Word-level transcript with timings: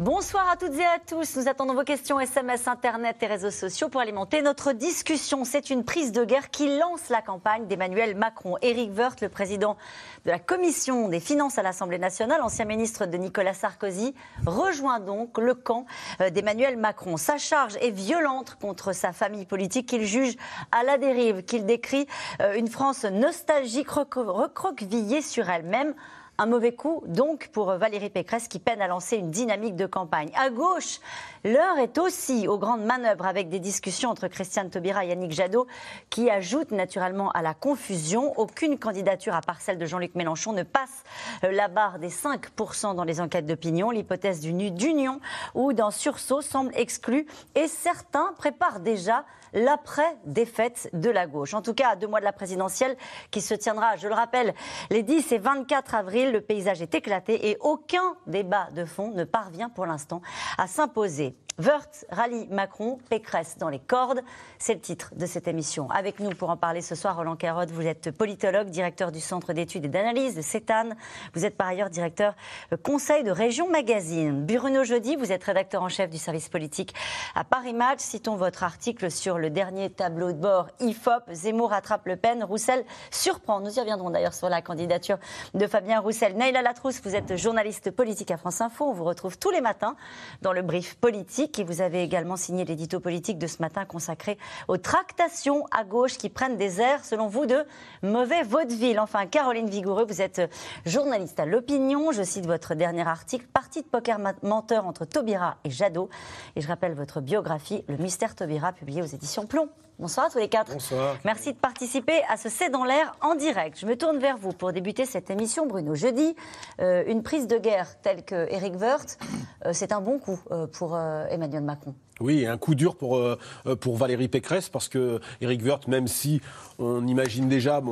Bonsoir 0.00 0.48
à 0.48 0.56
toutes 0.56 0.78
et 0.78 0.86
à 0.86 0.98
tous. 0.98 1.36
Nous 1.36 1.46
attendons 1.46 1.74
vos 1.74 1.84
questions 1.84 2.18
SMS, 2.18 2.66
Internet 2.68 3.16
et 3.20 3.26
réseaux 3.26 3.50
sociaux 3.50 3.90
pour 3.90 4.00
alimenter 4.00 4.40
notre 4.40 4.72
discussion. 4.72 5.44
C'est 5.44 5.68
une 5.68 5.84
prise 5.84 6.10
de 6.10 6.24
guerre 6.24 6.48
qui 6.48 6.78
lance 6.78 7.10
la 7.10 7.20
campagne 7.20 7.66
d'Emmanuel 7.66 8.16
Macron. 8.16 8.56
Éric 8.62 8.96
Woerth, 8.96 9.20
le 9.20 9.28
président 9.28 9.76
de 10.24 10.30
la 10.30 10.38
Commission 10.38 11.08
des 11.08 11.20
finances 11.20 11.58
à 11.58 11.62
l'Assemblée 11.62 11.98
nationale, 11.98 12.40
ancien 12.40 12.64
ministre 12.64 13.04
de 13.04 13.18
Nicolas 13.18 13.52
Sarkozy, 13.52 14.14
rejoint 14.46 15.00
donc 15.00 15.36
le 15.36 15.52
camp 15.52 15.84
euh, 16.22 16.30
d'Emmanuel 16.30 16.78
Macron. 16.78 17.18
Sa 17.18 17.36
charge 17.36 17.76
est 17.82 17.90
violente 17.90 18.56
contre 18.58 18.94
sa 18.94 19.12
famille 19.12 19.44
politique 19.44 19.86
qu'il 19.86 20.06
juge 20.06 20.34
à 20.72 20.82
la 20.82 20.96
dérive, 20.96 21.42
qu'il 21.42 21.66
décrit 21.66 22.06
euh, 22.40 22.54
une 22.54 22.68
France 22.68 23.04
nostalgique, 23.04 23.90
recroquevillée 23.90 25.20
sur 25.20 25.50
elle-même. 25.50 25.94
Un 26.40 26.46
mauvais 26.46 26.72
coup, 26.72 27.02
donc, 27.06 27.50
pour 27.52 27.70
Valérie 27.72 28.08
Pécresse 28.08 28.48
qui 28.48 28.60
peine 28.60 28.80
à 28.80 28.88
lancer 28.88 29.18
une 29.18 29.30
dynamique 29.30 29.76
de 29.76 29.84
campagne. 29.84 30.30
À 30.34 30.48
gauche, 30.48 30.98
l'heure 31.44 31.76
est 31.76 31.98
aussi 31.98 32.48
aux 32.48 32.56
grandes 32.56 32.82
manœuvres 32.82 33.26
avec 33.26 33.50
des 33.50 33.58
discussions 33.58 34.08
entre 34.08 34.26
Christiane 34.26 34.70
Taubira 34.70 35.04
et 35.04 35.08
Yannick 35.08 35.32
Jadot 35.32 35.66
qui 36.08 36.30
ajoutent 36.30 36.70
naturellement 36.70 37.30
à 37.32 37.42
la 37.42 37.52
confusion. 37.52 38.32
Aucune 38.38 38.78
candidature, 38.78 39.34
à 39.34 39.42
part 39.42 39.60
celle 39.60 39.76
de 39.76 39.84
Jean-Luc 39.84 40.14
Mélenchon, 40.14 40.54
ne 40.54 40.62
passe 40.62 41.04
euh, 41.44 41.52
la 41.52 41.68
barre 41.68 41.98
des 41.98 42.08
5% 42.08 42.94
dans 42.94 43.04
les 43.04 43.20
enquêtes 43.20 43.44
d'opinion. 43.44 43.90
L'hypothèse 43.90 44.40
d'union 44.40 45.20
ou 45.54 45.74
d'un 45.74 45.90
sursaut 45.90 46.40
semble 46.40 46.72
exclue 46.74 47.26
et 47.54 47.68
certains 47.68 48.32
préparent 48.38 48.80
déjà 48.80 49.26
l'après-défaite 49.52 50.90
de 50.92 51.10
la 51.10 51.26
gauche. 51.26 51.54
En 51.54 51.62
tout 51.62 51.74
cas, 51.74 51.90
à 51.90 51.96
deux 51.96 52.06
mois 52.06 52.20
de 52.20 52.24
la 52.24 52.32
présidentielle 52.32 52.96
qui 53.30 53.40
se 53.40 53.54
tiendra, 53.54 53.96
je 53.96 54.08
le 54.08 54.14
rappelle, 54.14 54.54
les 54.90 55.02
10 55.02 55.32
et 55.32 55.38
24 55.38 55.94
avril, 55.94 56.32
le 56.32 56.40
paysage 56.40 56.82
est 56.82 56.94
éclaté 56.94 57.50
et 57.50 57.56
aucun 57.60 58.16
débat 58.26 58.68
de 58.74 58.84
fond 58.84 59.10
ne 59.10 59.24
parvient 59.24 59.68
pour 59.68 59.86
l'instant 59.86 60.22
à 60.58 60.66
s'imposer. 60.66 61.36
Wörth 61.58 62.06
rallye 62.10 62.46
Macron, 62.48 62.98
Pécresse 63.08 63.58
dans 63.58 63.68
les 63.68 63.78
cordes. 63.78 64.20
C'est 64.58 64.74
le 64.74 64.80
titre 64.80 65.12
de 65.14 65.26
cette 65.26 65.48
émission. 65.48 65.90
Avec 65.90 66.20
nous 66.20 66.30
pour 66.30 66.50
en 66.50 66.56
parler 66.56 66.80
ce 66.80 66.94
soir, 66.94 67.16
Roland 67.16 67.36
Carotte, 67.36 67.70
vous 67.70 67.86
êtes 67.86 68.10
politologue, 68.10 68.68
directeur 68.68 69.12
du 69.12 69.20
Centre 69.20 69.52
d'études 69.52 69.84
et 69.84 69.88
d'analyse 69.88 70.36
de 70.36 70.42
CETAN. 70.42 70.90
Vous 71.34 71.44
êtes 71.44 71.56
par 71.56 71.68
ailleurs 71.68 71.90
directeur 71.90 72.34
euh, 72.72 72.76
conseil 72.76 73.24
de 73.24 73.30
Région 73.30 73.68
Magazine. 73.68 74.46
Bruno 74.46 74.84
Jeudi, 74.84 75.16
vous 75.16 75.32
êtes 75.32 75.44
rédacteur 75.44 75.82
en 75.82 75.88
chef 75.88 76.08
du 76.08 76.18
service 76.18 76.48
politique 76.48 76.94
à 77.34 77.44
Paris 77.44 77.74
Match. 77.74 78.00
Citons 78.00 78.36
votre 78.36 78.62
article 78.62 79.10
sur 79.10 79.38
le 79.38 79.50
dernier 79.50 79.90
tableau 79.90 80.32
de 80.32 80.38
bord 80.38 80.68
IFOP. 80.80 81.24
Zemmour 81.32 81.70
rattrape 81.70 82.06
Le 82.06 82.16
Pen, 82.16 82.42
Roussel 82.44 82.84
surprend. 83.10 83.60
Nous 83.60 83.76
y 83.76 83.80
reviendrons 83.80 84.10
d'ailleurs 84.10 84.34
sur 84.34 84.48
la 84.48 84.62
candidature 84.62 85.18
de 85.54 85.66
Fabien 85.66 86.00
Roussel. 86.00 86.36
Naïla 86.36 86.62
Latrousse, 86.62 87.00
vous 87.02 87.14
êtes 87.14 87.36
journaliste 87.36 87.90
politique 87.90 88.30
à 88.30 88.36
France 88.36 88.60
Info. 88.60 88.86
On 88.86 88.92
vous 88.92 89.04
retrouve 89.04 89.38
tous 89.38 89.50
les 89.50 89.60
matins 89.60 89.96
dans 90.42 90.52
le 90.52 90.62
brief 90.62 90.96
politique 90.96 91.49
et 91.58 91.64
vous 91.64 91.80
avez 91.80 92.02
également 92.02 92.36
signé 92.36 92.64
l'édito 92.64 93.00
politique 93.00 93.38
de 93.38 93.46
ce 93.46 93.60
matin 93.60 93.84
consacré 93.84 94.38
aux 94.68 94.76
tractations 94.76 95.66
à 95.70 95.84
gauche 95.84 96.16
qui 96.16 96.28
prennent 96.28 96.56
des 96.56 96.80
airs, 96.80 97.04
selon 97.04 97.26
vous, 97.26 97.46
de 97.46 97.64
mauvais 98.02 98.42
vaudeville. 98.42 99.00
Enfin, 99.00 99.26
Caroline 99.26 99.68
Vigoureux, 99.68 100.04
vous 100.06 100.22
êtes 100.22 100.42
journaliste 100.86 101.40
à 101.40 101.46
l'opinion. 101.46 102.12
Je 102.12 102.22
cite 102.22 102.46
votre 102.46 102.74
dernier 102.74 103.06
article, 103.06 103.46
Partie 103.52 103.82
de 103.82 103.86
poker 103.86 104.18
menteur 104.42 104.86
entre 104.86 105.04
Taubira 105.04 105.56
et 105.64 105.70
Jadot. 105.70 106.08
Et 106.56 106.60
je 106.60 106.68
rappelle 106.68 106.94
votre 106.94 107.20
biographie, 107.20 107.84
Le 107.88 107.96
mystère 107.96 108.34
Taubira, 108.34 108.72
publié 108.72 109.02
aux 109.02 109.06
éditions 109.06 109.46
Plomb. 109.46 109.68
Bonsoir 110.00 110.26
à 110.28 110.30
tous 110.30 110.38
les 110.38 110.48
quatre. 110.48 110.72
Bonsoir. 110.72 111.18
Merci 111.26 111.52
de 111.52 111.58
participer 111.58 112.22
à 112.30 112.38
ce 112.38 112.48
C'est 112.48 112.70
dans 112.70 112.84
l'air 112.84 113.14
en 113.20 113.34
direct. 113.34 113.78
Je 113.78 113.84
me 113.84 113.98
tourne 113.98 114.16
vers 114.16 114.38
vous 114.38 114.52
pour 114.52 114.72
débuter 114.72 115.04
cette 115.04 115.28
émission, 115.28 115.66
Bruno. 115.66 115.94
Jeudi, 115.94 116.34
euh, 116.80 117.04
une 117.06 117.22
prise 117.22 117.46
de 117.46 117.58
guerre 117.58 118.00
telle 118.00 118.24
que 118.24 118.50
Eric 118.50 118.80
Woerth, 118.80 119.18
euh, 119.66 119.74
c'est 119.74 119.92
un 119.92 120.00
bon 120.00 120.18
coup 120.18 120.40
euh, 120.52 120.66
pour 120.66 120.98
Emmanuel 121.30 121.62
Macron. 121.62 121.94
Oui, 122.20 122.44
un 122.44 122.58
coup 122.58 122.74
dur 122.74 122.96
pour, 122.96 123.16
euh, 123.16 123.38
pour 123.80 123.96
Valérie 123.96 124.28
Pécresse, 124.28 124.68
parce 124.68 124.88
que 124.88 125.20
Eric 125.40 125.64
Woerth, 125.64 125.88
même 125.88 126.06
si 126.06 126.42
on 126.78 127.06
imagine 127.06 127.48
déjà, 127.48 127.82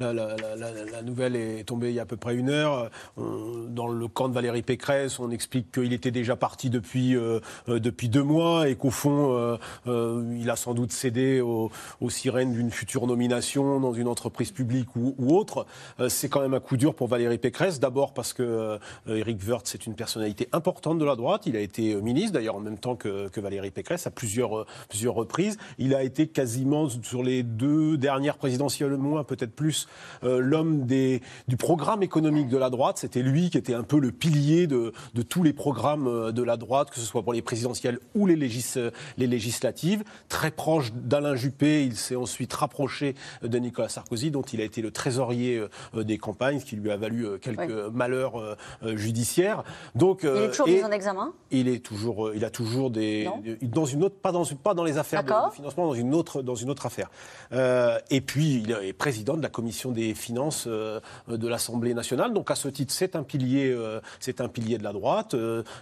la, 0.00 1.02
nouvelle 1.02 1.34
est 1.34 1.64
tombée 1.64 1.88
il 1.88 1.94
y 1.94 1.98
a 1.98 2.02
à 2.02 2.06
peu 2.06 2.16
près 2.16 2.36
une 2.36 2.50
heure, 2.50 2.90
dans 3.16 3.88
le 3.88 4.08
camp 4.08 4.28
de 4.28 4.34
Valérie 4.34 4.62
Pécresse, 4.62 5.18
on 5.18 5.30
explique 5.30 5.72
qu'il 5.72 5.92
était 5.92 6.10
déjà 6.10 6.36
parti 6.36 6.70
depuis, 6.70 7.16
euh, 7.16 7.40
euh, 7.68 7.78
deux 7.80 8.22
mois 8.22 8.68
et 8.68 8.76
qu'au 8.76 8.90
fond, 8.90 9.58
il 9.86 10.50
a 10.50 10.56
sans 10.56 10.74
doute 10.74 10.92
cédé 10.92 11.40
aux, 11.40 11.70
sirènes 12.08 12.52
d'une 12.52 12.70
future 12.70 13.06
nomination 13.06 13.80
dans 13.80 13.92
une 13.92 14.08
entreprise 14.08 14.52
publique 14.52 14.94
ou, 14.94 15.14
autre. 15.34 15.66
c'est 16.08 16.28
quand 16.28 16.40
même 16.40 16.54
un 16.54 16.60
coup 16.60 16.76
dur 16.76 16.94
pour 16.94 17.08
Valérie 17.08 17.38
Pécresse, 17.38 17.80
d'abord 17.80 18.14
parce 18.14 18.32
que 18.32 18.78
Eric 19.08 19.38
Woerth, 19.46 19.66
c'est 19.66 19.86
une 19.86 19.94
personnalité 19.94 20.48
importante 20.52 20.98
de 20.98 21.04
la 21.04 21.16
droite, 21.16 21.42
il 21.46 21.56
a 21.56 21.60
été 21.60 21.94
ministre 21.96 22.32
d'ailleurs 22.32 22.56
en 22.56 22.60
même 22.60 22.78
temps 22.78 22.94
que, 22.94 23.28
que 23.28 23.40
Valérie 23.40 23.63
Pécresse 23.70 24.06
à 24.06 24.10
plusieurs, 24.10 24.58
euh, 24.58 24.66
plusieurs 24.88 25.14
reprises. 25.14 25.56
Il 25.78 25.94
a 25.94 26.02
été 26.02 26.26
quasiment 26.26 26.88
sur 26.88 27.22
les 27.22 27.42
deux 27.42 27.96
dernières 27.96 28.36
présidentielles, 28.36 28.96
moins 28.96 29.24
peut-être 29.24 29.54
plus, 29.54 29.86
euh, 30.22 30.38
l'homme 30.38 30.86
du 30.86 31.56
programme 31.58 32.02
économique 32.02 32.48
de 32.48 32.58
la 32.58 32.70
droite. 32.70 32.98
C'était 32.98 33.22
lui 33.22 33.50
qui 33.50 33.58
était 33.58 33.74
un 33.74 33.82
peu 33.82 33.98
le 33.98 34.12
pilier 34.12 34.66
de, 34.66 34.92
de, 35.14 35.22
tous 35.22 35.42
les 35.42 35.52
programmes 35.52 36.06
euh, 36.06 36.32
de 36.32 36.42
la 36.42 36.56
droite, 36.56 36.90
que 36.90 36.96
ce 36.96 37.06
soit 37.06 37.22
pour 37.22 37.32
les 37.32 37.42
présidentielles 37.42 37.98
ou 38.14 38.26
les, 38.26 38.36
les 38.36 39.26
législatives. 39.26 40.04
Très 40.28 40.50
proche 40.50 40.92
d'Alain 40.92 41.36
Juppé, 41.36 41.84
il 41.84 41.96
s'est 41.96 42.16
ensuite 42.16 42.52
rapproché 42.52 43.14
de 43.42 43.58
Nicolas 43.58 43.88
Sarkozy, 43.88 44.30
dont 44.30 44.42
il 44.42 44.60
a 44.60 44.64
été 44.64 44.82
le 44.82 44.90
trésorier 44.90 45.62
des 45.94 46.18
campagnes, 46.18 46.60
ce 46.60 46.64
qui 46.64 46.76
lui 46.76 46.90
a 46.90 46.96
valu 46.96 47.38
quelques 47.40 47.92
malheurs 47.92 48.56
judiciaires. 48.82 49.64
Donc, 49.94 50.20
il 50.22 50.28
est 50.28 50.50
toujours 50.50 50.68
mis 50.68 50.84
en 50.84 50.90
examen? 50.90 51.32
Il 51.50 51.68
est 51.68 51.84
toujours, 51.84 52.32
il 52.34 52.44
a 52.44 52.50
toujours 52.50 52.90
des, 52.90 53.28
dans 53.62 53.84
une 53.84 54.04
autre, 54.04 54.16
pas 54.16 54.32
dans, 54.32 54.44
pas 54.44 54.74
dans 54.74 54.84
les 54.84 54.98
affaires 54.98 55.22
de, 55.24 55.32
financement, 55.54 55.86
dans 55.86 55.94
une 55.94 56.14
autre, 56.14 56.42
dans 56.42 56.54
une 56.54 56.70
autre 56.70 56.86
affaire. 56.86 57.10
Euh, 57.52 57.98
et 58.10 58.20
puis, 58.20 58.62
il 58.64 58.70
est 58.70 58.92
président 58.92 59.36
de 59.36 59.42
la 59.42 59.48
commission 59.48 59.92
des 59.92 60.14
finances 60.14 60.64
euh, 60.66 61.00
de 61.28 61.48
l'Assemblée 61.48 61.94
nationale. 61.94 62.32
Donc, 62.32 62.50
à 62.50 62.54
ce 62.54 62.68
titre, 62.68 62.92
c'est 62.92 63.16
un 63.16 63.22
pilier, 63.22 63.70
euh, 63.70 64.00
c'est 64.20 64.40
un 64.40 64.48
pilier 64.48 64.78
de 64.78 64.84
la 64.84 64.92
droite. 64.92 65.34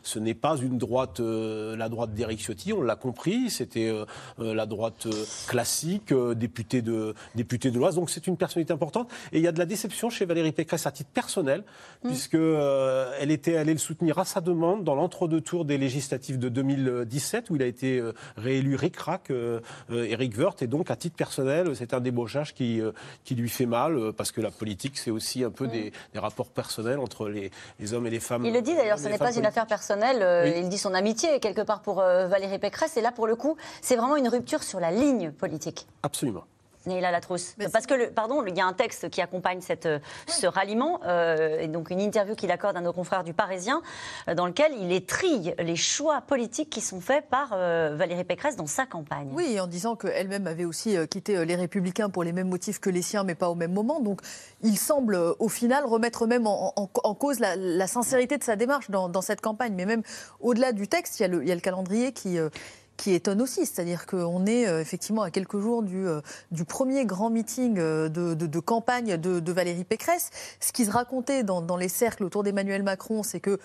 ce 0.03 0.19
n'est 0.19 0.35
pas 0.35 0.57
une 0.57 0.79
droite, 0.79 1.21
la 1.21 1.89
droite 1.89 2.15
d'Éric 2.15 2.41
Ciotti, 2.41 2.73
on 2.73 2.83
l'a 2.83 2.97
compris. 2.97 3.51
C'était 3.51 3.93
la 4.39 4.67
droite 4.67 5.07
classique, 5.49 6.13
député 6.37 6.83
de, 6.83 7.15
député 7.35 7.71
de 7.71 7.79
l'Oise. 7.79 7.97
Donc, 7.97 8.11
c'est 8.11 8.27
une 8.27 8.37
personnalité 8.37 8.73
importante. 8.73 9.11
Et 9.33 9.39
il 9.39 9.45
y 9.45 9.49
a 9.49 9.53
de 9.53 9.59
la 9.59 9.67
déception 9.67 10.11
chez 10.11 10.25
Valérie 10.25 10.53
Pécresse 10.53 10.87
à 10.87 10.91
titre 10.91 11.11
personnel, 11.11 11.65
mmh. 12.03 12.09
puisque 12.09 12.35
elle 12.35 13.31
était 13.31 13.57
allée 13.57 13.73
le 13.73 13.79
soutenir 13.79 14.19
à 14.19 14.25
sa 14.25 14.41
demande 14.41 14.85
dans 14.85 14.95
l'entre-deux 14.95 15.41
tours 15.41 15.65
des 15.65 15.79
législatives 15.79 16.39
de 16.39 16.49
2017, 16.49 17.51
où 17.53 17.57
il 17.57 17.63
a 17.63 17.67
été 17.67 17.99
euh, 17.99 18.13
réélu 18.37 18.75
ric-rac, 18.77 19.31
euh, 19.31 19.61
euh, 19.91 20.05
Eric 20.05 20.37
Woerth, 20.39 20.63
et 20.63 20.67
donc 20.67 20.91
à 20.91 20.97
titre 20.97 21.17
personnel, 21.17 21.77
c'est 21.77 21.95
un 21.95 22.01
débauchage 22.01 22.55
qui, 22.55 22.81
qui 23.25 23.35
lui 23.35 23.49
fait 23.49 23.67
mal, 23.67 24.13
parce 24.17 24.33
que 24.33 24.41
la 24.41 24.51
politique, 24.51 24.99
c'est 24.99 25.11
aussi 25.11 25.45
un 25.45 25.51
peu 25.51 25.69
des, 25.69 25.93
rapports 26.15 26.51
personnels 26.51 26.99
entre 26.99 27.29
les, 27.29 27.51
les, 27.81 27.95
hommes 27.95 28.07
et 28.07 28.11
les 28.11 28.21
femmes. 28.21 28.45
Il 28.45 28.53
le 28.53 28.63
dit 28.63 28.75
d'ailleurs, 28.75 28.99
ce 28.99 29.09
n'est 29.09 29.19
pas 29.19 29.37
une 29.37 29.47
affaire 29.47 29.67
personnelle, 29.67 30.55
il 30.57 30.69
dit 30.69 30.79
son 30.79 30.95
amitié 30.95 31.41
quelque 31.41 31.63
part 31.63 31.83
pour 31.83 31.97
Valérie 31.97 32.59
Pécresse, 32.59 32.97
et 32.97 33.01
là 33.01 33.13
pour 33.13 33.27
le 33.27 33.37
coup, 33.37 33.57
c'est 33.81 33.97
vraiment 33.97 34.17
une 34.17 34.29
rupture 34.29 34.63
sur 34.63 34.81
la 34.81 34.91
ligne 34.91 35.33
politique. 35.33 35.87
Absolument. 36.03 36.45
Neila 36.87 37.11
Latrousse. 37.11 37.55
Parce 37.73 37.87
que, 37.87 37.95
le, 37.95 38.11
pardon, 38.11 38.45
il 38.47 38.57
y 38.57 38.61
a 38.61 38.67
un 38.67 38.73
texte 38.73 39.11
qui 39.11 39.21
accompagne 39.21 39.61
cette, 39.61 39.87
euh, 39.87 39.99
ce 40.27 40.47
ralliement, 40.47 41.01
euh, 41.05 41.61
et 41.61 41.69
donc 41.69 41.91
une 41.91 42.01
interview 42.01 42.35
qu'il 42.35 42.51
accorde 42.51 42.77
à 42.77 42.81
nos 42.81 42.93
confrères 42.93 43.25
du 43.25 43.33
Parisien, 43.33 43.83
euh, 44.29 44.35
dans 44.35 44.47
lequel 44.47 44.73
il 44.79 44.93
étrille 44.93 45.55
les 45.59 45.77
choix 45.77 46.21
politiques 46.23 46.71
qui 46.71 46.81
sont 46.81 47.01
faits 47.01 47.29
par 47.29 47.51
Valérie 47.51 48.25
Pécresse 48.25 48.57
dans 48.57 48.67
sa 48.67 48.87
campagne. 48.87 49.29
Oui, 49.33 49.59
en 49.61 49.67
disant 49.67 49.97
qu'elle-même 49.97 50.47
avait 50.47 50.65
aussi 50.65 50.97
quitté 51.09 51.45
les 51.45 51.55
Républicains 51.55 52.11
pour 52.11 52.25
les 52.25 52.33
mêmes 52.33 52.49
motifs 52.49 52.81
que 52.81 52.91
les 52.91 53.03
siens, 53.03 53.25
mais 53.25 53.35
pas 53.35 53.49
au 53.49 53.55
même 53.55 53.73
moment. 53.73 54.01
Donc, 54.01 54.21
il 54.63 54.77
semble, 54.77 55.17
au 55.39 55.49
final, 55.49 55.85
remettre 55.85 56.27
même 56.27 56.47
en, 56.47 56.89
cause 57.15 57.41
la, 57.41 57.87
sincérité 57.87 58.39
de 58.39 58.45
sa 58.45 58.57
démarche 58.57 58.91
dans, 58.91 59.23
cette 59.23 59.41
campagne. 59.41 59.75
Mais 59.75 59.87
même 59.87 60.03
au-delà 60.41 60.73
du 60.73 60.89
texte, 60.89 61.21
il 61.21 61.23
y 61.23 61.27
a 61.27 61.29
le, 61.29 61.43
il 61.43 61.49
y 61.49 61.53
a 61.53 61.55
le 61.55 61.61
calendrier 61.61 62.13
qui 62.13 62.39
qui 63.03 63.15
étonne 63.15 63.43
aussi. 63.43 63.67
C'est-à-dire 63.67 64.07
qu'on 64.07 64.47
est 64.47 64.63
effectivement 64.81 65.23
à 65.23 65.33
quelques 65.33 65.59
jours 65.59 65.83
du, 65.83 66.07
du 66.53 66.65
premier 66.65 67.05
grand 67.05 67.31
meeting 67.31 67.75
de, 67.75 68.09
de, 68.09 68.61
campagne 68.61 69.17
de, 69.17 69.53
Valérie 69.53 69.83
Pécresse. 69.83 70.31
Ce 70.61 70.71
qui 70.71 70.85
se 70.85 70.91
racontait 70.91 71.43
dans, 71.43 71.77
les 71.77 71.89
cercles 71.89 72.23
autour 72.23 72.45
d'Emmanuel 72.45 72.85
Macron, 72.85 73.25
c'est 73.25 73.41
que 73.41 73.59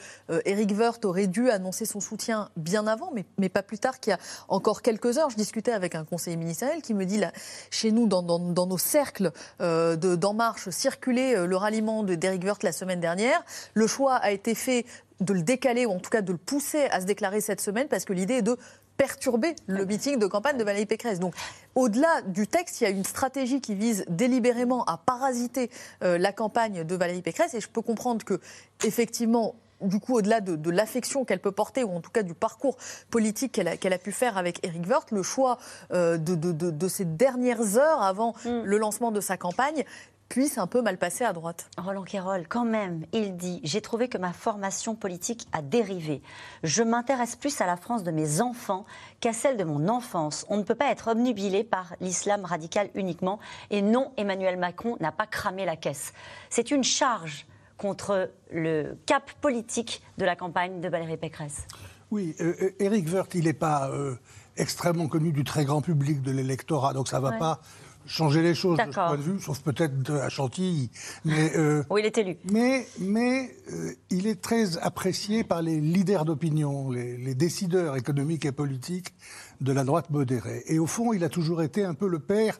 Éric 0.46 0.72
Woerth 0.72 1.06
aurait 1.06 1.28
dû 1.28 1.52
annoncer 1.52 1.86
son 1.86 2.00
soutien 2.00 2.50
bien 2.56 2.88
avant, 2.88 3.12
mais, 3.14 3.26
mais 3.38 3.50
pas 3.50 3.62
plus 3.62 3.78
tard 3.78 4.00
qu'il 4.00 4.12
y 4.12 4.14
a 4.16 4.20
encore 4.48 4.82
quelques 4.82 5.20
heures. 5.20 5.30
Je 5.30 5.36
discutais 5.36 5.72
avec 5.72 5.94
un 5.94 6.04
conseiller 6.04 6.38
ministériel 6.38 6.82
qui 6.82 6.96
me 6.96 7.06
dit, 7.06 7.22
chez 7.70 7.92
nous, 7.92 8.08
dans, 8.08 8.24
dans, 8.24 8.66
nos 8.66 8.78
cercles 8.80 9.32
d'En 9.60 10.34
Marche, 10.34 10.70
circulait 10.70 11.46
le 11.46 11.56
ralliement 11.56 12.02
d'Éric 12.02 12.44
Woerth 12.44 12.64
la 12.64 12.72
semaine 12.72 13.00
dernière. 13.00 13.44
Le 13.76 13.86
choix 13.86 14.16
a 14.16 14.32
été 14.32 14.56
fait 14.56 14.86
de 15.20 15.34
le 15.34 15.42
décaler 15.42 15.86
ou 15.86 15.92
en 15.92 16.00
tout 16.00 16.10
cas 16.10 16.22
de 16.22 16.32
le 16.32 16.38
pousser 16.38 16.86
à 16.92 17.02
se 17.02 17.06
déclarer 17.06 17.42
cette 17.42 17.62
semaine 17.62 17.88
parce 17.88 18.06
que 18.06 18.14
l'idée 18.14 18.36
est 18.36 18.42
de 18.42 18.58
perturber 18.98 19.56
le 19.68 19.86
meeting 19.86 20.20
de 20.20 20.28
campagne 20.28 20.58
de 20.58 20.64
Valérie 20.64 20.86
Pécresse. 20.86 21.20
Donc, 21.20 21.36
au-delà 21.76 22.22
du 22.24 22.48
texte, 22.48 22.82
il 22.82 22.86
y 22.86 22.88
a 22.88 22.90
une 22.90 23.06
stratégie 23.06 23.62
qui 23.62 23.76
vise 23.76 24.04
délibérément 24.10 24.84
à 24.86 24.98
parasiter 24.98 25.70
euh, 26.04 26.18
la 26.18 26.32
campagne 26.32 26.84
de 26.84 26.96
Valérie 26.96 27.22
Pécresse. 27.22 27.54
Et 27.54 27.62
je 27.62 27.70
peux 27.70 27.82
comprendre 27.82 28.26
que, 28.26 28.40
effectivement, 28.84 29.56
du 29.82 30.00
coup, 30.00 30.16
au-delà 30.16 30.42
de, 30.42 30.70
l'affection 30.72 31.24
qu'elle 31.24 31.40
peut 31.40 31.52
porter, 31.52 31.84
ou 31.84 31.96
en 31.96 32.02
tout 32.02 32.10
cas 32.10 32.24
du 32.24 32.34
parcours 32.34 32.78
politique 33.10 33.52
qu'elle 33.52 33.94
a, 33.94 33.98
pu 33.98 34.12
faire 34.12 34.38
avec 34.38 34.66
Éric 34.66 34.88
Woerth, 34.88 35.12
le 35.12 35.24
choix 35.24 35.60
euh, 35.94 36.18
de, 36.18 36.88
ces 36.88 37.06
dernières 37.06 37.78
heures 37.78 38.02
avant 38.02 38.34
mm. 38.46 38.64
le 38.64 38.78
lancement 38.78 39.12
de 39.12 39.22
sa 39.22 39.38
campagne 39.38 39.84
puisse 40.30 40.58
un 40.58 40.68
peu 40.68 40.82
mal 40.82 40.98
passer 40.98 41.24
à 41.24 41.34
droite. 41.34 41.70
Roland 41.78 42.04
Quérol, 42.04 42.48
quand 42.48 42.66
même, 42.66 43.06
il 43.14 43.38
dit 43.38 43.60
J'ai 43.64 43.82
trouvé 43.82 44.10
que 44.10 44.18
ma 44.18 44.34
formation 44.34 44.96
politique 44.96 45.48
a 45.52 45.62
dérivé. 45.62 46.22
Je 46.64 46.84
m'intéresse 46.84 47.36
plus 47.36 47.60
à 47.62 47.66
la 47.66 47.78
France 47.78 48.04
de 48.04 48.12
mes 48.12 48.42
enfants 48.42 48.86
qu'à 49.20 49.34
celle 49.34 49.58
de 49.58 49.64
mon 49.64 49.88
enfance. 49.88 50.46
On 50.50 50.58
ne 50.58 50.64
peut 50.64 50.76
pas 50.76 50.92
être 50.92 51.12
obnubilé 51.12 51.64
par 51.64 51.96
l'islam 52.02 52.46
radical 52.46 52.90
uniquement. 52.96 53.40
Et 53.70 53.82
non, 53.82 54.12
Emmanuel 54.18 54.58
Macron 54.58 54.98
n'a 55.00 55.12
pas 55.12 55.28
cramé 55.28 55.66
la 55.66 55.76
caisse. 55.76 56.14
C'est 56.50 56.72
une 56.72 56.84
charge 56.84 57.46
contre 57.78 58.32
le 58.52 58.98
cap 59.06 59.32
politique 59.40 60.02
de 60.18 60.26
la 60.26 60.36
campagne 60.36 60.82
de 60.82 60.90
Valérie 60.90 61.18
Pécresse. 61.18 61.68
Oui, 62.10 62.36
euh, 62.40 62.54
euh, 62.62 62.72
Éric 62.80 63.08
Woerth, 63.12 63.36
il 63.36 63.46
n'est 63.46 63.54
pas 63.54 63.90
euh, 63.90 64.16
extrêmement 64.56 65.08
connu 65.08 65.32
du 65.32 65.44
très 65.44 65.66
grand 65.66 65.82
public 65.82 66.22
de 66.22 66.32
l'électorat, 66.32 66.94
donc 66.94 67.08
ça 67.08 67.18
ne 67.18 67.24
va 67.24 67.34
pas 67.34 67.60
changer 68.08 68.42
les 68.42 68.56
choses 68.56 68.78
de 68.78 68.84
ce 68.84 68.90
point 68.90 69.18
de 69.18 69.22
vue, 69.22 69.40
sauf 69.40 69.60
peut-être 69.60 70.12
à 70.12 70.30
Chantilly. 70.30 70.90
Mais, 71.26 71.56
euh, 71.58 71.84
il 71.98 72.06
est 72.06 72.18
élu. 72.18 72.38
Mais, 72.52 72.88
mais 73.00 73.56
euh, 73.72 73.92
il 74.10 74.28
est 74.28 74.42
très 74.42 74.78
apprécié 74.78 75.44
par 75.44 75.62
les 75.62 75.80
leaders 75.80 76.26
d'opinion, 76.26 76.92
les, 76.92 77.36
décideurs 77.36 77.96
économiques 77.98 78.46
et 78.46 78.52
politiques 78.52 79.14
de 79.62 79.72
la 79.72 79.84
droite 79.84 80.10
modérée. 80.10 80.64
Et 80.68 80.80
au 80.80 80.88
fond, 80.88 81.14
il 81.14 81.24
a 81.24 81.30
toujours 81.30 81.62
été 81.62 81.84
un 81.84 81.94
peu 81.94 82.08
le 82.08 82.20
père 82.20 82.60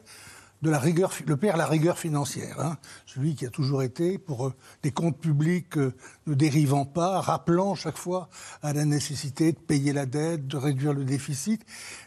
le 0.62 1.36
père 1.36 1.56
la 1.56 1.66
rigueur 1.66 1.98
financière, 1.98 2.60
hein. 2.60 2.78
celui 3.06 3.34
qui 3.34 3.46
a 3.46 3.50
toujours 3.50 3.82
été 3.82 4.18
pour 4.18 4.48
euh, 4.48 4.54
des 4.82 4.90
comptes 4.90 5.18
publics 5.18 5.76
euh, 5.78 5.94
ne 6.26 6.34
dérivant 6.34 6.84
pas, 6.84 7.20
rappelant 7.20 7.74
chaque 7.74 7.96
fois 7.96 8.28
à 8.62 8.72
la 8.72 8.84
nécessité 8.84 9.52
de 9.52 9.58
payer 9.58 9.92
la 9.92 10.06
dette, 10.06 10.46
de 10.46 10.56
réduire 10.56 10.92
le 10.92 11.04
déficit. 11.04 11.64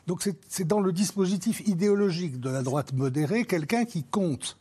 Donc 0.07 0.27
c'est 0.50 0.68
dans 0.68 0.81
le 0.81 0.92
dispositif 0.92 1.62
idéologique 1.65 2.39
de 2.39 2.50
la 2.50 2.62
droite 2.62 2.94
modérée 2.94 3.45
quelqu'un 3.45 3.86
qui 3.86 4.03
compte. 4.03 4.57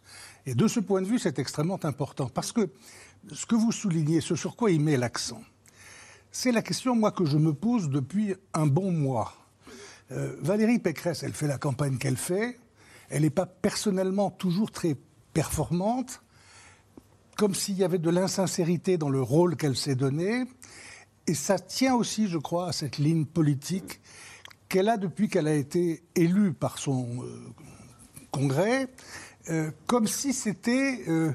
Et 0.47 0.55
de 0.55 0.69
ce 0.69 0.81
point 0.81 1.03
de 1.03 1.07
vue, 1.07 1.19
c'est 1.19 1.39
extrêmement 1.39 1.85
important 1.85 2.29
parce 2.29 2.53
que 2.53 2.71
ce 3.33 3.45
que 3.45 3.55
vous 3.55 3.73
soulignez, 3.73 4.21
ce 4.21 4.35
sur 4.35 4.57
quoi 4.57 4.71
il 4.71 4.81
met 4.81 4.97
l'accent, 4.97 5.43
c'est 6.31 6.53
la 6.53 6.63
question 6.63 6.95
moi 6.95 7.11
que 7.11 7.25
je 7.25 7.39
me 7.39 7.53
pose 7.53 7.91
depuis 7.91 8.35
un 8.55 8.67
bon 8.67 8.93
mois. 8.93 9.35
Euh, 10.13 10.37
Valérie 10.41 10.79
Pécresse, 10.79 11.23
elle 11.23 11.33
fait 11.33 11.49
la 11.49 11.59
campagne 11.59 11.99
qu'elle 11.99 12.17
fait 12.17 12.59
elle 13.11 13.23
n'est 13.23 13.31
pas 13.31 13.47
personnellement 13.47 14.31
toujours 14.31 14.71
très 14.71 14.97
performante, 15.35 16.23
comme 17.37 17.55
s'il 17.55 17.77
y 17.77 17.85
avait 17.85 17.99
de 17.99 18.11
l'insincérité 18.11 18.97
dans 18.99 19.11
le 19.11 19.21
rôle 19.21 19.57
qu'elle 19.57 19.77
s'est 19.77 19.95
donné. 19.95 20.45
Et 21.27 21.35
ça 21.35 21.59
tient 21.59 21.95
aussi, 21.95 22.29
je 22.29 22.39
crois, 22.39 22.69
à 22.69 22.73
cette 22.73 22.99
ligne 22.99 23.25
politique 23.25 24.01
qu'elle 24.69 24.89
a 24.89 24.97
depuis 24.97 25.29
qu'elle 25.29 25.49
a 25.49 25.55
été 25.55 26.03
élue 26.15 26.53
par 26.53 26.79
son 26.79 27.07
euh, 27.25 27.41
congrès, 28.31 28.89
euh, 29.51 29.71
comme 29.87 30.07
si 30.07 30.33
c'était, 30.33 31.03
euh, 31.09 31.33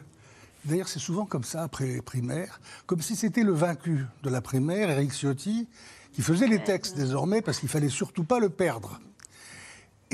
d'ailleurs 0.63 0.88
c'est 0.88 1.00
souvent 1.00 1.25
comme 1.25 1.44
ça 1.44 1.63
après 1.63 1.86
les 1.86 2.01
primaires, 2.01 2.62
comme 2.86 3.01
si 3.01 3.16
c'était 3.16 3.44
le 3.44 3.51
vaincu 3.51 4.06
de 4.24 4.30
la 4.30 4.39
primaire, 4.39 4.89
Eric 4.89 5.12
Ciotti, 5.12 5.68
qui 6.13 6.21
faisait 6.21 6.48
les 6.48 6.63
textes 6.63 6.95
désormais 6.95 7.42
parce 7.42 7.60
qu'il 7.60 7.68
fallait 7.68 7.89
surtout 7.89 8.24
pas 8.24 8.39
le 8.39 8.50
perdre. 8.50 9.01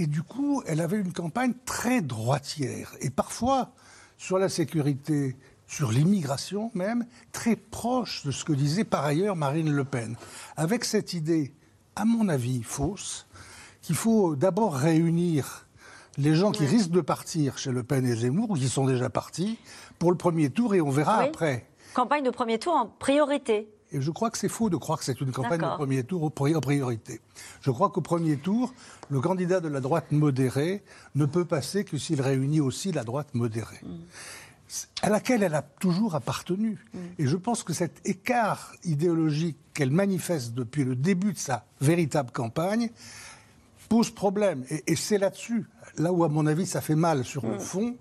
Et 0.02 0.08
du 0.08 0.24
coup, 0.24 0.64
elle 0.66 0.82
avait 0.82 0.98
une 0.98 1.14
campagne 1.14 1.54
très 1.64 2.02
droitière. 2.02 2.96
Et 3.02 3.12
parfois, 3.12 3.70
sur 4.18 4.40
la 4.40 4.50
sécurité, 4.50 5.38
sur 5.68 5.92
l'immigration 5.92 6.72
même, 6.74 7.06
très 7.32 7.56
proche 7.56 8.26
de 8.26 8.32
ce 8.32 8.44
que 8.44 8.52
disait 8.52 8.84
par 8.84 9.06
ailleurs 9.06 9.36
Marine 9.36 9.72
Le 9.72 9.84
Pen. 9.84 10.16
Avec 10.58 10.86
cette 10.86 11.14
idée, 11.14 11.54
à 11.96 12.04
mon 12.04 12.30
avis, 12.30 12.64
fausse, 12.64 13.28
qu'il 13.84 13.96
faut 13.96 14.36
d'abord 14.36 14.74
réunir 14.74 15.68
les 16.18 16.34
gens 16.34 16.52
qui 16.52 16.66
risquent 16.66 16.90
de 16.90 17.02
partir 17.02 17.60
chez 17.60 17.72
Le 17.72 17.84
Pen 17.84 18.04
et 18.04 18.16
Zemmour, 18.16 18.50
ou 18.50 18.56
qui 18.56 18.70
sont 18.70 18.88
déjà 18.88 19.12
partis, 19.12 19.60
pour 20.00 20.10
le 20.10 20.18
premier 20.18 20.50
tour, 20.50 20.74
et 20.74 20.82
on 20.82 20.90
verra 20.90 21.20
après. 21.20 21.68
Campagne 21.94 22.24
de 22.24 22.32
premier 22.32 22.58
tour 22.58 22.74
en 22.74 22.88
priorité. 22.88 23.70
Et 23.92 24.02
je 24.02 24.12
crois 24.12 24.30
que 24.30 24.38
c'est 24.38 24.50
faux 24.50 24.70
de 24.70 24.78
croire 24.78 25.00
que 25.00 25.06
c'est 25.06 25.20
une 25.20 25.32
campagne 25.32 25.60
de 25.60 25.76
premier 25.76 26.04
tour 26.04 26.24
en 26.24 26.30
priorité. 26.30 27.20
Je 27.62 27.72
crois 27.72 27.90
qu'au 27.90 28.02
premier 28.02 28.38
tour, 28.38 28.74
le 29.10 29.20
candidat 29.20 29.60
de 29.60 29.68
la 29.68 29.82
droite 29.82 30.12
modérée 30.12 30.84
ne 31.16 31.26
peut 31.26 31.46
passer 31.46 31.84
que 31.84 31.98
s'il 31.98 32.22
réunit 32.22 32.62
aussi 32.62 32.92
la 32.92 33.04
droite 33.04 33.34
modérée. 33.34 33.82
Mm. 33.84 33.96
à 35.02 35.10
laquelle 35.10 35.44
elle 35.44 35.56
a 35.56 35.62
toujours 35.62 36.16
appartenu. 36.16 36.78
Mm. 36.94 37.00
Et 37.20 37.28
je 37.28 37.36
pense 37.36 37.64
que 37.64 37.74
cet 37.74 38.00
écart 38.08 38.72
idéologique 38.86 39.58
qu'elle 39.74 39.92
manifeste 39.92 40.54
depuis 40.54 40.86
le 40.86 40.96
début 40.96 41.34
de 41.34 41.38
sa 41.38 41.66
véritable 41.82 42.32
campagne 42.32 42.90
pose 43.90 44.10
problème. 44.10 44.64
Et, 44.88 44.96
c'est 44.96 45.18
là-dessus, 45.18 45.66
là 45.98 46.14
où 46.14 46.24
à 46.24 46.30
mon 46.30 46.48
avis 46.48 46.66
ça 46.66 46.80
fait 46.80 46.96
mal 46.96 47.26
sur 47.26 47.46
le 47.46 47.56
mm. 47.56 47.60
fond, 47.60 47.98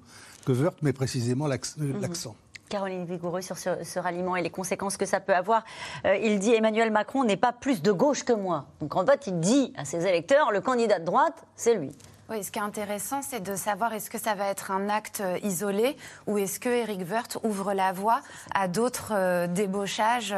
que 0.47 0.53
Wörth 0.53 0.83
met 0.83 0.93
précisément 0.93 1.49
mm-hmm. 1.49 2.01
l'accent. 2.01 2.37
Caroline 2.71 3.05
Vigoureux 3.05 3.43
sur 3.43 3.59
ce, 3.59 3.99
ralliement 3.99 4.37
et 4.37 4.43
les 4.43 4.49
conséquences 4.49 4.97
que 4.97 5.05
ça 5.05 5.21
peut 5.21 5.35
avoir. 5.35 5.65
Euh, 6.07 6.17
il 6.17 6.39
dit 6.39 6.55
Emmanuel 6.55 6.91
Macron 6.91 7.25
n'est 7.25 7.37
pas 7.37 7.53
plus 7.53 7.83
de 7.83 7.93
gauche 7.93 8.25
que 8.25 8.33
moi. 8.33 8.65
Donc 8.81 8.97
en 8.97 9.05
fait, 9.05 9.27
il 9.27 9.41
dit 9.41 9.75
à 9.77 9.85
ses 9.85 10.07
électeurs 10.07 10.53
le 10.53 10.63
candidat 10.63 10.99
de 10.99 11.05
droite, 11.05 11.45
c'est 11.57 11.75
lui. 11.75 11.91
Oui, 12.31 12.45
ce 12.45 12.53
qui 12.53 12.61
est 12.61 12.63
intéressant, 12.63 13.23
c'est 13.23 13.43
de 13.43 13.57
savoir 13.57 13.93
est-ce 13.93 14.09
que 14.09 14.19
ça 14.19 14.37
va 14.37 14.47
être 14.47 14.71
un 14.71 14.89
acte 14.89 15.21
euh, 15.21 15.37
isolé 15.43 15.97
ou 16.29 16.39
est-ce 16.39 16.61
que 16.61 16.69
Eric 16.69 17.01
Woerth 17.11 17.39
ouvre 17.43 17.75
la 17.75 17.93
voie 17.93 18.21
à 18.55 18.69
d'autres 18.69 19.13
euh, 19.13 19.47
débauchages, 19.49 20.35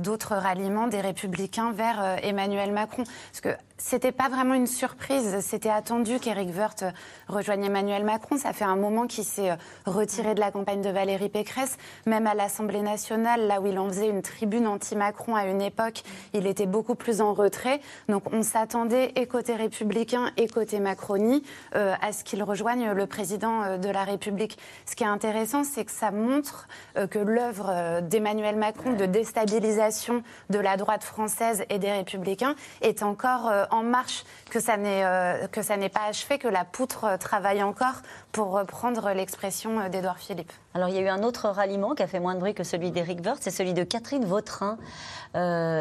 d'autres 0.00 0.36
ralliements 0.36 0.86
des 0.86 1.00
républicains 1.00 1.72
vers 1.72 2.18
Emmanuel 2.22 2.72
Macron. 2.72 3.02
Parce 3.04 3.40
que 3.40 3.60
c'était 3.78 4.12
pas 4.12 4.28
vraiment 4.28 4.54
une 4.54 4.66
surprise. 4.66 5.40
C'était 5.40 5.70
attendu 5.70 6.18
qu'Éric 6.18 6.56
Woerth 6.56 6.84
rejoigne 7.28 7.64
Emmanuel 7.64 8.04
Macron. 8.04 8.38
Ça 8.38 8.52
fait 8.52 8.64
un 8.64 8.76
moment 8.76 9.06
qu'il 9.06 9.24
s'est 9.24 9.50
euh, 9.50 9.56
retiré 9.84 10.34
de 10.34 10.40
la 10.40 10.50
campagne 10.50 10.80
de 10.80 10.88
Valérie 10.88 11.28
Pécresse. 11.28 11.76
Même 12.06 12.26
à 12.26 12.34
l'Assemblée 12.34 12.80
nationale, 12.80 13.46
là 13.46 13.60
où 13.60 13.66
il 13.66 13.78
en 13.78 13.88
faisait 13.88 14.08
une 14.08 14.22
tribune 14.22 14.66
anti-Macron 14.66 15.36
à 15.36 15.44
une 15.46 15.60
époque, 15.60 16.02
il 16.32 16.46
était 16.46 16.66
beaucoup 16.66 16.94
plus 16.94 17.20
en 17.20 17.34
retrait. 17.34 17.80
Donc 18.08 18.32
on 18.32 18.42
s'attendait, 18.42 19.12
et 19.14 19.26
côté 19.26 19.54
républicain 19.54 20.30
et 20.38 20.48
côté 20.48 20.80
Macronie, 20.80 21.42
euh, 21.74 21.94
à 22.00 22.12
ce 22.12 22.24
qu'il 22.24 22.42
rejoigne 22.42 22.92
le 22.92 23.06
président 23.06 23.62
euh, 23.62 23.76
de 23.76 23.90
la 23.90 24.04
République. 24.04 24.58
Ce 24.86 24.96
qui 24.96 25.04
est 25.04 25.08
intéressant, 25.08 25.64
c'est 25.64 25.84
que 25.84 25.92
ça 25.92 26.10
montre 26.10 26.68
que 27.10 27.18
l'œuvre 27.18 28.00
d'Emmanuel 28.00 28.56
Macron 28.56 28.92
de 28.92 29.04
déstabilisation 29.04 30.22
de 30.50 30.58
la 30.58 30.76
droite 30.76 31.04
française 31.04 31.64
et 31.68 31.78
des 31.78 31.90
républicains 31.90 32.54
est 32.80 33.02
encore 33.02 33.50
en 33.70 33.82
marche, 33.82 34.24
que 34.50 34.60
ça 34.60 34.76
n'est 34.76 35.04
euh, 35.04 35.46
que 35.48 35.62
ça 35.62 35.76
n'est 35.76 35.88
pas 35.88 36.04
achevé, 36.08 36.38
que 36.38 36.48
la 36.48 36.64
poutre 36.64 37.18
travaille 37.18 37.62
encore, 37.62 38.02
pour 38.32 38.50
reprendre 38.50 39.10
l'expression 39.10 39.80
euh, 39.80 39.88
d'Édouard 39.88 40.18
Philippe. 40.18 40.52
Alors 40.76 40.90
il 40.90 40.94
y 40.94 40.98
a 40.98 41.00
eu 41.00 41.08
un 41.08 41.22
autre 41.22 41.48
ralliement 41.48 41.94
qui 41.94 42.02
a 42.02 42.06
fait 42.06 42.20
moins 42.20 42.34
de 42.34 42.40
bruit 42.40 42.52
que 42.52 42.62
celui 42.62 42.90
d'Éric 42.90 43.24
Woerth, 43.24 43.38
c'est 43.40 43.50
celui 43.50 43.72
de 43.72 43.82
Catherine 43.82 44.26
Vautrin. 44.26 44.76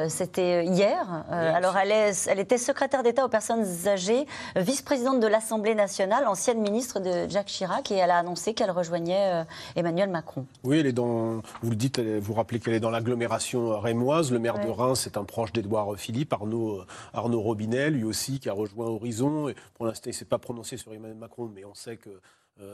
C'était 0.07 0.65
hier. 0.65 1.25
alors 1.29 1.75
elle, 1.77 1.91
est, 1.91 2.27
elle 2.29 2.39
était 2.39 2.57
secrétaire 2.57 3.03
d'État 3.03 3.25
aux 3.25 3.29
personnes 3.29 3.65
âgées, 3.87 4.25
vice-présidente 4.55 5.19
de 5.19 5.27
l'Assemblée 5.27 5.75
nationale, 5.75 6.25
ancienne 6.27 6.61
ministre 6.61 7.01
de 7.01 7.29
Jacques 7.29 7.47
Chirac, 7.47 7.91
et 7.91 7.95
elle 7.95 8.11
a 8.11 8.19
annoncé 8.19 8.53
qu'elle 8.53 8.71
rejoignait 8.71 9.45
Emmanuel 9.75 10.09
Macron. 10.09 10.45
Oui, 10.63 10.79
elle 10.79 10.87
est 10.87 10.93
dans. 10.93 11.41
Vous 11.61 11.69
le 11.69 11.75
dites, 11.75 11.99
vous 11.99 12.33
rappelez 12.33 12.59
qu'elle 12.61 12.73
est 12.73 12.79
dans 12.79 12.89
l'agglomération 12.89 13.77
rémoise. 13.79 14.31
Le 14.31 14.39
maire 14.39 14.59
de 14.59 14.69
Reims 14.69 15.01
c'est 15.03 15.17
un 15.17 15.25
proche 15.25 15.51
d'Édouard 15.51 15.95
Philippe, 15.97 16.31
Arnaud, 16.31 16.81
Arnaud 17.13 17.41
Robinet 17.41 17.89
lui 17.89 18.05
aussi, 18.05 18.39
qui 18.39 18.49
a 18.49 18.53
rejoint 18.53 18.87
Horizon. 18.87 19.49
Et 19.49 19.55
pour 19.73 19.85
l'instant, 19.85 20.05
il 20.07 20.09
ne 20.09 20.15
s'est 20.15 20.25
pas 20.25 20.39
prononcé 20.39 20.77
sur 20.77 20.93
Emmanuel 20.93 21.17
Macron, 21.17 21.51
mais 21.53 21.65
on 21.65 21.73
sait 21.73 21.97
que 21.97 22.09
euh, 22.09 22.21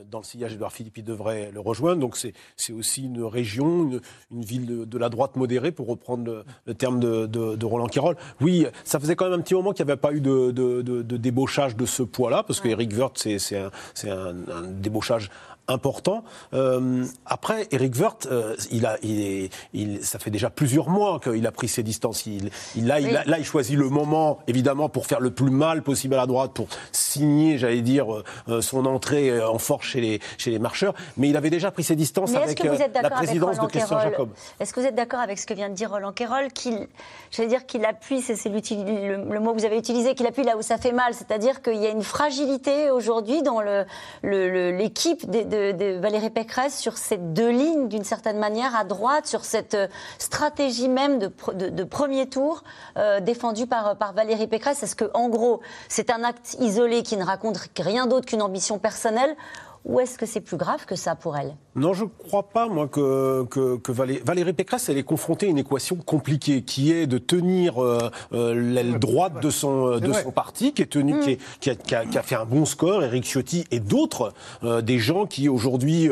dans 0.09 0.19
le 0.19 0.23
sillage 0.23 0.51
d'Edouard 0.51 0.71
Philippe, 0.71 0.97
il 0.97 1.03
devrait 1.03 1.51
le 1.51 1.59
rejoindre. 1.59 2.01
Donc 2.01 2.17
c'est 2.17 2.73
aussi 2.73 3.05
une 3.05 3.23
région, 3.23 3.99
une, 4.31 4.41
ville 4.41 4.87
de, 4.87 4.97
la 4.97 5.09
droite 5.09 5.35
modérée, 5.35 5.71
pour 5.71 5.87
reprendre 5.87 6.45
le, 6.65 6.73
terme 6.73 6.99
de, 6.99 7.65
Roland 7.65 7.87
Quérol. 7.87 8.15
Oui, 8.41 8.67
ça 8.83 8.99
faisait 8.99 9.15
quand 9.15 9.25
même 9.29 9.39
un 9.39 9.41
petit 9.41 9.55
moment 9.55 9.73
qu'il 9.73 9.85
n'y 9.85 9.91
avait 9.91 9.99
pas 9.99 10.13
eu 10.13 10.21
de, 10.21 11.01
débauchage 11.17 11.75
de 11.75 11.85
ce 11.85 12.03
poids-là, 12.03 12.43
parce 12.43 12.59
que 12.59 12.67
Eric 12.67 12.91
Woerth, 12.95 13.17
c'est 13.17 13.57
un, 13.57 13.71
un, 14.07 14.63
débauchage 14.67 15.29
important. 15.71 16.23
Euh, 16.53 17.05
après, 17.25 17.67
Eric 17.71 17.95
Woerth, 17.99 18.27
euh, 18.31 18.55
il 18.71 18.85
a, 18.85 18.97
il, 19.03 19.49
il, 19.73 20.03
ça 20.03 20.19
fait 20.19 20.29
déjà 20.29 20.49
plusieurs 20.49 20.89
mois 20.89 21.19
qu'il 21.19 21.45
a 21.47 21.51
pris 21.51 21.67
ses 21.67 21.83
distances. 21.83 22.25
Il, 22.25 22.51
il, 22.75 22.87
là, 22.87 22.99
il, 22.99 23.11
là, 23.11 23.37
il 23.39 23.45
choisit 23.45 23.77
le 23.77 23.89
moment, 23.89 24.39
évidemment, 24.47 24.89
pour 24.89 25.05
faire 25.07 25.19
le 25.19 25.31
plus 25.31 25.49
mal 25.49 25.81
possible 25.81 26.13
à 26.15 26.17
la 26.17 26.25
droite, 26.27 26.51
pour 26.53 26.67
signer, 26.91 27.57
j'allais 27.57 27.81
dire, 27.81 28.05
euh, 28.49 28.61
son 28.61 28.85
entrée 28.85 29.41
en 29.43 29.57
force 29.57 29.85
chez 29.85 30.01
les, 30.01 30.19
chez 30.37 30.51
les 30.51 30.59
marcheurs. 30.59 30.93
Mais 31.17 31.29
il 31.29 31.37
avait 31.37 31.49
déjà 31.49 31.71
pris 31.71 31.83
ses 31.83 31.95
distances 31.95 32.33
avec 32.35 32.61
la 32.63 33.09
présidence 33.09 33.59
de 33.59 33.67
Christian 33.67 33.99
Jacob. 33.99 34.29
Est-ce 34.59 34.73
que 34.73 34.79
vous 34.79 34.85
êtes 34.85 34.95
d'accord 34.95 35.19
avec 35.19 35.39
ce 35.39 35.45
que 35.45 35.53
vient 35.53 35.69
de 35.69 35.75
dire 35.75 35.91
Roland 35.91 36.11
Quérol 36.11 36.51
qu'il, 36.53 36.87
j'allais 37.31 37.49
dire 37.49 37.65
qu'il 37.65 37.85
appuie, 37.85 38.21
c'est 38.21 38.35
le, 38.45 39.33
le, 39.33 39.39
mot 39.39 39.53
que 39.53 39.59
vous 39.59 39.65
avez 39.65 39.77
utilisé, 39.77 40.15
qu'il 40.15 40.27
appuie 40.27 40.43
là 40.43 40.57
où 40.57 40.61
ça 40.61 40.77
fait 40.77 40.91
mal, 40.91 41.13
c'est-à-dire 41.13 41.61
qu'il 41.61 41.77
y 41.77 41.85
a 41.85 41.89
une 41.89 42.03
fragilité 42.03 42.89
aujourd'hui 42.91 43.41
dans 43.41 43.61
l'équipe 43.61 45.23
le, 45.27 45.43
de, 45.43 45.49
de, 45.49 45.57
Valérie 45.99 46.29
Pécresse 46.29 46.77
sur 46.77 46.97
ces 46.97 47.17
deux 47.17 47.49
lignes, 47.49 47.87
d'une 47.87 48.03
certaine 48.03 48.37
manière, 48.37 48.75
à 48.75 48.83
droite, 48.83 49.27
sur 49.27 49.45
cette 49.45 49.75
euh, 49.75 49.87
stratégie 50.17 50.89
même 50.89 51.19
de, 51.19 51.83
premier 51.83 52.27
tour 52.27 52.63
euh, 52.97 53.19
défendue 53.19 53.67
par, 53.67 53.97
par 53.97 54.13
Valérie 54.13 54.47
Pécresse. 54.47 54.83
Est-ce 54.83 54.95
que, 54.95 55.09
en 55.13 55.29
gros, 55.29 55.61
c'est 55.89 56.09
un 56.09 56.23
acte 56.23 56.55
isolé 56.59 57.03
qui 57.03 57.17
ne 57.17 57.23
raconte 57.23 57.59
rien 57.79 58.07
d'autre 58.07 58.25
qu'une 58.25 58.41
ambition 58.41 58.79
personnelle 58.79 59.35
ou 59.83 59.99
est-ce 59.99 60.17
que 60.17 60.25
c'est 60.25 60.41
plus 60.41 60.57
grave 60.57 60.85
que 60.85 60.95
ça 60.95 61.15
pour 61.15 61.37
elle? 61.37 61.55
Non, 61.75 61.93
je 61.93 62.03
ne 62.03 62.09
crois 62.09 62.49
pas, 62.49 62.67
moi, 62.67 62.87
que, 62.87 63.45
que, 63.45 63.91
Valérie, 63.91 64.53
Pécresse, 64.53 64.89
elle 64.89 64.97
est 64.97 65.03
confrontée 65.03 65.47
à 65.47 65.49
une 65.49 65.57
équation 65.57 65.95
compliquée, 65.95 66.63
qui 66.63 66.91
est 66.91 67.07
de 67.07 67.17
tenir 67.17 67.81
euh, 67.81 68.11
euh, 68.33 68.53
l'aile 68.53 68.99
droite 68.99 69.41
de 69.41 69.49
son, 69.49 69.97
de 69.97 70.13
son 70.13 70.31
parti, 70.31 70.73
qui, 70.73 70.81
est 70.81 70.87
tenu, 70.87 71.15
qui, 71.59 71.69
a, 71.69 72.23
fait 72.23 72.35
un 72.35 72.45
bon 72.45 72.65
score, 72.65 73.03
Éric 73.03 73.23
Ciotti 73.23 73.65
et 73.71 73.79
d'autres, 73.79 74.33
euh, 74.63 74.81
des 74.81 74.99
gens 74.99 75.25
qui 75.25 75.49
aujourd'hui 75.49 76.09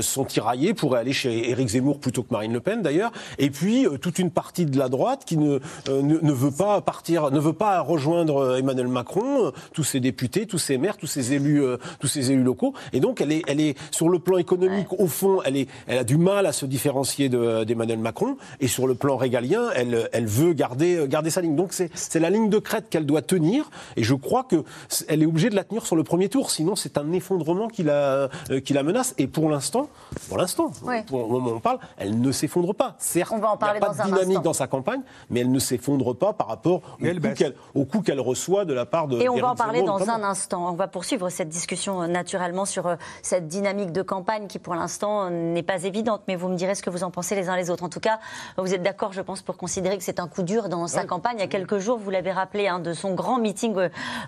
sont 0.00 0.24
tiraillés, 0.24 0.74
pourraient 0.74 1.00
aller 1.00 1.12
chez 1.12 1.50
Éric 1.50 1.68
Zemmour 1.68 2.00
plutôt 2.00 2.22
que 2.22 2.32
Marine 2.32 2.52
Le 2.52 2.60
Pen, 2.60 2.82
d'ailleurs, 2.82 3.12
et 3.38 3.50
puis 3.50 3.86
toute 4.00 4.18
une 4.18 4.30
partie 4.30 4.64
de 4.64 4.78
la 4.78 4.88
droite 4.88 5.24
qui 5.26 5.36
ne, 5.36 5.60
ne, 5.88 6.32
veut 6.32 6.50
pas 6.50 6.80
partir, 6.80 7.30
ne 7.30 7.40
veut 7.40 7.52
pas 7.52 7.80
rejoindre 7.80 8.56
Emmanuel 8.56 8.88
Macron, 8.88 9.52
tous 9.72 9.84
ses 9.84 10.00
députés, 10.00 10.46
tous 10.46 10.58
ses 10.58 10.78
maires, 10.78 10.96
tous 10.96 11.06
ses 11.06 11.34
élus, 11.34 11.62
tous 12.00 12.08
ses 12.08 12.32
élus 12.32 12.42
locaux. 12.42 12.72
Et 12.92 13.00
donc, 13.04 13.20
elle 13.20 13.32
est, 13.32 13.42
elle 13.48 13.60
est 13.60 13.76
sur 13.90 14.08
le 14.08 14.18
plan 14.18 14.38
économique, 14.38 14.86
au 14.98 15.06
fond, 15.08 15.42
elle, 15.44 15.58
est, 15.58 15.68
elle 15.86 15.98
a 15.98 16.04
du 16.04 16.16
mal 16.16 16.46
à 16.46 16.52
se 16.52 16.64
différencier 16.64 17.28
d'Emmanuel 17.28 17.98
Macron. 17.98 18.38
Et 18.60 18.66
sur 18.66 18.86
le 18.86 18.94
plan 18.94 19.18
régalien, 19.18 19.68
elle, 19.74 20.08
elle 20.14 20.24
veut 20.24 20.54
garder, 20.54 21.04
garder 21.06 21.28
sa 21.28 21.42
ligne. 21.42 21.54
Donc 21.54 21.74
c'est 21.74 22.18
la 22.18 22.30
ligne 22.30 22.48
de 22.48 22.58
crête 22.58 22.88
qu'elle 22.88 23.04
doit 23.04 23.20
tenir. 23.20 23.68
Et 23.96 24.02
je 24.02 24.14
crois 24.14 24.44
qu'elle 24.48 25.22
est 25.22 25.26
obligée 25.26 25.50
de 25.50 25.54
la 25.54 25.64
tenir 25.64 25.84
sur 25.84 25.96
le 25.96 26.02
premier 26.02 26.30
tour. 26.30 26.50
Sinon, 26.50 26.76
c'est 26.76 26.96
un 26.96 27.12
effondrement 27.12 27.68
qui 27.68 27.82
la, 27.82 28.30
euh, 28.50 28.60
qui 28.64 28.72
la 28.72 28.82
menace. 28.82 29.14
Et 29.18 29.26
pour 29.26 29.50
l'instant, 29.50 29.90
pour 30.28 30.38
l'instant, 30.38 30.72
au 31.12 31.28
moment 31.28 31.50
où 31.50 31.56
on 31.56 31.60
parle, 31.60 31.80
elle 31.98 32.18
ne 32.18 32.32
s'effondre 32.32 32.74
pas. 32.74 32.96
Certes, 32.98 33.32
il 33.34 33.38
n'y 33.38 33.44
a 33.44 33.56
pas 33.80 33.90
de 33.90 34.02
dynamique 34.02 34.40
dans 34.40 34.54
sa 34.54 34.66
campagne, 34.66 35.02
mais 35.28 35.40
elle 35.40 35.52
ne 35.52 35.58
s'effondre 35.58 36.16
pas 36.16 36.32
par 36.32 36.48
rapport 36.48 36.80
au 37.74 37.84
coût 37.84 38.00
qu'elle 38.00 38.20
reçoit 38.20 38.64
de 38.64 38.72
la 38.72 38.86
part 38.86 39.08
de. 39.08 39.20
Et 39.20 39.28
on 39.28 39.36
va 39.36 39.50
en 39.50 39.56
parler 39.56 39.82
dans 39.82 40.08
un 40.08 40.22
instant. 40.22 40.70
On 40.70 40.72
va 40.72 40.88
poursuivre 40.88 41.28
cette 41.28 41.50
discussion 41.50 42.00
euh, 42.00 42.06
naturellement 42.06 42.64
sur 42.64 42.86
euh, 42.86 42.93
cette 43.22 43.48
dynamique 43.48 43.92
de 43.92 44.02
campagne 44.02 44.46
qui, 44.46 44.58
pour 44.58 44.74
l'instant, 44.74 45.30
n'est 45.30 45.62
pas 45.62 45.84
évidente. 45.84 46.22
Mais 46.28 46.36
vous 46.36 46.48
me 46.48 46.56
direz 46.56 46.74
ce 46.74 46.82
que 46.82 46.90
vous 46.90 47.04
en 47.04 47.10
pensez 47.10 47.34
les 47.34 47.48
uns 47.48 47.56
les 47.56 47.70
autres. 47.70 47.84
En 47.84 47.88
tout 47.88 48.00
cas, 48.00 48.18
vous 48.56 48.74
êtes 48.74 48.82
d'accord, 48.82 49.12
je 49.12 49.20
pense, 49.20 49.42
pour 49.42 49.56
considérer 49.56 49.98
que 49.98 50.04
c'est 50.04 50.20
un 50.20 50.28
coup 50.28 50.42
dur 50.42 50.68
dans 50.68 50.86
sa 50.86 51.04
campagne. 51.04 51.36
Il 51.38 51.40
y 51.40 51.44
a 51.44 51.48
quelques 51.48 51.78
jours, 51.78 51.98
vous 51.98 52.10
l'avez 52.10 52.32
rappelé, 52.32 52.68
hein, 52.68 52.78
de 52.78 52.92
son 52.92 53.14
grand 53.14 53.38
meeting 53.38 53.74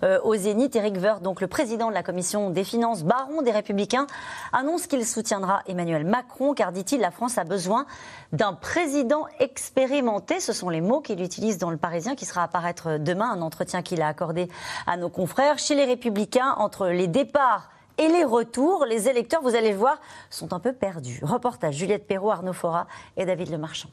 euh, 0.02 0.18
au 0.22 0.34
Zénith, 0.34 0.74
Eric 0.76 0.96
Woerth, 0.96 1.22
donc 1.22 1.40
le 1.40 1.46
président 1.46 1.88
de 1.88 1.94
la 1.94 2.02
commission 2.02 2.50
des 2.50 2.64
finances, 2.64 3.02
baron 3.02 3.42
des 3.42 3.50
Républicains, 3.50 4.06
annonce 4.52 4.86
qu'il 4.86 5.04
soutiendra 5.06 5.62
Emmanuel 5.66 6.04
Macron, 6.04 6.54
car, 6.54 6.72
dit-il, 6.72 7.00
la 7.00 7.10
France 7.10 7.38
a 7.38 7.44
besoin 7.44 7.86
d'un 8.32 8.52
président 8.52 9.26
expérimenté. 9.38 10.40
Ce 10.40 10.52
sont 10.52 10.68
les 10.68 10.80
mots 10.80 11.00
qu'il 11.00 11.22
utilise 11.22 11.58
dans 11.58 11.70
le 11.70 11.76
Parisien, 11.76 12.14
qui 12.14 12.24
sera 12.24 12.42
à 12.42 12.44
apparaître 12.44 12.98
demain, 12.98 13.30
un 13.30 13.42
entretien 13.42 13.82
qu'il 13.82 14.02
a 14.02 14.08
accordé 14.08 14.48
à 14.86 14.96
nos 14.96 15.08
confrères. 15.08 15.58
Chez 15.58 15.74
les 15.74 15.84
Républicains, 15.84 16.54
entre 16.58 16.88
les 16.88 17.08
départs 17.08 17.70
et 17.98 18.08
les 18.08 18.24
retours, 18.24 18.84
les 18.84 19.08
électeurs, 19.08 19.42
vous 19.42 19.54
allez 19.54 19.70
le 19.70 19.76
voir, 19.76 20.00
sont 20.30 20.52
un 20.52 20.60
peu 20.60 20.72
perdus. 20.72 21.20
Reportage 21.22 21.76
Juliette 21.76 22.06
Perrault, 22.06 22.30
Arnaud 22.30 22.52
Fora 22.52 22.86
et 23.16 23.24
David 23.24 23.50
Lemarchand. 23.50 23.88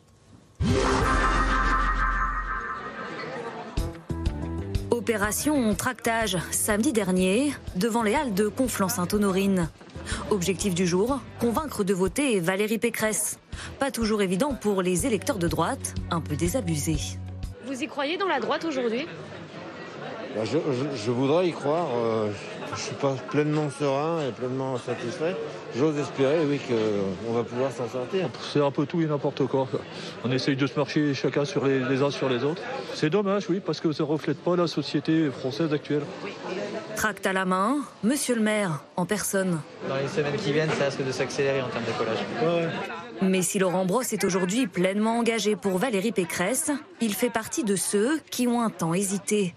Opération 4.92 5.74
tractage 5.76 6.38
samedi 6.52 6.94
dernier 6.94 7.54
devant 7.76 8.04
les 8.04 8.16
halles 8.16 8.34
de 8.34 8.48
Conflans-Sainte-Honorine. 8.48 9.70
Objectif 10.30 10.76
du 10.76 10.86
jour, 10.86 11.20
convaincre 11.40 11.84
de 11.84 11.94
voter 11.94 12.40
Valérie 12.40 12.78
Pécresse. 12.78 13.40
Pas 13.80 13.92
toujours 13.92 14.22
évident 14.22 14.54
pour 14.54 14.82
les 14.82 15.06
électeurs 15.06 15.38
de 15.38 15.48
droite, 15.48 15.96
un 16.12 16.22
peu 16.22 16.36
désabusés. 16.36 17.18
Vous 17.66 17.82
y 17.82 17.88
croyez 17.88 18.18
dans 18.18 18.28
la 18.28 18.40
droite 18.40 18.66
aujourd'hui? 18.66 19.08
Bah, 20.36 20.44
je, 20.46 21.12
voudrais 21.12 21.48
y 21.48 21.52
croire. 21.52 21.88
Euh, 21.96 22.32
je 22.75 22.82
ne 22.82 22.86
suis 22.86 22.96
pas 22.96 23.15
pleinement 23.30 23.70
serein 23.70 24.27
et 24.27 24.32
pleinement 24.32 24.77
satisfait. 24.77 25.36
J'ose 25.75 25.98
espérer, 25.98 26.39
oui, 26.46 26.60
qu'on 26.60 27.34
va 27.34 27.44
pouvoir 27.44 27.72
s'en 27.72 27.88
sortir. 27.88 28.30
C'est 28.51 28.62
un 28.62 28.72
peu 28.72 28.86
tout 28.86 29.01
et 29.01 29.06
n'importe 29.06 29.46
quoi. 29.46 29.68
On 30.24 30.32
essaye 30.32 30.56
de 30.56 30.65
se 30.65 30.75
marcher 30.75 31.13
chacun 31.13 31.46
sur 31.46 31.65
les, 31.65 32.01
uns 32.01 32.10
sur 32.10 32.30
les 32.30 32.44
autres. 32.44 32.62
C'est 32.94 33.10
dommage, 33.10 33.50
oui, 33.50 33.62
parce 33.63 33.80
que 33.80 33.92
ça 33.92 34.03
ne 34.03 34.10
reflète 34.10 34.39
pas 34.39 34.56
la 34.56 34.68
société 34.68 35.30
française 35.30 35.72
actuelle. 35.72 36.03
Tracte 36.96 37.25
à 37.27 37.34
la 37.34 37.46
main, 37.46 37.77
monsieur 38.03 38.36
le 38.36 38.42
maire, 38.42 38.84
en 38.96 39.06
personne. 39.06 39.60
Dans 39.88 39.96
les 39.96 40.08
semaines 40.08 40.36
qui 40.38 40.51
viennent, 40.51 40.72
ça 40.72 40.86
risque 40.86 41.06
de 41.06 41.12
s'accélérer 41.12 41.62
en 41.62 41.68
termes 41.68 41.86
d'écolage. 41.86 42.70
Mais 43.22 43.42
si 43.42 43.60
Laurent 43.60 43.86
Brosse 43.86 44.13
est 44.13 44.24
aujourd'hui 44.24 44.68
pleinement 44.68 45.20
engagé 45.20 45.56
pour 45.56 45.77
Valérie 45.77 46.12
Pécresse, 46.12 46.72
il 47.01 47.13
fait 47.13 47.30
partie 47.30 47.63
de 47.63 47.75
ceux 47.75 48.20
qui 48.32 48.48
ont 48.48 48.62
un 48.62 48.70
temps 48.70 48.94
hésité. 48.94 49.53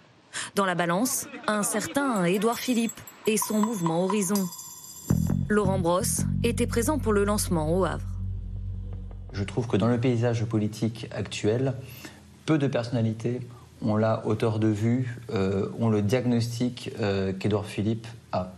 Dans 0.55 0.64
la 0.64 0.75
balance, 0.75 1.26
un 1.47 1.62
certain 1.62 2.25
Édouard 2.25 2.59
Philippe 2.59 3.00
et 3.26 3.37
son 3.37 3.59
mouvement 3.59 4.05
Horizon. 4.05 4.47
Laurent 5.49 5.78
Brosse 5.78 6.23
était 6.43 6.66
présent 6.66 6.99
pour 6.99 7.12
le 7.12 7.25
lancement 7.25 7.76
au 7.76 7.85
Havre. 7.85 8.07
Je 9.33 9.45
trouve 9.45 9.66
que 9.66 9.76
dans 9.76 9.88
le 9.88 10.00
paysage 10.00 10.45
politique 10.45 11.09
actuel, 11.14 11.75
peu 12.47 12.59
de 12.59 12.66
personnalités 12.66 13.40
ont 13.83 13.97
la 13.97 14.26
hauteur 14.26 14.59
de 14.59 14.69
vue, 14.69 15.19
euh, 15.31 15.69
ont 15.78 15.88
le 15.88 16.02
diagnostic 16.02 16.90
euh, 17.00 17.33
qu'Édouard 17.33 17.66
Philippe 17.66 18.07
a. 18.33 18.52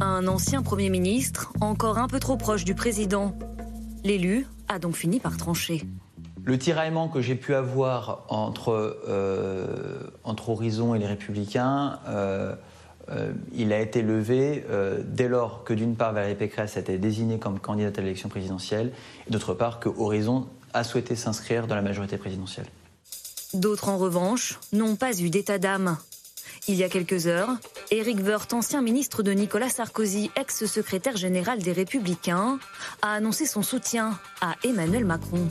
Un 0.00 0.26
ancien 0.26 0.62
Premier 0.62 0.90
ministre, 0.90 1.52
encore 1.60 1.98
un 1.98 2.08
peu 2.08 2.20
trop 2.20 2.36
proche 2.36 2.64
du 2.64 2.74
président. 2.74 3.36
L'élu 4.04 4.46
a 4.68 4.78
donc 4.78 4.96
fini 4.96 5.20
par 5.20 5.36
trancher. 5.36 5.82
Le 6.44 6.58
tiraillement 6.58 7.08
que 7.08 7.22
j'ai 7.22 7.36
pu 7.36 7.54
avoir 7.54 8.24
entre, 8.28 8.98
euh, 9.08 9.98
Horizon 10.46 10.94
et 10.94 10.98
les 10.98 11.06
Républicains, 11.06 11.98
euh, 12.06 12.54
euh, 13.10 13.32
il 13.54 13.72
a 13.72 13.80
été 13.80 14.02
levé 14.02 14.64
dès 15.06 15.28
lors 15.28 15.64
que 15.64 15.72
d'une 15.72 15.96
part 15.96 16.12
Valérie 16.12 16.34
Pécresse 16.34 16.76
a 16.76 16.80
été 16.80 16.98
désignée 16.98 17.38
comme 17.38 17.58
candidate 17.58 17.98
à 17.98 18.02
l'élection 18.02 18.28
présidentielle, 18.28 18.92
et 19.26 19.30
d'autre 19.30 19.54
part 19.54 19.80
que 19.80 19.88
Horizon 19.88 20.46
a 20.74 20.84
souhaité 20.84 21.16
s'inscrire 21.16 21.66
dans 21.66 21.76
la 21.76 21.82
majorité 21.82 22.18
présidentielle. 22.18 22.66
D'autres, 23.54 23.88
en 23.88 23.96
revanche, 23.96 24.58
n'ont 24.72 24.96
pas 24.96 25.18
eu 25.18 25.30
d'état 25.30 25.58
d'âme. 25.58 25.96
Il 26.66 26.76
y 26.76 26.82
a 26.82 26.88
quelques 26.88 27.26
heures, 27.26 27.50
Éric 27.90 28.20
Woerth, 28.24 28.54
ancien 28.54 28.80
ministre 28.80 29.22
de 29.22 29.32
Nicolas 29.32 29.68
Sarkozy, 29.68 30.30
ex-secrétaire 30.34 31.14
général 31.14 31.58
des 31.58 31.72
Républicains, 31.72 32.58
a 33.02 33.12
annoncé 33.12 33.44
son 33.44 33.62
soutien 33.62 34.18
à 34.40 34.54
Emmanuel 34.64 35.04
Macron. 35.04 35.46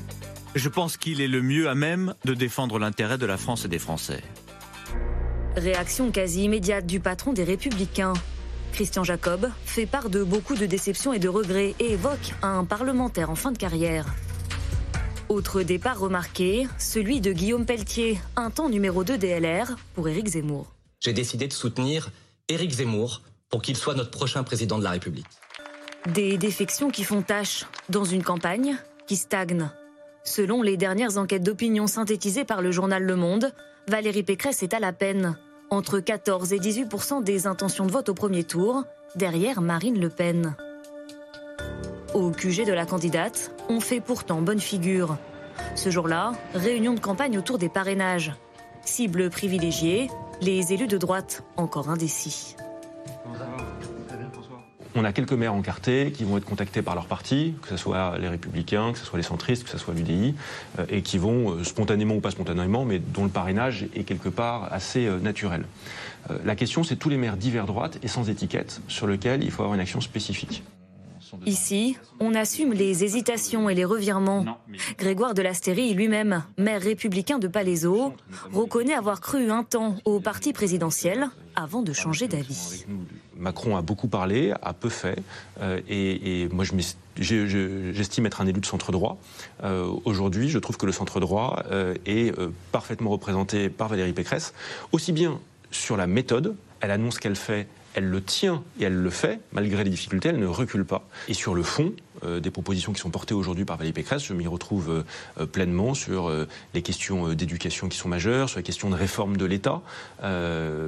Je 0.56 0.70
pense 0.70 0.98
qu'il 0.98 1.22
est 1.22 1.28
le 1.28 1.44
mieux 1.44 1.70
à 1.70 1.76
même 1.76 2.16
de 2.26 2.34
défendre 2.34 2.80
l'intérêt 2.80 3.20
de 3.20 3.28
la 3.28 3.38
France 3.38 3.66
et 3.66 3.68
des 3.68 3.78
Français. 3.78 4.24
Réaction 5.56 6.10
quasi 6.10 6.46
immédiate 6.46 6.88
du 6.88 7.00
patron 7.00 7.32
des 7.32 7.44
Républicains. 7.44 8.14
Christian 8.72 9.04
Jacob 9.04 9.52
fait 9.66 9.86
part 9.86 10.10
de 10.10 10.24
beaucoup 10.24 10.56
de 10.56 10.66
déceptions 10.66 11.14
et 11.14 11.20
de 11.20 11.30
regrets 11.30 11.76
et 11.80 11.92
évoque 11.92 12.34
un 12.42 12.66
parlementaire 12.66 13.30
en 13.30 13.36
fin 13.36 13.52
de 13.52 13.58
carrière. 13.60 14.08
Autre 15.30 15.62
départ 15.62 16.00
remarqué, 16.00 16.68
celui 16.80 17.22
de 17.22 17.32
Guillaume 17.34 17.68
Pelletier, 17.68 18.20
un 18.36 18.50
temps 18.50 18.70
numéro 18.70 19.04
2 19.04 19.20
DLR 19.20 19.76
pour 19.94 20.10
Éric 20.10 20.28
Zemmour. 20.30 20.73
J'ai 21.04 21.12
décidé 21.14 21.48
de 21.48 21.54
soutenir 21.54 22.12
Éric 22.48 22.72
Zemmour 22.72 23.22
pour 23.50 23.62
qu'il 23.62 23.76
soit 23.76 23.94
notre 23.94 24.10
prochain 24.10 24.44
président 24.44 24.80
de 24.80 24.84
la 24.86 24.92
République. 24.92 25.28
Des 26.14 26.38
défections 26.38 26.90
qui 26.90 27.04
font 27.04 27.22
tâche 27.22 27.66
dans 27.90 28.06
une 28.06 28.24
campagne 28.24 28.78
qui 29.06 29.18
stagne. 29.18 29.70
Selon 30.24 30.62
les 30.62 30.78
dernières 30.78 31.18
enquêtes 31.18 31.44
d'opinion 31.44 31.88
synthétisées 31.88 32.46
par 32.46 32.62
le 32.62 32.72
journal 32.72 33.04
Le 33.04 33.18
Monde, 33.18 33.54
Valérie 33.90 34.24
Pécresse 34.24 34.64
est 34.64 34.74
à 34.74 34.80
la 34.80 34.94
peine. 34.94 35.38
Entre 35.70 36.00
14 36.00 36.54
et 36.54 36.60
18% 36.60 37.22
des 37.22 37.48
intentions 37.48 37.86
de 37.86 37.92
vote 37.92 38.08
au 38.08 38.14
premier 38.14 38.46
tour 38.46 38.84
derrière 39.16 39.60
Marine 39.60 40.00
Le 40.00 40.10
Pen. 40.10 40.56
Au 42.14 42.32
QG 42.32 42.66
de 42.66 42.74
la 42.74 42.86
candidate, 42.86 43.52
on 43.68 43.82
fait 43.82 44.00
pourtant 44.00 44.42
bonne 44.42 44.62
figure. 44.62 45.18
Ce 45.76 45.90
jour-là, 45.90 46.32
réunion 46.54 46.94
de 46.94 47.00
campagne 47.02 47.38
autour 47.38 47.58
des 47.58 47.70
parrainages. 47.70 48.32
Cible 48.86 49.30
privilégiée, 49.30 50.10
les 50.42 50.74
élus 50.74 50.88
de 50.88 50.98
droite, 50.98 51.44
encore 51.58 51.90
indécis. 51.90 52.56
On 54.96 55.06
a 55.06 55.12
quelques 55.12 55.34
maires 55.34 55.56
encartés 55.56 56.12
qui 56.12 56.24
vont 56.24 56.38
être 56.38 56.46
contactés 56.46 56.84
par 56.84 56.94
leur 56.94 57.08
parti, 57.08 57.56
que 57.64 57.70
ce 57.70 57.78
soit 57.78 58.16
les 58.20 58.28
Républicains, 58.28 58.92
que 58.92 59.00
ce 59.00 59.06
soit 59.06 59.18
les 59.18 59.24
centristes, 59.24 59.64
que 59.64 59.70
ce 59.70 59.80
soit 59.80 59.94
l'UDI, 59.96 60.36
euh, 60.78 60.86
et 60.88 61.02
qui 61.02 61.18
vont, 61.18 61.52
euh, 61.52 61.64
spontanément 61.64 62.16
ou 62.16 62.20
pas 62.20 62.30
spontanément, 62.30 62.86
mais 62.86 63.00
dont 63.00 63.24
le 63.24 63.30
parrainage 63.30 63.88
est 63.96 64.04
quelque 64.04 64.30
part 64.30 64.72
assez 64.72 65.08
euh, 65.08 65.20
naturel. 65.20 65.66
La 66.46 66.56
question, 66.56 66.84
c'est 66.86 66.96
tous 66.96 67.10
les 67.10 67.18
maires 67.18 67.36
divers 67.36 67.66
droite 67.66 68.00
et 68.02 68.08
sans 68.08 68.30
étiquette, 68.30 68.80
sur 68.88 69.08
lesquels 69.08 69.44
il 69.44 69.52
faut 69.52 69.62
avoir 69.64 69.76
une 69.76 69.82
action 69.82 70.00
spécifique. 70.00 70.64
Ici, 71.46 71.98
on 72.20 72.36
assume 72.36 72.74
les 72.74 73.04
hésitations 73.04 73.70
et 73.70 73.76
les 73.76 73.86
revirements. 73.86 74.46
Grégoire 74.98 75.34
de 75.34 75.42
Lastérie, 75.42 75.94
lui-même, 75.94 76.44
maire 76.58 76.82
républicain 76.82 77.40
de 77.40 77.48
Palaiseau, 77.48 78.14
reconnaît 78.52 78.94
avoir 78.94 79.22
cru 79.22 79.52
un 79.52 79.64
temps 79.64 79.96
au 80.06 80.20
parti 80.20 80.54
présidentiel 80.54 81.30
avant 81.56 81.82
de 81.82 81.94
changer 81.94 82.28
d'avis. 82.28 82.86
Macron 83.36 83.76
a 83.76 83.82
beaucoup 83.82 84.08
parlé, 84.08 84.54
a 84.62 84.74
peu 84.74 84.90
fait, 84.90 85.18
euh, 85.62 85.82
et, 85.90 86.48
moi 86.52 86.66
j'estime 87.18 88.26
être 88.26 88.42
un 88.42 88.48
élu 88.48 88.60
de 88.60 88.66
centre 88.66 88.92
droit. 88.92 89.18
Euh, 89.64 89.92
aujourd'hui, 90.06 90.50
je 90.50 90.60
trouve 90.60 90.78
que 90.78 90.86
le 90.86 90.92
centre 90.92 91.20
droit 91.20 91.64
euh, 91.72 91.96
est 92.06 92.34
parfaitement 92.72 93.10
représenté 93.10 93.70
par 93.70 93.90
Valérie 93.90 94.14
Pécresse, 94.14 94.54
aussi 94.92 95.12
bien 95.12 95.40
sur 95.72 95.98
la 95.98 96.08
méthode, 96.08 96.56
elle 96.82 96.92
annonce 96.92 97.20
qu'elle 97.20 97.36
fait 97.36 97.68
elle 97.96 98.10
le 98.10 98.22
tient 98.22 98.64
et 98.80 98.84
elle 98.84 98.96
le 98.96 99.10
fait, 99.10 99.40
malgré 99.52 99.84
les 99.84 99.90
difficultés, 99.90 100.30
elle 100.30 100.40
ne 100.40 100.48
recule 100.48 100.86
pas. 100.86 101.08
Et 101.28 101.34
sur 101.34 101.54
le 101.54 101.64
fond, 101.64 101.94
euh, 102.24 102.40
des 102.40 102.52
propositions 102.52 102.94
qui 102.94 103.00
sont 103.00 103.10
portées 103.10 103.34
aujourd'hui 103.34 103.66
par 103.66 103.78
Valérie 103.78 103.94
Pécresse, 103.94 104.24
je 104.24 104.34
m'y 104.34 104.48
retrouve 104.48 104.90
euh, 104.90 105.04
euh, 105.40 105.46
pleinement 105.46 105.94
sur 105.94 106.32
les 106.74 106.82
questions 106.82 107.34
d'éducation 107.34 107.90
qui 107.90 107.98
sont 107.98 108.10
majeures, 108.10 108.50
sur 108.50 108.58
les 108.60 108.64
questions 108.64 108.90
de 108.90 108.96
réforme 108.96 109.38
de 109.38 109.46
l'État, 109.46 109.82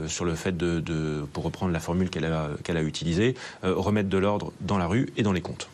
sur 0.07 0.25
le 0.25 0.35
fait 0.35 0.55
de, 0.55 1.25
pour 1.33 1.43
reprendre 1.43 1.71
la 1.71 1.79
formule 1.79 2.09
qu'elle 2.09 2.25
a, 2.25 2.49
qu'elle 2.63 2.77
a 2.77 2.83
utilisée, 2.83 3.35
remettre 3.63 4.09
de 4.09 4.17
l'ordre 4.17 4.51
dans 4.61 4.77
la 4.77 4.87
rue 4.87 5.09
et 5.17 5.23
dans 5.23 5.31
les 5.31 5.41
comptes. 5.41 5.67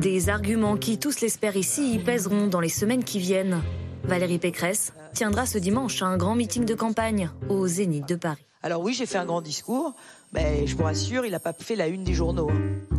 Des 0.00 0.28
arguments 0.28 0.76
qui, 0.76 0.98
tous 0.98 1.20
l'espèrent 1.20 1.56
ici, 1.56 1.94
y 1.94 1.98
pèseront 1.98 2.46
dans 2.46 2.60
les 2.60 2.68
semaines 2.68 3.04
qui 3.04 3.18
viennent. 3.18 3.62
Valérie 4.04 4.38
Pécresse 4.38 4.92
tiendra 5.14 5.46
ce 5.46 5.58
dimanche 5.58 6.02
un 6.02 6.16
grand 6.16 6.34
meeting 6.34 6.64
de 6.64 6.74
campagne 6.74 7.30
au 7.48 7.66
Zénith 7.66 8.08
de 8.08 8.14
Paris. 8.14 8.46
Alors 8.62 8.82
oui, 8.82 8.94
j'ai 8.94 9.06
fait 9.06 9.18
un 9.18 9.24
grand 9.24 9.42
discours, 9.42 9.94
mais 10.36 10.66
je 10.66 10.76
vous 10.76 10.84
rassure, 10.84 11.24
il 11.24 11.32
n'a 11.32 11.40
pas 11.40 11.54
fait 11.54 11.76
la 11.76 11.88
une 11.88 12.04
des 12.04 12.12
journaux. 12.12 12.50
Hein. 12.50 12.96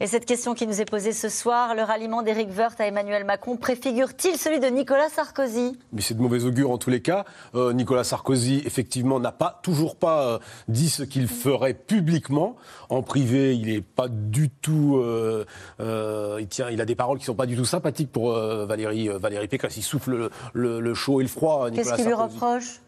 Et 0.00 0.06
cette 0.06 0.26
question 0.26 0.54
qui 0.54 0.68
nous 0.68 0.80
est 0.80 0.84
posée 0.84 1.10
ce 1.10 1.28
soir, 1.28 1.74
le 1.74 1.82
ralliement 1.82 2.22
d'Éric 2.22 2.56
Woerth 2.56 2.80
à 2.80 2.86
Emmanuel 2.86 3.24
Macron 3.24 3.56
préfigure-t-il 3.56 4.36
celui 4.36 4.60
de 4.60 4.68
Nicolas 4.68 5.08
Sarkozy? 5.08 5.76
Mais 5.92 6.02
c'est 6.02 6.14
de 6.14 6.22
mauvais 6.22 6.44
augure 6.44 6.70
en 6.70 6.78
tous 6.78 6.90
les 6.90 7.02
cas. 7.02 7.24
Euh, 7.56 7.72
Nicolas 7.72 8.04
Sarkozy, 8.04 8.62
effectivement, 8.64 9.18
n'a 9.18 9.32
pas 9.32 9.58
toujours 9.64 9.96
pas 9.96 10.22
euh, 10.22 10.38
dit 10.68 10.88
ce 10.88 11.02
qu'il 11.02 11.26
ferait 11.26 11.74
publiquement. 11.74 12.54
En 12.90 13.02
privé, 13.02 13.56
il 13.56 13.66
n'est 13.66 13.80
pas 13.80 14.06
du 14.06 14.50
tout. 14.50 14.98
Euh, 14.98 15.44
il, 16.38 16.46
tient, 16.46 16.70
il 16.70 16.80
a 16.80 16.84
des 16.84 16.94
paroles 16.94 17.18
qui 17.18 17.22
ne 17.22 17.26
sont 17.26 17.34
pas 17.34 17.46
du 17.46 17.56
tout 17.56 17.64
sympathiques 17.64 18.12
pour 18.12 18.30
Valérie, 18.30 19.08
Valérie 19.08 19.48
Pécresse. 19.48 19.76
Il 19.78 19.82
souffle 19.82 20.30
le, 20.52 20.78
le 20.78 20.94
chaud 20.94 21.18
et 21.18 21.24
le 21.24 21.28
froid. 21.28 21.72
Qu'est-ce 21.72 21.94
qu'il 21.94 22.06
lui 22.06 22.14
reproche? 22.14 22.82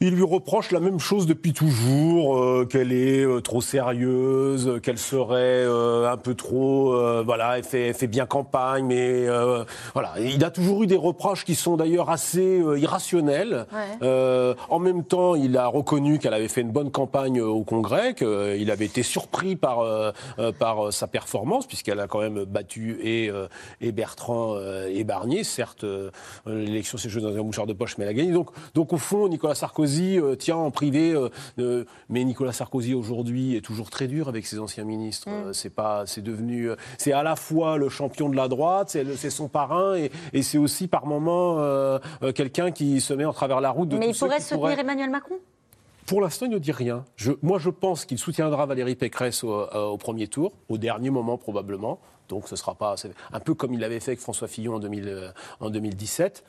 Il 0.00 0.14
lui 0.14 0.22
reproche 0.22 0.70
la 0.70 0.80
même 0.80 0.98
chose 0.98 1.26
depuis 1.26 1.52
toujours, 1.52 2.38
euh, 2.38 2.66
qu'elle 2.66 2.92
est 2.92 3.24
euh, 3.24 3.40
trop 3.40 3.60
sérieuse, 3.60 4.80
qu'elle 4.82 4.98
serait 4.98 5.64
euh, 5.64 6.10
un 6.10 6.16
peu 6.16 6.34
trop, 6.34 6.94
voilà, 7.24 7.58
elle 7.58 7.64
fait, 7.64 7.92
fait, 7.92 8.06
bien 8.06 8.26
campagne, 8.26 8.84
mais 8.84 9.26
voilà, 9.92 10.14
il 10.20 10.44
a 10.44 10.50
toujours 10.50 10.82
eu 10.82 10.86
des 10.86 10.96
reproches 10.96 11.44
qui 11.44 11.54
sont 11.54 11.76
d'ailleurs 11.76 12.10
assez 12.10 12.62
irrationnels. 12.76 13.66
en 14.02 14.78
même 14.78 15.04
temps, 15.04 15.34
il 15.34 15.56
a 15.56 15.66
reconnu 15.66 16.18
qu'elle 16.18 16.34
avait 16.34 16.48
fait 16.48 16.60
une 16.60 16.72
bonne 16.72 16.90
campagne 16.90 17.40
au 17.40 17.62
Congrès, 17.62 18.14
qu'il 18.14 18.70
avait 18.70 18.84
été 18.84 19.02
surpris 19.02 19.56
par 19.56 19.84
par 20.58 20.92
sa 20.92 21.06
performance, 21.06 21.66
puisqu'elle 21.66 22.00
a 22.00 22.06
quand 22.06 22.20
même 22.20 22.44
battu 22.44 22.98
et, 23.02 23.30
et 23.80 23.92
Bertrand 23.92 24.56
et 24.88 25.04
Barnier. 25.04 25.44
Certes, 25.44 25.84
l'élection 26.46 26.98
s'est 26.98 27.08
jouée 27.08 27.22
dans 27.22 27.36
un 27.36 27.42
mouchoir 27.42 27.66
de 27.66 27.72
poche, 27.72 27.96
mais 27.98 28.04
elle 28.04 28.10
a 28.10 28.14
gagné. 28.14 28.32
Donc, 28.32 28.50
donc 28.74 28.92
au 28.92 28.98
fond, 28.98 29.28
Nicolas 29.28 29.54
Sarkozy 29.54 29.83
euh, 29.84 30.36
tiens, 30.36 30.56
en 30.56 30.70
privé, 30.70 31.14
euh, 31.58 31.84
mais 32.08 32.24
Nicolas 32.24 32.52
Sarkozy 32.52 32.94
aujourd'hui 32.94 33.56
est 33.56 33.60
toujours 33.60 33.90
très 33.90 34.06
dur 34.06 34.28
avec 34.28 34.46
ses 34.46 34.58
anciens 34.58 34.84
ministres. 34.84 35.28
Mm. 35.28 35.52
C'est 35.52 35.70
pas, 35.70 36.04
c'est 36.06 36.22
devenu, 36.22 36.70
euh, 36.70 36.76
c'est 36.98 37.12
à 37.12 37.22
la 37.22 37.36
fois 37.36 37.76
le 37.76 37.88
champion 37.88 38.28
de 38.28 38.36
la 38.36 38.48
droite, 38.48 38.96
c'est 39.16 39.30
son 39.30 39.48
parrain, 39.48 39.96
et, 39.96 40.42
c'est 40.42 40.58
aussi 40.58 40.88
par 40.88 41.06
moments 41.06 41.58
quelqu'un 42.34 42.70
qui 42.70 43.00
se 43.00 43.14
met 43.14 43.24
en 43.24 43.32
travers 43.32 43.60
la 43.60 43.70
route 43.70 43.88
de 43.88 43.96
Mais 43.96 44.10
il 44.10 44.16
pourrait 44.16 44.40
soutenir 44.40 44.78
Emmanuel 44.78 45.10
Macron? 45.10 45.36
Pour 46.06 46.20
l'instant, 46.20 46.46
il 46.46 46.52
ne 46.52 46.58
dit 46.58 46.72
rien. 46.72 47.04
moi, 47.42 47.58
je 47.58 47.70
pense 47.70 48.04
qu'il 48.04 48.18
soutiendra 48.18 48.66
Valérie 48.66 48.94
Pécresse 48.94 49.42
au, 49.42 49.96
premier 49.96 50.28
tour, 50.28 50.52
au 50.68 50.76
dernier 50.76 51.10
moment 51.10 51.38
probablement. 51.38 51.98
Donc, 52.28 52.48
ce 52.48 52.56
sera 52.56 52.74
pas 52.74 52.94
un 53.32 53.40
peu 53.40 53.54
comme 53.54 53.72
il 53.72 53.80
l'avait 53.80 54.00
fait 54.00 54.12
avec 54.12 54.20
François 54.20 54.48
Fillon 54.48 54.74
en, 54.74 54.78
2000, 54.80 55.32
en 55.60 55.70
2017. 55.70 56.44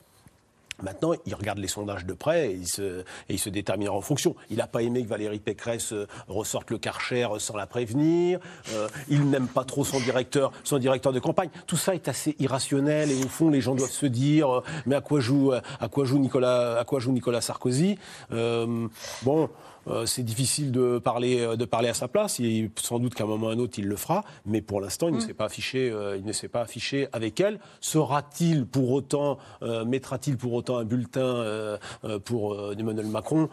Maintenant, 0.84 1.14
il 1.26 1.34
regarde 1.36 1.60
les 1.60 1.68
sondages 1.68 2.06
de 2.06 2.14
près 2.14 2.52
et 2.52 2.54
il 2.54 2.68
se, 2.68 3.02
et 3.02 3.06
il 3.30 3.40
se 3.40 3.50
déterminera 3.50 3.96
en 3.96 4.02
fonction. 4.02 4.36
Il 4.50 4.58
n'a 4.58 4.68
pas 4.68 4.82
aimé 4.82 5.04
que 5.04 5.08
Valérie 5.08 5.40
Pécresse 5.40 5.94
euh, 5.94 6.08
ressorte 6.28 6.70
le 6.72 6.78
Karcher 6.78 7.28
sans 7.40 7.56
la 7.56 7.66
prévenir. 7.66 8.40
Euh, 8.74 8.88
il 9.08 9.30
n'aime 9.30 9.48
pas 9.48 9.64
trop 9.64 9.86
son 9.86 10.00
directeur, 10.00 10.52
son 10.64 10.78
directeur 10.78 11.14
de 11.14 11.20
campagne. 11.20 11.50
Tout 11.66 11.78
ça 11.78 11.96
est 11.96 12.08
assez 12.08 12.36
irrationnel 12.40 13.10
et 13.12 13.24
au 13.24 13.30
fond, 13.30 13.50
les 13.50 13.62
gens 13.62 13.76
doivent 13.76 13.90
se 13.90 14.06
dire 14.06 14.58
euh, 14.58 14.64
mais 14.86 14.96
à 14.96 15.02
quoi 15.02 15.20
joue, 15.20 15.54
à 15.54 15.88
quoi 15.88 16.06
joue 16.06 16.20
Nicolas, 16.20 16.78
à 16.78 16.84
quoi 16.84 17.00
joue 17.00 17.12
Nicolas 17.12 17.42
Sarkozy? 17.42 17.98
Bon. 18.30 19.50
Euh, 19.88 20.06
c'est 20.06 20.24
difficile 20.24 20.72
de 20.72 20.98
parler, 20.98 21.40
euh, 21.42 21.56
de 21.56 21.66
parler 21.66 21.90
à 21.90 21.94
sa 21.94 22.08
place. 22.08 22.40
Il, 22.40 22.72
sans 22.82 23.00
doute 23.00 23.14
qu'à 23.14 23.24
un 23.24 23.28
moment 23.28 23.48
ou 23.48 23.50
à 23.50 23.54
un 23.54 23.60
autre, 23.60 23.78
il 23.78 23.88
le 23.88 23.96
fera. 23.96 24.24
Mais 24.46 24.62
pour 24.62 24.82
l'instant, 24.82 25.08
il, 25.08 25.14
ne 25.14 25.18
mm. 25.18 25.22
s'est 25.22 25.34
pas 25.34 25.46
affiché, 25.46 25.90
euh, 25.90 26.18
il 26.18 26.26
ne 26.26 26.32
s'est 26.32 26.48
pas 26.48 26.62
affiché 26.62 27.08
avec 27.14 27.40
elle. 27.40 27.60
Sera-t-il 27.82 28.66
pour 28.66 28.92
autant, 28.92 29.38
mettra-t-il 29.86 30.38
pour 30.38 30.54
autant 30.54 30.78
un 30.78 30.84
bulletin 30.84 31.78
pour 32.24 32.72
Emmanuel 32.72 33.08
Macron? 33.08 33.50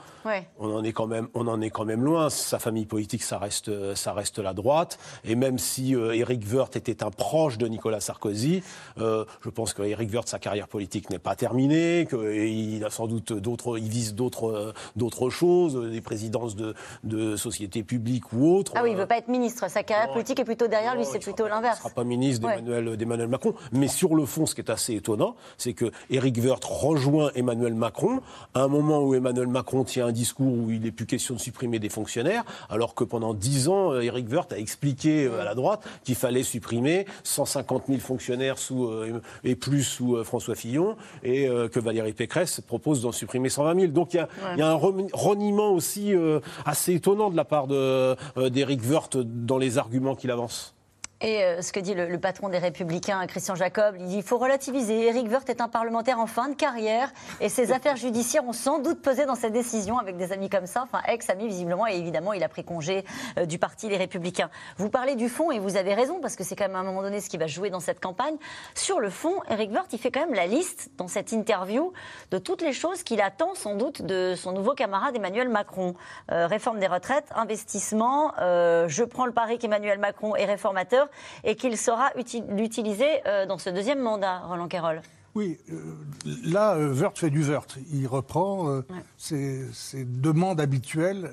On, 0.59 0.75
en 0.75 0.85
est 0.85 0.93
quand 0.93 1.07
même, 1.07 1.29
on 1.35 1.47
en 1.47 1.61
est 1.61 1.71
quand 1.71 1.85
même 1.85 2.05
loin. 2.05 2.31
Sa 2.31 2.59
famille 2.59 2.87
politique, 2.87 3.23
ça 3.23 3.39
reste, 3.39 3.95
ça 3.95 4.13
reste 4.13 4.39
la 4.39 4.55
droite. 4.55 4.99
Et 5.25 5.35
même 5.35 5.59
si 5.59 5.93
Éric 5.93 6.43
Woerth 6.53 6.77
était 6.77 7.03
un 7.03 7.11
proche 7.11 7.59
de 7.59 7.67
Nicolas 7.67 8.01
Sarkozy, 8.01 8.63
je 8.97 9.51
pense 9.51 9.75
qu'Éric 9.75 10.13
Woerth, 10.13 10.29
sa 10.29 10.39
carrière 10.39 10.69
politique 10.69 11.11
n'est 11.11 11.19
pas 11.19 11.35
terminée, 11.35 12.07
qu'il 12.09 12.85
a 12.85 12.91
sans 12.91 13.07
doute 13.07 13.33
d'autres, 13.33 13.79
il 13.79 13.89
vise 13.89 14.15
d'autres, 14.15 14.75
d'autres 14.97 15.31
choses, 15.31 15.91
des 15.91 16.01
présidents 16.01 16.22
de, 16.31 16.75
de 17.05 17.37
sociétés 17.37 17.83
publiques 17.83 18.33
ou 18.33 18.57
autres. 18.57 18.73
Ah 18.75 18.83
oui, 18.83 18.91
il 18.91 18.95
ne 18.95 19.01
veut 19.01 19.07
pas 19.07 19.19
être 19.19 19.29
ministre. 19.29 19.69
Sa 19.71 19.83
carrière 19.83 20.13
politique 20.13 20.39
est 20.41 20.45
plutôt 20.45 20.69
derrière 20.69 20.95
lui, 20.95 21.05
c'est 21.05 21.19
plutôt 21.19 21.47
l'inverse. 21.49 21.79
Il 21.79 21.87
ne 21.87 21.91
sera 21.91 21.95
pas 21.95 22.05
ministre 22.05 22.49
d'Emmanuel 22.97 23.29
Macron. 23.29 23.55
Mais 23.73 23.89
sur 23.89 24.15
le 24.15 24.27
fond, 24.27 24.47
ce 24.47 24.55
qui 24.55 24.61
est 24.61 24.71
assez 24.71 24.95
étonnant, 24.95 25.37
c'est 25.59 25.73
que 25.73 25.91
Éric 26.11 26.39
Woerth 26.43 26.65
rejoint 26.65 27.31
Emmanuel 27.35 27.75
Macron 27.75 28.21
à 28.55 28.63
un 28.63 28.69
moment 28.69 29.01
où 29.01 29.15
Emmanuel 29.15 29.49
Macron 29.49 29.85
tient 29.85 30.07
un 30.07 30.13
discours 30.13 30.53
où 30.53 30.71
il 30.71 30.83
n'est 30.83 30.91
plus 30.91 31.07
question 31.07 31.35
de 31.35 31.41
supprimer 31.41 31.79
des 31.79 31.89
fonctionnaires, 31.89 32.45
alors 32.71 32.95
que 32.95 33.05
pendant 33.05 33.35
dix 33.35 33.69
ans, 33.69 33.99
Éric 34.01 34.31
Woerth 34.31 34.53
a 34.53 34.59
expliqué 34.59 35.27
euh, 35.27 35.41
à 35.41 35.45
la 35.45 35.55
droite 35.55 35.87
qu'il 36.05 36.15
fallait 36.15 36.43
supprimer 36.43 37.07
150 37.25 37.85
000 37.89 37.99
fonctionnaires 38.01 38.59
sous, 38.59 38.87
euh, 38.87 39.21
et 39.45 39.55
plus 39.55 39.83
sous 39.83 40.17
euh, 40.17 40.25
François 40.25 40.55
Fillon, 40.55 40.97
et 41.23 41.49
que 41.73 41.81
Valérie 41.81 42.13
Pécresse 42.13 42.61
propose 42.61 43.03
d'en 43.03 43.13
supprimer 43.13 43.49
120 43.49 43.81
000. 43.81 43.93
Donc 43.93 44.15
il 44.15 44.27
y, 44.57 44.59
y, 44.59 44.63
a 44.63 44.69
un 44.69 44.75
reniement 44.75 45.71
aussi 45.71 46.12
euh, 46.15 46.41
assez 46.65 46.95
étonnant 46.95 47.31
de 47.31 47.37
la 47.37 47.45
part 47.45 47.67
euh, 47.71 48.17
d'Éric 48.51 48.83
Woerth 48.89 49.17
dans 49.17 49.59
les 49.59 49.79
arguments 49.79 50.15
qu'il 50.15 50.31
avance. 50.31 50.75
Et 51.23 51.45
euh, 51.45 51.63
ce 51.63 51.73
que 51.73 51.79
dit 51.79 51.95
le, 51.95 52.19
patron 52.19 52.49
des 52.49 52.59
Républicains, 52.59 53.25
Christian 53.29 53.55
Jacob, 53.55 53.95
il 53.97 54.07
dit 54.07 54.17
il 54.17 54.23
faut 54.25 54.39
relativiser. 54.39 55.07
Éric 55.07 55.31
Woerth 55.31 55.49
est 55.49 55.61
un 55.61 55.69
parlementaire 55.69 56.19
en 56.19 56.27
fin 56.27 56.49
de 56.49 56.55
carrière 56.55 57.13
et 57.41 57.49
ses 57.49 57.71
affaires 57.73 57.95
judiciaires 57.95 58.45
ont 58.45 58.53
sans 58.53 58.81
doute 58.81 59.01
pesé 59.01 59.25
dans 59.25 59.37
cette 59.37 59.53
décision 59.53 59.99
avec 59.99 60.17
des 60.17 60.33
amis 60.33 60.51
comme 60.51 60.67
ça, 60.67 60.83
enfin 60.83 61.01
ex-amis 61.07 61.47
visiblement, 61.47 61.87
et 61.87 61.97
évidemment 61.97 62.33
il 62.33 62.43
a 62.43 62.49
pris 62.49 62.65
congé 62.65 63.05
euh, 63.39 63.47
du 63.47 63.61
parti 63.61 63.89
Les 63.89 63.97
Républicains. 63.97 64.51
Vous 64.79 64.91
parlez 64.91 65.15
du 65.15 65.29
fond 65.29 65.53
et 65.53 65.61
vous 65.61 65.77
avez 65.77 65.95
raison 65.95 66.21
parce 66.21 66.35
que 66.35 66.43
c'est 66.43 66.57
quand 66.57 66.67
même 66.67 66.75
à 66.75 66.81
un 66.81 66.85
moment 66.85 67.03
donné 67.03 67.21
ce 67.21 67.31
qui 67.31 67.39
va 67.39 67.47
jouer 67.47 67.71
dans 67.71 67.81
cette 67.81 68.01
campagne. 68.01 68.35
Sur 68.75 68.99
le 68.99 69.09
fond, 69.09 69.35
Éric 69.49 69.71
Woerth, 69.71 69.93
il 69.93 70.01
fait 70.01 70.11
quand 70.11 70.27
même 70.27 70.35
la 70.35 70.49
liste 70.49 70.91
dans 70.99 71.09
cette 71.09 71.31
interview 71.31 71.93
de 72.33 72.39
toutes 72.39 72.63
les 72.63 72.73
choses 72.73 73.05
qu'il 73.05 73.21
attend 73.21 73.55
sans 73.55 73.77
doute 73.77 74.03
de 74.03 74.35
son 74.37 74.51
nouveau 74.51 74.75
camarade 74.75 75.15
Emmanuel 75.15 75.49
Macron. 75.49 75.95
Euh, 76.33 76.49
réforme 76.49 76.81
des 76.81 76.89
retraites, 76.89 77.27
investissement, 77.37 78.33
je 78.39 79.05
prends 79.05 79.27
le 79.27 79.33
pari 79.33 79.59
qu'Emmanuel 79.59 80.01
Macron 80.01 80.35
est 80.35 80.47
réformateur 80.47 81.09
et 81.45 81.57
qu'il 81.57 81.77
sera 81.77 82.11
utilisé 82.17 83.07
euh, 83.27 83.47
dans 83.47 83.59
ce 83.59 83.71
deuxième 83.71 84.01
mandat, 84.01 84.41
Roland 84.41 84.69
Quérol. 84.69 85.03
Oui, 85.35 85.59
euh, 85.71 85.97
là, 86.45 86.77
Wörth 86.77 87.19
fait 87.19 87.31
du 87.31 87.43
Wörth. 87.43 87.79
Il 87.93 88.07
reprend 88.07 88.69
euh, 88.69 88.83
ses, 89.17 90.05
demandes 90.05 90.61
habituelles 90.61 91.33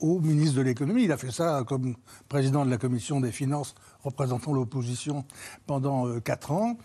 au 0.00 0.20
ministre 0.20 0.56
de 0.56 0.62
l'économie. 0.62 1.04
Il 1.04 1.12
a 1.12 1.16
fait 1.16 1.30
ça 1.30 1.62
comme 1.66 1.94
président 2.28 2.64
de 2.64 2.70
la 2.70 2.76
commission 2.76 3.20
des 3.20 3.32
finances 3.32 3.74
représentant 4.02 4.52
l'opposition 4.52 5.24
pendant 5.66 6.06
euh, 6.06 6.20
quatre 6.20 6.52
ans. 6.52 6.76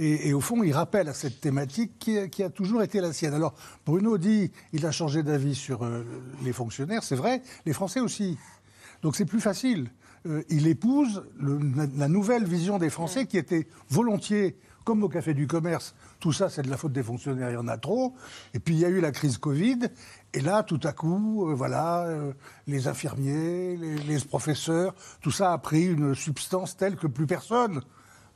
Et, 0.00 0.32
au 0.32 0.40
fond, 0.40 0.62
il 0.62 0.72
rappelle 0.72 1.08
à 1.08 1.12
cette 1.12 1.40
thématique 1.40 1.98
qui, 1.98 2.42
a 2.42 2.50
toujours 2.50 2.82
été 2.82 3.00
la 3.00 3.12
sienne. 3.12 3.34
Alors, 3.34 3.54
Bruno 3.84 4.16
dit 4.16 4.52
il 4.72 4.86
a 4.86 4.92
changé 4.92 5.24
d'avis 5.24 5.56
sur 5.56 5.84
euh, 5.84 6.04
les 6.44 6.52
fonctionnaires. 6.52 7.02
C'est 7.02 7.16
vrai, 7.16 7.42
les 7.66 7.72
Français 7.72 7.98
aussi. 7.98 8.38
Donc 9.02 9.16
c'est 9.16 9.24
plus 9.24 9.40
facile. 9.40 9.90
Euh, 10.28 10.42
il 10.48 10.66
épouse 10.66 11.24
la, 11.40 12.08
nouvelle 12.08 12.44
vision 12.44 12.78
des 12.78 12.90
Français 12.90 13.26
qui 13.26 13.38
était 13.38 13.66
volontiers, 13.88 14.56
comme 14.84 15.02
au 15.02 15.08
Café 15.08 15.34
du 15.34 15.46
Commerce, 15.46 15.94
tout 16.20 16.32
ça 16.32 16.48
c'est 16.48 16.62
de 16.62 16.70
la 16.70 16.76
faute 16.76 16.92
des 16.92 17.02
fonctionnaires, 17.02 17.50
il 17.50 17.54
y 17.54 17.56
en 17.56 17.68
a 17.68 17.78
trop. 17.78 18.14
Et 18.54 18.58
puis 18.58 18.74
il 18.74 18.80
y 18.80 18.84
a 18.84 18.88
eu 18.88 19.00
la 19.00 19.12
crise 19.12 19.38
Covid. 19.38 19.78
Et 20.34 20.40
là, 20.40 20.62
tout 20.62 20.80
à 20.82 20.92
coup, 20.92 21.54
voilà, 21.54 22.06
les 22.66 22.88
infirmiers, 22.88 23.76
les 23.76 24.18
professeurs, 24.20 24.94
tout 25.20 25.30
ça 25.30 25.52
a 25.52 25.58
pris 25.58 25.86
une 25.86 26.14
substance 26.14 26.76
telle 26.76 26.96
que 26.96 27.06
plus 27.06 27.26
personne 27.26 27.82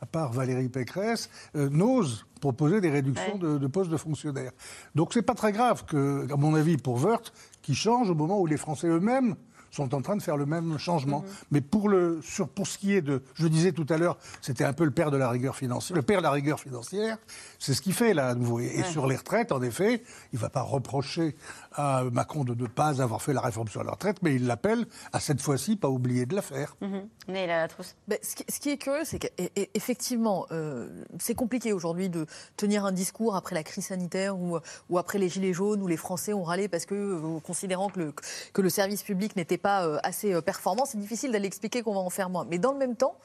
à 0.03 0.07
part 0.07 0.33
Valérie 0.33 0.69
Pécresse, 0.69 1.31
euh, 1.55 1.71
n'ose 1.71 2.27
proposer 2.41 2.81
des 2.81 2.91
réductions 2.91 3.39
de, 3.39 3.67
postes 3.69 3.91
de 3.91 3.97
fonctionnaires. 3.97 4.51
Donc 4.97 5.15
c'est 5.15 5.23
pas 5.23 5.35
très 5.35 5.53
grave 5.53 5.85
que, 5.85 6.27
à 6.31 6.37
mon 6.37 6.57
avis, 6.57 6.77
pour 6.77 6.97
Wörth, 6.97 7.33
qui 7.63 7.77
change 7.77 8.11
au 8.11 8.17
moment 8.17 8.41
où 8.41 8.47
les 8.47 8.57
Français 8.57 8.89
eux-mêmes 8.89 9.37
sont 9.73 9.95
en 9.95 10.03
train 10.03 10.17
de 10.17 10.23
faire 10.23 10.37
le 10.37 10.47
même 10.47 10.79
changement. 10.79 11.21
Mhm. 11.21 11.29
Mais 11.51 11.61
pour, 11.61 11.89
le, 11.89 12.21
sur, 12.23 12.49
pour 12.49 12.67
ce 12.67 12.79
qui 12.79 12.95
est 12.95 13.03
de, 13.03 13.23
je 13.35 13.49
disais 13.49 13.73
tout 13.73 13.87
à 13.89 13.97
l'heure, 13.97 14.19
c'était 14.41 14.65
un 14.65 14.73
peu 14.73 14.85
le 14.85 14.91
père 14.91 15.11
de 15.11 15.17
la 15.17 15.29
rigueur 15.29 15.57
financière. 15.57 15.97
Le 15.97 16.03
père 16.03 16.19
de 16.19 16.25
la 16.25 16.31
rigueur 16.31 16.61
financière, 16.61 17.19
c'est 17.59 17.75
ce 17.75 17.83
qu'il 17.83 17.95
fait 17.95 18.15
là 18.15 18.29
à 18.29 18.35
nouveau. 18.35 18.61
Et, 18.61 18.83
sur 18.85 19.07
les 19.07 19.17
retraites, 19.17 19.51
en 19.51 19.63
effet, 19.63 20.03
il 20.33 20.37
ne 20.37 20.41
va 20.41 20.51
pas 20.51 20.63
reprocher 20.63 21.35
à 21.75 22.05
Macron 22.13 22.45
de 22.45 22.55
ne 22.55 22.67
pas 22.67 23.03
avoir 23.03 23.23
fait 23.23 23.33
la 23.33 23.41
réforme 23.41 23.69
sur 23.69 23.85
la 23.85 23.93
retraite, 23.93 24.19
mais 24.23 24.35
il 24.35 24.47
l'appelle 24.47 24.87
à 25.13 25.21
cette 25.21 25.41
fois-ci 25.41 25.77
pas 25.77 25.89
oublier 25.89 26.27
de 26.27 26.35
la 26.35 26.43
faire. 26.43 26.77
Mhm. 26.81 27.09
Mais 27.29 27.47
la 27.47 27.69
trousse. 27.69 27.95
Ben, 28.09 28.19
ce, 28.23 28.61
qui, 28.61 28.71
est 28.71 28.77
curieux, 28.77 29.05
c'est 29.05 29.19
qu'effectivement, 29.19 30.47
euh, 30.51 31.05
c'est 31.19 31.35
compliqué 31.35 31.73
aujourd'hui 31.73 32.09
de 32.09 32.27
tenir 32.57 32.85
un 32.85 32.93
discours 32.93 33.37
après 33.37 33.55
la 33.55 33.63
crise 33.63 33.87
sanitaire 33.87 34.39
ou, 34.39 34.59
ou, 34.91 34.99
après 34.99 35.19
les 35.19 35.29
gilets 35.29 35.53
jaunes 35.53 35.83
où 35.83 35.87
les 35.87 35.97
Français 35.97 36.33
ont 36.33 36.45
râlé 36.45 36.69
parce 36.69 36.87
que, 36.87 36.95
euh, 36.95 37.41
considérant 37.41 37.89
que 37.89 38.01
le, 38.01 38.15
que 38.53 38.63
le 38.63 38.71
service 38.71 39.03
public 39.03 39.37
n'était 39.37 39.59
pas 39.59 39.87
euh, 39.87 39.99
assez 40.03 40.41
performant, 40.43 40.85
c'est 40.85 40.99
difficile 40.99 41.33
d'aller 41.33 41.47
expliquer 41.47 41.83
qu'on 41.83 41.95
va 41.95 42.01
en 42.01 42.11
faire 42.11 42.31
moins. 42.31 42.47
Mais 42.49 42.59
dans 42.59 42.73
le 42.73 42.79
même 42.79 42.97
temps, 42.97 43.17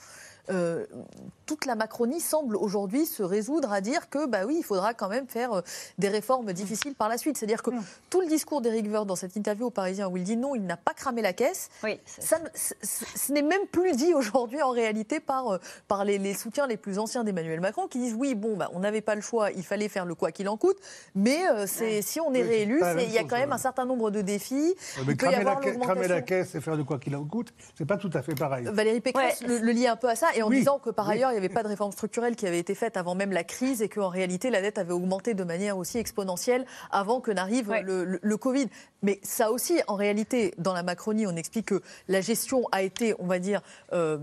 euh, 0.50 0.86
toute 1.46 1.66
la 1.66 1.76
Macronie 1.76 2.20
semble 2.20 2.58
aujourd'hui 2.58 3.06
se 3.06 3.24
résoudre 3.24 3.72
à 3.72 3.80
dire 3.80 4.10
que, 4.10 4.28
bah 4.28 4.40
oui, 4.46 4.58
il 4.60 4.64
faudra 4.64 4.94
quand 4.94 5.08
même 5.08 5.28
faire 5.28 5.54
euh, 5.54 5.62
des 5.98 6.10
réformes 6.10 6.52
difficiles 6.52 6.94
par 6.94 7.10
la 7.10 7.18
suite. 7.18 7.38
C'est-à-dire 7.38 7.64
que 7.64 7.72
mm. 7.72 7.84
tout 8.10 8.22
le 8.22 8.28
discours 8.28 8.62
d'Éric 8.62 8.88
Woerth 8.88 9.08
dans 9.08 9.16
cette 9.16 9.36
interview 9.36 9.68
au 9.68 9.70
Parisien 9.70 10.08
où 10.10 10.18
il 10.18 10.24
dit 10.24 10.38
non, 10.38 10.56
il 10.56 10.66
n'a 10.66 10.78
pas 10.78 10.94
cramé 10.94 11.22
la 11.22 11.34
caisse, 11.34 11.70
oui, 11.84 12.00
ça, 12.06 12.38
ce 12.54 13.32
n'est 13.32 13.42
même 13.42 13.66
plus 13.72 13.94
dit 13.94 14.14
aujourd'hui 14.14 14.62
en 14.62 14.72
réalité 14.72 15.20
par, 15.20 15.54
euh, 15.54 15.58
par 15.88 16.06
les, 16.06 16.34
soutiens 16.34 16.68
les 16.68 16.78
plus 16.78 17.00
anciens 17.00 17.24
d'Emmanuel 17.24 17.62
Macron 17.62 17.88
qui 17.88 18.00
disent 18.00 18.16
oui, 18.18 18.36
bon, 18.36 18.58
bah, 18.58 18.70
on 18.74 18.80
n'avait 18.80 19.02
pas 19.02 19.16
le 19.16 19.22
choix, 19.22 19.52
il 19.52 19.64
fallait 19.64 19.90
faire 19.90 20.06
le 20.06 20.16
quoi 20.16 20.32
qu'il 20.32 20.50
en 20.50 20.58
coûte, 20.58 20.78
mais 21.16 21.40
c'est, 21.66 22.02
si 22.02 22.20
on 22.20 22.34
est 22.34 22.42
réélu, 22.42 22.82
il 23.00 23.12
y 23.12 23.18
a 23.18 23.24
quand 23.24 23.38
même 23.38 23.54
un 23.54 23.58
certain 23.58 23.86
nombre 23.86 24.12
de 24.12 24.22
défis. 24.22 24.76
mais 25.06 25.16
cramer, 25.16 25.44
la, 26.08 26.22
caisse 26.22 26.56
et 26.56 26.62
faire 26.62 26.78
de 26.78 26.84
quoi 26.84 27.00
qu'il 27.00 27.16
en 27.16 27.24
coûte, 27.24 27.54
c'est 27.78 27.86
pas 27.86 27.98
tout 27.98 28.10
à 28.14 28.22
fait 28.22 28.36
pareil. 28.36 28.66
Valérie 28.72 29.02
Pécresse 29.02 29.42
le, 29.42 29.60
le 29.60 29.72
lie 29.72 29.88
un 29.88 29.96
peu 29.96 30.10
à 30.10 30.16
ça 30.16 30.28
et 30.38 30.44
en 30.44 30.50
disant 30.50 30.78
que 30.78 30.90
par 30.92 31.10
ailleurs, 31.10 31.32
il 31.32 31.34
n'y 31.34 31.40
avait 31.40 31.50
pas 31.50 31.64
de 31.64 31.68
réforme 31.68 31.92
structurelle 31.92 32.36
qui 32.36 32.46
avait 32.46 32.60
été 32.60 32.76
faite 32.76 32.96
avant 32.96 33.16
même 33.16 33.32
la 33.32 33.44
crise 33.44 33.82
et 33.82 33.90
qu'en 33.90 34.10
réalité, 34.10 34.50
la 34.50 34.62
dette 34.62 34.78
avait 34.78 34.94
augmenté 34.94 35.34
de 35.34 35.44
manière 35.44 35.78
aussi 35.78 35.98
exponentielle 35.98 36.66
avant 36.92 37.22
que 37.22 37.32
n'arrive 37.32 37.74
le, 37.74 38.38
Covid. 38.38 38.68
Mais 39.02 39.20
ça 39.24 39.52
aussi, 39.52 39.80
en 39.88 39.96
réalité, 39.96 40.54
dans 40.60 40.74
la 40.74 40.84
Macronie, 40.84 41.26
on 41.26 41.36
explique 41.36 41.68
que 41.68 41.82
la 42.08 42.22
gestion 42.22 42.66
a 42.72 42.84
été, 42.84 43.16
on 43.18 43.26
va 43.26 43.40
dire, 43.40 43.62
euh, 43.94 44.20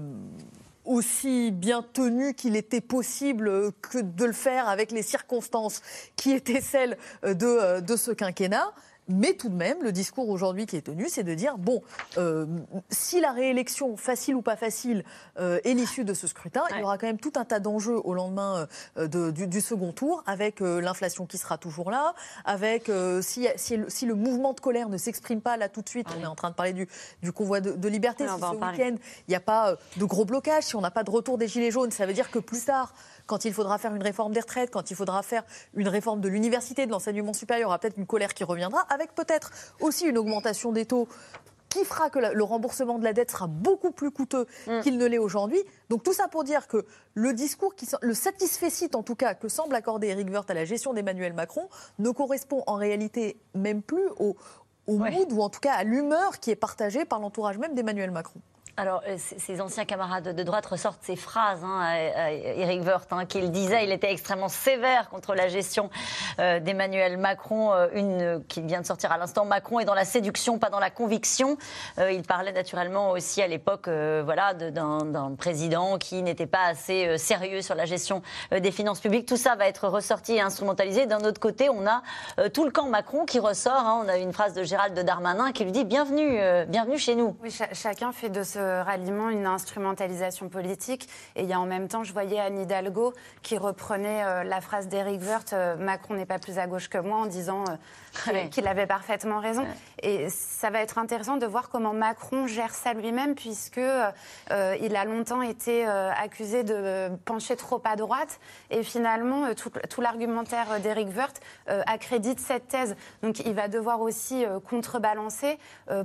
aussi 0.85 1.51
bien 1.51 1.83
tenue 1.83 2.35
qu'il 2.35 2.55
était 2.55 2.81
possible 2.81 3.73
que 3.83 3.99
de 3.99 4.25
le 4.25 4.33
faire 4.33 4.69
avec 4.69 4.93
les 4.93 5.03
circonstances 5.03 5.83
qui 6.15 6.31
étaient 6.31 6.61
celles 6.61 6.97
de, 7.25 7.81
de 7.81 7.97
ce 7.97 8.13
quinquennat. 8.13 8.73
Mais 9.09 9.35
tout 9.35 9.49
de 9.49 9.55
même, 9.55 9.83
le 9.83 9.93
discours 9.93 10.29
aujourd'hui 10.29 10.67
qui 10.67 10.77
est 10.77 10.83
tenu, 10.83 11.09
c'est 11.09 11.25
de 11.25 11.35
dire 11.35 11.59
bon, 11.59 11.83
euh, 12.17 12.47
si 12.89 13.21
la 13.21 13.33
réélection, 13.33 13.97
facile 13.97 14.35
ou 14.35 14.43
pas 14.43 14.57
facile, 14.57 15.05
euh, 15.39 15.61
est 15.65 15.75
l'issue 15.75 16.05
de 16.05 16.15
ce 16.15 16.27
scrutin, 16.27 16.63
il 16.71 16.79
y 16.79 16.83
aura 16.83 16.97
quand 16.97 17.07
même 17.07 17.19
tout 17.19 17.33
un 17.37 17.45
tas 17.45 17.61
d'enjeux 17.61 18.01
au 18.03 18.15
lendemain 18.15 18.67
euh, 18.97 19.31
du, 19.31 19.61
second 19.61 19.93
tour, 19.93 20.23
avec 20.27 20.61
l'inflation 20.61 21.27
qui 21.27 21.39
sera 21.39 21.59
toujours 21.59 21.91
là, 21.91 22.15
avec 22.45 22.91
si, 23.21 23.47
si, 23.57 24.07
le, 24.07 24.15
mouvement 24.15 24.53
de 24.53 24.61
colère 24.61 24.89
ne 24.89 24.97
s'exprime 24.97 25.41
pas 25.41 25.57
là 25.57 25.69
tout 25.69 25.83
de 25.83 25.89
suite, 25.89 26.07
on 26.19 26.23
est 26.23 26.27
en 26.27 26.35
train 26.35 26.51
de 26.51 26.55
parler 26.55 26.73
du, 26.73 27.33
convoi 27.33 27.61
de, 27.61 27.89
liberté, 27.89 28.27
si 28.27 28.41
ce 28.41 28.55
week-end 28.55 28.97
il 29.29 29.31
n'y 29.31 29.35
a 29.35 29.41
pas 29.41 29.77
de 29.97 30.05
gros 30.05 30.25
blocage, 30.25 30.65
si 30.65 30.77
on 30.77 30.81
n'a 30.81 30.91
pas 30.91 31.05
de 31.05 31.11
retour 31.11 31.39
des 31.39 31.49
gilets 31.49 31.71
jaunes, 31.71 31.91
ça 31.91 32.07
veut 32.07 32.15
dire 32.15 32.31
que 32.31 32.39
plus 32.39 32.65
tard 32.65 32.95
quand 33.27 33.45
il 33.45 33.53
faudra 33.53 33.79
faire 33.79 33.95
une 33.95 34.03
réforme 34.03 34.33
des 34.33 34.41
retraites, 34.41 34.71
quand 34.71 34.91
il 34.91 34.97
faudra 34.97 35.23
faire 35.23 35.45
une 35.75 35.89
réforme 35.89 36.21
de 36.21 36.29
l'université, 36.29 36.87
de 36.87 36.91
l'enseignement 36.91 37.33
supérieur, 37.33 37.61
il 37.61 37.63
y 37.63 37.67
aura 37.67 37.79
peut-être 37.79 37.99
une 37.99 38.07
colère 38.07 38.35
qui 38.35 38.45
reviendra, 38.45 38.83
avec 38.91 39.15
peut-être 39.15 39.51
aussi 39.81 40.07
une 40.07 40.19
augmentation 40.19 40.73
des 40.73 40.87
taux 40.87 41.09
qui 41.75 41.85
fera 41.85 42.09
que 42.09 42.21
le 42.21 42.45
remboursement 42.45 42.99
de 42.99 43.05
la 43.05 43.13
dette 43.13 43.33
sera 43.33 43.49
beaucoup 43.49 43.91
plus 43.91 44.13
coûteux 44.13 44.47
mm. 44.67 44.81
qu'il 44.81 44.97
ne 44.97 45.07
l'est 45.07 45.19
aujourd'hui. 45.19 45.61
Donc 45.89 46.05
tout 46.05 46.13
ça 46.13 46.29
pour 46.29 46.45
dire 46.45 46.69
que 46.69 46.87
le 47.15 47.33
discours, 47.33 47.75
qui, 47.75 47.87
le 48.01 48.15
satisfait 48.15 48.95
en 48.95 49.03
tout 49.03 49.17
cas 49.17 49.35
que 49.35 49.49
semble 49.49 49.75
accorder 49.75 50.09
Eric 50.09 50.29
Woerth 50.31 50.51
à 50.51 50.55
la 50.55 50.65
gestion 50.65 50.95
d'Emmanuel 50.95 51.33
Macron 51.33 51.69
ne 51.99 52.11
correspond 52.11 52.63
en 52.67 52.75
réalité 52.75 53.41
même 53.55 53.83
plus 53.83 54.07
au, 54.19 54.37
mood 54.87 55.33
ou 55.33 55.41
en 55.41 55.49
tout 55.49 55.61
cas 55.61 55.73
à 55.73 55.83
l'humeur 55.83 56.39
qui 56.39 56.51
est 56.51 56.57
partagée 56.57 57.05
par 57.05 57.19
l'entourage 57.19 57.59
même 57.59 57.75
d'Emmanuel 57.75 58.11
Macron. 58.11 58.41
Alors, 58.77 59.03
euh, 59.07 59.17
ces 59.19 59.61
anciens 59.61 59.85
camarades 59.85 60.35
de 60.35 60.43
droite 60.43 60.67
ressortent 60.67 61.03
ces 61.03 61.15
phrases, 61.15 61.63
hein, 61.63 61.95
Eric 62.33 62.83
Woerth, 62.85 63.13
hein, 63.13 63.25
qu'il 63.25 63.53
disait, 63.53 63.85
il 63.85 63.93
était 63.93 64.11
extrêmement 64.11 64.49
sévère 64.49 65.11
contre 65.11 65.37
la 65.37 65.47
gestion 65.47 65.91
euh, 66.41 66.59
d'Emmanuel 66.59 67.17
Macron, 67.17 67.73
euh, 67.73 67.87
une 67.95 68.43
qui 68.49 68.63
vient 68.63 68.81
de 68.81 68.87
sortir 68.87 69.13
à 69.13 69.19
l'instant. 69.19 69.45
Macron 69.45 69.79
est 69.79 69.85
dans 69.85 69.95
la 69.95 70.05
séduction, 70.05 70.59
pas 70.59 70.71
dans 70.71 70.81
la 70.81 70.91
conviction. 70.91 71.57
il 71.99 72.23
parlait 72.23 72.53
naturellement 72.53 73.11
aussi 73.11 73.43
à 73.43 73.47
l'époque, 73.47 73.89
voilà, 73.89 74.55
d'un 74.55 75.35
président 75.37 75.99
qui 75.99 76.23
n'était 76.23 76.47
pas 76.47 76.65
assez 76.67 77.17
sérieux 77.19 77.63
sur 77.63 77.75
la 77.75 77.85
gestion 77.85 78.23
des 78.51 78.71
finances 78.71 79.01
publiques. 79.01 79.27
Tout 79.27 79.37
ça 79.37 79.55
va 79.55 79.67
être 79.67 79.89
ressorti 79.89 80.35
et 80.35 80.41
instrumentalisé. 80.41 81.07
D'un 81.07 81.21
autre 81.21 81.41
côté, 81.41 81.69
on 81.69 81.87
a 81.87 82.03
tout 82.51 82.65
le 82.65 82.71
camp 82.71 82.89
Macron 82.89 83.25
qui 83.25 83.39
ressort. 83.39 83.75
Hein. 83.75 84.03
on 84.05 84.09
a 84.09 84.17
une 84.17 84.33
phrase 84.33 84.55
de 84.55 84.63
Gérald 84.63 84.99
Darmanin 84.99 85.53
qui 85.53 85.65
lui 85.65 85.73
dit 85.73 85.85
bienvenue, 85.85 86.39
bienvenue 86.67 86.99
chez 86.99 87.15
nous. 87.15 87.37
Chacun 87.73 88.13
fait 88.13 88.29
de 88.29 88.43
ce 88.43 88.64
ralliement 88.83 89.31
une 89.31 89.47
instrumentalisation 89.47 90.49
politique. 90.49 91.09
Et 91.37 91.43
il 91.43 91.49
y 91.49 91.53
a 91.53 91.61
en 91.61 91.67
même 91.67 91.89
temps, 91.89 92.05
je 92.05 92.13
voyais 92.13 92.41
Anne 92.41 92.59
Hidalgo 92.59 93.13
qui 93.43 93.59
reprenait 93.59 94.25
euh, 94.25 94.45
la 94.45 94.61
phrase 94.61 94.89
d'Éric 94.89 95.23
Woerth 95.23 95.53
euh, 95.53 95.77
Macron 95.77 96.15
n'est 96.15 96.27
pas 96.27 96.39
plus 96.39 96.59
à 96.59 96.67
gauche 96.67 96.89
que 96.89 96.99
moi, 96.99 97.19
en 97.19 97.27
disant 97.27 97.65
euh, 98.29 98.47
qu'il 98.49 98.67
avait 98.67 98.87
parfaitement 98.87 99.41
raison. 99.41 99.65
Et 100.03 100.29
ça 100.31 100.71
va 100.71 100.81
être 100.81 100.99
intéressant 100.99 101.37
de 101.37 101.47
voir 101.47 101.69
comment 101.69 101.93
Macron 101.93 102.47
gère 102.47 102.75
ça 102.75 102.93
lui-même, 102.93 103.35
puisque 103.35 103.79
il 103.79 104.97
a 104.97 105.05
longtemps 105.05 105.43
été 105.43 105.85
accusé 105.87 106.63
de 106.63 107.09
pencher 107.25 107.57
trop 107.57 107.81
à 107.85 107.97
droite. 107.97 108.39
Et 108.71 108.83
finalement, 108.83 109.55
tout, 109.55 110.01
l'argumentaire 110.01 110.81
d'Éric 110.81 111.09
Woerth 111.17 111.41
accrédite 111.67 112.41
cette 112.41 112.69
thèse. 112.69 112.97
Donc 113.23 113.41
il 113.41 113.55
va 113.55 113.69
devoir 113.69 114.01
aussi 114.01 114.45
contrebalancer 114.69 115.59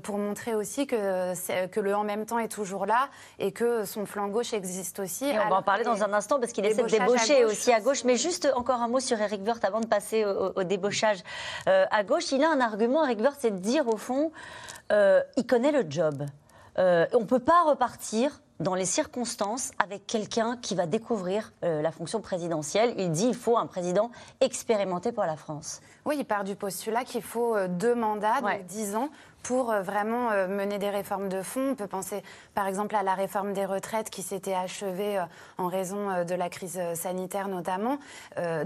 pour 0.03 0.17
montrer 0.17 0.55
aussi 0.55 0.87
que, 0.87 1.67
que 1.67 1.79
le 1.79 1.95
en 1.95 2.03
même 2.03 2.25
temps 2.25 2.39
est 2.39 2.47
toujours 2.49 2.85
là 2.85 3.09
et 3.39 3.51
que 3.51 3.85
son 3.85 4.05
flanc 4.05 4.27
gauche 4.27 4.53
existe 4.53 4.99
aussi. 4.99 5.25
Et 5.25 5.39
on 5.39 5.49
va 5.49 5.57
en 5.57 5.63
parler 5.63 5.83
dans 5.83 6.03
un 6.03 6.13
instant 6.13 6.39
parce 6.39 6.51
qu'il 6.51 6.65
essaie 6.65 6.83
de 6.83 6.87
débaucher 6.87 7.45
aussi 7.45 7.71
à 7.71 7.79
gauche. 7.79 8.03
Mais 8.03 8.17
juste 8.17 8.51
encore 8.55 8.81
un 8.81 8.87
mot 8.87 8.99
sur 8.99 9.19
Eric 9.19 9.41
Woerth 9.45 9.63
avant 9.63 9.79
de 9.79 9.87
passer 9.87 10.25
au, 10.25 10.63
débauchage 10.63 11.19
euh, 11.67 11.85
à 11.91 12.03
gauche. 12.03 12.31
Il 12.31 12.43
a 12.43 12.49
un 12.49 12.59
argument, 12.59 13.05
Eric 13.05 13.19
Woerth, 13.19 13.37
c'est 13.39 13.51
de 13.51 13.57
dire 13.57 13.87
au 13.87 13.97
fond, 13.97 14.31
euh, 14.91 15.21
il 15.37 15.45
connaît 15.45 15.71
le 15.71 15.85
job. 15.89 16.25
Euh, 16.77 17.05
on 17.13 17.21
ne 17.21 17.25
peut 17.25 17.39
pas 17.39 17.63
repartir 17.63 18.41
dans 18.59 18.75
les 18.75 18.85
circonstances 18.85 19.71
avec 19.81 20.05
quelqu'un 20.05 20.57
qui 20.61 20.75
va 20.75 20.85
découvrir 20.85 21.53
la 21.61 21.91
fonction 21.93 22.19
présidentielle. 22.19 22.93
Il 22.97 23.09
dit 23.09 23.27
il 23.27 23.33
faut 23.33 23.57
un 23.57 23.67
président 23.67 24.11
expérimenté 24.41 25.13
pour 25.13 25.23
la 25.23 25.37
France. 25.37 25.79
Oui, 26.03 26.17
il 26.19 26.25
part 26.25 26.43
du 26.43 26.57
postulat 26.57 27.05
qu'il 27.05 27.21
faut 27.21 27.55
deux 27.69 27.95
mandats 27.95 28.41
de 28.41 28.63
dix 28.63 28.97
ans 28.97 29.11
pour 29.43 29.71
euh, 29.71 29.81
vraiment 29.81 30.31
euh, 30.31 30.47
mener 30.47 30.77
des 30.77 30.89
réformes 30.89 31.29
de 31.29 31.41
fond. 31.41 31.71
On 31.71 31.75
peut 31.75 31.87
penser 31.87 32.23
par 32.53 32.67
exemple 32.67 32.95
à 32.95 33.03
la 33.03 33.13
réforme 33.13 33.53
des 33.53 33.65
retraites 33.65 34.09
qui 34.09 34.21
s'était 34.21 34.53
achevée 34.53 35.17
euh, 35.17 35.23
en 35.57 35.67
raison 35.67 36.23
de 36.23 36.35
la 36.35 36.49
crise 36.49 36.79
sanitaire 36.93 37.47
notamment. 37.47 37.99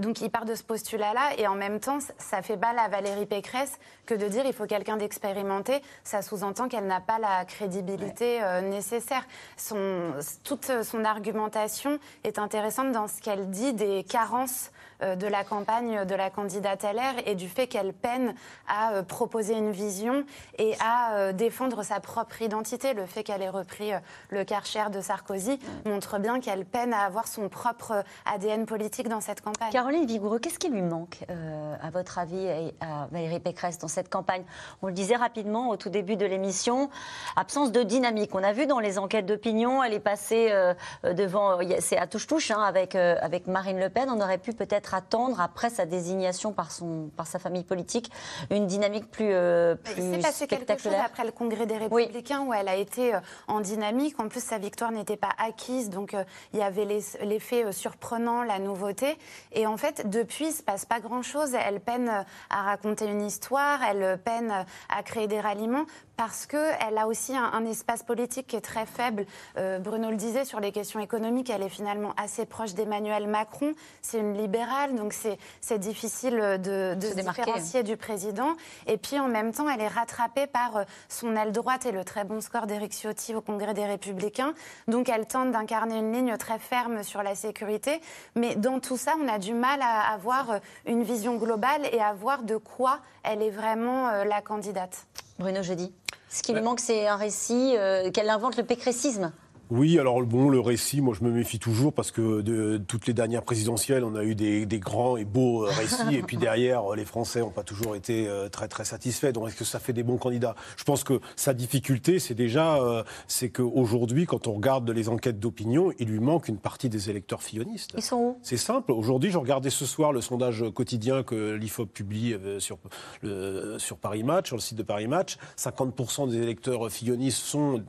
Donc 0.00 0.20
il 0.20 0.30
part 0.30 0.44
de 0.44 0.54
ce 0.54 0.62
postulat-là 0.62 1.36
et 1.38 1.46
en 1.46 1.54
même 1.54 1.80
temps 1.80 1.98
ça 2.18 2.42
fait 2.42 2.56
balle 2.56 2.78
à 2.78 2.88
Valérie 2.88 3.26
Pécresse 3.26 3.78
que 4.06 4.14
de 4.14 4.26
dire 4.28 4.44
il 4.46 4.52
faut 4.52 4.66
quelqu'un 4.66 4.96
d'expérimenté. 4.96 5.82
Ça 6.02 6.22
sous-entend 6.22 6.68
qu'elle 6.68 6.86
n'a 6.86 7.00
pas 7.00 7.18
la 7.18 7.44
crédibilité 7.44 8.40
nécessaire. 8.62 9.24
Son, 9.56 10.12
toute 10.44 10.70
son 10.82 11.04
argumentation 11.04 11.98
est 12.22 12.38
intéressante 12.38 12.92
dans 12.92 13.08
ce 13.08 13.20
qu'elle 13.20 13.50
dit 13.50 13.74
des 13.74 14.04
carences 14.04 14.70
de 15.00 15.26
la 15.26 15.44
campagne 15.44 16.04
de 16.04 16.14
la 16.14 16.30
candidate 16.30 16.82
LR 16.82 17.22
et 17.26 17.34
du 17.34 17.48
fait 17.48 17.66
qu'elle 17.66 17.92
peine 17.92 18.34
à 18.68 18.92
euh, 18.92 19.02
proposer 19.02 19.54
une 19.54 19.70
vision 19.70 20.24
et 20.58 20.74
à 20.80 21.16
euh, 21.16 21.32
défendre 21.32 21.82
sa 21.82 22.00
propre 22.00 22.42
identité. 22.42 22.94
Le 22.94 23.06
fait 23.06 23.22
qu'elle 23.22 23.42
ait 23.42 23.48
repris 23.48 23.92
euh, 23.92 23.98
le 24.30 24.44
Karcher 24.44 24.84
de 24.92 25.00
Sarkozy 25.00 25.58
montre 25.84 26.18
bien 26.18 26.40
qu'elle 26.40 26.64
peine 26.64 26.92
à 26.92 27.00
avoir 27.00 27.26
son 27.28 27.48
propre 27.48 27.92
euh, 27.92 28.02
ADN 28.32 28.66
politique 28.66 29.08
dans 29.08 29.20
cette 29.20 29.40
campagne. 29.40 29.70
Caroline 29.72 30.06
Vigoureux, 30.06 30.38
qu'est-ce 30.38 30.58
qui 30.58 30.68
lui 30.68 30.82
manque, 30.82 31.18
euh, 31.30 31.76
à 31.82 31.90
votre 31.90 32.18
avis, 32.18 32.72
à 32.80 33.06
Valérie 33.10 33.40
Pécresse 33.40 33.78
dans 33.78 33.88
cette 33.88 34.08
campagne? 34.08 34.44
On 34.82 34.86
le 34.86 34.92
disait 34.92 35.16
rapidement 35.16 35.70
au 35.70 35.76
tout 35.76 35.90
début 35.90 36.16
de 36.16 36.26
l'émission, 36.26 36.90
absence 37.36 37.72
de 37.72 37.82
dynamique. 37.82 38.34
On 38.34 38.42
a 38.42 38.52
vu 38.52 38.66
dans 38.66 38.80
les 38.80 38.98
enquêtes 38.98 39.26
d'opinion, 39.26 39.82
elle 39.82 39.94
est 39.94 40.00
passée 40.00 40.48
euh, 40.50 40.74
devant, 41.14 41.58
c'est 41.80 41.96
à 41.96 42.06
touche-touche 42.06 42.50
hein, 42.50 42.62
avec, 42.62 42.94
euh, 42.94 43.16
avec 43.20 43.46
Marine 43.46 43.78
Le 43.78 43.88
Pen. 43.88 44.08
On 44.10 44.20
aurait 44.20 44.38
pu 44.38 44.52
peut-être 44.52 44.93
attendre, 44.94 45.40
après 45.40 45.70
sa 45.70 45.86
désignation 45.86 46.52
par, 46.52 46.72
son, 46.72 47.10
par 47.16 47.26
sa 47.26 47.38
famille 47.38 47.64
politique, 47.64 48.10
une 48.50 48.66
dynamique 48.66 49.10
plus, 49.10 49.30
euh, 49.30 49.76
Il 49.86 49.92
plus 49.92 50.02
s'est 50.02 50.18
passé 50.18 50.46
quelque 50.46 50.78
chose 50.78 50.92
après 51.04 51.24
le 51.24 51.32
congrès 51.32 51.66
des 51.66 51.76
Républicains 51.76 52.42
où 52.42 52.52
elle 52.52 52.68
a 52.68 52.76
été 52.76 53.14
euh, 53.14 53.20
en 53.48 53.60
dynamique. 53.60 54.18
En 54.20 54.28
plus, 54.28 54.42
sa 54.42 54.58
victoire 54.58 54.92
n'était 54.92 55.16
pas 55.16 55.32
acquise, 55.38 55.90
donc 55.90 56.14
euh, 56.14 56.24
il 56.52 56.58
y 56.58 56.62
avait 56.62 56.84
l'effet 56.84 57.64
euh, 57.64 57.72
surprenant, 57.72 58.42
la 58.42 58.58
nouveauté. 58.58 59.18
Et 59.52 59.66
en 59.66 59.76
fait, 59.76 60.08
depuis, 60.08 60.46
il 60.46 60.50
ne 60.50 60.54
se 60.54 60.62
passe 60.62 60.84
pas 60.84 61.00
grand-chose. 61.00 61.54
Elle 61.54 61.80
peine 61.80 62.24
à 62.50 62.62
raconter 62.62 63.06
une 63.06 63.22
histoire, 63.22 63.80
elle 63.82 64.18
peine 64.18 64.64
à 64.88 65.02
créer 65.02 65.26
des 65.26 65.40
ralliements 65.40 65.84
parce 66.16 66.46
qu'elle 66.46 66.96
a 66.96 67.06
aussi 67.06 67.36
un, 67.36 67.50
un 67.52 67.66
espace 67.66 68.02
politique 68.02 68.46
qui 68.46 68.56
est 68.56 68.60
très 68.60 68.86
faible. 68.86 69.26
Euh, 69.56 69.78
Bruno 69.78 70.10
le 70.10 70.16
disait, 70.16 70.44
sur 70.44 70.60
les 70.60 70.72
questions 70.72 71.00
économiques, 71.00 71.50
elle 71.50 71.62
est 71.62 71.68
finalement 71.68 72.14
assez 72.16 72.46
proche 72.46 72.74
d'Emmanuel 72.74 73.26
Macron. 73.26 73.72
C'est 74.00 74.18
une 74.18 74.34
libérale, 74.34 74.73
donc 74.96 75.12
c'est 75.12 75.38
c'est 75.60 75.78
difficile 75.78 76.36
de, 76.62 76.94
de 76.94 77.06
Se 77.06 77.14
différencier 77.14 77.82
du 77.82 77.96
président. 77.96 78.54
Et 78.86 78.96
puis 78.96 79.18
en 79.18 79.28
même 79.28 79.52
temps, 79.52 79.68
elle 79.68 79.80
est 79.80 79.88
rattrapée 79.88 80.46
par 80.46 80.76
euh, 80.76 80.84
son 81.08 81.36
aile 81.36 81.52
droite 81.52 81.86
et 81.86 81.92
le 81.92 82.04
très 82.04 82.24
bon 82.24 82.40
score 82.40 82.66
d'Éric 82.66 82.92
Ciotti 82.92 83.34
au 83.34 83.40
Congrès 83.40 83.74
des 83.74 83.86
Républicains. 83.86 84.54
Donc 84.88 85.08
elle 85.08 85.26
tente 85.26 85.52
d'incarner 85.52 85.98
une 85.98 86.12
ligne 86.12 86.36
très 86.36 86.58
ferme 86.58 87.02
sur 87.02 87.22
la 87.22 87.34
sécurité. 87.34 88.00
Mais 88.34 88.54
dans 88.56 88.80
tout 88.80 88.96
ça, 88.96 89.14
on 89.22 89.28
a 89.28 89.38
du 89.38 89.54
mal 89.54 89.80
à 89.82 90.12
avoir 90.12 90.50
euh, 90.50 90.58
une 90.86 91.02
vision 91.02 91.36
globale 91.36 91.82
et 91.92 92.00
à 92.00 92.12
voir 92.12 92.42
de 92.42 92.56
quoi 92.56 93.00
elle 93.22 93.42
est 93.42 93.50
vraiment 93.50 94.08
euh, 94.08 94.24
la 94.24 94.40
candidate. 94.40 95.06
Bruno 95.38 95.62
Jeudi. 95.62 95.92
Ce 96.28 96.42
qui 96.42 96.52
lui 96.52 96.60
manque, 96.60 96.80
c'est 96.80 97.06
un 97.06 97.16
récit, 97.16 97.74
euh, 97.76 98.10
qu'elle 98.10 98.28
invente 98.28 98.56
le 98.56 98.64
pécrécisme. 98.64 99.32
Oui, 99.76 99.98
alors 99.98 100.22
bon, 100.22 100.50
le 100.50 100.60
récit, 100.60 101.00
moi 101.00 101.16
je 101.18 101.24
me 101.24 101.32
méfie 101.32 101.58
toujours 101.58 101.92
parce 101.92 102.12
que 102.12 102.42
de 102.42 102.76
toutes 102.86 103.08
les 103.08 103.12
dernières 103.12 103.42
présidentielles, 103.42 104.04
on 104.04 104.14
a 104.14 104.22
eu 104.22 104.36
des, 104.36 104.66
des 104.66 104.78
grands 104.78 105.16
et 105.16 105.24
beaux 105.24 105.64
euh, 105.64 105.68
récits, 105.68 106.14
et 106.14 106.22
puis 106.22 106.36
derrière, 106.36 106.92
euh, 106.92 106.94
les 106.94 107.04
Français 107.04 107.40
n'ont 107.40 107.50
pas 107.50 107.64
toujours 107.64 107.96
été 107.96 108.28
euh, 108.28 108.48
très 108.48 108.68
très 108.68 108.84
satisfaits. 108.84 109.32
Donc 109.32 109.48
est-ce 109.48 109.56
que 109.56 109.64
ça 109.64 109.80
fait 109.80 109.92
des 109.92 110.04
bons 110.04 110.16
candidats? 110.16 110.54
Je 110.76 110.84
pense 110.84 111.02
que 111.02 111.18
sa 111.34 111.54
difficulté, 111.54 112.20
c'est 112.20 112.34
déjà, 112.36 112.76
euh, 112.76 113.02
c'est 113.26 113.48
qu'aujourd'hui, 113.48 114.26
quand 114.26 114.46
on 114.46 114.52
regarde 114.52 114.88
les 114.90 115.08
enquêtes 115.08 115.40
d'opinion, 115.40 115.90
il 115.98 116.06
lui 116.08 116.20
manque 116.20 116.46
une 116.46 116.58
partie 116.58 116.88
des 116.88 117.10
électeurs 117.10 117.42
fillonistes. 117.42 117.94
Ils 117.96 118.02
sont 118.02 118.16
où? 118.16 118.38
C'est 118.42 118.56
simple. 118.56 118.92
Aujourd'hui, 118.92 119.32
je 119.32 119.38
regardais 119.38 119.70
ce 119.70 119.86
soir 119.86 120.12
le 120.12 120.20
sondage 120.20 120.64
quotidien 120.72 121.24
que 121.24 121.52
l'IFOP 121.54 121.86
publie 121.86 122.36
sur, 122.60 122.78
le- 123.22 123.76
sur 123.80 123.96
Paris 123.96 124.22
Match, 124.22 124.46
sur 124.46 124.56
le 124.56 124.62
site 124.62 124.78
de 124.78 124.84
Paris 124.84 125.08
Match. 125.08 125.36
50% 125.58 126.30
des 126.30 126.36
électeurs 126.36 126.88
fillonistes 126.92 127.42
sont, 127.42 127.82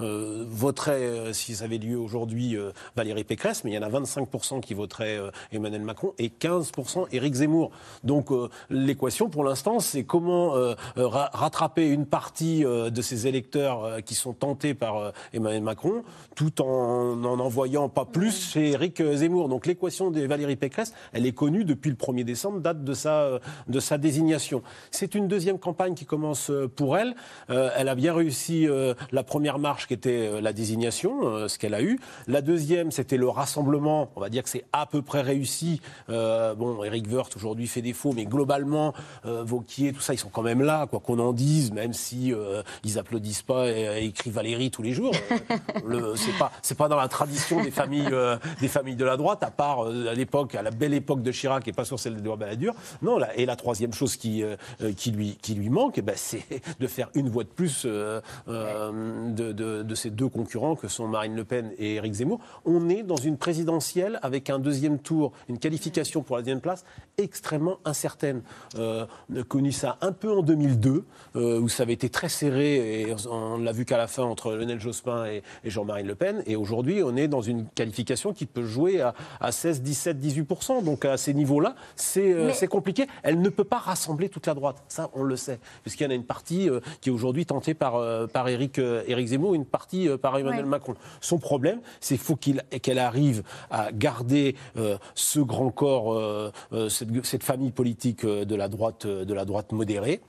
euh, 0.00 0.44
voteraient, 0.48 1.19
euh, 1.20 1.32
si 1.32 1.54
ça 1.54 1.64
avait 1.64 1.78
lieu 1.78 1.98
aujourd'hui, 1.98 2.56
euh, 2.56 2.70
Valérie 2.96 3.24
Pécresse, 3.24 3.64
mais 3.64 3.70
il 3.70 3.74
y 3.74 3.78
en 3.78 3.82
a 3.82 3.88
25% 3.88 4.60
qui 4.60 4.74
voteraient 4.74 5.18
euh, 5.18 5.30
Emmanuel 5.52 5.82
Macron 5.82 6.12
et 6.18 6.28
15% 6.28 7.06
Éric 7.12 7.34
Zemmour. 7.34 7.70
Donc 8.04 8.28
l'équation, 8.68 9.28
pour 9.28 9.44
l'instant, 9.44 9.80
c'est 9.80 10.04
comment 10.04 10.50
ra- 10.96 11.30
rattraper 11.32 11.88
une 11.88 12.06
partie 12.06 12.62
de 12.64 13.02
ces 13.02 13.26
électeurs 13.26 14.02
qui 14.04 14.14
sont 14.14 14.32
tentés 14.32 14.74
par 14.74 15.12
Emmanuel 15.32 15.62
Macron, 15.62 16.02
tout 16.34 16.60
en 16.62 17.16
n'en 17.16 17.38
envoyant 17.38 17.88
pas 17.88 18.04
plus 18.04 18.50
chez 18.52 18.70
Éric 18.70 19.02
Zemmour. 19.02 19.48
Donc 19.48 19.66
l'équation 19.66 20.10
de 20.10 20.20
Valérie 20.26 20.56
Pécresse, 20.56 20.92
elle 21.12 21.26
est 21.26 21.32
connue 21.32 21.64
depuis 21.64 21.90
le 21.90 21.96
1er 21.96 22.24
décembre, 22.24 22.60
date 22.60 22.84
de 22.84 22.94
sa, 22.94 23.40
de 23.68 23.80
sa 23.80 23.98
désignation. 23.98 24.62
C'est 24.90 25.14
une 25.14 25.28
deuxième 25.28 25.58
campagne 25.58 25.94
qui 25.94 26.06
commence 26.06 26.50
pour 26.76 26.96
elle. 26.96 27.14
Elle 27.48 27.88
a 27.88 27.94
bien 27.94 28.14
réussi 28.14 28.66
la 29.12 29.22
première 29.22 29.58
marche 29.58 29.86
qui 29.86 29.94
était 29.94 30.40
la 30.40 30.52
désignation, 30.52 30.99
euh, 31.08 31.48
ce 31.48 31.58
qu'elle 31.58 31.74
a 31.74 31.82
eu. 31.82 31.98
La 32.26 32.40
deuxième, 32.42 32.90
c'était 32.90 33.16
le 33.16 33.28
rassemblement. 33.28 34.10
On 34.16 34.20
va 34.20 34.28
dire 34.28 34.42
que 34.42 34.48
c'est 34.48 34.64
à 34.72 34.86
peu 34.86 35.02
près 35.02 35.20
réussi. 35.22 35.80
Euh, 36.08 36.54
bon, 36.54 36.82
Éric 36.84 37.06
Woerth 37.10 37.36
aujourd'hui 37.36 37.66
fait 37.66 37.82
défaut, 37.82 38.12
mais 38.14 38.24
globalement, 38.26 38.92
euh, 39.24 39.42
Vauquier, 39.44 39.92
tout 39.92 40.00
ça, 40.00 40.12
ils 40.14 40.18
sont 40.18 40.28
quand 40.28 40.42
même 40.42 40.62
là, 40.62 40.86
quoi 40.86 41.00
qu'on 41.00 41.18
en 41.18 41.32
dise, 41.32 41.72
même 41.72 41.92
si 41.92 42.32
euh, 42.32 42.62
ils 42.84 42.98
applaudissent 42.98 43.42
pas 43.42 43.68
et, 43.68 44.02
et 44.02 44.04
écrivent 44.06 44.34
Valérie 44.34 44.70
tous 44.70 44.82
les 44.82 44.92
jours. 44.92 45.14
Euh, 45.88 46.14
c'est 46.16 46.36
pas, 46.38 46.52
pas 46.76 46.88
dans 46.88 46.96
la 46.96 47.08
tradition 47.08 47.62
des 47.62 47.70
familles, 47.70 48.10
des 48.60 48.68
familles 48.68 48.96
de 48.96 49.04
la 49.04 49.16
droite, 49.16 49.42
à 49.42 49.50
part 49.50 49.86
à 49.86 50.14
l'époque, 50.14 50.54
à 50.54 50.62
la 50.62 50.70
belle 50.70 50.94
époque 50.94 51.22
de 51.22 51.32
Chirac 51.32 51.66
et 51.68 51.72
pas 51.72 51.84
sur 51.84 51.98
celle 51.98 52.20
de 52.22 52.30
Balladur. 52.36 52.74
Non, 53.02 53.18
et 53.36 53.46
la 53.46 53.56
troisième 53.56 53.92
chose 53.92 54.16
qui, 54.16 54.44
lui, 54.78 55.68
manque, 55.70 55.98
eh 55.98 56.02
ben, 56.02 56.14
c'est 56.16 56.44
de 56.78 56.86
faire 56.86 57.08
une 57.14 57.28
voix 57.28 57.44
de 57.44 57.48
plus 57.48 57.84
de, 57.86 58.20
de- 58.46 59.82
de 59.82 59.94
ces 59.94 60.10
deux 60.10 60.28
concurrents 60.28 60.76
que 60.76 60.88
sont 60.90 61.06
Marine 61.08 61.34
Le 61.36 61.44
Pen 61.44 61.72
et 61.78 61.94
Éric 61.94 62.12
Zemmour. 62.14 62.40
On 62.64 62.88
est 62.88 63.02
dans 63.02 63.16
une 63.16 63.36
présidentielle 63.36 64.18
avec 64.22 64.50
un 64.50 64.58
deuxième 64.58 64.98
tour, 64.98 65.32
une 65.48 65.58
qualification 65.58 66.22
pour 66.22 66.36
la 66.36 66.42
deuxième 66.42 66.60
place 66.60 66.84
extrêmement 67.18 67.78
incertaine. 67.84 68.42
Euh, 68.78 69.06
on 69.32 69.40
a 69.40 69.42
connu 69.42 69.72
ça 69.72 69.98
un 70.00 70.12
peu 70.12 70.30
en 70.32 70.42
2002, 70.42 71.04
euh, 71.36 71.60
où 71.60 71.68
ça 71.68 71.82
avait 71.82 71.92
été 71.92 72.08
très 72.08 72.28
serré, 72.28 73.00
et 73.02 73.14
on 73.30 73.58
l'a 73.58 73.72
vu 73.72 73.84
qu'à 73.84 73.98
la 73.98 74.06
fin 74.06 74.22
entre 74.24 74.52
Lionel 74.54 74.80
Jospin 74.80 75.26
et, 75.26 75.42
et 75.64 75.70
Jean-Marie 75.70 76.02
Le 76.02 76.14
Pen. 76.14 76.42
Et 76.46 76.56
aujourd'hui, 76.56 77.02
on 77.02 77.16
est 77.16 77.28
dans 77.28 77.42
une 77.42 77.66
qualification 77.66 78.32
qui 78.32 78.46
peut 78.46 78.64
jouer 78.64 79.00
à, 79.00 79.14
à 79.40 79.52
16, 79.52 79.82
17, 79.82 80.18
18% 80.18 80.82
Donc 80.84 81.04
à 81.04 81.16
ces 81.16 81.34
niveaux-là, 81.34 81.74
c'est 81.96 82.32
euh, 82.32 82.46
Mais- 82.46 82.52
c'est 82.54 82.68
compliqué. 82.68 83.06
Elle 83.22 83.40
ne 83.40 83.48
peut 83.48 83.64
pas 83.64 83.78
rassembler 83.78 84.28
toute 84.28 84.46
la 84.46 84.54
droite. 84.54 84.82
Ça, 84.88 85.10
on 85.14 85.22
le 85.22 85.36
sait. 85.36 85.58
Puisqu'il 85.82 86.04
y 86.04 86.06
en 86.06 86.10
a 86.10 86.14
une 86.14 86.24
partie 86.24 86.68
qui 87.00 87.10
est 87.10 87.12
aujourd'hui 87.12 87.46
tentée 87.46 87.74
par, 87.74 88.00
par 88.28 88.48
Éric, 88.48 88.78
Éric 88.78 89.28
Zemmour, 89.28 89.54
une 89.54 89.64
partie 89.66 90.08
par 90.20 90.36
Emmanuel 90.38 90.64
Ouais. 90.64 90.70
Macron. 90.70 90.79
Son 91.20 91.38
problème, 91.38 91.80
c'est 92.00 92.16
qu'il 92.16 92.24
faut 92.24 92.36
qu'elle 92.36 92.98
arrive 92.98 93.42
à 93.70 93.92
garder 93.92 94.56
euh, 94.76 94.98
ce 95.14 95.40
grand 95.40 95.70
corps, 95.70 96.14
euh, 96.14 96.50
euh, 96.72 96.88
cette, 96.88 97.08
cette 97.24 97.44
famille 97.44 97.70
politique 97.70 98.24
de 98.26 98.54
la 98.56 98.68
droite, 98.68 99.06
de 99.06 99.34
la 99.34 99.44
droite 99.44 99.72
modérée. 99.72 100.20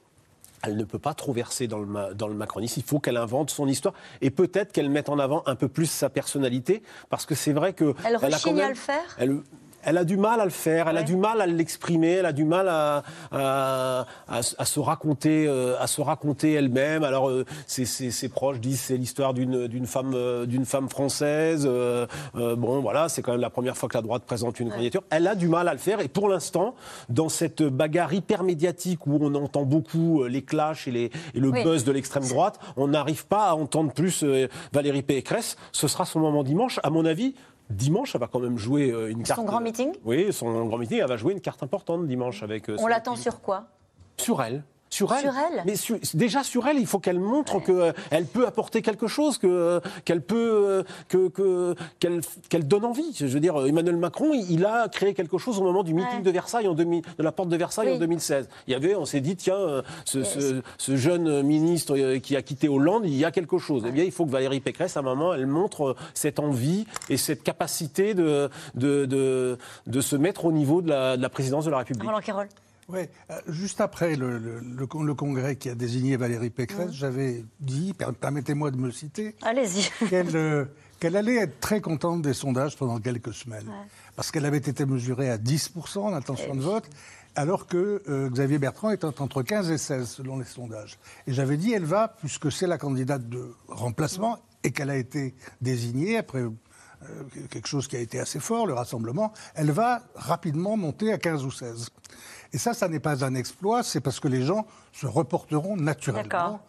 Elle 0.63 0.77
ne 0.77 0.83
peut 0.83 0.99
pas 0.99 1.15
trop 1.15 1.33
verser 1.33 1.65
dans 1.67 1.79
le, 1.79 1.87
ma- 1.87 2.13
dans 2.13 2.27
le 2.27 2.35
macronisme. 2.35 2.75
Il 2.79 2.83
faut 2.83 2.99
qu'elle 2.99 3.17
invente 3.17 3.49
son 3.49 3.67
histoire 3.67 3.95
et 4.21 4.29
peut-être 4.29 4.71
qu'elle 4.71 4.91
mette 4.91 5.09
en 5.09 5.17
avant 5.17 5.41
un 5.47 5.55
peu 5.55 5.67
plus 5.67 5.89
sa 5.89 6.09
personnalité, 6.11 6.83
parce 7.09 7.25
que 7.25 7.33
c'est 7.33 7.53
vrai 7.53 7.73
que 7.73 7.95
Elle 8.05 8.15
a 8.15 8.19
quand 8.19 8.51
rechigne 8.51 8.61
à 8.61 8.69
le 8.69 8.75
faire 8.75 9.15
elle, 9.17 9.39
elle 9.83 9.97
a 9.97 10.03
du 10.05 10.17
mal 10.17 10.39
à 10.41 10.45
le 10.45 10.51
faire, 10.51 10.87
elle 10.89 10.97
a 10.97 11.03
du 11.03 11.15
mal 11.15 11.41
à 11.41 11.47
l'exprimer, 11.47 12.11
elle 12.11 12.25
a 12.25 12.33
du 12.33 12.43
mal 12.45 12.67
à, 12.69 13.03
à, 13.31 14.05
à- 14.27 14.39
à 14.57 14.65
se 14.65 14.79
raconter, 14.79 15.45
euh, 15.47 15.75
à 15.79 15.87
se 15.87 16.01
raconter 16.01 16.53
elle-même. 16.53 17.03
Alors 17.03 17.29
euh, 17.29 17.45
ses, 17.67 17.85
ses- 17.85 18.11
ses 18.11 18.29
proches 18.29 18.59
disent 18.59 18.81
c'est 18.81 18.97
l'histoire 18.97 19.33
d'une 19.33 19.67
d'une 19.67 19.85
femme, 19.87 20.13
euh, 20.15 20.45
d'une 20.45 20.65
femme 20.65 20.89
française. 20.89 21.65
Euh, 21.67 22.05
bon, 22.35 22.81
voilà, 22.81 23.09
c'est 23.09 23.21
quand 23.21 23.31
même 23.31 23.41
la 23.41 23.49
première 23.49 23.77
fois 23.77 23.89
que 23.89 23.97
la 23.97 24.01
droite 24.01 24.23
présente 24.25 24.59
une 24.59 24.69
candidature. 24.69 25.03
Elle 25.09 25.27
a 25.27 25.35
du 25.35 25.47
mal 25.47 25.67
à 25.67 25.73
le 25.73 25.79
faire 25.79 25.99
et 26.01 26.07
pour 26.07 26.29
l'instant, 26.29 26.75
dans 27.09 27.29
cette 27.29 27.63
bagarre 27.63 28.13
hyper 28.13 28.43
médiatique 28.43 29.07
où 29.07 29.17
on 29.21 29.33
entend 29.35 29.63
beaucoup 29.63 30.23
les 30.25 30.41
clashs 30.41 30.87
et, 30.87 30.91
les, 30.91 31.05
et 31.33 31.39
le 31.39 31.49
Oui. 31.49 31.63
buzz 31.63 31.83
de 31.83 31.91
l'extrême 31.91 32.27
droite, 32.27 32.59
on 32.77 32.87
n'arrive 32.87 33.25
pas 33.25 33.49
à 33.49 33.53
entendre 33.53 33.91
plus 33.93 34.23
Valérie 34.73 35.01
Pécresse. 35.03 35.57
Ce 35.71 35.87
sera 35.87 36.05
son 36.05 36.19
moment 36.19 36.43
dimanche, 36.43 36.79
à 36.83 36.89
mon 36.89 37.05
avis. 37.05 37.35
Dimanche, 37.71 38.13
elle 38.15 38.21
va 38.21 38.27
quand 38.27 38.39
même 38.39 38.57
jouer 38.57 38.91
euh, 38.91 39.09
une 39.11 39.23
carte. 39.23 39.39
Son 39.39 39.45
grand 39.45 39.61
meeting 39.61 39.91
Oui, 40.05 40.31
son 40.31 40.65
grand 40.65 40.77
meeting, 40.77 40.99
elle 40.99 41.07
va 41.07 41.17
jouer 41.17 41.33
une 41.33 41.41
carte 41.41 41.63
importante 41.63 42.05
dimanche 42.07 42.43
avec. 42.43 42.69
euh, 42.69 42.75
On 42.79 42.87
l'attend 42.87 43.15
sur 43.15 43.41
quoi? 43.41 43.65
Sur 44.17 44.41
elle. 44.41 44.63
Sur 44.93 45.11
elle. 45.13 45.21
Sur 45.21 45.33
elle 45.37 45.63
Mais 45.65 45.75
su- 45.75 45.99
déjà 46.13 46.43
sur 46.43 46.67
elle, 46.67 46.77
il 46.77 46.85
faut 46.85 46.99
qu'elle 46.99 47.19
montre 47.19 47.59
qu'elle 47.63 48.25
peut 48.25 48.45
apporter 48.45 48.81
quelque 48.81 49.07
chose, 49.07 49.37
que 49.37 49.81
qu'elle 50.05 50.21
peut 50.21 50.83
euh, 51.09 51.29
que 51.33 52.57
donne 52.57 52.85
envie. 52.85 53.13
Je 53.15 53.25
veux 53.25 53.39
dire, 53.39 53.55
Emmanuel 53.65 53.97
Macron, 53.97 54.31
il, 54.33 54.51
il 54.51 54.65
a 54.65 54.87
créé 54.89 55.13
quelque 55.13 55.37
chose 55.37 55.57
au 55.59 55.63
moment 55.63 55.83
du 55.83 55.93
meeting 55.93 56.17
Ouais. 56.17 56.21
de 56.21 56.31
Versailles 56.31 56.67
en 56.67 56.73
2000, 56.73 57.01
de 57.17 57.23
la 57.23 57.31
porte 57.31 57.49
de 57.49 57.57
Versailles 57.57 57.87
Oui. 57.89 57.95
en 57.95 57.99
2016. 57.99 58.47
Il 58.67 58.71
y 58.71 58.75
avait, 58.75 58.95
on 58.95 59.05
s'est 59.05 59.21
dit, 59.21 59.35
tiens, 59.35 59.55
euh, 59.55 59.81
ce, 60.05 60.19
Yes. 60.19 60.33
ce- 60.33 60.61
ce 60.77 60.95
jeune 60.97 61.41
ministre 61.41 61.97
euh, 61.97 62.19
qui 62.19 62.35
a 62.35 62.41
quitté 62.41 62.67
Hollande, 62.69 63.03
il 63.05 63.15
y 63.15 63.25
a 63.25 63.31
quelque 63.31 63.57
chose. 63.57 63.83
Eh 63.87 63.91
bien, 63.91 64.03
il 64.03 64.11
faut 64.11 64.25
que 64.25 64.31
Valérie 64.31 64.59
Pécresse, 64.59 64.97
à 64.97 64.99
un 64.99 65.03
moment, 65.03 65.33
elle 65.33 65.47
montre 65.47 65.89
euh, 65.89 65.95
cette 66.13 66.39
envie 66.39 66.85
et 67.09 67.17
cette 67.17 67.43
capacité 67.43 68.13
de 68.13 68.49
de, 68.75 69.05
de, 69.05 69.57
de 69.87 70.01
se 70.01 70.15
mettre 70.15 70.45
au 70.45 70.51
niveau 70.51 70.81
de 70.81 70.89
la, 70.89 71.17
de 71.17 71.21
la 71.21 71.29
présidence 71.29 71.65
de 71.65 71.71
la 71.71 71.77
République. 71.79 72.03
Roland 72.03 72.19
Quérol. 72.21 72.47
Oui, 72.89 73.01
euh, 73.29 73.39
juste 73.47 73.79
après 73.79 74.15
le, 74.15 74.37
le- 74.37 74.59
le 74.59 74.87
con- 74.87 75.03
le 75.03 75.13
congrès 75.13 75.55
qui 75.55 75.69
a 75.69 75.75
désigné 75.75 76.17
Valérie 76.17 76.49
Pécresse, 76.49 76.91
j'avais 76.91 77.45
dit, 77.59 77.93
per- 77.93 78.07
permettez-moi 78.19 78.71
de 78.71 78.77
me 78.77 78.91
citer, 78.91 79.35
qu'elle 80.09 80.35
euh, 80.35 80.65
qu'elle 80.99 81.15
allait 81.15 81.37
être 81.37 81.59
très 81.59 81.79
contente 81.81 82.21
des 82.21 82.33
sondages 82.33 82.75
pendant 82.77 82.99
quelques 82.99 83.33
semaines. 83.33 83.65
Parce 84.15 84.29
qu'elle 84.31 84.45
avait 84.45 84.57
été 84.57 84.85
mesurée 84.85 85.29
à 85.31 85.37
10% 85.37 86.11
l'intention 86.11 86.53
de 86.55 86.61
vote, 86.61 86.87
alors 87.35 87.65
que 87.65 88.03
euh, 88.09 88.29
Xavier 88.29 88.59
Bertrand 88.59 88.91
était 88.91 89.05
entre 89.05 89.41
15 89.41 89.71
et 89.71 89.77
16 89.77 90.07
selon 90.09 90.37
les 90.37 90.45
sondages. 90.45 90.99
Et 91.27 91.33
j'avais 91.33 91.57
dit, 91.57 91.71
elle 91.73 91.85
va, 91.85 92.09
puisque 92.19 92.51
c'est 92.51 92.67
la 92.67 92.77
candidate 92.77 93.27
de 93.29 93.53
remplacement 93.67 94.37
et 94.63 94.71
qu'elle 94.71 94.89
a 94.91 94.97
été 94.97 95.33
désignée 95.61 96.17
après 96.17 96.43
quelque 97.49 97.67
chose 97.67 97.87
qui 97.87 97.95
a 97.95 97.99
été 97.99 98.19
assez 98.19 98.39
fort, 98.39 98.67
le 98.67 98.73
rassemblement, 98.73 99.33
elle 99.55 99.71
va 99.71 100.03
rapidement 100.13 100.77
monter 100.77 101.11
à 101.11 101.17
15 101.17 101.45
ou 101.45 101.49
16. 101.51 101.89
Et 102.53 102.57
ça, 102.57 102.73
ça 102.73 102.87
n'est 102.87 102.99
pas 102.99 103.23
un 103.23 103.35
exploit, 103.35 103.83
c'est 103.83 104.01
parce 104.01 104.19
que 104.19 104.27
les 104.27 104.43
gens 104.43 104.65
se 104.91 105.07
reporteront 105.07 105.77
naturellement. 105.77 106.61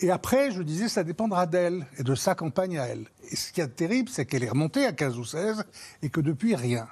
Et 0.00 0.10
après, 0.10 0.50
je 0.52 0.62
disais, 0.62 0.88
ça 0.88 1.02
dépendra 1.02 1.46
d'elle 1.46 1.86
et 1.98 2.02
de 2.02 2.14
sa 2.14 2.34
campagne 2.34 2.78
à 2.78 2.86
elle. 2.86 3.06
Et 3.30 3.36
ce 3.36 3.52
qui 3.52 3.60
est 3.60 3.68
terrible, 3.68 4.08
c'est 4.08 4.26
qu'elle 4.26 4.44
est 4.44 4.50
remontée 4.50 4.86
à 4.86 4.92
15 4.92 5.18
ou 5.18 5.24
16 5.24 5.64
et 6.02 6.10
que 6.10 6.20
depuis, 6.20 6.54
rien. 6.54 6.86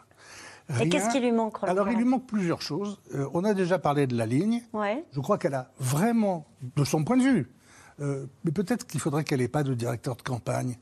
Et 0.80 0.88
qu'est-ce 0.88 1.10
qui 1.10 1.20
lui 1.20 1.30
manque 1.30 1.58
Alors, 1.62 1.88
il 1.88 1.96
lui 1.96 2.04
manque 2.04 2.26
plusieurs 2.26 2.60
choses. 2.62 2.98
Euh, 3.14 3.28
on 3.34 3.44
a 3.44 3.54
déjà 3.54 3.78
parlé 3.78 4.08
de 4.08 4.16
la 4.16 4.26
ligne. 4.26 4.62
Ouais. 4.72 5.04
Je 5.12 5.20
crois 5.20 5.38
qu'elle 5.38 5.54
a 5.54 5.70
vraiment, 5.78 6.46
de 6.74 6.82
son 6.82 7.04
point 7.04 7.16
de 7.16 7.22
vue, 7.22 7.52
euh, 8.00 8.26
mais 8.44 8.50
peut-être 8.50 8.86
qu'il 8.86 9.00
faudrait 9.00 9.22
qu'elle 9.22 9.38
n'ait 9.38 9.48
pas 9.48 9.62
de 9.62 9.74
directeur 9.74 10.16
de 10.16 10.22
campagne. 10.22 10.76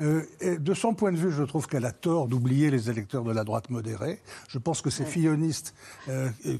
Euh, 0.00 0.24
de 0.42 0.74
son 0.74 0.94
point 0.94 1.12
de 1.12 1.16
vue, 1.16 1.30
je 1.30 1.42
trouve 1.42 1.66
qu'elle 1.66 1.84
a 1.84 1.92
tort 1.92 2.28
d'oublier 2.28 2.70
les 2.70 2.90
électeurs 2.90 3.24
de 3.24 3.32
la 3.32 3.44
droite 3.44 3.70
modérée. 3.70 4.20
Je 4.48 4.58
pense 4.58 4.80
que 4.80 4.90
ces 4.90 5.04
fillonistes 5.04 5.74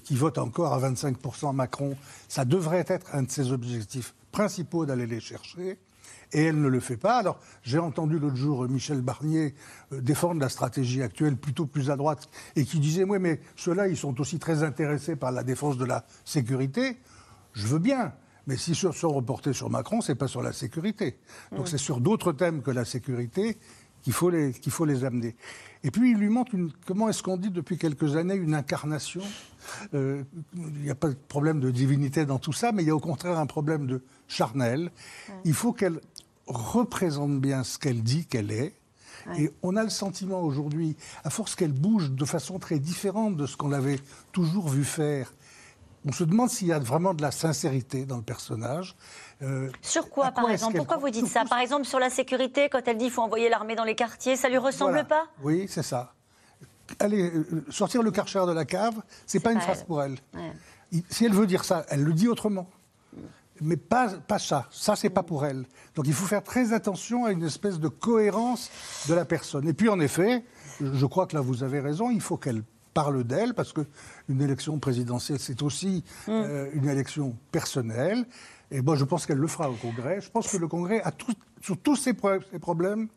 qui 0.05 0.15
votent 0.15 0.39
encore 0.39 0.73
à 0.73 0.91
25% 0.91 1.55
Macron, 1.55 1.97
ça 2.29 2.45
devrait 2.45 2.85
être 2.89 3.15
un 3.15 3.23
de 3.23 3.31
ses 3.31 3.53
objectifs 3.53 4.15
principaux 4.33 4.87
d'aller 4.87 5.07
les 5.07 5.21
chercher. 5.21 5.79
Et 6.33 6.45
elle 6.45 6.61
ne 6.61 6.69
le 6.69 6.81
fait 6.81 6.97
pas. 6.97 7.19
Alors, 7.19 7.39
j'ai 7.63 7.79
entendu 7.79 8.19
l'autre 8.19 8.37
jour 8.37 8.67
Michel 8.69 9.03
Barnier 9.03 9.55
euh, 9.93 10.01
défendre 10.01 10.41
la 10.41 10.49
stratégie 10.49 11.03
actuelle 11.03 11.37
plutôt 11.37 11.67
plus 11.67 11.91
à 11.91 11.97
droite 11.97 12.29
et 12.57 12.65
qui 12.65 12.81
disait 12.81 13.05
Oui, 13.05 13.19
mais 13.21 13.41
ceux-là, 13.57 13.89
ils 13.89 13.97
sont 13.97 14.19
aussi 14.21 14.39
très 14.39 14.63
intéressés 14.63 15.15
par 15.15 15.31
la 15.31 15.45
défense 15.45 15.77
de 15.77 15.85
la 15.85 16.05
sécurité. 16.25 16.99
Je 17.53 17.67
veux 17.67 17.79
bien. 17.79 18.15
Mais 18.47 18.57
si 18.57 18.73
ils 18.73 18.93
sont 18.93 19.13
reportés 19.13 19.53
sur 19.53 19.71
Macron, 19.71 20.01
c'est 20.01 20.15
pas 20.15 20.29
sur 20.29 20.43
la 20.43 20.53
sécurité. 20.53 21.17
Donc 21.55 21.69
c'est 21.69 21.79
sur 21.79 22.01
d'autres 22.01 22.33
thèmes 22.33 22.63
que 22.63 22.71
la 22.71 22.85
sécurité 22.85 23.57
qu'il 24.03 24.13
faut, 24.13 24.31
les, 24.31 24.53
qu'il 24.53 24.73
faut 24.73 24.85
les 24.85 25.05
amener. 25.05 25.37
Et 25.85 25.91
puis 25.91 26.11
il 26.11 26.19
lui 26.19 26.29
manque 26.29 26.53
une, 26.53 26.73
comment 26.87 27.09
est-ce 27.09 27.23
qu'on 27.23 27.37
dit 27.37 27.51
depuis 27.51 27.79
quelques 27.79 28.17
années, 28.17 28.35
une 28.35 28.55
incarnation? 28.55 29.23
Euh, 29.95 30.23
il 30.57 30.83
n'y 30.83 30.91
a 30.91 30.95
pas 30.95 31.09
de 31.09 31.17
problème 31.29 31.61
de 31.61 31.71
divinité 31.71 32.27
dans 32.27 32.39
tout 32.39 32.53
ça, 32.53 32.73
mais 32.73 32.83
il 32.83 32.89
y 32.89 32.91
a 32.91 32.97
au 32.97 33.01
contraire 33.01 33.39
un 33.39 33.47
problème 33.47 33.87
de 33.87 34.03
charnel. 34.29 34.91
Il 35.45 35.55
faut 35.55 35.73
qu'elle 35.73 36.01
représente 36.47 37.41
bien 37.41 37.65
ce 37.65 37.79
qu'elle 37.79 38.03
dit 38.03 38.27
qu'elle 38.27 38.51
est. 38.51 38.75
Et 39.39 39.53
on 39.63 39.77
a 39.77 39.85
le 39.85 39.91
sentiment 39.91 40.43
aujourd'hui, 40.43 40.97
à 41.23 41.31
force 41.31 41.55
qu'elle 41.55 41.73
bouge 41.73 42.11
de 42.11 42.25
façon 42.25 42.59
très 42.59 42.81
différente 42.81 43.37
de 43.37 43.47
ce 43.47 43.57
qu'on 43.57 43.69
l'avait 43.69 44.01
toujours 44.33 44.69
vu 44.69 44.83
faire, 44.83 45.33
on 46.07 46.13
se 46.13 46.25
demande 46.25 46.51
s'il 46.51 46.69
y 46.69 46.73
a 46.73 46.79
vraiment 46.79 47.15
de 47.15 47.23
la 47.23 47.31
sincérité 47.31 48.05
dans 48.05 48.17
le 48.17 48.23
personnage. 48.23 48.97
Euh, 49.43 49.71
sur 49.81 50.09
quoi, 50.11 50.33
par 50.33 50.51
exemple 50.51 50.77
Pourquoi 50.77 50.97
vous 50.97 51.11
dites 51.11 51.27
ça 51.27 51.45
Par 51.49 51.59
exemple, 51.59 51.85
sur 51.85 51.99
la 51.99 52.11
sécurité, 52.11 52.69
quand 52.69 52.81
elle 52.87 52.99
dit 52.99 53.05
qu'il 53.05 53.13
faut 53.13 53.23
envoyer 53.23 53.49
l'armée 53.49 53.75
dans 53.75 53.85
les 53.85 53.95
quartiers, 53.95 54.37
ça 54.37 54.49
lui 54.49 54.59
ressemble 54.59 55.05
pas 55.05 55.27
Oui, 55.43 55.67
c'est 55.69 55.83
ça. 55.83 56.15
Allez, 56.99 57.31
euh, 57.31 57.65
sortir 57.71 58.03
le 58.03 58.11
karcher 58.11 58.45
de 58.47 58.53
la 58.53 58.65
cave, 58.65 59.01
c'est 59.27 59.41
pas 59.41 59.53
une 59.53 59.61
phrase 59.61 59.85
pour 59.85 60.03
elle. 60.03 60.19
Si 61.09 61.25
elle 61.25 61.33
veut 61.33 61.47
dire 61.47 61.65
ça, 61.65 61.87
elle 61.89 62.03
le 62.03 62.13
dit 62.13 62.29
autrement. 62.29 62.69
Mais 63.61 63.77
pas, 63.77 64.09
pas 64.09 64.41
ça. 64.41 64.67
Ça, 64.71 64.97
c'est 64.97 65.09
pas 65.09 65.23
pour 65.23 65.47
elle. 65.47 65.65
Donc 65.95 66.07
il 66.07 66.13
faut 66.13 66.27
faire 66.27 66.43
très 66.43 66.73
attention 66.73 67.25
à 67.25 67.33
une 67.33 67.45
espèce 67.45 67.79
de 67.79 67.89
cohérence 67.89 68.71
de 69.09 69.15
la 69.15 69.25
personne. 69.25 69.69
Et 69.69 69.73
puis, 69.73 69.89
en 69.89 70.01
effet, 70.01 70.45
je 70.81 71.07
crois 71.07 71.27
que 71.27 71.37
là, 71.37 71.41
vous 71.41 71.63
avez 71.63 71.81
raison, 71.81 72.11
il 72.11 72.21
faut 72.21 72.37
qu'elle 72.37 72.63
parle 72.93 73.25
d'elle, 73.25 73.55
parce 73.55 73.73
qu'une 73.73 74.41
élection 74.41 74.79
présidentielle, 74.79 75.39
c'est 75.39 75.63
aussi 75.63 76.05
mm. 76.27 76.31
euh, 76.31 76.71
une 76.75 76.89
élection 76.89 77.37
personnelle. 77.51 78.25
Et 78.71 78.81
moi, 78.81 78.97
je 78.97 79.05
pense 79.05 79.27
qu'elle 79.27 79.39
le 79.39 79.47
fera 79.47 79.71
au 79.71 79.75
Congrès. 79.75 80.21
Je 80.21 80.31
pense 80.31 80.49
que 80.49 80.57
le 80.57 80.67
Congrès, 80.67 81.03
a 81.03 81.13
sur 81.61 81.77
tous 81.77 81.97
ces, 81.97 82.15
problèmes, 82.15 83.09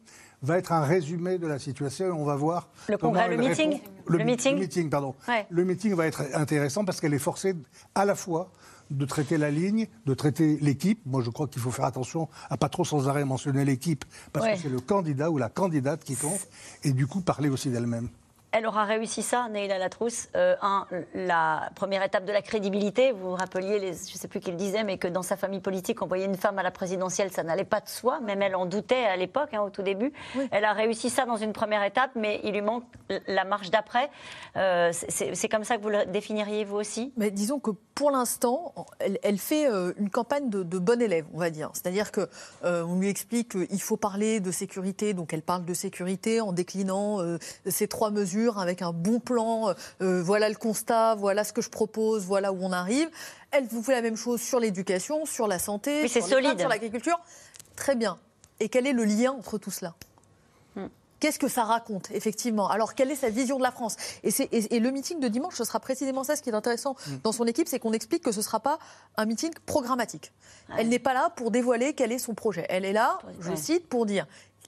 va 0.41 0.57
être 0.57 0.73
un 0.73 0.81
résumé 0.81 1.37
de 1.37 1.47
la 1.47 1.59
situation. 1.59 2.07
On 2.07 2.25
va 2.25 2.35
voir. 2.35 2.69
Le 2.89 2.97
Congrès, 2.97 3.29
le 3.29 3.37
meeting 3.37 3.79
le, 4.07 4.23
meeting 4.23 4.55
Le 4.55 4.59
meeting, 4.59 4.89
pardon. 4.89 5.15
Le 5.49 5.63
meeting 5.63 5.93
va 5.93 6.07
être 6.07 6.23
intéressant 6.33 6.83
parce 6.83 6.99
qu'elle 6.99 7.13
est 7.13 7.19
forcée 7.19 7.55
à 7.95 8.05
la 8.05 8.15
fois 8.15 8.51
de 8.91 9.05
traiter 9.05 9.37
la 9.37 9.49
ligne, 9.49 9.87
de 10.05 10.13
traiter 10.13 10.57
l'équipe. 10.61 10.99
Moi, 11.05 11.21
je 11.23 11.29
crois 11.29 11.47
qu'il 11.47 11.61
faut 11.61 11.71
faire 11.71 11.85
attention 11.85 12.27
à 12.49 12.57
pas 12.57 12.69
trop 12.69 12.85
sans 12.85 13.07
arrêt 13.07 13.25
mentionner 13.25 13.65
l'équipe, 13.65 14.05
parce 14.31 14.45
que 14.47 14.57
c'est 14.57 14.69
le 14.69 14.79
candidat 14.79 15.31
ou 15.31 15.37
la 15.37 15.49
candidate 15.49 16.03
qui 16.03 16.15
compte, 16.15 16.47
et 16.83 16.91
du 16.91 17.07
coup 17.07 17.21
parler 17.21 17.49
aussi 17.49 17.69
d'elle-même 17.69 18.09
elle 18.55 18.65
aura 18.67 18.85
réussi 18.85 19.21
ça, 19.21 19.49
Neila 19.49 19.77
Latrousse. 19.77 20.29
Euh, 20.37 20.55
un, 20.61 20.87
la 21.13 21.69
première 21.75 22.01
étape 22.03 22.23
de 22.23 22.31
la 22.31 22.41
crédibilité. 22.41 23.11
Vous 23.11 23.31
vous 23.31 23.35
rappeliez, 23.35 23.79
les, 23.79 23.87
je 23.87 24.13
ne 24.13 24.17
sais 24.17 24.29
plus 24.29 24.39
qui 24.39 24.49
le 24.49 24.55
disait, 24.55 24.85
mais 24.85 24.97
que 24.97 25.09
dans 25.09 25.23
sa 25.23 25.35
famille 25.35 25.59
politique, 25.59 26.01
envoyer 26.01 26.23
une 26.23 26.37
femme 26.37 26.57
à 26.57 26.63
la 26.63 26.71
présidentielle, 26.71 27.33
ça 27.33 27.43
n'allait 27.43 27.65
pas 27.65 27.81
de 27.81 27.89
soi. 27.89 28.21
Même 28.21 28.41
elle 28.41 28.55
en 28.55 28.65
doutait 28.65 29.03
à 29.03 29.17
l'époque, 29.17 29.53
hein, 29.53 29.61
au 29.61 29.69
tout 29.69 29.81
début. 29.81 30.13
Elle 30.51 30.63
a 30.63 30.71
réussi 30.71 31.09
ça 31.09 31.25
dans 31.25 31.35
une 31.35 31.51
première 31.51 31.83
étape, 31.83 32.11
mais 32.15 32.39
il 32.45 32.53
lui 32.53 32.61
manque 32.61 32.85
la 33.27 33.43
marche 33.43 33.71
d'après. 33.71 34.09
Euh, 34.55 34.93
c'est 34.93 35.49
comme 35.49 35.65
ça 35.65 35.75
que 35.75 35.81
vous 35.81 35.89
le 35.89 36.05
définiriez, 36.05 36.63
vous 36.63 36.77
aussi? 36.77 37.11
Mais 37.17 37.31
disons 37.31 37.59
que 37.59 37.71
pour 37.93 38.09
l'instant, 38.09 38.73
elle, 39.21 39.37
fait 39.37 39.67
euh, 39.67 39.91
une 39.97 40.09
campagne 40.09 40.49
de, 40.49 40.63
de 40.63 40.79
bon 40.79 41.01
élève, 41.01 41.25
on 41.33 41.39
va 41.39 41.49
dire. 41.49 41.71
C'est-à-dire 41.73 42.13
qu'on 42.13 42.25
on 42.63 42.99
lui 42.99 43.09
explique 43.09 43.51
qu'il 43.51 43.81
faut 43.81 43.97
parler 43.97 44.39
de 44.39 44.51
sécurité, 44.51 45.13
donc 45.13 45.33
elle 45.33 45.41
parle 45.41 45.65
de 45.65 45.73
sécurité 45.73 46.39
en 46.39 46.53
déclinant 46.53 47.19
ces 47.65 47.87
trois 47.87 48.11
mesures 48.11 48.44
avec 48.57 48.81
un 48.81 48.91
bon 48.91 49.19
plan. 49.19 49.69
Euh, 49.69 49.73
euh, 50.01 50.23
voilà 50.23 50.49
le 50.49 50.55
constat, 50.55 51.15
voilà 51.15 51.43
ce 51.43 51.53
que 51.53 51.61
je 51.61 51.69
propose, 51.69 52.23
voilà 52.23 52.51
où 52.51 52.57
on 52.61 52.71
arrive. 52.71 53.09
Elle 53.51 53.67
vous 53.67 53.83
fait 53.83 53.93
la 53.93 54.01
même 54.01 54.17
chose 54.17 54.41
sur 54.41 54.59
l'éducation, 54.59 55.25
sur 55.25 55.47
la 55.47 55.59
santé, 55.59 56.07
sur, 56.07 56.25
sur 56.25 56.39
l'agriculture. 56.41 57.19
Très 57.75 57.95
bien. 57.95 58.17
Et 58.59 58.69
quel 58.69 58.87
est 58.87 58.93
le 58.93 59.03
lien 59.03 59.31
entre 59.31 59.57
tout 59.57 59.71
cela? 59.71 59.95
Hmm. 60.75 60.87
Qu'est-ce 61.19 61.39
que 61.39 61.47
ça 61.47 61.63
raconte, 61.63 62.11
effectivement? 62.11 62.69
Alors, 62.69 62.93
quelle 62.93 63.11
est 63.11 63.15
sa 63.15 63.29
vision 63.29 63.57
de 63.57 63.63
la 63.63 63.71
France? 63.71 63.95
Et, 64.23 64.79
le 64.79 64.91
meeting 64.91 65.19
de 65.19 65.27
dimanche, 65.27 65.55
ce 65.55 65.63
sera 65.63 65.79
précisément 65.79 66.23
ça. 66.23 66.35
Ce 66.35 66.41
qui 66.41 66.49
est 66.49 66.55
intéressant 66.55 66.95
hmm. 67.07 67.17
dans 67.23 67.31
son 67.31 67.45
équipe, 67.45 67.67
c'est 67.67 67.79
qu'on 67.79 67.93
explique 67.93 68.23
que 68.23 68.31
ce 68.31 68.39
ne 68.39 68.43
sera 68.43 68.59
pas 68.59 68.79
un 69.17 69.25
meeting 69.25 69.51
programmatique. 69.65 70.31
Elle 70.77 70.89
n'est 70.89 70.99
pas 70.99 71.13
là 71.13 71.31
pour 71.35 71.51
dévoiler 71.51 71.93
quel 71.93 72.11
est 72.11 72.19
son 72.19 72.33
projet. 72.33 72.65
Elle 72.69 72.85
est 72.85 72.93
là, 72.93 73.19
je 73.41 73.55
cite, 73.55 73.87
pour 73.87 74.05
dire 74.05 74.25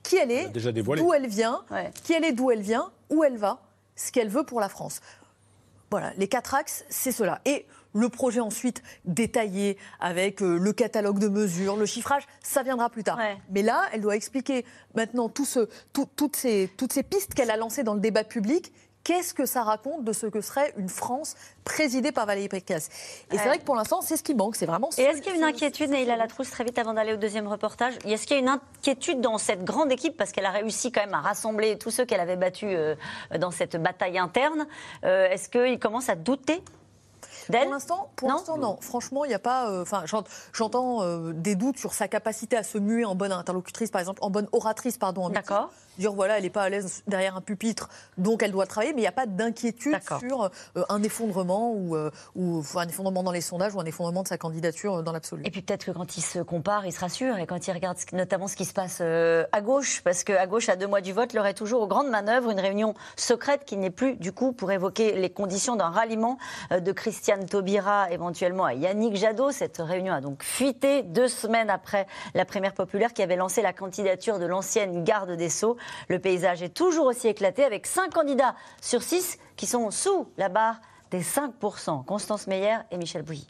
qui 0.07 0.17
elle 0.17 0.31
est, 0.31 0.47
d'où 0.49 1.13
elle 1.13 1.27
vient, 1.27 1.63
qui 2.03 2.13
elle 2.13 2.23
est, 2.23 2.31
d'où 2.31 2.49
elle 2.49 2.61
vient, 2.61 2.89
où 3.09 3.23
elle 3.23 3.37
va, 3.37 3.59
ce 3.97 4.13
qu'elle 4.13 4.29
veut 4.29 4.43
pour 4.43 4.61
la 4.61 4.69
France. 4.69 5.01
Voilà, 5.91 6.13
les 6.17 6.27
quatre 6.27 6.53
axes, 6.53 6.85
c'est 6.89 7.11
cela. 7.11 7.41
Et 7.45 7.65
le 7.93 8.09
projet 8.09 8.39
ensuite 8.39 8.83
détaillé 9.05 9.77
avec 9.99 10.41
euh, 10.41 10.57
le 10.57 10.73
catalogue 10.73 11.19
de 11.19 11.27
mesures, 11.27 11.75
le 11.75 11.85
chiffrage, 11.85 12.23
ça 12.43 12.63
viendra 12.63 12.89
plus 12.89 13.03
tard. 13.03 13.19
Mais 13.49 13.61
là, 13.61 13.83
elle 13.91 14.01
doit 14.01 14.15
expliquer 14.15 14.65
maintenant 14.95 15.29
tout 15.29 15.45
ce, 15.45 15.67
toutes, 15.93 16.35
ces, 16.35 16.69
toutes 16.77 16.93
ces 16.93 17.03
pistes 17.03 17.33
qu'elle 17.33 17.51
a 17.51 17.57
lancées 17.57 17.83
dans 17.83 17.93
le 17.93 17.99
débat 17.99 18.23
public 18.23 18.71
Qu'est-ce 19.07 19.33
que 19.33 19.45
ça 19.45 19.63
raconte 19.63 20.03
de 20.03 20.11
ce 20.11 20.25
que 20.25 20.41
serait 20.41 20.73
une 20.75 20.89
France 20.89 21.37
présidée 21.63 22.11
par 22.11 22.25
Valérie 22.25 22.49
Pécresse? 22.49 22.89
Et 23.31 23.37
c'est 23.37 23.45
vrai 23.45 23.57
que 23.57 23.63
pour 23.63 23.77
l'instant, 23.77 24.01
c'est 24.01 24.17
ce 24.17 24.23
qui 24.23 24.35
manque. 24.35 24.57
C'est 24.57 24.65
vraiment. 24.65 24.89
Et 24.97 25.03
est-ce 25.03 25.21
qu'il 25.21 25.31
y 25.31 25.35
a 25.35 25.37
une 25.37 25.45
inquiétude, 25.45 25.89
Neila 25.91 26.17
Latrousse, 26.17 26.49
très 26.49 26.65
vite 26.65 26.77
avant 26.77 26.93
d'aller 26.93 27.13
au 27.13 27.15
deuxième 27.15 27.47
reportage 27.47 27.93
Est-ce 28.03 28.27
qu'il 28.27 28.35
y 28.35 28.39
a 28.39 28.43
une 28.43 28.49
inquiétude 28.49 29.21
dans 29.21 29.37
cette 29.37 29.63
grande 29.63 29.93
équipe 29.93 30.17
parce 30.17 30.33
qu'elle 30.33 30.45
a 30.45 30.51
réussi 30.51 30.91
quand 30.91 30.99
même 30.99 31.13
à 31.13 31.21
rassembler 31.21 31.77
tous 31.77 31.89
ceux 31.89 32.03
qu'elle 32.03 32.19
avait 32.19 32.35
battus 32.35 32.67
euh, 32.69 32.95
dans 33.39 33.51
cette 33.51 33.81
bataille 33.81 34.17
interne? 34.17 34.67
Euh, 35.05 35.29
Est-ce 35.29 35.47
qu'il 35.47 35.79
commence 35.79 36.09
à 36.09 36.15
douter? 36.15 36.61
Pour 37.47 37.71
l'instant, 37.71 38.09
pour 38.15 38.29
l'instant, 38.29 38.57
non. 38.57 38.77
Franchement, 38.81 39.25
il 39.25 39.29
n'y 39.29 39.33
a 39.33 39.39
pas. 39.39 39.69
Euh, 39.69 39.81
enfin, 39.81 40.03
j'entends 40.53 41.31
des 41.31 41.55
doutes 41.55 41.77
sur 41.77 41.93
sa 41.93 42.07
capacité 42.07 42.57
à 42.57 42.63
se 42.63 42.77
muer 42.77 43.05
en 43.05 43.15
bonne 43.15 43.31
interlocutrice, 43.31 43.91
par 43.91 44.01
exemple, 44.01 44.19
en 44.21 44.29
bonne 44.29 44.47
oratrice, 44.51 44.97
pardon. 44.97 45.29
D'accord 45.29 45.69
dire 45.97 46.13
voilà, 46.13 46.37
elle 46.37 46.43
n'est 46.43 46.49
pas 46.49 46.63
à 46.63 46.69
l'aise 46.69 47.03
derrière 47.07 47.35
un 47.35 47.41
pupitre, 47.41 47.89
donc 48.17 48.43
elle 48.43 48.51
doit 48.51 48.65
travailler, 48.65 48.93
mais 48.93 48.99
il 48.99 49.03
n'y 49.03 49.07
a 49.07 49.11
pas 49.11 49.25
d'inquiétude 49.25 49.97
sur 50.19 50.43
euh, 50.43 50.83
un 50.89 51.03
effondrement 51.03 51.73
ou, 51.73 51.95
euh, 51.95 52.11
ou 52.35 52.63
un 52.75 52.87
effondrement 52.87 53.23
dans 53.23 53.31
les 53.31 53.41
sondages 53.41 53.75
ou 53.75 53.79
un 53.79 53.85
effondrement 53.85 54.23
de 54.23 54.27
sa 54.27 54.37
candidature 54.37 54.95
euh, 54.95 55.01
dans 55.01 55.11
l'absolu. 55.11 55.43
Et 55.45 55.51
puis 55.51 55.61
peut-être 55.61 55.85
que 55.85 55.91
quand 55.91 56.17
il 56.17 56.21
se 56.21 56.39
compare, 56.39 56.85
il 56.85 56.93
se 56.93 56.99
rassure 56.99 57.37
et 57.37 57.45
quand 57.45 57.67
il 57.67 57.71
regarde 57.71 57.97
notamment 58.13 58.47
ce 58.47 58.55
qui 58.55 58.65
se 58.65 58.73
passe 58.73 59.01
à 59.01 59.61
gauche, 59.61 60.01
parce 60.03 60.23
qu'à 60.23 60.45
gauche, 60.47 60.69
à 60.69 60.75
deux 60.75 60.87
mois 60.87 61.01
du 61.01 61.13
vote, 61.13 61.33
il 61.33 61.39
aurait 61.39 61.53
toujours 61.53 61.81
aux 61.81 61.87
grandes 61.87 62.09
manœuvres 62.09 62.51
une 62.51 62.59
réunion 62.59 62.93
secrète 63.15 63.65
qui 63.65 63.77
n'est 63.77 63.89
plus 63.89 64.15
du 64.15 64.31
coup 64.31 64.53
pour 64.53 64.71
évoquer 64.71 65.13
les 65.13 65.29
conditions 65.29 65.75
d'un 65.75 65.89
ralliement 65.89 66.37
de 66.71 66.91
Christiane 67.37 67.49
Taubira 67.49 68.11
éventuellement 68.11 68.65
à 68.65 68.73
Yannick 68.73 69.15
Jadot. 69.15 69.51
Cette 69.51 69.77
réunion 69.77 70.11
a 70.13 70.21
donc 70.21 70.41
fuité 70.41 71.03
deux 71.03 71.27
semaines 71.27 71.69
après 71.69 72.07
la 72.33 72.45
primaire 72.45 72.73
populaire 72.73 73.13
qui 73.13 73.21
avait 73.21 73.35
lancé 73.35 73.61
la 73.61 73.73
candidature 73.73 74.39
de 74.39 74.45
l'ancienne 74.45 75.03
garde 75.03 75.31
des 75.31 75.49
Sceaux. 75.49 75.77
Le 76.09 76.17
paysage 76.17 76.63
est 76.63 76.73
toujours 76.73 77.05
aussi 77.05 77.27
éclaté 77.27 77.63
avec 77.63 77.85
5 77.85 78.11
candidats 78.11 78.55
sur 78.81 79.03
6 79.03 79.37
qui 79.55 79.67
sont 79.67 79.91
sous 79.91 80.27
la 80.37 80.49
barre 80.49 80.81
des 81.11 81.21
5%. 81.21 82.05
Constance 82.05 82.47
Meyer 82.47 82.77
et 82.89 82.97
Michel 82.97 83.21
Bouilly. 83.21 83.47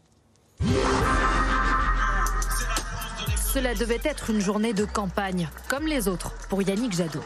Cela 3.54 3.73
devait 3.73 4.02
être 4.04 4.30
une 4.30 4.41
journée 4.41 4.73
de 4.73 4.84
campagne, 4.84 5.50
comme 5.69 5.88
les 5.88 6.10
autres, 6.10 6.34
pour 6.50 6.62
Yannick 6.62 6.93
Jadot. 6.93 7.24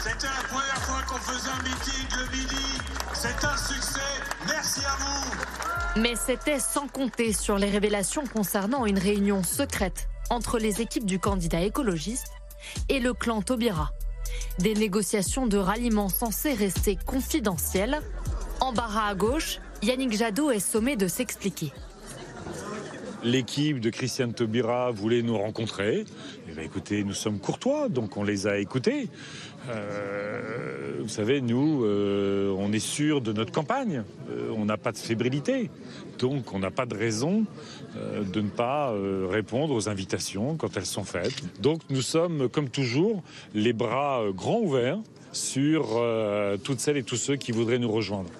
C'était 0.00 0.26
la 0.26 0.48
première 0.48 0.82
fois 0.82 1.02
qu'on 1.08 1.18
faisait 1.18 1.50
un 1.50 1.62
meeting 1.62 2.18
le 2.18 2.36
midi. 2.36 2.80
C'est 3.14 3.44
un 3.44 3.56
succès. 3.56 4.00
Merci 4.46 4.80
à 4.84 4.96
vous. 4.98 5.75
Mais 5.98 6.14
c'était 6.14 6.58
sans 6.58 6.88
compter 6.88 7.32
sur 7.32 7.56
les 7.56 7.70
révélations 7.70 8.24
concernant 8.26 8.84
une 8.84 8.98
réunion 8.98 9.42
secrète 9.42 10.08
entre 10.28 10.58
les 10.58 10.82
équipes 10.82 11.06
du 11.06 11.18
candidat 11.18 11.62
écologiste 11.62 12.32
et 12.90 13.00
le 13.00 13.14
clan 13.14 13.40
Taubira. 13.40 13.92
Des 14.58 14.74
négociations 14.74 15.46
de 15.46 15.56
ralliement 15.56 16.10
censées 16.10 16.52
rester 16.52 16.98
confidentielles. 17.06 18.00
Embarras 18.60 19.08
à 19.08 19.14
gauche, 19.14 19.60
Yannick 19.82 20.12
Jadot 20.12 20.50
est 20.50 20.60
sommé 20.60 20.96
de 20.96 21.08
s'expliquer. 21.08 21.72
L'équipe 23.22 23.80
de 23.80 23.88
Christiane 23.88 24.34
Taubira 24.34 24.90
voulait 24.90 25.22
nous 25.22 25.38
rencontrer. 25.38 26.04
Eh 26.56 26.60
bien, 26.60 26.68
écoutez, 26.68 27.04
nous 27.04 27.12
sommes 27.12 27.38
courtois, 27.38 27.90
donc 27.90 28.16
on 28.16 28.24
les 28.24 28.46
a 28.46 28.56
écoutés. 28.56 29.10
Euh, 29.68 31.00
vous 31.00 31.08
savez, 31.08 31.42
nous, 31.42 31.84
euh, 31.84 32.54
on 32.56 32.72
est 32.72 32.78
sûr 32.78 33.20
de 33.20 33.34
notre 33.34 33.52
campagne. 33.52 34.04
Euh, 34.30 34.48
on 34.56 34.64
n'a 34.64 34.78
pas 34.78 34.92
de 34.92 34.96
fébrilité. 34.96 35.70
Donc, 36.18 36.54
on 36.54 36.58
n'a 36.58 36.70
pas 36.70 36.86
de 36.86 36.96
raison 36.96 37.44
de 37.94 38.40
ne 38.40 38.48
pas 38.48 38.94
répondre 39.28 39.74
aux 39.74 39.90
invitations 39.90 40.56
quand 40.56 40.78
elles 40.78 40.86
sont 40.86 41.04
faites. 41.04 41.60
Donc, 41.60 41.82
nous 41.90 42.00
sommes, 42.00 42.48
comme 42.48 42.70
toujours, 42.70 43.22
les 43.54 43.74
bras 43.74 44.22
grands 44.34 44.60
ouverts 44.60 44.98
sur 45.32 46.02
toutes 46.64 46.80
celles 46.80 46.96
et 46.96 47.02
tous 47.02 47.16
ceux 47.16 47.36
qui 47.36 47.52
voudraient 47.52 47.78
nous 47.78 47.92
rejoindre. 47.92 48.30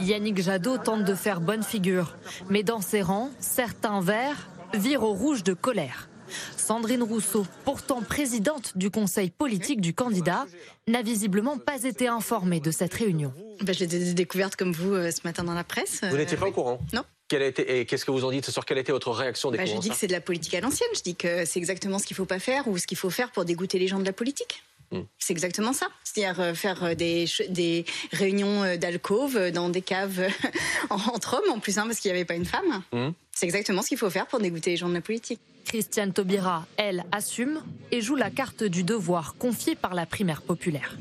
Yannick 0.00 0.42
Jadot 0.42 0.76
tente 0.76 1.04
de 1.04 1.14
faire 1.14 1.40
bonne 1.40 1.62
figure, 1.62 2.16
mais 2.50 2.62
dans 2.62 2.82
ses 2.82 3.00
rangs, 3.00 3.30
certains 3.38 4.02
verts 4.02 4.48
virent 4.74 5.04
au 5.04 5.14
rouge 5.14 5.42
de 5.42 5.54
colère. 5.54 6.08
Sandrine 6.56 7.02
Rousseau, 7.02 7.46
pourtant 7.64 8.02
présidente 8.02 8.72
du 8.76 8.90
conseil 8.90 9.30
politique 9.30 9.80
du 9.80 9.94
candidat, 9.94 10.46
n'a 10.88 11.02
visiblement 11.02 11.58
pas 11.58 11.82
été 11.84 12.08
informée 12.08 12.60
de 12.60 12.70
cette 12.70 12.94
réunion. 12.94 13.32
Ben, 13.62 13.74
je 13.74 13.84
l'ai 13.84 14.14
découverte 14.14 14.56
comme 14.56 14.72
vous 14.72 14.94
euh, 14.94 15.10
ce 15.10 15.20
matin 15.24 15.44
dans 15.44 15.54
la 15.54 15.64
presse. 15.64 16.02
Vous 16.08 16.16
n'étiez 16.16 16.36
pas 16.36 16.46
au 16.46 16.52
courant? 16.52 16.78
Non. 16.92 17.02
Quelle 17.28 17.42
a 17.42 17.46
été, 17.46 17.80
et 17.80 17.86
qu'est-ce 17.86 18.04
que 18.04 18.12
vous 18.12 18.24
en 18.24 18.30
dites? 18.30 18.50
Sur 18.50 18.64
quelle 18.64 18.78
a 18.78 18.82
été 18.82 18.92
votre 18.92 19.10
réaction 19.10 19.50
des 19.50 19.58
Bah, 19.58 19.64
je 19.64 19.76
dis 19.78 19.88
que 19.88 19.96
c'est 19.96 20.06
de 20.06 20.12
la 20.12 20.20
politique 20.20 20.54
à 20.54 20.60
l'ancienne. 20.60 20.88
Je 20.94 21.02
dis 21.02 21.16
que 21.16 21.44
c'est 21.44 21.58
exactement 21.58 21.98
ce 21.98 22.06
qu'il 22.06 22.14
ne 22.14 22.18
faut 22.18 22.24
pas 22.26 22.38
faire 22.38 22.68
ou 22.68 22.78
ce 22.78 22.86
qu'il 22.86 22.96
faut 22.96 23.10
faire 23.10 23.32
pour 23.32 23.44
dégoûter 23.44 23.78
les 23.78 23.88
gens 23.88 23.98
de 23.98 24.04
la 24.04 24.12
politique. 24.12 24.62
Hmm. 24.92 25.02
C'est 25.18 25.32
exactement 25.32 25.72
ça. 25.72 25.88
C'est-à-dire 26.04 26.40
euh, 26.40 26.54
faire 26.54 26.84
euh, 26.84 26.94
des, 26.94 27.26
des 27.48 27.84
réunions 28.12 28.62
euh, 28.62 28.76
d'alcôve 28.76 29.50
dans 29.50 29.68
des 29.68 29.82
caves 29.82 30.28
entre 30.90 31.34
hommes 31.34 31.52
en 31.52 31.58
plus, 31.58 31.78
hein, 31.78 31.86
parce 31.86 31.98
qu'il 31.98 32.10
n'y 32.10 32.16
avait 32.16 32.24
pas 32.24 32.34
une 32.34 32.44
femme. 32.44 32.82
Hmm. 32.92 33.10
C'est 33.32 33.46
exactement 33.46 33.82
ce 33.82 33.88
qu'il 33.88 33.98
faut 33.98 34.10
faire 34.10 34.26
pour 34.26 34.40
dégoûter 34.40 34.70
les 34.70 34.76
gens 34.76 34.88
de 34.88 34.94
la 34.94 35.00
politique. 35.00 35.40
Christiane 35.66 36.12
Taubira, 36.12 36.64
elle, 36.76 37.04
assume 37.10 37.60
et 37.90 38.00
joue 38.00 38.14
la 38.14 38.30
carte 38.30 38.62
du 38.62 38.84
devoir 38.84 39.34
confiée 39.36 39.74
par 39.74 39.94
la 39.94 40.06
primaire 40.06 40.42
populaire. 40.42 40.96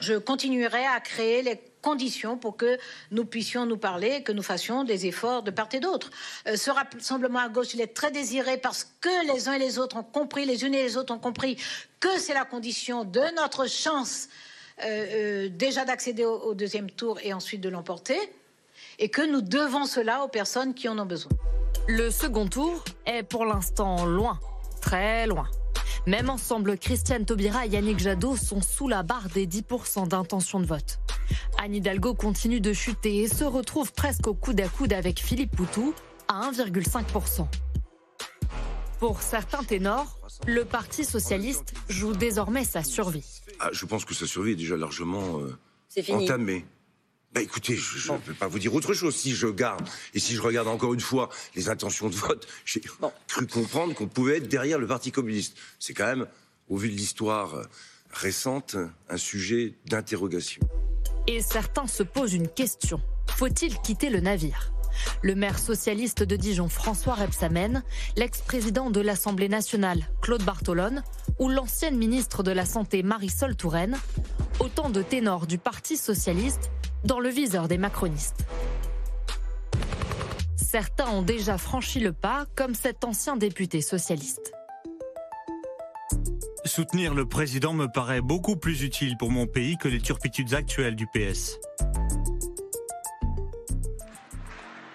Je 0.00 0.14
continuerai 0.14 0.86
à 0.86 1.00
créer 1.00 1.42
les 1.42 1.60
conditions 1.88 2.36
pour 2.36 2.58
que 2.58 2.78
nous 3.10 3.24
puissions 3.24 3.64
nous 3.64 3.78
parler 3.78 4.22
que 4.22 4.32
nous 4.32 4.42
fassions 4.42 4.84
des 4.84 5.06
efforts 5.06 5.42
de 5.42 5.50
part 5.50 5.70
et 5.72 5.80
d'autre. 5.80 6.10
Euh, 6.46 6.56
ce 6.56 6.70
rassemblement 6.70 7.38
à 7.38 7.48
gauche, 7.48 7.72
il 7.72 7.80
est 7.80 7.94
très 7.94 8.10
désiré 8.10 8.58
parce 8.58 8.84
que 9.00 9.32
les 9.32 9.48
uns 9.48 9.54
et 9.54 9.58
les 9.58 9.78
autres 9.78 9.96
ont 9.96 10.02
compris, 10.02 10.44
les 10.44 10.64
unes 10.64 10.74
et 10.74 10.82
les 10.82 10.96
autres 10.98 11.14
ont 11.14 11.18
compris 11.18 11.56
que 11.98 12.18
c'est 12.18 12.34
la 12.34 12.44
condition 12.44 13.04
de 13.04 13.22
notre 13.36 13.66
chance 13.66 14.28
euh, 14.84 14.86
euh, 14.86 15.48
déjà 15.48 15.86
d'accéder 15.86 16.26
au 16.26 16.54
deuxième 16.54 16.90
tour 16.90 17.18
et 17.22 17.32
ensuite 17.32 17.62
de 17.62 17.70
l'emporter 17.70 18.18
et 18.98 19.08
que 19.08 19.22
nous 19.22 19.40
devons 19.40 19.86
cela 19.86 20.24
aux 20.24 20.28
personnes 20.28 20.74
qui 20.74 20.88
en 20.88 20.98
ont 20.98 21.06
besoin. 21.06 21.32
Le 21.88 22.10
second 22.10 22.48
tour 22.48 22.84
est 23.06 23.22
pour 23.22 23.46
l'instant 23.46 24.04
loin, 24.04 24.38
très 24.82 25.26
loin. 25.26 25.48
Même 26.06 26.30
ensemble, 26.30 26.78
Christiane 26.78 27.24
Taubira 27.24 27.66
et 27.66 27.70
Yannick 27.70 27.98
Jadot 27.98 28.36
sont 28.36 28.62
sous 28.62 28.88
la 28.88 29.02
barre 29.02 29.28
des 29.28 29.46
10% 29.46 30.08
d'intention 30.08 30.60
de 30.60 30.66
vote. 30.66 30.98
Anne 31.58 31.74
Hidalgo 31.74 32.14
continue 32.14 32.60
de 32.60 32.72
chuter 32.72 33.22
et 33.22 33.28
se 33.28 33.44
retrouve 33.44 33.92
presque 33.92 34.26
au 34.26 34.34
coude 34.34 34.60
à 34.60 34.68
coude 34.68 34.92
avec 34.92 35.20
Philippe 35.20 35.56
Poutou 35.56 35.94
à 36.28 36.50
1,5%. 36.50 37.46
Pour 38.98 39.22
certains 39.22 39.62
ténors, 39.62 40.18
le 40.46 40.64
Parti 40.64 41.04
socialiste 41.04 41.74
joue 41.88 42.14
désormais 42.14 42.64
sa 42.64 42.82
survie. 42.82 43.42
Ah, 43.60 43.70
je 43.72 43.86
pense 43.86 44.04
que 44.04 44.14
sa 44.14 44.26
survie 44.26 44.52
est 44.52 44.56
déjà 44.56 44.76
largement 44.76 45.40
euh, 45.40 45.56
entamée. 46.10 46.64
Bah 47.38 47.44
écoutez, 47.44 47.76
je 47.76 48.10
ne 48.10 48.18
peux 48.18 48.34
pas 48.34 48.48
vous 48.48 48.58
dire 48.58 48.74
autre 48.74 48.94
chose. 48.94 49.14
Si 49.14 49.32
je 49.32 49.46
garde, 49.46 49.88
et 50.12 50.18
si 50.18 50.34
je 50.34 50.42
regarde 50.42 50.66
encore 50.66 50.92
une 50.92 50.98
fois 50.98 51.28
les 51.54 51.68
intentions 51.68 52.08
de 52.08 52.16
vote, 52.16 52.48
j'ai 52.64 52.80
cru 52.80 53.46
comprendre 53.46 53.94
qu'on 53.94 54.08
pouvait 54.08 54.38
être 54.38 54.48
derrière 54.48 54.80
le 54.80 54.88
Parti 54.88 55.12
communiste. 55.12 55.56
C'est 55.78 55.94
quand 55.94 56.06
même, 56.06 56.26
au 56.68 56.76
vu 56.76 56.90
de 56.90 56.96
l'histoire 56.96 57.54
euh, 57.54 57.62
récente, 58.10 58.74
un 59.08 59.16
sujet 59.16 59.74
d'interrogation. 59.86 60.60
Et 61.28 61.40
certains 61.40 61.86
se 61.86 62.02
posent 62.02 62.34
une 62.34 62.48
question. 62.48 63.00
Faut-il 63.28 63.78
quitter 63.82 64.10
le 64.10 64.18
navire? 64.18 64.72
Le 65.22 65.34
maire 65.34 65.58
socialiste 65.58 66.22
de 66.22 66.36
Dijon, 66.36 66.68
François 66.68 67.14
Rebsamen, 67.14 67.82
l'ex-président 68.16 68.90
de 68.90 69.00
l'Assemblée 69.00 69.48
nationale, 69.48 70.08
Claude 70.20 70.42
Bartolone, 70.42 71.02
ou 71.38 71.48
l'ancienne 71.48 71.96
ministre 71.96 72.42
de 72.42 72.50
la 72.50 72.64
Santé, 72.64 73.02
Marisol 73.02 73.56
Touraine, 73.56 73.96
autant 74.60 74.90
de 74.90 75.02
ténors 75.02 75.46
du 75.46 75.58
Parti 75.58 75.96
socialiste 75.96 76.70
dans 77.04 77.20
le 77.20 77.28
viseur 77.28 77.68
des 77.68 77.78
macronistes. 77.78 78.44
Certains 80.56 81.08
ont 81.08 81.22
déjà 81.22 81.56
franchi 81.56 82.00
le 82.00 82.12
pas, 82.12 82.46
comme 82.54 82.74
cet 82.74 83.04
ancien 83.04 83.36
député 83.36 83.80
socialiste. 83.80 84.52
Soutenir 86.64 87.14
le 87.14 87.24
président 87.24 87.72
me 87.72 87.86
paraît 87.86 88.20
beaucoup 88.20 88.56
plus 88.56 88.82
utile 88.82 89.16
pour 89.16 89.30
mon 89.30 89.46
pays 89.46 89.78
que 89.78 89.88
les 89.88 90.00
turpitudes 90.00 90.52
actuelles 90.52 90.96
du 90.96 91.06
PS. 91.06 91.58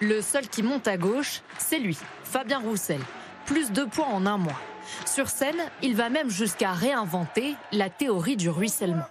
Le 0.04 0.22
seul 0.22 0.50
qui 0.50 0.64
monte 0.64 0.90
à 0.90 0.98
gauche, 0.98 1.40
c'est 1.58 1.80
lui, 1.80 1.98
Fabien 2.26 2.60
Roussel. 2.60 3.00
Plus 3.46 3.72
de 3.72 3.86
points 3.86 4.10
en 4.10 4.26
un 4.26 4.38
mois. 4.38 4.60
Sur 5.06 5.30
scène, 5.30 5.56
il 5.82 5.96
va 5.96 6.10
même 6.10 6.30
jusqu'à 6.30 6.74
réinventer 6.74 7.56
la 7.72 7.90
théorie 7.90 8.36
du 8.36 8.50
ruissellement. 8.50 9.06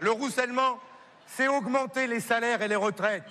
Le 0.00 0.10
ruissellement, 0.10 0.80
c'est 1.28 1.46
augmenter 1.46 2.08
les 2.08 2.18
salaires 2.18 2.60
et 2.60 2.66
les 2.66 2.74
retraites. 2.74 3.22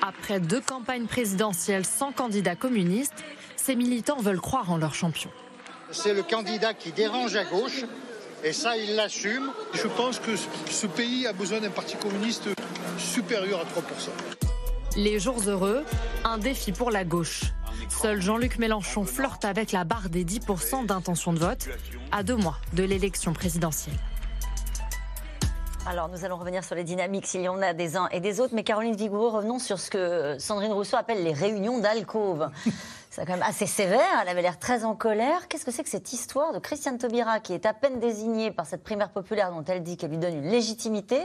Après 0.00 0.40
deux 0.40 0.62
campagnes 0.62 1.04
présidentielles 1.04 1.84
sans 1.84 2.12
candidat 2.12 2.56
communiste, 2.56 3.24
ces 3.56 3.76
militants 3.76 4.20
veulent 4.22 4.40
croire 4.40 4.70
en 4.70 4.78
leur 4.78 4.94
champion. 4.94 5.30
C'est 5.90 6.14
le 6.14 6.22
candidat 6.22 6.72
qui 6.72 6.92
dérange 6.92 7.36
à 7.36 7.44
gauche, 7.44 7.84
et 8.42 8.54
ça, 8.54 8.78
il 8.78 8.96
l'assume. 8.96 9.52
Je 9.74 9.86
pense 9.86 10.18
que 10.18 10.32
ce 10.70 10.86
pays 10.86 11.26
a 11.26 11.34
besoin 11.34 11.60
d'un 11.60 11.68
parti 11.68 11.96
communiste 11.96 12.48
supérieur 12.96 13.60
à 13.60 13.64
3%. 13.64 14.43
Les 14.96 15.18
jours 15.18 15.40
heureux, 15.48 15.84
un 16.22 16.38
défi 16.38 16.70
pour 16.70 16.92
la 16.92 17.04
gauche. 17.04 17.42
Seul 17.88 18.22
Jean-Luc 18.22 18.58
Mélenchon 18.58 19.04
flirte 19.04 19.44
avec 19.44 19.72
la 19.72 19.82
barre 19.82 20.08
des 20.08 20.24
10% 20.24 20.86
d'intention 20.86 21.32
de 21.32 21.40
vote 21.40 21.68
à 22.12 22.22
deux 22.22 22.36
mois 22.36 22.58
de 22.74 22.84
l'élection 22.84 23.32
présidentielle. 23.32 23.96
Alors, 25.86 26.08
nous 26.08 26.24
allons 26.24 26.36
revenir 26.36 26.62
sur 26.62 26.76
les 26.76 26.84
dynamiques, 26.84 27.26
s'il 27.26 27.42
y 27.42 27.48
en 27.48 27.60
a 27.60 27.74
des 27.74 27.96
uns 27.96 28.08
et 28.12 28.20
des 28.20 28.40
autres. 28.40 28.54
Mais 28.54 28.62
Caroline 28.62 28.94
Vigoureux, 28.94 29.30
revenons 29.30 29.58
sur 29.58 29.80
ce 29.80 29.90
que 29.90 30.36
Sandrine 30.38 30.72
Rousseau 30.72 30.96
appelle 30.96 31.24
les 31.24 31.32
réunions 31.32 31.80
d'alcôve. 31.80 32.48
C'est 33.10 33.26
quand 33.26 33.34
même 33.34 33.42
assez 33.42 33.66
sévère, 33.66 34.00
elle 34.22 34.28
avait 34.28 34.42
l'air 34.42 34.58
très 34.58 34.84
en 34.84 34.94
colère. 34.94 35.46
Qu'est-ce 35.48 35.64
que 35.64 35.70
c'est 35.70 35.82
que 35.82 35.90
cette 35.90 36.12
histoire 36.12 36.52
de 36.52 36.58
Christiane 36.58 36.98
Taubira, 36.98 37.40
qui 37.40 37.52
est 37.52 37.66
à 37.66 37.74
peine 37.74 37.98
désignée 38.00 38.50
par 38.50 38.66
cette 38.66 38.82
primaire 38.82 39.10
populaire 39.10 39.50
dont 39.50 39.64
elle 39.64 39.82
dit 39.82 39.96
qu'elle 39.96 40.10
lui 40.10 40.18
donne 40.18 40.34
une 40.34 40.50
légitimité, 40.50 41.20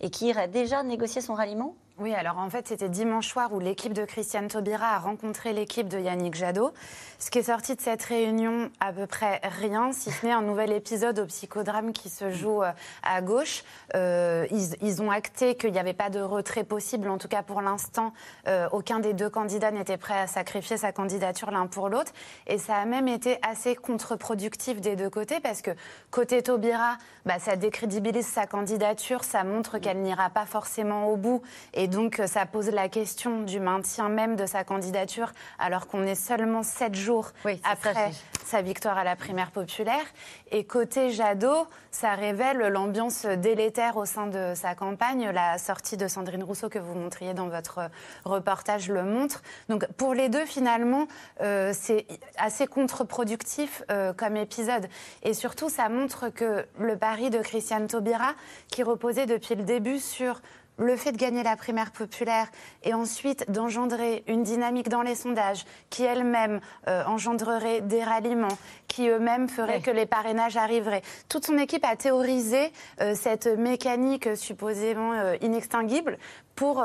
et 0.00 0.10
qui 0.10 0.26
irait 0.28 0.48
déjà 0.48 0.82
négocier 0.82 1.20
son 1.20 1.34
ralliement? 1.34 1.76
Oui, 2.00 2.14
alors 2.14 2.38
en 2.38 2.48
fait, 2.48 2.66
c'était 2.66 2.88
dimanche 2.88 3.28
soir 3.28 3.52
où 3.52 3.60
l'équipe 3.60 3.92
de 3.92 4.06
Christiane 4.06 4.48
Taubira 4.48 4.94
a 4.94 4.98
rencontré 4.98 5.52
l'équipe 5.52 5.86
de 5.86 5.98
Yannick 5.98 6.34
Jadot. 6.34 6.72
Ce 7.18 7.30
qui 7.30 7.40
est 7.40 7.42
sorti 7.42 7.76
de 7.76 7.80
cette 7.82 8.02
réunion, 8.02 8.70
à 8.80 8.90
peu 8.90 9.06
près 9.06 9.38
rien, 9.42 9.92
si 9.92 10.10
ce 10.10 10.24
n'est 10.24 10.32
un 10.32 10.40
nouvel 10.40 10.72
épisode 10.72 11.18
au 11.18 11.26
psychodrame 11.26 11.92
qui 11.92 12.08
se 12.08 12.30
joue 12.30 12.62
euh, 12.62 12.72
à 13.02 13.20
gauche. 13.20 13.64
Euh, 13.94 14.46
ils, 14.50 15.02
ont 15.02 15.10
acté 15.10 15.56
qu'il 15.56 15.72
n'y 15.72 15.78
avait 15.78 15.92
pas 15.92 16.08
de 16.08 16.20
retrait 16.20 16.64
possible, 16.64 17.06
en 17.10 17.18
tout 17.18 17.28
cas 17.28 17.42
pour 17.42 17.60
l'instant, 17.60 18.14
euh, 18.48 18.66
aucun 18.72 19.00
des 19.00 19.12
deux 19.12 19.28
candidats 19.28 19.70
n'était 19.70 19.98
prêt 19.98 20.18
à 20.18 20.26
sacrifier 20.26 20.78
sa 20.78 20.92
candidature 20.92 21.50
l'un 21.50 21.66
pour 21.66 21.90
l'autre. 21.90 22.12
Et 22.46 22.56
ça 22.56 22.76
a 22.76 22.86
même 22.86 23.08
été 23.08 23.38
assez 23.42 23.76
contre-productif 23.76 24.80
des 24.80 24.96
deux 24.96 25.10
côtés, 25.10 25.40
parce 25.40 25.60
que 25.60 25.72
côté 26.10 26.42
Taubira, 26.42 26.96
bah, 27.26 27.38
ça 27.38 27.56
décrédibilise 27.56 28.26
sa 28.26 28.46
candidature, 28.46 29.22
ça 29.22 29.44
montre 29.44 29.76
qu'elle 29.76 30.00
n'ira 30.00 30.30
pas 30.30 30.46
forcément 30.46 31.08
au 31.08 31.16
bout. 31.16 31.42
Et 31.74 31.89
donc, 31.90 32.20
euh, 32.20 32.26
ça 32.26 32.46
pose 32.46 32.70
la 32.70 32.88
question 32.88 33.42
du 33.42 33.60
maintien 33.60 34.08
même 34.08 34.36
de 34.36 34.46
sa 34.46 34.64
candidature, 34.64 35.32
alors 35.58 35.86
qu'on 35.86 36.04
est 36.04 36.14
seulement 36.14 36.62
sept 36.62 36.94
jours 36.94 37.32
après 37.64 38.12
sa 38.44 38.62
victoire 38.62 38.98
à 38.98 39.04
la 39.04 39.16
primaire 39.16 39.50
populaire. 39.50 40.04
Et 40.50 40.64
côté 40.64 41.10
Jadot, 41.10 41.66
ça 41.90 42.14
révèle 42.14 42.58
l'ambiance 42.58 43.26
délétère 43.26 43.96
au 43.96 44.04
sein 44.04 44.26
de 44.26 44.54
sa 44.54 44.74
campagne. 44.74 45.30
La 45.30 45.58
sortie 45.58 45.96
de 45.96 46.08
Sandrine 46.08 46.42
Rousseau 46.42 46.68
que 46.68 46.78
vous 46.78 46.94
montriez 46.94 47.34
dans 47.34 47.48
votre 47.48 47.90
reportage 48.24 48.88
le 48.88 49.04
montre. 49.04 49.42
Donc, 49.68 49.86
pour 49.92 50.14
les 50.14 50.28
deux, 50.28 50.44
finalement, 50.46 51.06
euh, 51.40 51.72
c'est 51.74 52.06
assez 52.36 52.66
contre-productif 52.66 53.82
euh, 53.90 54.12
comme 54.12 54.36
épisode. 54.36 54.88
Et 55.22 55.34
surtout, 55.34 55.68
ça 55.68 55.88
montre 55.88 56.28
que 56.28 56.66
le 56.78 56.96
pari 56.96 57.30
de 57.30 57.38
Christiane 57.38 57.86
Taubira, 57.86 58.34
qui 58.68 58.82
reposait 58.82 59.26
depuis 59.26 59.54
le 59.54 59.62
début 59.62 59.98
sur 59.98 60.40
le 60.78 60.96
fait 60.96 61.12
de 61.12 61.16
gagner 61.16 61.42
la 61.42 61.56
primaire 61.56 61.92
populaire 61.92 62.48
et 62.82 62.94
ensuite 62.94 63.50
d'engendrer 63.50 64.24
une 64.26 64.42
dynamique 64.42 64.88
dans 64.88 65.02
les 65.02 65.14
sondages 65.14 65.64
qui 65.90 66.04
elle-même 66.04 66.60
euh, 66.88 67.04
engendrerait 67.04 67.80
des 67.82 68.02
ralliements, 68.02 68.58
qui 68.90 69.08
eux-mêmes 69.08 69.48
feraient 69.48 69.80
que 69.80 69.90
les 69.92 70.04
parrainages 70.04 70.56
arriveraient. 70.56 71.02
Toute 71.28 71.46
son 71.46 71.56
équipe 71.58 71.84
a 71.86 71.94
théorisé 71.94 72.72
euh, 73.00 73.14
cette 73.14 73.46
mécanique 73.46 74.36
supposément 74.36 75.12
euh, 75.12 75.36
inextinguible 75.40 76.18
pour, 76.56 76.84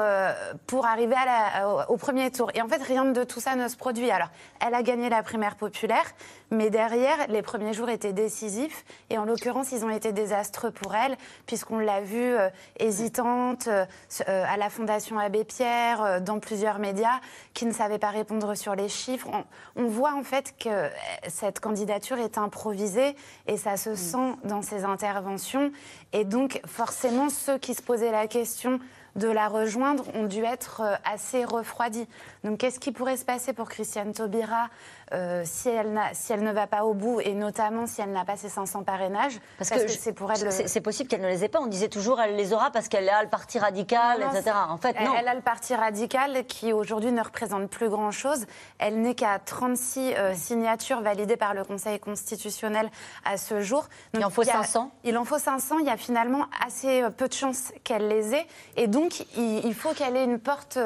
pour 0.68 0.86
arriver 0.86 1.16
à 1.16 1.26
la, 1.26 1.90
au 1.90 1.98
premier 1.98 2.32
tour. 2.32 2.50
Et 2.54 2.62
en 2.62 2.68
fait, 2.70 2.82
rien 2.82 3.04
de 3.04 3.26
tout 3.26 3.42
ça 3.42 3.58
ne 3.58 3.68
se 3.68 3.76
produit. 3.76 4.10
Alors, 4.10 4.30
elle 4.66 4.74
a 4.74 4.82
gagné 4.82 5.10
la 5.10 5.22
primaire 5.22 5.58
populaire, 5.58 6.06
mais 6.50 6.70
derrière, 6.70 7.28
les 7.28 7.42
premiers 7.42 7.74
jours 7.74 7.90
étaient 7.90 8.14
décisifs. 8.14 8.86
Et 9.10 9.18
en 9.18 9.26
l'occurrence, 9.26 9.74
ils 9.74 9.84
ont 9.84 9.90
été 9.90 10.14
désastreux 10.14 10.72
pour 10.72 10.96
elle, 10.96 11.18
puisqu'on 11.46 11.80
l'a 11.80 12.00
vue 12.00 12.36
hésitante 12.80 13.68
à 13.68 14.56
la 14.56 14.70
Fondation 14.70 15.20
Abbé 15.20 15.44
Pierre, 15.44 16.22
dans 16.22 16.40
plusieurs 16.40 16.80
médias, 16.80 17.20
qui 17.54 17.66
ne 17.66 17.74
savait 17.74 18.00
pas 18.00 18.12
répondre 18.12 18.56
sur 18.56 18.76
les 18.76 18.88
chiffres. 18.88 19.28
On, 19.34 19.44
on 19.84 19.88
voit 19.88 20.14
en 20.14 20.24
fait 20.24 20.54
que 20.58 20.90
cette 21.28 21.60
candidature 21.96 22.20
est 22.20 22.38
improvisée 22.38 23.16
et 23.48 23.58
ça 23.58 23.78
se 23.78 23.96
sent 23.96 24.36
dans 24.44 24.62
ses 24.62 24.84
interventions. 24.84 25.72
Et 26.14 26.26
donc, 26.26 26.62
forcément, 26.66 27.30
ceux 27.30 27.58
qui 27.58 27.74
se 27.74 27.82
posaient 27.82 28.12
la 28.12 28.28
question 28.28 28.80
de 29.16 29.30
la 29.30 29.48
rejoindre 29.48 30.04
ont 30.14 30.26
dû 30.26 30.44
être 30.44 30.82
assez 31.06 31.46
refroidis. 31.46 32.06
Donc, 32.44 32.58
qu'est-ce 32.58 32.80
qui 32.80 32.92
pourrait 32.92 33.16
se 33.16 33.24
passer 33.24 33.54
pour 33.54 33.70
Christiane 33.70 34.12
Taubira 34.12 34.70
euh, 35.14 35.44
si, 35.46 35.70
elle 35.70 36.00
si 36.14 36.34
elle 36.34 36.44
ne 36.44 36.52
va 36.52 36.66
pas 36.66 36.84
au 36.84 36.94
bout, 36.94 37.22
et 37.22 37.34
notamment 37.34 37.86
si 37.86 38.02
elle 38.02 38.12
n'a 38.12 38.26
pas 38.26 38.38
ses 38.38 38.50
500 38.50 38.84
parrainages 38.84 39.40
Parce, 39.58 39.70
que, 39.70 39.88
c'est 39.88 40.14
pour 40.14 40.32
elle. 40.32 40.52
C'est 40.52 40.82
possible 40.82 41.10
qu'elle 41.10 41.22
ne 41.22 41.28
les 41.28 41.44
ait 41.44 41.50
pas. 41.50 41.60
On 41.60 41.68
disait 41.68 41.90
toujours 41.90 42.20
elle 42.20 42.36
les 42.36 42.54
aura 42.54 42.72
parce 42.72 42.88
qu'elle 42.88 43.08
a 43.10 43.22
le 43.22 43.30
parti 43.30 43.60
radical, 43.60 44.24
etc. 44.24 44.56
En 44.68 44.78
fait, 44.78 45.00
non. 45.00 45.14
Elle 45.18 45.28
a 45.28 45.36
le 45.36 45.42
parti 45.42 45.76
radical 45.76 46.46
qui 46.48 46.74
aujourd'hui 46.74 47.12
ne 47.12 47.22
représente 47.22 47.70
plus 47.70 47.90
grand-chose. 47.90 48.46
Elle 48.80 49.02
n'est 49.02 49.16
qu'à 49.16 49.38
36 49.38 50.14
euh, 50.16 50.34
signatures 50.34 51.02
validées 51.02 51.38
par 51.38 51.54
le 51.54 51.64
Conseil 51.64 52.00
constitutionnel 52.00 52.90
à 53.26 53.38
ce 53.38 53.62
jour. 53.62 53.88
il 54.14 54.26
en 54.26 54.30
faut 54.30 54.44
500 54.44 54.92
Il 55.04 55.18
en 55.18 55.26
faut 55.26 55.38
500. 55.38 55.80
Il 55.80 55.86
y 55.86 55.90
a 55.90 55.98
finalement 55.98 56.46
assez 56.66 57.04
euh, 57.04 57.10
peu 57.12 57.28
de 57.28 57.34
chances 57.34 57.74
qu'elle 57.84 58.08
les 58.08 58.34
ait. 58.34 58.48
Et 58.76 58.88
donc, 58.88 59.26
il, 59.38 59.66
il 59.66 59.76
faut 59.76 59.94
qu'elle 59.94 60.18
ait 60.18 60.26
une 60.26 60.40
porte 60.40 60.80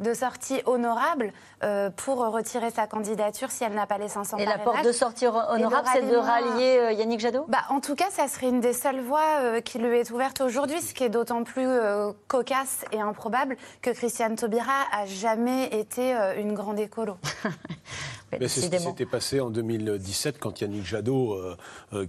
de 0.00 0.14
sortie 0.14 0.60
honorable 0.66 1.32
euh, 1.64 1.88
pour 1.90 2.18
retirer 2.18 2.70
sa 2.70 2.86
candidature 2.86 3.50
si 3.50 3.64
elle 3.64 3.72
n'a 3.72 3.86
pas 3.86 3.96
les 3.96 4.08
500 4.08 4.36
Et 4.36 4.44
la 4.44 4.58
porte 4.58 4.84
de 4.84 4.92
sortie 4.92 5.26
honorable, 5.26 5.88
c'est 5.92 6.02
de 6.08 6.16
rallier 6.16 6.78
euh, 6.78 6.92
Yannick 6.92 7.20
Jadot? 7.20 7.46
Bah, 7.48 7.64
En 7.70 7.80
tout 7.80 7.94
cas, 7.94 8.10
ça 8.10 8.28
serait 8.28 8.48
une 8.48 8.60
des 8.60 8.74
seules 8.74 9.00
voies 9.00 9.40
euh, 9.40 9.60
qui 9.60 9.78
lui 9.78 9.98
est 9.98 10.10
ouverte 10.10 10.42
aujourd'hui, 10.42 10.80
ce 10.82 10.92
qui 10.92 11.04
est 11.04 11.08
d'autant 11.08 11.42
plus 11.42 11.68
cocasse 12.28 12.84
et 12.92 13.00
improbable 13.00 13.56
que 13.80 13.90
Christiane 13.90 14.36
Taubira 14.36 14.72
a 14.92 15.06
jamais 15.06 15.66
été 15.66 16.14
une 16.36 16.54
grande 16.54 16.78
écolo. 16.78 17.16
c'est 18.40 18.60
ce 18.60 18.70
qui 18.70 18.78
s'était 18.78 19.06
passé 19.06 19.40
en 19.40 19.50
2017 19.50 20.38
quand 20.38 20.60
Yannick 20.60 20.84
Jadot, 20.84 21.38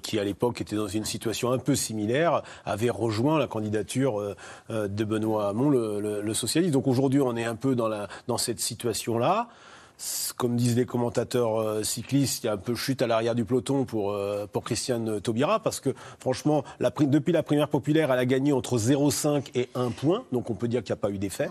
qui 0.02 0.20
à 0.20 0.24
l'époque 0.24 0.62
était 0.62 0.76
dans 0.76 0.88
une 0.88 1.06
situation 1.06 1.52
un 1.52 1.58
peu 1.58 1.76
similaire, 1.76 2.42
avait 2.66 2.90
rejoint 2.90 3.40
la 3.40 3.48
candidature 3.48 4.36
de 4.70 5.04
Benoît 5.04 5.50
Hamon, 5.50 5.70
le, 5.70 6.22
le 6.22 6.34
socialiste. 6.34 6.74
Donc 6.74 6.88
aujourd'hui, 6.88 7.22
on 7.22 7.36
est 7.36 7.46
un 7.46 7.56
peu 7.56 7.76
dans, 7.76 7.88
la, 7.88 8.08
dans 8.28 8.38
cette 8.38 8.60
situation-là. 8.60 9.48
Comme 10.36 10.58
disent 10.58 10.76
les 10.76 10.86
commentateurs 10.86 11.58
euh, 11.58 11.84
cyclistes, 11.84 12.44
il 12.44 12.48
y 12.48 12.50
a 12.50 12.54
un 12.54 12.58
peu 12.58 12.76
chute 12.76 13.02
à 13.02 13.08
l'arrière 13.08 13.34
du 13.34 13.46
peloton 13.46 13.86
pour, 13.86 14.12
euh, 14.12 14.46
pour 14.46 14.66
Christiane 14.66 15.22
Taubira, 15.22 15.60
parce 15.60 15.80
que 15.80 15.96
franchement, 16.20 16.66
la, 16.82 16.90
depuis 16.90 17.32
la 17.32 17.44
première 17.44 17.70
populaire, 17.70 18.12
elle 18.12 18.20
a 18.20 18.26
gagné 18.26 18.52
entre 18.52 18.78
0,5 18.78 19.52
et 19.56 19.70
1 19.74 19.92
point, 19.92 20.26
donc 20.34 20.50
on 20.50 20.54
peut 20.54 20.68
dire 20.68 20.84
qu'il 20.84 20.92
n'y 20.92 21.00
a 21.00 21.02
pas 21.02 21.12
eu 21.12 21.18
d'effet 21.18 21.50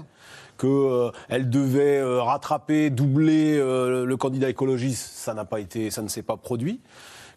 qu'elle 0.59 0.70
euh, 0.70 1.11
devait 1.30 2.02
rattraper, 2.20 2.90
doubler 2.90 3.57
le 3.57 4.16
candidat 4.16 4.48
écologiste, 4.48 5.11
ça 5.14 5.34
n'a 5.34 5.44
pas 5.44 5.61
été, 5.61 5.90
ça 5.90 6.02
ne 6.02 6.09
s'est 6.09 6.22
pas 6.22 6.36
produit. 6.36 6.80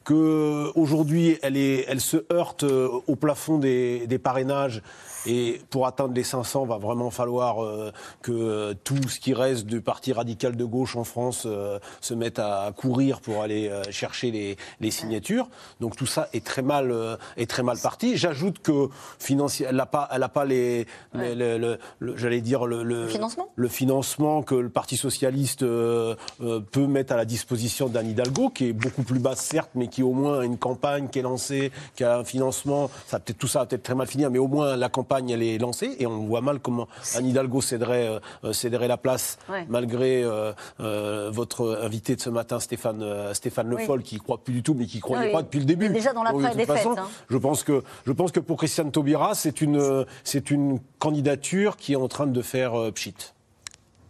Qu'aujourd'hui, 0.08 1.38
elle, 1.42 1.58
est, 1.58 1.84
elle 1.90 2.00
se 2.00 2.18
heurte 2.32 2.64
au 2.64 3.16
plafond 3.18 3.58
des, 3.58 4.08
des 4.08 4.20
parrainages 4.20 4.82
et 5.28 5.60
pour 5.70 5.88
atteindre 5.88 6.14
les 6.14 6.24
500, 6.24 6.66
va 6.66 6.78
vraiment 6.78 7.12
falloir 7.12 7.64
euh, 7.64 7.92
que 8.22 8.74
tout 8.84 9.10
ce 9.10 9.20
qui 9.20 9.34
reste 9.34 9.66
du 9.66 9.82
parti 9.82 10.14
radical 10.14 10.56
de 10.56 10.64
gauche 10.64 10.96
en 10.96 11.04
France 11.04 11.44
euh, 11.46 11.80
se 12.00 12.14
mette 12.14 12.40
à, 12.40 12.72
courir 12.76 13.20
pour 13.20 13.42
aller 13.42 13.68
euh, 13.68 13.84
chercher 13.92 14.32
les, 14.80 14.92
signatures. 14.92 15.50
Donc 15.82 15.98
tout 15.98 16.06
ça 16.06 16.30
est 16.32 16.46
très 16.46 16.62
mal, 16.62 17.18
est 17.36 17.50
très 17.50 17.62
mal 17.62 17.78
parti. 17.78 18.16
J'ajoute 18.16 18.60
que 18.60 18.88
financière, 19.20 19.70
elle 19.70 19.76
n'a 19.76 19.86
pas, 19.86 20.08
elle 20.14 20.24
a 20.24 20.30
pas 20.30 20.46
les, 20.46 20.88
j'allais 21.14 22.40
dire 22.40 22.66
le, 22.66 23.08
financement, 23.08 23.50
le 23.54 23.68
financement 23.68 24.44
que 24.44 24.56
le 24.56 24.70
Parti 24.70 24.96
socialiste 24.96 25.60
peut 25.60 26.88
mettre 26.88 27.14
à 27.14 27.18
la 27.18 27.26
disposition 27.26 27.90
d'Anne 27.90 28.10
Hidalgo, 28.10 28.50
qui 28.50 28.70
est 28.70 28.74
beaucoup 28.74 29.04
plus 29.04 29.20
basse 29.20 29.42
certes, 29.42 29.72
mais 29.76 29.88
qui 29.88 29.97
au 30.04 30.14
moins 30.14 30.40
a 30.40 30.44
une 30.46 30.58
campagne 30.58 31.08
qui 31.08 31.20
est 31.20 31.24
lancée, 31.24 31.72
qui 31.96 32.04
a 32.04 32.18
un 32.18 32.24
financement. 32.24 32.90
Ça 33.06 33.20
peut-être 33.20 33.38
tout 33.38 33.48
ça 33.48 33.60
va 33.60 33.66
peut-être 33.66 33.84
très 33.84 33.96
mal 33.96 34.08
finir, 34.08 34.32
mais 34.32 34.40
au 34.40 34.48
moins 34.48 34.76
la 34.76 34.90
campagne 34.90 35.30
elle 35.30 35.44
est 35.44 35.58
lancée 35.58 35.96
et 36.00 36.08
on 36.08 36.26
voit 36.26 36.42
mal 36.42 36.60
comment 36.60 36.88
Anne 37.16 37.28
Hidalgo 37.28 37.62
céderait, 37.62 38.20
euh, 38.44 38.54
céderait 38.54 38.88
la 38.88 38.98
place 38.98 39.38
malgré 39.70 40.24
euh, 40.24 40.52
euh, 40.80 41.30
votre 41.32 41.80
invité 41.82 42.16
de 42.16 42.22
ce 42.22 42.30
matin, 42.30 42.60
Stéphane, 42.60 43.34
Stéphane 43.34 43.70
Le 43.70 43.78
Foll, 43.78 44.04
qui 44.04 44.18
croit 44.20 44.38
plus 44.38 44.54
du 44.54 44.64
tout, 44.64 44.74
mais 44.74 44.86
qui 44.86 44.98
ne 44.98 45.02
croyait 45.02 45.32
pas 45.32 45.42
depuis 45.42 45.60
le 45.60 45.66
début. 45.66 45.90
Déjà 45.90 46.14
dans 46.14 46.24
la 46.24 46.54
des 46.54 46.66
façon, 46.66 46.96
hein. 46.98 47.08
je, 47.30 47.38
pense 47.38 47.64
que, 47.64 47.84
je 48.06 48.12
pense 48.12 48.32
que 48.32 48.40
pour 48.40 48.58
Christiane 48.58 48.92
Taubira, 48.92 49.36
c'est 49.36 49.62
une, 49.62 50.06
c'est 50.24 50.52
une 50.52 50.80
candidature 51.00 51.78
qui 51.78 51.94
est 51.94 51.98
en 51.98 52.08
train 52.08 52.28
de 52.28 52.42
faire 52.42 52.74
pchit. 52.94 53.16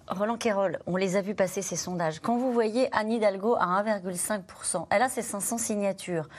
Roland 0.09 0.37
Quérol, 0.37 0.79
on 0.87 0.95
les 0.95 1.17
a 1.17 1.21
vus 1.21 1.35
passer 1.35 1.61
ces 1.61 1.75
sondages. 1.75 2.19
Quand 2.21 2.37
vous 2.37 2.53
voyez 2.53 2.87
Anne 2.95 3.11
Hidalgo 3.11 3.55
à 3.59 3.83
1,5%, 3.83 4.87
elle 4.89 5.01
a 5.01 5.09
ses 5.09 5.21
500 5.21 5.57
signatures. 5.57 6.29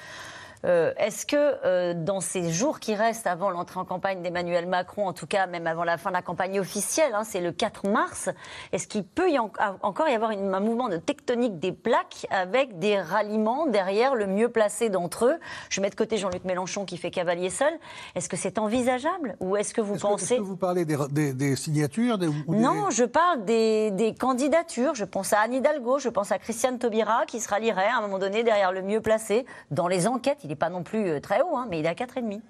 Euh, 0.65 0.93
est-ce 0.97 1.27
que 1.27 1.37
euh, 1.37 1.95
dans 1.95 2.21
ces 2.21 2.51
jours 2.51 2.81
qui 2.81 2.95
restent 2.95 3.27
avant 3.27 3.51
l'entrée 3.51 3.79
en 3.81 3.85
campagne 3.85 4.23
d'Emmanuel 4.23 4.67
Macron, 4.67 5.07
en 5.07 5.13
tout 5.13 5.27
cas 5.27 5.47
même 5.47 5.67
avant 5.67 5.85
la 5.85 5.99
fin 5.99 6.11
de 6.11 6.15
la 6.15 6.23
campagne 6.23 6.59
officielle, 6.59 7.13
hein, 7.15 7.25
c'est 7.25 7.41
le 7.41 7.53
4 7.53 7.89
mars, 7.89 8.29
est-ce 8.73 8.87
qu'il 8.87 9.05
peut 9.05 9.31
y 9.31 9.39
encore 9.39 10.09
y 10.09 10.15
avoir 10.15 10.31
un 10.31 10.61
mouvement 10.61 10.89
de 10.89 10.97
tectonique 10.97 11.59
des 11.59 11.73
plaques 11.73 12.27
avec 12.31 12.79
des 12.79 13.01
ralliements 13.01 13.67
derrière 13.67 14.15
le 14.15 14.27
mieux 14.27 14.49
placé 14.49 14.89
d'entre 14.89 15.27
eux? 15.27 15.37
Je 15.69 15.81
mets 15.81 15.91
de 15.91 15.95
côté 15.95 16.17
Jean-Luc 16.17 16.45
Mélenchon 16.45 16.85
qui 16.85 16.97
fait 16.97 17.11
cavalier 17.11 17.51
seul. 17.51 17.73
Est-ce 18.15 18.29
que 18.29 18.37
c'est 18.37 18.59
envisageable 18.59 19.37
ou 19.41 19.57
est-ce 19.57 19.75
que 19.75 19.81
vous 19.81 19.97
pensez 19.97 20.37
que, 20.37 20.43
vous 20.43 20.57
parlez 20.57 20.85
des, 20.85 21.57
signatures 21.57 22.19
Non, 22.49 22.91
je 22.91 23.05
parle 23.05 23.45
des, 23.45 24.15
candidatures. 24.19 24.95
Je 24.95 25.05
pense 25.05 25.33
à 25.33 25.41
Anne 25.41 25.55
Hidalgo, 25.55 25.99
je 25.99 26.09
pense 26.09 26.33
à 26.33 26.39
Christiane 26.39 26.79
Taubira 26.79 27.25
qui 27.27 27.41
se 27.41 27.49
rallierait 27.49 27.89
à 27.89 27.99
un 27.99 28.01
moment 28.01 28.19
donné 28.19 28.43
derrière 28.43 28.73
le 28.73 28.83
mieux 28.83 29.01
placé 29.01 29.47
dans 29.71 29.87
les 29.87 30.07
enquêtes 30.07 30.45
il 30.49 30.53
n'est 30.53 30.57
pas 30.57 30.71
non 30.71 30.83
plus 30.83 31.07
euh, 31.07 31.21
très 31.21 31.43
haut, 31.43 31.57
hein, 31.57 31.67
mais 31.69 31.81
il 31.81 31.85
est 31.85 31.91
à 31.91 31.95
4,5. 31.95 32.41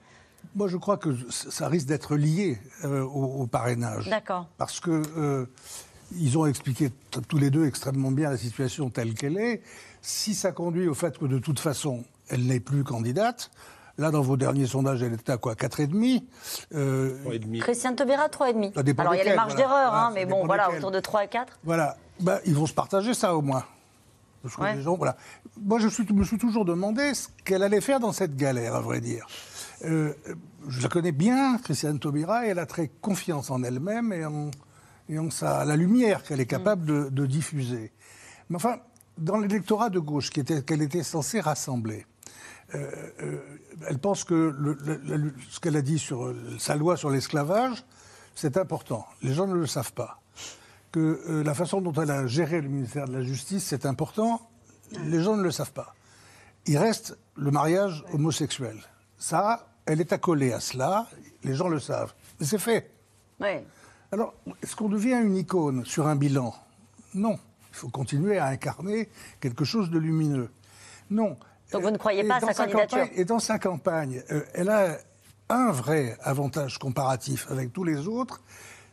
Moi, 0.54 0.68
je 0.68 0.76
crois 0.76 0.96
que 0.96 1.10
ça 1.30 1.66
risque 1.68 1.88
d'être 1.88 2.14
lié 2.14 2.58
euh, 2.84 3.02
au, 3.02 3.46
parrainage. 3.48 4.08
D'accord. 4.08 4.46
Parce 4.56 4.78
que 4.78 5.02
euh, 5.16 5.46
ils 6.12 6.38
ont 6.38 6.46
expliqué 6.46 6.90
tous 7.28 7.38
les 7.38 7.50
deux 7.50 7.66
extrêmement 7.66 8.12
bien 8.12 8.30
la 8.30 8.36
situation 8.36 8.88
telle 8.88 9.14
qu'elle 9.14 9.36
est. 9.36 9.62
Si 10.00 10.34
ça 10.34 10.52
conduit 10.52 10.86
au 10.86 10.94
fait 10.94 11.18
que 11.18 11.24
de 11.24 11.40
toute 11.40 11.58
façon, 11.58 12.04
elle 12.28 12.46
n'est 12.46 12.60
plus 12.60 12.84
candidate, 12.84 13.50
Là, 14.00 14.12
dans 14.12 14.22
vos 14.22 14.36
derniers 14.36 14.68
sondages, 14.68 15.02
elle 15.02 15.14
était 15.14 15.32
à 15.32 15.38
quoi 15.38 15.54
4,5 15.54 16.22
euh... 16.72 17.18
3,5. 17.24 17.58
Christiane 17.58 17.96
Taubira, 17.96 18.28
3,5. 18.28 19.00
Alors, 19.00 19.16
il 19.16 19.18
y 19.18 19.20
a 19.22 19.24
les 19.24 19.34
marges 19.34 19.56
d'erreur, 19.56 19.92
hein, 19.92 20.12
mais 20.14 20.24
bon, 20.24 20.46
voilà, 20.46 20.70
autour 20.70 20.92
de 20.92 21.00
3 21.00 21.24
et 21.24 21.26
4. 21.26 21.58
Voilà. 21.64 21.96
Bah, 22.20 22.38
ils 22.46 22.54
vont 22.54 22.66
se 22.66 22.74
partager 22.74 23.12
ça, 23.12 23.34
au 23.34 23.42
moins 23.42 23.64
voilà. 24.44 25.16
Moi, 25.60 25.78
je, 25.78 26.12
me 26.12 26.24
suis 26.24 26.38
toujours 26.38 26.64
demandé 26.64 27.14
ce 27.14 27.28
qu'elle 27.44 27.62
allait 27.62 27.80
faire 27.80 28.00
dans 28.00 28.12
cette 28.12 28.36
galère, 28.36 28.74
à 28.74 28.80
vrai 28.80 29.00
dire. 29.00 29.26
Euh, 29.84 30.12
je 30.68 30.82
la 30.82 30.88
connais 30.88 31.12
bien, 31.12 31.58
Christiane 31.58 31.98
Taubira, 31.98 32.46
et 32.46 32.50
elle 32.50 32.58
a 32.58 32.66
très 32.66 32.88
confiance 33.00 33.50
en 33.50 33.62
elle-même 33.62 34.12
et 34.12 34.24
en, 34.24 34.50
et 35.08 35.18
en 35.18 35.30
sa, 35.30 35.64
la 35.64 35.76
lumière 35.76 36.22
qu'elle 36.22 36.40
est 36.40 36.46
capable 36.46 37.12
de, 37.12 37.26
diffuser. 37.26 37.92
Mais 38.48 38.56
enfin, 38.56 38.78
dans 39.16 39.38
l'électorat 39.38 39.90
de 39.90 39.98
gauche 39.98 40.30
qu'elle 40.30 40.82
était, 40.82 41.02
censée 41.02 41.40
rassembler, 41.40 42.06
euh, 42.74 42.90
euh, 43.22 43.38
elle 43.86 43.98
pense 43.98 44.24
que 44.24 44.76
ce 45.50 45.60
qu'elle 45.60 45.76
a 45.76 45.82
dit 45.82 45.98
sur 45.98 46.34
sa 46.58 46.76
loi 46.76 46.96
sur 46.96 47.10
l'esclavage, 47.10 47.84
c'est 48.34 48.56
important. 48.56 49.06
Les 49.22 49.34
gens 49.34 49.46
ne 49.46 49.54
le 49.54 49.66
savent 49.66 49.92
pas. 49.92 50.20
Que 50.92 51.20
euh, 51.28 51.44
la 51.44 51.54
façon 51.54 51.80
dont 51.80 51.92
elle 52.00 52.10
a 52.10 52.26
géré 52.26 52.60
le 52.62 52.68
ministère 52.68 53.06
de 53.06 53.12
la 53.12 53.22
Justice, 53.22 53.64
c'est 53.64 53.84
important. 53.84 54.40
Les 55.04 55.22
gens 55.22 55.36
ne 55.36 55.42
le 55.42 55.50
savent 55.50 55.72
pas. 55.72 55.94
Il 56.66 56.78
reste 56.78 57.18
le 57.36 57.50
mariage 57.50 58.04
homosexuel. 58.12 58.76
Ça, 59.18 59.68
elle 59.84 60.00
est 60.00 60.12
accolée 60.12 60.52
à 60.52 60.60
cela. 60.60 61.06
Les 61.44 61.54
gens 61.54 61.68
le 61.68 61.78
savent. 61.78 62.14
Mais 62.40 62.46
c'est 62.46 62.58
fait. 62.58 62.90
Ouais. 63.40 63.64
Alors, 64.12 64.32
est-ce 64.62 64.74
qu'on 64.76 64.88
devient 64.88 65.20
une 65.22 65.36
icône 65.36 65.84
sur 65.84 66.06
un 66.06 66.16
bilan? 66.16 66.54
Non. 67.14 67.38
Il 67.70 67.76
faut 67.76 67.88
continuer 67.90 68.38
à 68.38 68.46
incarner 68.46 69.10
quelque 69.40 69.64
chose 69.64 69.90
de 69.90 69.98
lumineux. 69.98 70.50
Non. 71.10 71.36
Donc 71.70 71.82
vous 71.82 71.90
ne 71.90 71.98
croyez 71.98 72.24
Et 72.24 72.28
pas 72.28 72.36
à 72.36 72.40
sa 72.40 72.54
candidature 72.54 72.98
campagne- 72.98 73.12
Et 73.14 73.24
dans 73.26 73.38
sa 73.38 73.58
campagne, 73.58 74.22
euh, 74.30 74.42
elle 74.54 74.70
a 74.70 74.96
un 75.50 75.70
vrai 75.70 76.16
avantage 76.22 76.78
comparatif 76.78 77.46
avec 77.50 77.72
tous 77.74 77.84
les 77.84 78.08
autres, 78.08 78.40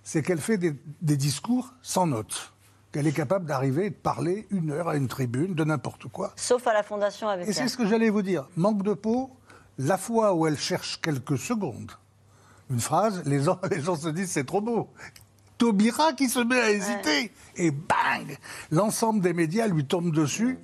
c'est 0.05 0.21
qu'elle 0.21 0.39
fait 0.39 0.57
des, 0.57 0.73
des 1.01 1.17
discours 1.17 1.73
sans 1.81 2.07
notes. 2.07 2.53
Qu'elle 2.93 3.07
est 3.07 3.11
capable 3.11 3.45
d'arriver 3.45 3.87
et 3.87 3.89
de 3.89 3.95
parler 3.95 4.47
une 4.51 4.71
heure 4.71 4.87
à 4.87 4.95
une 4.95 5.09
tribune 5.09 5.53
de 5.53 5.63
n'importe 5.65 6.07
quoi. 6.07 6.31
Sauf 6.37 6.65
à 6.67 6.73
la 6.73 6.83
Fondation 6.83 7.27
avec 7.27 7.49
Et 7.49 7.51
c'est 7.51 7.67
ce 7.67 7.75
que 7.75 7.85
j'allais 7.85 8.09
vous 8.09 8.21
dire. 8.21 8.47
Manque 8.55 8.83
de 8.83 8.93
peau, 8.93 9.31
la 9.77 9.97
fois 9.97 10.33
où 10.33 10.47
elle 10.47 10.57
cherche 10.57 11.01
quelques 11.01 11.37
secondes, 11.37 11.91
une 12.69 12.79
phrase, 12.79 13.23
les 13.25 13.41
gens, 13.41 13.59
les 13.69 13.81
gens 13.81 13.97
se 13.97 14.07
disent 14.07 14.31
c'est 14.31 14.45
trop 14.45 14.61
beau. 14.61 14.89
Taubira 15.57 16.13
qui 16.13 16.29
se 16.29 16.39
met 16.39 16.59
à 16.59 16.71
hésiter. 16.71 17.31
Et 17.55 17.71
bang 17.71 18.37
L'ensemble 18.71 19.21
des 19.21 19.33
médias 19.33 19.67
lui 19.67 19.85
tombent 19.85 20.13
dessus. 20.13 20.59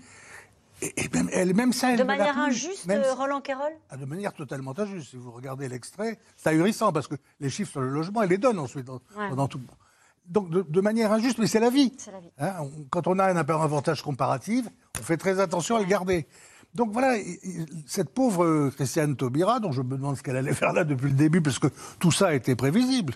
Et, 0.81 1.03
et 1.05 1.09
même, 1.13 1.29
elle, 1.31 1.53
même 1.55 1.73
ça, 1.73 1.91
elle 1.91 1.99
De 1.99 2.03
manière 2.03 2.37
injuste, 2.39 2.85
Même 2.87 3.01
euh, 3.03 3.13
Roland 3.13 3.39
Quérol 3.41 3.71
ah, 3.89 3.97
de 3.97 4.05
manière 4.05 4.33
totalement 4.33 4.73
injuste. 4.77 5.11
Si 5.11 5.15
vous 5.15 5.31
regardez 5.31 5.67
l'extrait, 5.69 6.17
c'est 6.37 6.49
ahurissant 6.49 6.91
parce 6.91 7.07
que 7.07 7.15
les 7.39 7.49
chiffres 7.49 7.71
sur 7.71 7.81
le 7.81 7.89
logement, 7.89 8.23
elle 8.23 8.29
les 8.29 8.37
donne 8.39 8.57
ensuite 8.59 8.85
dans, 8.85 8.99
Ouais. 9.17 9.35
dans 9.35 9.47
tout. 9.47 9.59
Donc 10.27 10.49
de, 10.49 10.61
de 10.67 10.81
manière 10.81 11.11
injuste, 11.11 11.37
mais 11.39 11.47
c'est 11.47 11.59
la 11.59 11.69
vie. 11.69 11.93
C'est 11.97 12.11
la 12.11 12.19
vie. 12.19 12.31
Hein, 12.39 12.53
on- 12.61 12.83
quand 12.89 13.05
on 13.07 13.19
a 13.19 13.25
un 13.25 13.35
avantage 13.37 14.01
comparatif, 14.01 14.65
on 14.99 15.03
fait 15.03 15.17
très 15.17 15.39
attention 15.39 15.75
à 15.75 15.79
le 15.79 15.85
garder. 15.85 16.25
Donc 16.73 16.91
voilà, 16.93 17.15
cette 17.85 18.09
pauvre 18.11 18.45
euh, 18.45 18.71
Christiane 18.73 19.17
Taubira, 19.17 19.59
dont 19.59 19.73
je 19.73 19.81
me 19.81 19.97
demande 19.97 20.15
ce 20.15 20.23
qu'elle 20.23 20.37
allait 20.37 20.53
faire 20.53 20.71
là 20.71 20.85
depuis 20.85 21.07
le 21.09 21.15
début, 21.17 21.41
parce 21.41 21.59
que 21.59 21.67
tout 21.99 22.11
ça 22.11 22.33
était 22.33 22.55
prévisible. 22.55 23.13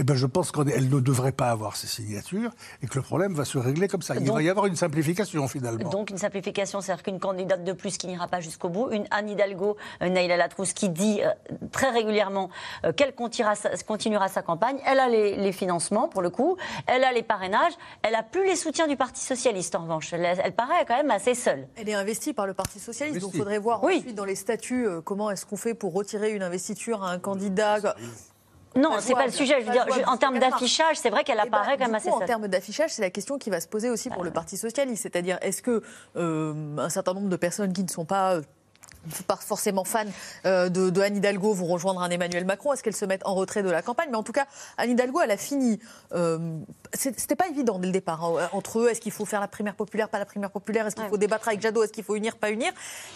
Eh 0.00 0.04
ben, 0.04 0.14
je 0.14 0.26
pense 0.26 0.52
qu'elle 0.52 0.88
ne 0.88 1.00
devrait 1.00 1.32
pas 1.32 1.50
avoir 1.50 1.74
ces 1.74 1.88
signatures 1.88 2.52
et 2.82 2.86
que 2.86 2.94
le 2.94 3.02
problème 3.02 3.34
va 3.34 3.44
se 3.44 3.58
régler 3.58 3.88
comme 3.88 4.00
ça. 4.02 4.14
Il 4.14 4.24
Donc- 4.24 4.36
va 4.36 4.42
y 4.42 4.48
avoir 4.48 4.66
une 4.66 4.76
simplification 4.76 5.48
finalement. 5.48 5.90
Donc 5.90 6.10
une 6.10 6.18
simplification, 6.18 6.80
c'est-à-dire 6.80 7.02
qu'une 7.02 7.18
candidate 7.18 7.64
de 7.64 7.72
plus 7.72 7.98
qui 7.98 8.06
n'ira 8.06 8.28
pas 8.28 8.38
jusqu'au 8.38 8.68
bout, 8.68 8.90
une 8.92 9.06
Anne 9.10 9.28
Hidalgo, 9.28 9.76
euh, 10.02 10.08
Naïla 10.08 10.36
Latrousse, 10.36 10.72
qui 10.72 10.88
dit 10.88 11.20
euh, 11.22 11.30
très 11.72 11.90
régulièrement 11.90 12.48
euh, 12.84 12.92
qu'elle 12.92 13.12
continuera, 13.14 13.56
sa- 13.56 13.70
continuera 13.86 14.28
sa 14.28 14.42
campagne. 14.42 14.78
Elle 14.86 15.00
a 15.00 15.08
les, 15.08 15.34
les 15.36 15.50
financements, 15.52 16.06
pour 16.06 16.22
le 16.22 16.30
coup, 16.30 16.56
elle 16.86 17.02
a 17.02 17.10
les 17.12 17.24
parrainages, 17.24 17.72
elle 18.02 18.14
a 18.14 18.22
plus 18.22 18.46
les 18.46 18.54
soutiens 18.54 18.86
du 18.86 18.96
Parti 18.96 19.20
Socialiste, 19.24 19.74
en 19.74 19.82
revanche. 19.82 20.12
Elle, 20.12 20.24
elle 20.24 20.52
paraît 20.54 20.84
quand 20.86 20.96
même 20.96 21.10
assez 21.10 21.34
seule. 21.34 21.66
Elle 21.74 21.88
est 21.88 21.94
investie 21.94 22.32
par 22.32 22.46
le 22.46 22.54
Parti 22.54 22.78
Socialiste, 22.78 23.20
donc 23.20 23.32
il 23.34 23.38
faudrait 23.38 23.58
voir 23.58 23.82
Oui. 23.82 23.96
ensuite 23.98 24.14
dans 24.14 24.24
les 24.24 24.36
statuts 24.36 24.86
euh, 24.86 25.00
comment 25.00 25.28
est-ce 25.32 25.44
qu'on 25.44 25.56
fait 25.56 25.74
pour 25.74 25.92
retirer 25.92 26.30
une 26.30 26.44
investiture 26.44 27.02
à 27.02 27.10
un 27.10 27.18
candidat. 27.18 27.78
Non, 28.78 28.96
c'est 29.00 29.14
pas 29.14 29.26
le 29.26 29.32
sujet. 29.32 29.60
Je 29.60 29.66
veux 29.66 29.72
dire, 29.72 29.86
en 30.06 30.16
termes 30.16 30.38
d'affichage, 30.38 30.96
c'est 30.96 31.10
vrai 31.10 31.24
qu'elle 31.24 31.40
Eh 31.44 31.48
ben, 31.48 31.58
apparaît 31.58 31.76
quand 31.76 31.84
du 31.84 31.90
même 31.90 31.94
assez 31.94 32.10
En 32.10 32.20
termes 32.20 32.48
d'affichage, 32.48 32.90
c'est 32.92 33.02
la 33.02 33.10
question 33.10 33.38
qui 33.38 33.50
va 33.50 33.60
se 33.60 33.68
poser 33.68 33.90
aussi 33.90 34.08
pour 34.10 34.24
le 34.24 34.30
Parti 34.30 34.56
socialiste, 34.56 35.02
c'est-à-dire 35.02 35.38
est-ce 35.42 35.62
que 35.62 35.82
euh, 36.16 36.76
un 36.78 36.88
certain 36.88 37.14
nombre 37.14 37.28
de 37.28 37.36
personnes 37.36 37.72
qui 37.72 37.82
ne 37.82 37.88
sont 37.88 38.04
pas 38.04 38.34
euh, 38.36 38.42
pas 39.26 39.36
forcément 39.36 39.84
fans 39.84 40.04
euh, 40.44 40.68
de, 40.68 40.90
de 40.90 41.00
Anne 41.00 41.16
Hidalgo 41.16 41.52
vont 41.52 41.66
rejoindre 41.66 42.02
un 42.02 42.10
Emmanuel 42.10 42.44
Macron 42.44 42.72
Est-ce 42.72 42.82
qu'elles 42.82 42.96
se 42.96 43.04
mettent 43.04 43.26
en 43.26 43.34
retrait 43.34 43.62
de 43.62 43.70
la 43.70 43.82
campagne? 43.82 44.08
Mais 44.10 44.16
en 44.16 44.22
tout 44.22 44.32
cas, 44.32 44.46
Anne 44.76 44.90
Hidalgo, 44.90 45.20
elle 45.20 45.30
a 45.30 45.36
fini. 45.36 45.78
euh, 46.12 46.58
C'était 46.94 47.36
pas 47.36 47.48
évident 47.48 47.78
dès 47.78 47.86
le 47.86 47.92
départ 47.92 48.24
hein, 48.24 48.48
entre 48.52 48.80
eux. 48.80 48.88
Est-ce 48.88 49.00
qu'il 49.00 49.12
faut 49.12 49.24
faire 49.24 49.40
la 49.40 49.48
primaire 49.48 49.74
populaire, 49.74 50.08
pas 50.08 50.18
la 50.18 50.26
primaire 50.26 50.50
populaire? 50.50 50.86
Est-ce 50.86 50.96
qu'il 50.96 51.04
faut 51.08 51.16
débattre 51.16 51.48
avec 51.48 51.60
Jadot? 51.60 51.82
Est-ce 51.84 51.92
qu'il 51.92 52.04
faut 52.04 52.16
unir, 52.16 52.36
pas 52.36 52.50
unir? 52.50 52.72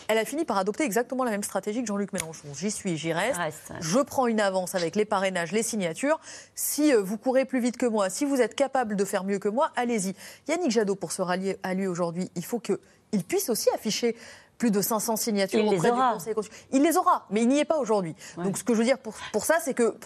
Elle 0.09 0.19
a 0.19 0.25
fini 0.25 0.45
par 0.45 0.57
adopter 0.59 0.85
exactement 0.85 1.25
la 1.25 1.31
même 1.31 1.43
stratégie 1.43 1.81
que 1.83 1.87
Jean-Luc 1.87 2.13
Mélenchon. 2.13 2.49
J'y 2.55 2.71
suis, 2.71 2.97
j'y 2.97 3.13
reste. 3.13 3.39
Je 3.81 3.99
prends 3.99 4.27
une 4.27 4.41
avance 4.41 4.75
avec 4.75 4.97
les 4.97 5.05
parrainages, 5.05 5.53
les 5.53 5.63
signatures. 5.63 6.21
Si 6.55 6.95
euh, 6.95 7.03
vous 7.03 7.19
courez 7.19 7.45
plus 7.45 7.61
vite 7.61 7.77
que 7.77 7.87
moi, 7.87 8.09
si 8.11 8.25
vous 8.25 8.41
êtes 8.41 8.55
capable 8.55 8.97
de 8.97 9.05
faire 9.05 9.25
mieux 9.25 9.39
que 9.39 9.49
moi, 9.49 9.71
allez-y. 9.77 10.15
Yannick 10.49 10.71
Jadot, 10.71 10.95
pour 10.97 11.13
se 11.13 11.23
rallier 11.23 11.59
à 11.63 11.75
lui 11.75 11.87
aujourd'hui, 11.87 12.31
il 12.35 12.45
faut 12.45 12.61
qu'il 12.61 12.79
puisse 13.27 13.49
aussi 13.51 13.69
afficher 13.75 14.17
plus 14.63 14.71
de 14.71 14.81
500 14.81 15.17
signatures 15.17 15.59
Il 15.59 15.71
les 15.71 15.77
auprès 15.77 15.91
aura. 15.91 16.11
du 16.11 16.15
Conseil 16.19 16.35
constitutionnel. 16.35 16.69
Il 16.81 16.89
les 16.89 16.97
aura, 16.97 17.27
mais 17.31 17.43
il 17.43 17.49
n'y 17.49 17.59
est 17.59 17.65
pas 17.65 17.79
aujourd'hui. 17.79 18.15
Donc 18.37 18.57
ce 18.57 18.63
que 18.63 18.75
je 18.75 18.79
veux 18.79 18.85
dire 18.85 18.97
pour, 18.97 19.13
pour 19.33 19.45
ça, 19.45 19.57
c'est 19.61 19.75
que 19.75 19.97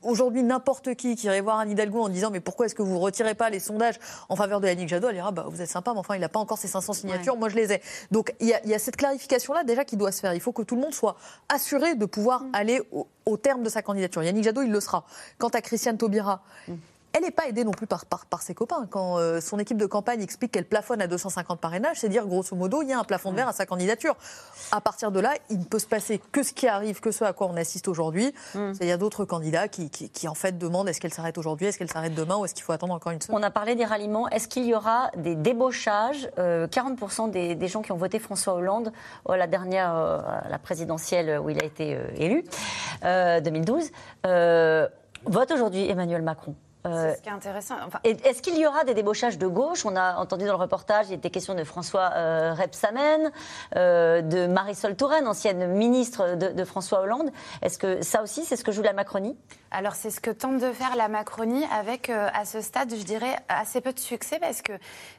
aujourd'hui, 0.00 0.42
n'importe 0.42 0.94
qui 0.94 1.16
qui 1.16 1.26
irait 1.26 1.42
voir 1.42 1.58
Anne 1.58 1.70
Hidalgo 1.70 2.00
en 2.00 2.08
disant 2.08 2.30
mais 2.30 2.40
pourquoi 2.40 2.64
est-ce 2.64 2.74
que 2.74 2.80
vous 2.80 2.98
retirez 2.98 3.34
pas 3.34 3.50
les 3.50 3.60
sondages 3.60 3.96
en 4.30 4.34
faveur 4.36 4.62
de 4.62 4.68
Yannick 4.68 4.88
Jadot, 4.88 5.08
elle 5.08 5.16
dira 5.16 5.32
bah, 5.32 5.44
vous 5.50 5.60
êtes 5.60 5.68
sympa, 5.68 5.92
mais 5.92 5.98
enfin 5.98 6.14
il 6.14 6.22
n'a 6.22 6.30
pas 6.30 6.38
encore 6.40 6.56
ses 6.56 6.66
500 6.66 6.94
signatures, 6.94 7.36
moi 7.36 7.50
je 7.50 7.56
les 7.56 7.74
ai. 7.74 7.82
Donc 8.10 8.32
il 8.40 8.46
y 8.46 8.54
a, 8.54 8.60
il 8.64 8.70
y 8.70 8.74
a 8.74 8.78
cette 8.78 8.96
clarification-là 8.96 9.64
déjà 9.64 9.84
qui 9.84 9.98
doit 9.98 10.12
se 10.12 10.20
faire. 10.20 10.32
Il 10.32 10.40
faut 10.40 10.52
que 10.52 10.62
tout 10.62 10.76
le 10.76 10.80
monde 10.80 10.94
soit 10.94 11.16
assuré 11.50 11.94
de 11.94 12.06
pouvoir 12.06 12.42
aller 12.54 12.80
au, 12.92 13.06
au 13.26 13.36
terme 13.36 13.62
de 13.62 13.68
sa 13.68 13.82
candidature. 13.82 14.22
Yannick 14.22 14.44
Jadot, 14.44 14.62
il 14.62 14.72
le 14.72 14.80
sera. 14.80 15.04
Quant 15.36 15.48
à 15.48 15.60
Christiane 15.60 15.98
Taubira, 15.98 16.40
elle 17.16 17.22
n'est 17.22 17.30
pas 17.30 17.48
aidée 17.48 17.64
non 17.64 17.70
plus 17.70 17.86
par, 17.86 18.04
par, 18.04 18.26
par 18.26 18.42
ses 18.42 18.54
copains. 18.54 18.86
Quand 18.90 19.18
euh, 19.18 19.40
son 19.40 19.58
équipe 19.58 19.78
de 19.78 19.86
campagne 19.86 20.20
explique 20.22 20.52
qu'elle 20.52 20.66
plafonne 20.66 21.00
à 21.00 21.06
250 21.06 21.60
parrainages, 21.60 21.98
c'est 22.00 22.08
dire 22.08 22.26
grosso 22.26 22.54
modo, 22.54 22.82
il 22.82 22.88
y 22.88 22.92
a 22.92 22.98
un 22.98 23.04
plafond 23.04 23.30
de 23.30 23.36
verre 23.36 23.48
à 23.48 23.52
sa 23.52 23.64
candidature. 23.64 24.16
À 24.70 24.80
partir 24.80 25.10
de 25.10 25.20
là, 25.20 25.34
il 25.48 25.58
ne 25.58 25.64
peut 25.64 25.78
se 25.78 25.86
passer 25.86 26.20
que 26.32 26.42
ce 26.42 26.52
qui 26.52 26.68
arrive, 26.68 27.00
que 27.00 27.10
ce 27.10 27.24
à 27.24 27.32
quoi 27.32 27.46
on 27.46 27.56
assiste 27.56 27.88
aujourd'hui. 27.88 28.32
C'est-à-dire 28.52 28.98
d'autres 28.98 29.24
candidats 29.24 29.68
qui, 29.68 29.90
qui, 29.90 30.10
qui, 30.10 30.28
en 30.28 30.34
fait 30.34 30.58
demandent 30.58 30.88
est-ce 30.88 31.00
qu'elle 31.00 31.14
s'arrête 31.14 31.38
aujourd'hui, 31.38 31.66
est-ce 31.66 31.78
qu'elle 31.78 31.90
s'arrête 31.90 32.14
demain 32.14 32.36
ou 32.36 32.44
est-ce 32.44 32.54
qu'il 32.54 32.64
faut 32.64 32.72
attendre 32.72 32.94
encore 32.94 33.12
une 33.12 33.20
semaine? 33.20 33.38
On 33.38 33.42
a 33.42 33.50
parlé 33.50 33.74
des 33.74 33.84
ralliements. 33.84 34.28
Est-ce 34.28 34.48
qu'il 34.48 34.64
y 34.64 34.74
aura 34.74 35.10
des 35.16 35.34
débauchages? 35.34 36.28
Euh, 36.38 36.66
40% 36.66 37.30
des, 37.30 37.54
des 37.54 37.68
gens 37.68 37.82
qui 37.82 37.92
ont 37.92 37.96
voté 37.96 38.18
François 38.18 38.54
Hollande 38.54 38.92
à 39.28 39.36
la 39.36 39.46
dernière, 39.46 39.94
euh, 39.96 40.20
la 40.48 40.58
présidentielle 40.58 41.40
où 41.42 41.50
il 41.50 41.62
a 41.62 41.64
été 41.64 41.94
euh, 41.94 42.06
élu, 42.16 42.44
euh, 43.04 43.40
2012, 43.40 43.90
euh, 44.26 44.88
votent 45.24 45.52
aujourd'hui 45.52 45.88
Emmanuel 45.88 46.22
Macron. 46.22 46.54
Euh, 46.86 47.10
C'est 47.10 47.16
ce 47.18 47.22
qui 47.22 47.28
est 47.28 47.32
intéressant. 47.32 47.74
Enfin, 47.86 47.98
Est-ce 48.04 48.42
qu'il 48.42 48.56
y 48.58 48.66
aura 48.66 48.84
des 48.84 48.94
débauchages 48.94 49.38
de 49.38 49.46
gauche? 49.46 49.84
On 49.84 49.96
a 49.96 50.16
entendu 50.16 50.44
dans 50.44 50.52
le 50.52 50.58
reportage, 50.58 51.06
il 51.08 51.14
était 51.14 51.30
question 51.30 51.54
de 51.54 51.64
François 51.64 52.10
euh, 52.14 52.54
Rebsamen, 52.54 53.30
euh, 53.76 54.22
de 54.22 54.46
Marisol 54.46 54.96
Touraine, 54.96 55.26
ancienne 55.26 55.66
ministre 55.66 56.36
de, 56.36 56.48
de 56.48 56.64
François 56.64 57.00
Hollande. 57.00 57.30
Est-ce 57.62 57.78
que 57.78 58.02
ça 58.02 58.22
aussi, 58.22 58.44
c'est 58.44 58.56
ce 58.56 58.64
que 58.64 58.72
joue 58.72 58.82
la 58.82 58.92
Macronie? 58.92 59.36
Alors 59.72 59.94
c'est 59.96 60.10
ce 60.10 60.20
que 60.20 60.30
tente 60.30 60.58
de 60.58 60.70
faire 60.72 60.94
la 60.96 61.08
Macronie 61.08 61.64
avec, 61.76 62.08
euh, 62.08 62.28
à 62.32 62.44
ce 62.44 62.60
stade, 62.60 62.94
je 62.94 63.02
dirais, 63.02 63.36
assez 63.48 63.80
peu 63.80 63.92
de 63.92 63.98
succès 63.98 64.38
parce 64.38 64.62
que 64.62 64.72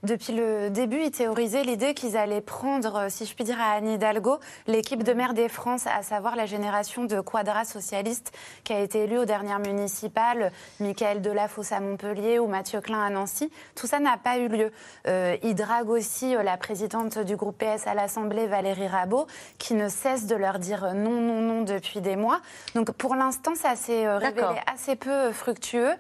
depuis 0.03 0.33
le 0.33 0.69
début, 0.69 1.01
ils 1.01 1.11
théorisaient 1.11 1.63
l'idée 1.63 1.93
qu'ils 1.93 2.15
allaient 2.15 2.41
prendre, 2.41 2.95
euh, 2.95 3.09
si 3.09 3.25
je 3.25 3.35
puis 3.35 3.43
dire, 3.43 3.59
à 3.59 3.73
Anne 3.73 3.89
Hidalgo, 3.89 4.39
l'équipe 4.65 5.03
de 5.03 5.11
maire 5.11 5.33
des 5.33 5.49
France, 5.49 5.85
à 5.85 6.01
savoir 6.01 6.37
la 6.37 6.45
génération 6.45 7.03
de 7.03 7.19
quadras 7.19 7.65
socialistes 7.65 8.31
qui 8.63 8.71
a 8.71 8.79
été 8.79 9.03
élue 9.03 9.17
aux 9.17 9.25
dernières 9.25 9.59
municipales, 9.59 10.53
Michael 10.79 11.21
Delafosse 11.21 11.73
à 11.73 11.81
Montpellier 11.81 12.39
ou 12.39 12.47
Mathieu 12.47 12.79
Klein 12.79 13.03
à 13.03 13.09
Nancy. 13.09 13.51
Tout 13.75 13.85
ça 13.85 13.99
n'a 13.99 14.17
pas 14.17 14.37
eu 14.37 14.47
lieu. 14.47 14.71
Euh, 15.07 15.35
ils 15.43 15.55
draguent 15.55 15.89
aussi 15.89 16.35
euh, 16.35 16.41
la 16.41 16.55
présidente 16.55 17.19
du 17.19 17.35
groupe 17.35 17.57
PS 17.57 17.85
à 17.85 17.93
l'Assemblée, 17.93 18.47
Valérie 18.47 18.87
Rabault, 18.87 19.27
qui 19.57 19.73
ne 19.73 19.89
cesse 19.89 20.25
de 20.25 20.35
leur 20.35 20.59
dire 20.59 20.93
non, 20.93 21.19
non, 21.19 21.41
non 21.41 21.63
depuis 21.63 21.99
des 21.99 22.15
mois. 22.15 22.39
Donc 22.75 22.91
pour 22.93 23.15
l'instant, 23.15 23.53
ça 23.53 23.75
s'est 23.75 24.07
révélé 24.07 24.46
D'accord. 24.55 24.73
assez 24.73 24.95
peu 24.95 25.09
euh, 25.11 25.33
fructueux. 25.33 25.91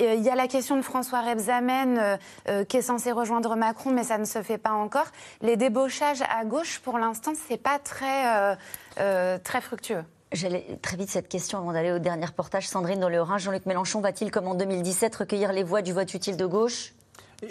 Euh, 0.00 0.14
Il 0.14 0.22
y 0.22 0.30
a 0.30 0.34
la 0.34 0.48
question 0.48 0.76
de 0.76 0.82
François 0.82 1.20
Rebsamen 1.20 1.98
euh, 1.98 2.16
euh, 2.48 2.64
qui 2.64 2.78
est 2.78 2.82
censé 2.82 3.12
rejoindre 3.12 3.56
Macron, 3.56 3.90
mais 3.90 4.04
ça 4.04 4.16
ne 4.18 4.24
se 4.24 4.42
fait 4.42 4.58
pas 4.58 4.72
encore. 4.72 5.06
Les 5.42 5.56
débauchages 5.56 6.22
à 6.34 6.44
gauche, 6.44 6.80
pour 6.80 6.98
l'instant, 6.98 7.32
c'est 7.48 7.58
pas 7.62 7.78
très, 7.78 8.26
euh, 8.26 8.54
euh, 9.00 9.38
très 9.42 9.60
fructueux. 9.60 10.02
J'allais 10.32 10.78
très 10.80 10.96
vite 10.96 11.10
cette 11.10 11.28
question 11.28 11.58
avant 11.58 11.72
d'aller 11.74 11.92
au 11.92 11.98
dernier 11.98 12.24
reportage. 12.24 12.66
Sandrine, 12.66 13.00
dans 13.00 13.10
le 13.10 13.20
Haut-Rhin, 13.20 13.36
Jean-Luc 13.36 13.66
Mélenchon 13.66 14.00
va-t-il, 14.00 14.30
comme 14.30 14.46
en 14.46 14.54
2017, 14.54 15.14
recueillir 15.14 15.52
les 15.52 15.62
voix 15.62 15.82
du 15.82 15.92
vote 15.92 16.14
utile 16.14 16.38
de 16.38 16.46
gauche? 16.46 16.94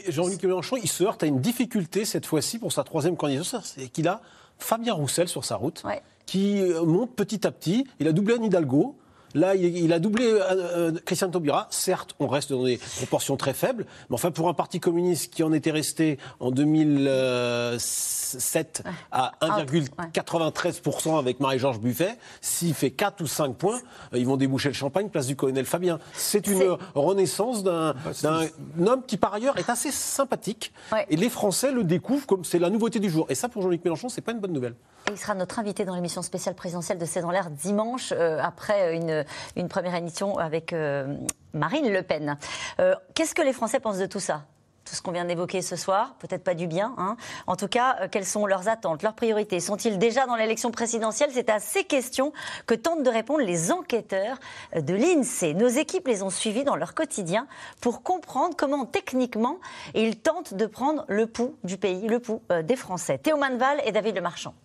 Jean-Luc 0.07 0.41
Mélenchon, 0.41 0.77
il 0.77 0.89
se 0.89 1.03
heurte 1.03 1.21
à 1.21 1.27
une 1.27 1.41
difficulté 1.41 2.05
cette 2.05 2.25
fois-ci 2.25 2.57
pour 2.57 2.71
sa 2.71 2.83
troisième 2.83 3.17
candidature, 3.17 3.63
c'est 3.63 3.87
qu'il 3.89 4.07
a 4.07 4.21
Fabien 4.57 4.93
Roussel 4.93 5.27
sur 5.27 5.45
sa 5.45 5.57
route, 5.57 5.83
qui 6.25 6.63
monte 6.85 7.13
petit 7.15 7.45
à 7.45 7.51
petit. 7.51 7.85
Il 7.99 8.07
a 8.07 8.13
doublé 8.13 8.35
Anne 8.35 8.45
Hidalgo. 8.45 8.95
Là, 9.33 9.55
il, 9.55 9.93
a 9.93 9.99
doublé 9.99 10.25
euh, 10.25 10.41
euh, 10.51 10.91
Christian 11.05 11.29
Taubira. 11.29 11.67
Certes, 11.69 12.15
on 12.19 12.27
reste 12.27 12.51
dans 12.51 12.63
des 12.63 12.79
proportions 12.97 13.37
très 13.37 13.53
faibles, 13.53 13.85
mais 14.09 14.15
enfin, 14.15 14.31
pour 14.31 14.49
un 14.49 14.53
parti 14.53 14.79
communiste 14.79 15.33
qui 15.33 15.43
en 15.43 15.53
était 15.53 15.71
resté 15.71 16.17
en 16.39 16.51
2007 16.51 18.83
à 19.11 19.31
1,93% 19.41 21.17
avec 21.17 21.39
Marie-Georges 21.39 21.79
Buffet, 21.79 22.17
s'il 22.41 22.73
fait 22.73 22.91
4 22.91 23.21
ou 23.21 23.27
5 23.27 23.55
points, 23.55 23.79
euh, 24.13 24.17
ils 24.17 24.25
vont 24.25 24.37
déboucher 24.37 24.69
le 24.69 24.75
champagne, 24.75 25.09
place 25.09 25.27
du 25.27 25.35
colonel 25.35 25.65
Fabien. 25.65 25.99
C'est 26.13 26.47
une 26.47 26.77
renaissance 26.95 27.63
d'un 27.63 27.93
d'un 28.21 28.47
homme 28.85 29.03
qui, 29.05 29.17
par 29.17 29.33
ailleurs, 29.33 29.57
est 29.57 29.69
assez 29.69 29.91
sympathique. 29.91 30.73
Et 31.09 31.15
les 31.15 31.29
Français 31.29 31.71
le 31.71 31.83
découvrent 31.83 32.25
comme 32.25 32.43
c'est 32.43 32.59
la 32.59 32.69
nouveauté 32.69 32.99
du 32.99 33.09
jour. 33.09 33.25
Et 33.29 33.35
ça, 33.35 33.49
pour 33.49 33.61
Jean-Luc 33.61 33.83
Mélenchon, 33.83 34.09
c'est 34.09 34.21
pas 34.21 34.31
une 34.31 34.39
bonne 34.39 34.53
nouvelle. 34.53 34.75
Et 35.07 35.11
il 35.11 35.17
sera 35.17 35.33
notre 35.33 35.59
invité 35.59 35.85
dans 35.85 35.95
l'émission 35.95 36.21
spéciale 36.21 36.55
présidentielle 36.55 36.97
de 36.97 37.05
C'est 37.05 37.21
dans 37.21 37.31
l'air 37.31 37.49
dimanche, 37.49 38.13
euh, 38.15 38.39
après 38.41 38.95
une 38.95 39.20
une, 39.55 39.63
une 39.63 39.67
première 39.69 39.95
émission 39.95 40.37
avec 40.37 40.73
euh, 40.73 41.15
Marine 41.53 41.91
Le 41.91 42.01
Pen. 42.01 42.37
Euh, 42.79 42.95
Qu'est-ce 43.13 43.35
que 43.35 43.41
les 43.41 43.53
Français 43.53 43.79
pensent 43.79 43.99
de 43.99 44.05
tout 44.05 44.19
ça? 44.19 44.43
Tout 44.83 44.95
ce 44.95 45.01
qu'on 45.03 45.11
vient 45.11 45.25
d'évoquer 45.25 45.61
ce 45.61 45.75
soir, 45.75 46.15
peut-être 46.17 46.43
pas 46.43 46.55
du 46.55 46.65
bien. 46.65 46.95
hein. 46.97 47.15
En 47.45 47.55
tout 47.55 47.67
cas, 47.67 47.97
euh, 48.01 48.07
quelles 48.11 48.25
sont 48.25 48.47
leurs 48.47 48.67
attentes, 48.67 49.03
leurs 49.03 49.13
priorités? 49.13 49.59
Sont-ils 49.59 49.99
déjà 49.99 50.25
dans 50.25 50.35
l'élection 50.35 50.71
présidentielle? 50.71 51.29
C'est 51.33 51.51
à 51.51 51.59
ces 51.59 51.83
questions 51.83 52.33
que 52.65 52.73
tentent 52.73 53.03
de 53.03 53.09
répondre 53.09 53.41
les 53.41 53.71
enquêteurs 53.71 54.37
euh, 54.75 54.81
de 54.81 54.95
l'INSEE. 54.95 55.53
Nos 55.53 55.67
équipes 55.67 56.07
les 56.07 56.23
ont 56.23 56.31
suivis 56.31 56.63
dans 56.63 56.75
leur 56.75 56.95
quotidien 56.95 57.45
pour 57.79 58.01
comprendre 58.01 58.55
comment 58.57 58.85
techniquement 58.85 59.57
ils 59.93 60.17
tentent 60.17 60.55
de 60.55 60.65
prendre 60.65 61.05
le 61.07 61.27
pouls 61.27 61.55
du 61.63 61.77
pays, 61.77 62.07
le 62.07 62.19
pouls 62.19 62.41
euh, 62.51 62.63
des 62.63 62.75
Français. 62.75 63.19
Théo 63.19 63.37
Manval 63.37 63.81
et 63.85 63.91
David 63.91 64.15
Le 64.15 64.21
Marchand. 64.21 64.55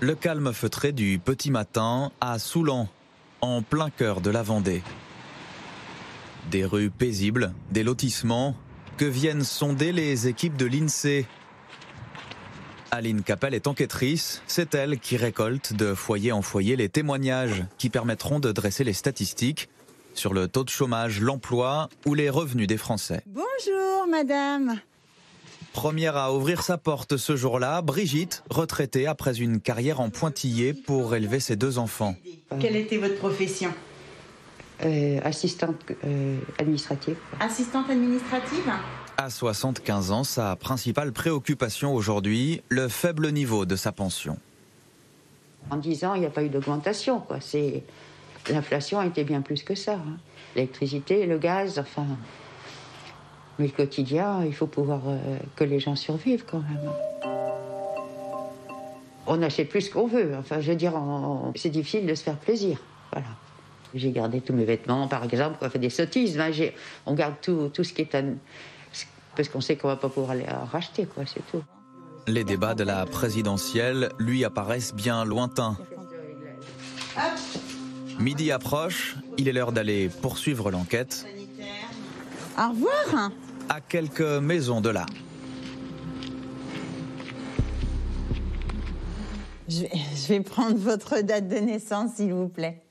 Le 0.00 0.14
calme 0.14 0.52
feutré 0.52 0.92
du 0.92 1.18
petit 1.18 1.50
matin 1.50 2.12
à 2.20 2.38
Soulan, 2.38 2.86
en 3.40 3.62
plein 3.62 3.88
cœur 3.88 4.20
de 4.20 4.28
la 4.28 4.42
Vendée. 4.42 4.82
Des 6.50 6.66
rues 6.66 6.90
paisibles, 6.90 7.54
des 7.70 7.82
lotissements 7.82 8.54
que 8.98 9.06
viennent 9.06 9.42
sonder 9.42 9.92
les 9.92 10.28
équipes 10.28 10.58
de 10.58 10.66
l'INSEE. 10.66 11.24
Aline 12.90 13.22
Capel 13.22 13.54
est 13.54 13.66
enquêtrice, 13.66 14.42
c'est 14.46 14.74
elle 14.74 14.98
qui 14.98 15.16
récolte 15.16 15.72
de 15.72 15.94
foyer 15.94 16.30
en 16.30 16.42
foyer 16.42 16.76
les 16.76 16.90
témoignages 16.90 17.64
qui 17.78 17.88
permettront 17.88 18.38
de 18.38 18.52
dresser 18.52 18.84
les 18.84 18.92
statistiques 18.92 19.70
sur 20.12 20.34
le 20.34 20.46
taux 20.46 20.64
de 20.64 20.70
chômage, 20.70 21.22
l'emploi 21.22 21.88
ou 22.04 22.12
les 22.12 22.28
revenus 22.28 22.66
des 22.66 22.76
Français. 22.76 23.22
Bonjour, 23.26 24.06
madame. 24.10 24.78
Première 25.80 26.16
à 26.16 26.32
ouvrir 26.32 26.62
sa 26.62 26.78
porte 26.78 27.18
ce 27.18 27.36
jour-là, 27.36 27.82
Brigitte, 27.82 28.42
retraitée 28.48 29.06
après 29.06 29.36
une 29.38 29.60
carrière 29.60 30.00
en 30.00 30.08
pointillé 30.08 30.72
pour 30.72 31.14
élever 31.14 31.38
ses 31.38 31.54
deux 31.54 31.76
enfants. 31.76 32.14
Quelle 32.58 32.76
était 32.76 32.96
votre 32.96 33.18
profession 33.18 33.70
Euh, 34.84 35.20
assistante 35.22 35.76
euh, 36.04 36.38
administrative. 36.58 37.16
Assistante 37.40 37.90
administrative 37.90 38.64
À 39.18 39.28
75 39.28 40.12
ans, 40.12 40.24
sa 40.24 40.56
principale 40.56 41.12
préoccupation 41.12 41.94
aujourd'hui, 41.94 42.62
le 42.70 42.88
faible 42.88 43.30
niveau 43.30 43.66
de 43.66 43.76
sa 43.76 43.92
pension. 43.92 44.38
En 45.70 45.76
10 45.76 46.04
ans, 46.06 46.14
il 46.14 46.20
n'y 46.20 46.26
a 46.26 46.30
pas 46.30 46.42
eu 46.42 46.48
d'augmentation. 46.48 47.20
quoi. 47.20 47.36
C'est 47.40 47.82
L'inflation 48.48 48.98
a 48.98 49.06
été 49.06 49.24
bien 49.24 49.42
plus 49.42 49.62
que 49.62 49.74
ça. 49.74 49.94
hein. 49.94 50.16
L'électricité, 50.54 51.26
le 51.26 51.36
gaz, 51.36 51.78
enfin. 51.78 52.06
Mais 53.58 53.66
le 53.66 53.72
quotidien, 53.72 54.44
il 54.44 54.54
faut 54.54 54.66
pouvoir 54.66 55.00
euh, 55.06 55.38
que 55.56 55.64
les 55.64 55.80
gens 55.80 55.96
survivent 55.96 56.44
quand 56.50 56.58
même. 56.60 56.90
On 59.26 59.42
achète 59.42 59.68
plus 59.68 59.88
qu'on 59.88 60.06
veut. 60.06 60.34
Enfin, 60.38 60.60
je 60.60 60.70
veux 60.70 60.76
dire, 60.76 60.94
on- 60.94 61.52
c'est 61.56 61.70
difficile 61.70 62.06
de 62.06 62.14
se 62.14 62.22
faire 62.22 62.36
plaisir. 62.36 62.78
Voilà. 63.12 63.26
J'ai 63.94 64.10
gardé 64.12 64.40
tous 64.40 64.52
mes 64.52 64.64
vêtements, 64.64 65.08
par 65.08 65.24
exemple, 65.24 65.56
on 65.62 65.70
fait 65.70 65.78
des 65.78 65.90
sottises. 65.90 66.38
hein. 66.38 66.50
J'ai- 66.52 66.74
On 67.06 67.14
garde 67.14 67.34
tout, 67.40 67.70
tout 67.72 67.82
ce 67.84 67.92
qui 67.92 68.02
est. 68.02 68.14
à- 68.14 68.22
Parce 69.34 69.48
qu'on 69.48 69.60
sait 69.60 69.76
qu'on 69.76 69.88
va 69.88 69.96
pas 69.96 70.08
pouvoir 70.08 70.34
les 70.34 70.44
racheter, 70.72 71.04
quoi, 71.06 71.24
c'est 71.26 71.42
tout. 71.50 71.62
Les 72.26 72.42
débats 72.44 72.74
de 72.74 72.84
la 72.84 73.04
présidentielle 73.06 74.10
lui 74.18 74.44
apparaissent 74.44 74.94
bien 74.94 75.24
lointains. 75.24 75.76
Midi 78.18 78.50
approche, 78.50 79.16
il 79.36 79.48
est 79.48 79.52
l'heure 79.52 79.72
d'aller 79.72 80.08
poursuivre 80.08 80.70
l'enquête 80.70 81.26
Au 82.58 82.70
revoir. 82.70 83.30
À 83.68 83.80
quelques 83.80 84.20
maisons 84.20 84.80
de 84.80 84.90
là. 84.90 85.06
Je 89.68 89.80
vais, 89.80 89.90
je 90.14 90.28
vais 90.28 90.40
prendre 90.40 90.76
votre 90.76 91.20
date 91.22 91.48
de 91.48 91.56
naissance, 91.56 92.14
s'il 92.16 92.32
vous 92.32 92.48
plaît. 92.48 92.82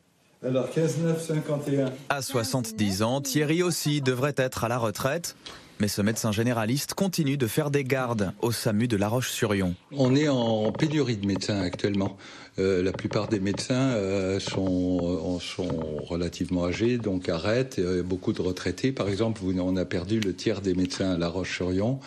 Alors, 0.46 0.70
15,951. 0.70 1.92
À 2.10 2.22
70 2.22 3.02
ans, 3.02 3.22
Thierry 3.22 3.64
aussi 3.64 4.02
devrait 4.02 4.36
être 4.38 4.64
à 4.64 4.68
la 4.68 4.78
retraite, 4.78 5.36
mais 5.80 5.88
ce 5.88 6.02
médecin 6.02 6.32
généraliste 6.32 6.94
continue 6.94 7.38
de 7.38 7.48
faire 7.48 7.72
des 7.72 7.84
gardes 7.84 8.32
au 8.42 8.52
SAMU 8.52 8.88
de 8.88 8.98
La 8.98 9.08
Roche-sur-Yon. 9.08 9.74
On 9.92 10.16
est 10.16 10.28
en 10.28 10.72
pénurie 10.72 11.18
de 11.18 11.26
médecins 11.26 11.62
actuellement. 11.62 12.18
Euh, 12.58 12.82
la 12.82 12.94
plupart 12.94 13.28
des 13.28 13.42
médecins 13.42 13.92
euh, 13.92 14.40
sont, 14.40 15.00
euh, 15.04 15.40
sont 15.40 15.98
relativement 16.08 16.66
âgés, 16.66 16.98
donc 16.98 17.28
arrêtent. 17.28 17.82
Beaucoup 18.04 18.32
de 18.32 18.42
retraités, 18.42 18.92
par 18.92 19.10
exemple, 19.10 19.42
on 19.44 19.76
a 19.76 19.86
perdu 19.86 20.20
le 20.20 20.34
tiers 20.34 20.62
des 20.62 20.74
médecins 20.74 21.12
à 21.12 21.18
La 21.18 21.28
Roche-sur-Yon 21.28 22.00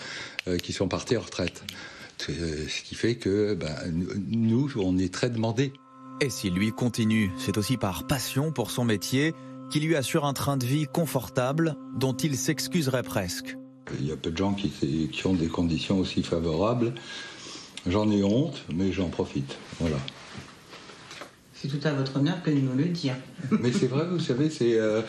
qui 0.62 0.72
sont 0.72 0.88
partis 0.88 1.16
en 1.16 1.20
retraite. 1.20 1.62
Ce 2.18 2.82
qui 2.82 2.94
fait 2.94 3.16
que 3.16 3.54
ben, 3.54 3.74
nous, 4.28 4.70
on 4.76 4.96
est 4.96 5.12
très 5.12 5.28
demandés. 5.28 5.74
Et 6.22 6.30
si 6.30 6.48
lui 6.48 6.72
continue, 6.72 7.30
c'est 7.36 7.58
aussi 7.58 7.76
par 7.76 8.06
passion 8.06 8.50
pour 8.50 8.70
son 8.70 8.84
métier 8.84 9.34
qui 9.70 9.80
lui 9.80 9.94
assure 9.94 10.24
un 10.24 10.32
train 10.32 10.56
de 10.56 10.64
vie 10.64 10.86
confortable 10.86 11.76
dont 11.98 12.14
il 12.14 12.36
s'excuserait 12.36 13.02
presque. 13.02 13.58
Il 14.00 14.06
y 14.06 14.12
a 14.12 14.16
peu 14.16 14.30
de 14.30 14.36
gens 14.36 14.54
qui, 14.54 14.70
qui 15.12 15.26
ont 15.26 15.34
des 15.34 15.48
conditions 15.48 15.98
aussi 15.98 16.22
favorables. 16.22 16.94
J'en 17.86 18.10
ai 18.10 18.24
honte, 18.24 18.64
mais 18.74 18.92
j'en 18.92 19.08
profite. 19.10 19.56
Voilà. 19.78 19.98
C'est 21.60 21.68
tout 21.68 21.86
à 21.88 21.92
votre 21.92 22.16
honneur 22.16 22.42
que 22.42 22.50
de 22.50 22.60
nous 22.60 22.76
le 22.76 22.84
dire. 22.84 23.14
Mais 23.50 23.72
c'est 23.72 23.88
vrai, 23.88 24.06
vous 24.06 24.20
savez, 24.20 24.48
c'est. 24.48 24.78
euh, 24.78 25.02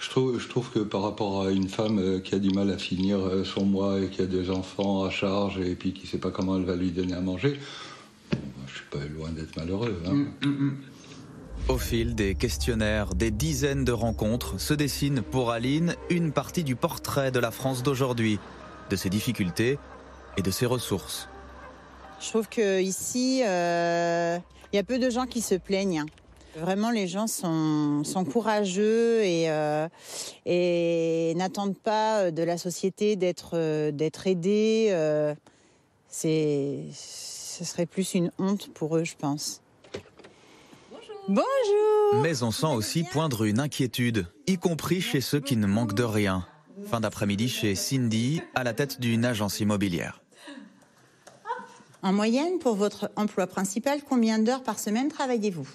je, 0.00 0.10
trouve, 0.10 0.38
je 0.40 0.48
trouve 0.48 0.70
que 0.70 0.80
par 0.80 1.02
rapport 1.02 1.42
à 1.42 1.50
une 1.52 1.68
femme 1.68 1.98
euh, 1.98 2.18
qui 2.18 2.34
a 2.34 2.38
du 2.40 2.50
mal 2.50 2.70
à 2.70 2.78
finir 2.78 3.18
euh, 3.20 3.44
son 3.44 3.64
mois 3.64 4.00
et 4.00 4.08
qui 4.08 4.20
a 4.20 4.26
des 4.26 4.50
enfants 4.50 5.04
à 5.04 5.10
charge 5.10 5.58
et 5.58 5.74
puis 5.76 5.92
qui 5.92 6.02
ne 6.04 6.08
sait 6.08 6.18
pas 6.18 6.30
comment 6.32 6.56
elle 6.56 6.64
va 6.64 6.74
lui 6.74 6.90
donner 6.90 7.14
à 7.14 7.20
manger, 7.20 7.58
je 8.66 8.72
suis 8.74 8.86
pas 8.90 8.98
loin 9.16 9.30
d'être 9.30 9.56
malheureux. 9.56 9.96
hein. 10.06 10.26
Au 11.68 11.78
fil 11.78 12.16
des 12.16 12.34
questionnaires, 12.34 13.14
des 13.14 13.30
dizaines 13.30 13.84
de 13.84 13.92
rencontres, 13.92 14.58
se 14.60 14.74
dessine 14.74 15.22
pour 15.22 15.52
Aline 15.52 15.94
une 16.10 16.32
partie 16.32 16.64
du 16.64 16.74
portrait 16.74 17.30
de 17.30 17.38
la 17.38 17.52
France 17.52 17.84
d'aujourd'hui, 17.84 18.40
de 18.90 18.96
ses 18.96 19.08
difficultés 19.08 19.78
et 20.36 20.42
de 20.42 20.50
ses 20.50 20.66
ressources. 20.66 21.28
Je 22.22 22.28
trouve 22.28 22.48
qu'ici, 22.48 23.38
il 23.38 23.42
y 23.42 24.78
a 24.78 24.82
peu 24.86 24.98
de 24.98 25.10
gens 25.10 25.26
qui 25.26 25.40
se 25.40 25.56
plaignent. 25.56 26.04
Vraiment, 26.56 26.90
les 26.90 27.08
gens 27.08 27.26
sont, 27.26 28.04
sont 28.04 28.24
courageux 28.24 29.22
et, 29.24 29.50
euh, 29.50 29.88
et 30.44 31.32
n'attendent 31.36 31.78
pas 31.78 32.30
de 32.30 32.42
la 32.42 32.58
société 32.58 33.16
d'être 33.16 33.52
euh, 33.54 33.90
d'être 33.90 34.26
aidés. 34.26 34.88
euh, 34.90 35.34
c'est, 36.08 36.80
ce 36.92 37.64
serait 37.64 37.86
plus 37.86 38.14
une 38.14 38.30
honte 38.38 38.68
pour 38.74 38.98
eux, 38.98 39.04
je 39.04 39.14
pense. 39.16 39.62
Bonjour. 41.26 42.22
Mais 42.22 42.42
on 42.42 42.50
sent 42.50 42.66
aussi 42.66 43.04
poindre 43.04 43.44
une 43.44 43.60
inquiétude, 43.60 44.26
y 44.46 44.58
compris 44.58 45.00
chez 45.00 45.22
ceux 45.22 45.40
qui 45.40 45.56
ne 45.56 45.66
manquent 45.66 45.94
de 45.94 46.02
rien. 46.02 46.46
Fin 46.84 47.00
d'après-midi 47.00 47.48
chez 47.48 47.74
Cindy, 47.74 48.42
à 48.54 48.62
la 48.62 48.74
tête 48.74 49.00
d'une 49.00 49.24
agence 49.24 49.60
immobilière. 49.60 50.21
En 52.04 52.12
moyenne, 52.12 52.58
pour 52.58 52.74
votre 52.74 53.10
emploi 53.14 53.46
principal, 53.46 54.00
combien 54.02 54.40
d'heures 54.40 54.64
par 54.64 54.78
semaine 54.80 55.08
travaillez-vous? 55.08 55.68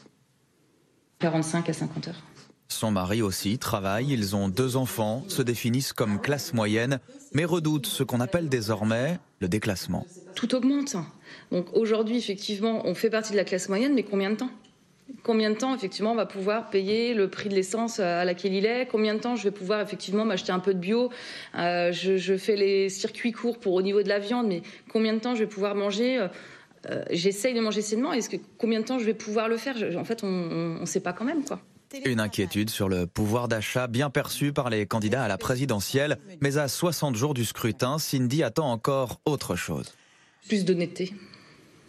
45 1.20 1.70
à 1.70 1.74
50 1.74 2.08
heures. 2.10 2.24
Son 2.68 2.92
mari 2.92 3.22
aussi 3.22 3.58
travaille, 3.58 4.12
ils 4.12 4.36
ont 4.36 4.50
deux 4.50 4.76
enfants, 4.76 5.24
se 5.30 5.42
définissent 5.42 5.94
comme 5.94 6.20
classe 6.20 6.54
moyenne, 6.54 7.00
mais 7.34 7.46
redoutent 7.46 7.86
ce 7.88 8.04
qu'on 8.04 8.20
appelle 8.20 8.50
désormais 8.50 9.20
le 9.40 9.48
déclassement. 9.48 10.06
tout 10.36 10.54
augmente. 10.54 10.98
Donc 11.52 11.68
aujourd'hui, 11.74 12.18
effectivement, 12.18 12.82
on 12.86 12.94
fait 12.94 13.10
partie 13.10 13.32
de 13.32 13.38
la 13.38 13.46
classe 13.46 13.70
moyenne, 13.70 13.94
mais 13.94 14.04
combien 14.04 14.30
de 14.30 14.36
temps? 14.36 14.50
Combien 15.24 15.50
de 15.52 15.56
temps, 15.56 15.76
effectivement, 15.76 16.12
on 16.12 16.16
va 16.16 16.26
pouvoir 16.26 16.70
payer 16.70 17.14
le 17.14 17.30
prix 17.30 17.50
de 17.50 17.56
l'essence 17.56 18.00
à 18.00 18.24
laquelle 18.26 18.54
il 18.54 18.66
est 18.66 18.88
Combien 18.90 19.14
de 19.16 19.20
temps 19.20 19.36
je 19.36 19.44
vais 19.44 19.52
pouvoir, 19.52 19.82
effectivement, 19.82 20.26
m'acheter 20.26 20.52
un 20.52 20.60
peu 20.60 20.74
de 20.74 20.80
bio? 20.80 21.10
Euh, 21.56 21.92
je, 21.92 22.18
je 22.18 22.38
fais 22.38 22.56
les 22.56 22.90
circuits 22.90 23.32
courts 23.32 23.60
pour 23.60 23.74
au 23.74 23.82
niveau 23.82 24.02
de 24.04 24.10
la 24.10 24.20
viande, 24.20 24.48
mais 24.48 24.62
combien 24.92 25.14
de 25.14 25.20
temps 25.20 25.34
je 25.36 25.40
vais 25.40 25.50
pouvoir 25.50 25.76
manger? 25.76 26.28
Euh, 26.90 27.04
J'essaye 27.12 27.54
de 27.54 27.60
manger 27.60 27.82
sainement. 27.82 28.14
Est-ce 28.14 28.30
que 28.30 28.38
combien 28.58 28.80
de 28.82 28.86
temps 28.86 29.00
je 29.00 29.06
vais 29.06 29.14
pouvoir 29.14 29.50
le 29.50 29.58
faire? 29.58 29.78
Je- 29.78 29.98
En 29.98 30.04
fait, 30.06 30.24
on 30.24 30.80
ne 30.80 30.86
sait 30.86 31.00
pas 31.02 31.12
quand 31.14 31.26
même, 31.26 31.44
quoi. 31.44 31.60
Une 32.06 32.20
inquiétude 32.20 32.70
sur 32.70 32.90
le 32.90 33.08
pouvoir 33.08 33.48
d'achat 33.48 33.88
bien 33.88 34.10
perçu 34.10 34.52
par 34.52 34.70
les 34.70 34.86
candidats 34.86 35.24
à 35.24 35.28
la 35.30 35.38
présidentielle, 35.38 36.18
mais 36.42 36.58
à 36.58 36.68
60 36.68 37.16
jours 37.16 37.34
du 37.34 37.46
scrutin, 37.46 37.98
Cindy 37.98 38.44
attend 38.44 38.70
encore 38.72 39.20
autre 39.26 39.56
chose. 39.56 39.94
Plus 40.50 40.66
d'honnêteté. 40.66 41.14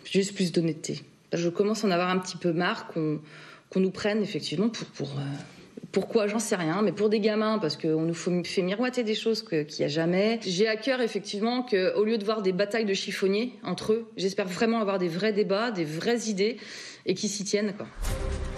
Juste 0.04 0.34
plus 0.36 0.52
d'honnêteté. 0.52 1.00
Je 1.33 1.49
commence 1.49 1.85
à 1.85 1.89
en 1.89 1.91
avoir 1.91 2.11
un 2.11 2.18
petit 2.18 2.37
peu 2.37 2.53
marre 2.53 2.89
qu'on 2.89 3.20
nous 3.76 3.91
prenne 3.91 4.22
effectivement 4.22 4.68
pour... 4.68 4.87
pour 4.89 5.11
euh, 5.11 5.22
pourquoi 5.93 6.26
J'en 6.26 6.39
sais 6.39 6.57
rien, 6.57 6.83
mais 6.83 6.93
pour 6.93 7.09
des 7.09 7.20
gamins, 7.20 7.59
parce 7.59 7.76
qu'on 7.76 8.03
nous 8.03 8.14
fait 8.14 8.62
miroiter 8.62 9.05
des 9.05 9.14
choses 9.14 9.43
qu'il 9.43 9.66
n'y 9.79 9.85
a 9.85 9.89
jamais. 9.89 10.39
J'ai 10.43 10.68
à 10.68 10.76
cœur 10.76 11.01
effectivement 11.01 11.62
qu'au 11.62 12.05
lieu 12.05 12.18
de 12.18 12.24
voir 12.24 12.43
des 12.43 12.53
batailles 12.53 12.85
de 12.85 12.95
chiffonniers 12.95 13.55
entre 13.64 13.93
eux, 13.93 14.11
j'espère 14.16 14.47
vraiment 14.47 14.81
avoir 14.81 14.99
des 14.99 15.09
vrais 15.09 15.33
débats, 15.33 15.70
des 15.70 15.85
vraies 15.85 16.29
idées 16.29 16.59
et 17.07 17.14
qui 17.14 17.29
s'y 17.29 17.45
tiennent. 17.45 17.74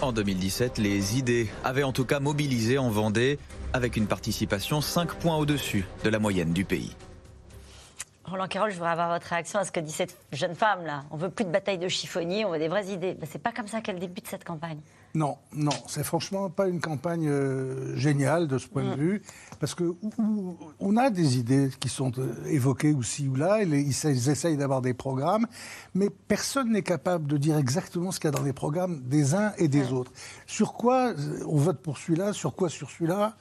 En 0.01 0.11
2017, 0.11 0.77
les 0.77 1.17
idées 1.17 1.47
avaient 1.63 1.83
en 1.83 1.93
tout 1.93 2.05
cas 2.05 2.19
mobilisé 2.19 2.77
en 2.77 2.89
Vendée, 2.89 3.39
avec 3.73 3.95
une 3.95 4.07
participation 4.07 4.81
5 4.81 5.15
points 5.15 5.37
au-dessus 5.37 5.85
de 6.03 6.09
la 6.09 6.19
moyenne 6.19 6.51
du 6.51 6.65
pays. 6.65 6.95
Roland 8.31 8.47
Carroll, 8.47 8.71
je 8.71 8.75
voudrais 8.75 8.91
avoir 8.91 9.09
votre 9.09 9.27
réaction 9.27 9.59
à 9.59 9.65
ce 9.65 9.71
que 9.71 9.79
dit 9.79 9.91
cette 9.91 10.17
jeune 10.31 10.55
femme 10.55 10.85
là. 10.85 11.03
On 11.11 11.17
veut 11.17 11.29
plus 11.29 11.45
de 11.45 11.51
bataille 11.51 11.77
de 11.77 11.87
chiffonniers, 11.87 12.45
on 12.45 12.51
veut 12.51 12.59
des 12.59 12.67
vraies 12.69 12.87
idées. 12.87 13.13
Ben, 13.13 13.27
c'est 13.31 13.41
pas 13.41 13.51
comme 13.51 13.67
ça 13.67 13.81
qu'elle 13.81 13.99
débute 13.99 14.27
cette 14.27 14.43
campagne. 14.43 14.79
Non, 15.13 15.37
non, 15.51 15.73
c'est 15.87 16.05
franchement 16.05 16.49
pas 16.49 16.67
une 16.67 16.79
campagne 16.79 17.27
euh, 17.27 17.97
géniale 17.97 18.47
de 18.47 18.57
ce 18.57 18.67
point 18.67 18.83
de 18.83 18.95
Mm. 18.95 18.99
vue, 18.99 19.21
parce 19.59 19.75
que 19.75 19.93
on 20.79 20.95
a 20.95 21.09
des 21.09 21.37
idées 21.37 21.69
qui 21.81 21.89
sont 21.89 22.13
euh, 22.17 22.33
évoquées 22.45 22.93
aussi 22.93 23.27
ou 23.27 23.35
là, 23.35 23.61
ils, 23.61 23.73
ils 23.73 23.89
ils 24.05 24.29
essayent 24.29 24.55
d'avoir 24.55 24.81
des 24.81 24.93
programmes, 24.93 25.47
mais 25.93 26.09
personne 26.09 26.71
n'est 26.71 26.81
capable 26.81 27.27
de 27.27 27.35
dire 27.35 27.57
exactement 27.57 28.11
ce 28.11 28.21
qu'il 28.21 28.29
y 28.31 28.33
a 28.33 28.37
dans 28.37 28.43
les 28.43 28.53
programmes 28.53 29.01
des 29.01 29.35
uns 29.35 29.51
et 29.57 29.67
des 29.67 29.91
autres. 29.91 30.11
Sur 30.47 30.73
quoi 30.73 31.09
euh, 31.09 31.43
on 31.45 31.57
vote 31.57 31.81
pour 31.81 31.97
celui-là, 31.97 32.31
sur 32.31 32.55
quoi 32.55 32.69
sur 32.69 32.89
celui-là, 32.89 33.35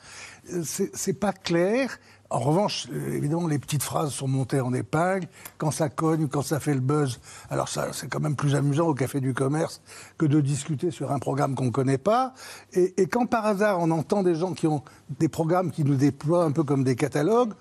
euh, 0.52 0.62
c'est 0.64 1.12
pas 1.20 1.32
clair. 1.32 1.98
En 2.30 2.38
revanche, 2.38 2.86
euh, 2.92 3.16
évidemment, 3.16 3.48
les 3.48 3.58
petites 3.58 3.82
phrases 3.82 4.12
sont 4.12 4.28
montées 4.28 4.60
en 4.60 4.72
épingle. 4.72 5.26
Quand 5.58 5.72
ça 5.72 5.88
cogne, 5.88 6.28
quand 6.28 6.42
ça 6.42 6.60
fait 6.60 6.74
le 6.74 6.80
buzz, 6.80 7.18
alors 7.50 7.68
ça, 7.68 7.88
c'est 7.92 8.08
quand 8.08 8.20
même 8.20 8.36
plus 8.36 8.54
amusant 8.54 8.86
au 8.86 8.94
Café 8.94 9.20
du 9.20 9.34
Commerce 9.34 9.82
que 10.16 10.26
de 10.26 10.40
discuter 10.40 10.92
sur 10.92 11.10
un 11.10 11.18
programme 11.18 11.56
qu'on 11.56 11.64
ne 11.66 11.70
connaît 11.70 11.98
pas. 11.98 12.32
Et, 12.72 12.94
et 13.02 13.06
quand 13.06 13.26
par 13.26 13.46
hasard, 13.46 13.80
on 13.80 13.90
entend 13.90 14.22
des 14.22 14.36
gens 14.36 14.52
qui 14.52 14.68
ont 14.68 14.82
des 15.18 15.28
programmes 15.28 15.72
qui 15.72 15.82
nous 15.82 15.96
déploient 15.96 16.44
un 16.44 16.52
peu 16.52 16.62
comme 16.62 16.84
des 16.84 16.94
catalogues, 16.94 17.52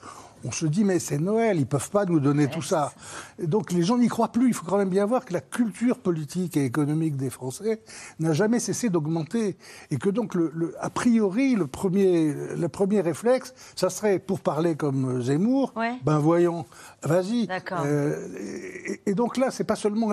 on 0.45 0.51
se 0.51 0.65
dit, 0.65 0.83
mais 0.83 0.99
c'est 0.99 1.17
Noël, 1.19 1.57
ils 1.57 1.61
ne 1.61 1.65
peuvent 1.65 1.89
pas 1.89 2.05
nous 2.05 2.19
donner 2.19 2.47
tout 2.49 2.61
ça. 2.61 2.93
Donc 3.43 3.71
les 3.71 3.83
gens 3.83 3.97
n'y 3.97 4.07
croient 4.07 4.31
plus. 4.31 4.47
Il 4.47 4.53
faut 4.53 4.65
quand 4.65 4.77
même 4.77 4.89
bien 4.89 5.05
voir 5.05 5.25
que 5.25 5.33
la 5.33 5.41
culture 5.41 5.97
politique 5.99 6.55
et 6.57 6.65
économique 6.65 7.17
des 7.17 7.29
Français 7.29 7.81
n'a 8.19 8.33
jamais 8.33 8.59
cessé 8.59 8.89
d'augmenter. 8.89 9.57
Et 9.91 9.97
que 9.97 10.09
donc, 10.09 10.35
le, 10.35 10.51
le- 10.55 10.75
a 10.79 10.89
priori, 10.89 11.55
le 11.55 11.67
premier, 11.67 12.33
le 12.57 12.67
premier 12.69 13.01
réflexe, 13.01 13.53
ça 13.75 13.89
serait, 13.89 14.19
pour 14.19 14.39
parler 14.39 14.75
comme 14.75 15.21
Zemmour, 15.21 15.73
ben 16.05 16.19
voyons, 16.19 16.65
vas-y. 17.03 17.47
Euh, 17.85 18.27
et, 18.87 19.01
et 19.11 19.13
donc 19.13 19.37
là, 19.37 19.51
c'est 19.51 19.63
pas 19.63 19.75
seulement 19.75 20.11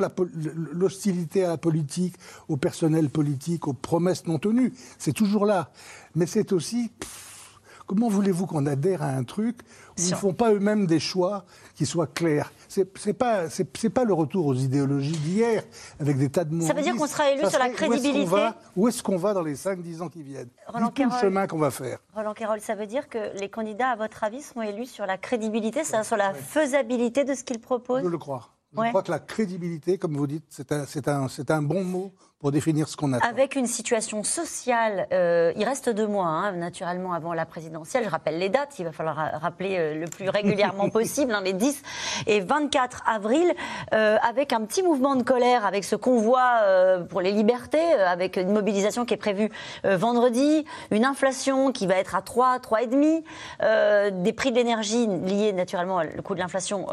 l'hostilité 0.73 1.45
à 1.45 1.49
la 1.49 1.57
politique, 1.59 2.15
au 2.49 2.57
personnel 2.57 3.11
politique, 3.11 3.69
aux 3.69 3.73
promesses 3.73 4.27
non 4.27 4.39
tenues, 4.39 4.73
c'est 4.99 5.13
toujours 5.13 5.47
là. 5.47 5.71
Mais 6.15 6.27
c'est 6.27 6.53
aussi, 6.53 6.91
pff, 6.99 7.59
comment 7.87 8.09
voulez-vous 8.09 8.47
qu'on 8.47 8.67
adhère 8.67 9.03
à 9.03 9.09
un 9.11 9.25
truc 9.25 9.59
ils 9.99 10.11
ne 10.11 10.15
font 10.17 10.33
pas 10.35 10.53
eux-mêmes 10.53 10.87
des 10.87 11.01
choix 11.01 11.45
qui 11.75 11.87
soient 11.87 12.07
clairs 12.07 12.53
C'est 12.69 12.87
c'est 12.99 13.13
pas, 13.15 14.05
le 14.05 14.13
retour 14.13 14.47
aux 14.47 14.55
idéologies 14.55 15.17
d'hier, 15.19 15.63
avec 16.01 16.19
des 16.19 16.29
tas 16.29 16.45
de 16.45 16.55
mots. 16.55 16.67
Ça 16.67 16.75
veut 16.75 16.83
dire 16.83 16.95
qu'on 16.97 17.07
sera 17.07 17.31
élu 17.31 17.41
sur 17.49 17.59
la 17.59 17.67
serait 17.67 17.69
où 17.69 17.73
est-ce 17.73 17.81
qu'on 17.85 17.91
crédibilité 17.91 18.31
va- 18.31 18.57
Où 18.77 18.89
est-ce 18.89 19.03
qu'on 19.03 19.17
va 19.17 19.35
dans 19.35 19.43
les 19.43 19.55
5-10 19.57 20.03
ans 20.03 20.09
qui 20.09 20.23
viennent? 20.23 20.49
Roland 20.67 20.87
Dites-nous 20.89 21.05
le 21.05 21.11
Carroll. 21.11 21.21
chemin 21.29 21.47
qu'on 21.47 21.59
va 21.59 21.71
faire. 21.71 21.99
Roland 22.15 22.35
Carroll, 22.35 22.61
ça 22.61 22.75
veut 22.75 22.87
dire 22.87 23.09
que 23.09 23.39
les 23.39 23.49
candidats, 23.49 23.89
à 23.91 23.97
votre 23.97 24.23
avis, 24.25 24.43
seront 24.43 24.63
élus 24.63 24.87
sur 24.87 25.07
la 25.07 25.17
crédibilité, 25.19 25.83
sur 25.85 26.17
la 26.17 26.33
faisabilité 26.35 27.25
de 27.25 27.35
ce 27.35 27.45
qu'ils 27.45 27.61
proposent? 27.61 28.03
Je 28.05 28.09
le 28.09 28.19
crois. 28.19 28.51
Je 28.75 28.81
Ouais. 28.81 28.89
crois 28.91 29.03
que 29.03 29.11
la 29.11 29.21
crédibilité, 29.21 29.97
comme 29.97 30.17
vous 30.17 30.27
dites, 30.27 30.45
c'est 30.51 30.73
un, 30.73 30.85
c'est 30.87 31.09
un, 31.09 31.29
c'est 31.29 31.51
un 31.51 31.63
bon 31.63 31.83
mot 31.85 32.13
pour 32.39 32.53
définir 32.53 32.87
ce 32.87 32.97
qu'on 32.99 33.15
attend. 33.15 33.27
Avec 33.27 33.57
une 33.57 33.67
situation 33.67 34.23
sociale, 34.23 35.07
euh, 35.13 35.53
il 35.57 35.65
reste 35.65 35.89
deux 35.89 36.07
mois, 36.07 36.27
hein, 36.27 36.53
naturellement, 36.53 37.15
avant 37.15 37.33
la 37.33 37.47
présidentielle. 37.47 38.05
Je 38.05 38.11
rappelle 38.11 38.39
les 38.39 38.51
dates, 38.51 38.79
il 38.79 38.85
va 38.85 38.93
falloir 38.93 39.17
ra- 39.17 39.39
rappeler 39.39 39.77
euh, 39.79 39.95
le 39.95 40.07
plus 40.07 40.29
régulièrement 40.29 40.89
possible, 40.91 41.33
hein, 41.35 41.41
les 41.43 41.55
10 41.55 41.83
et 42.27 42.41
24 42.41 43.05
avril, 43.07 43.55
euh, 43.95 44.19
avec 44.29 44.53
un 44.53 44.61
petit 44.67 44.83
mouvement 44.83 45.17
de 45.17 45.23
colère, 45.23 45.65
avec 45.65 45.83
ce 45.85 45.97
convoi 45.97 46.43
euh, 46.63 47.05
pour 47.05 47.23
les 47.23 47.33
libertés, 47.33 47.93
avec 47.95 48.37
une 48.37 48.53
mobilisation 48.53 49.07
qui 49.07 49.15
est 49.15 49.19
prévue 49.19 49.51
vendredi, 49.85 50.67
une 50.91 51.07
inflation 51.07 51.73
qui 51.73 51.87
va 51.87 51.95
être 51.97 52.15
à 52.15 52.21
3, 52.23 52.59
3,5, 52.59 53.25
euh, 53.63 54.11
des 54.13 54.33
prix 54.35 54.51
de 54.51 54.57
l'énergie 54.57 55.07
liés 55.07 55.55
naturellement 55.55 56.03
au 56.19 56.23
coût 56.23 56.35
de 56.35 56.41
l'inflation 56.41 56.87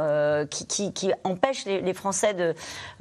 qui, 0.50 0.68
qui, 0.68 0.94
qui 0.94 1.12
empêchent 1.26 1.66
les, 1.66 1.82
les 1.82 1.94
Français 1.94 2.34
de, 2.34 2.54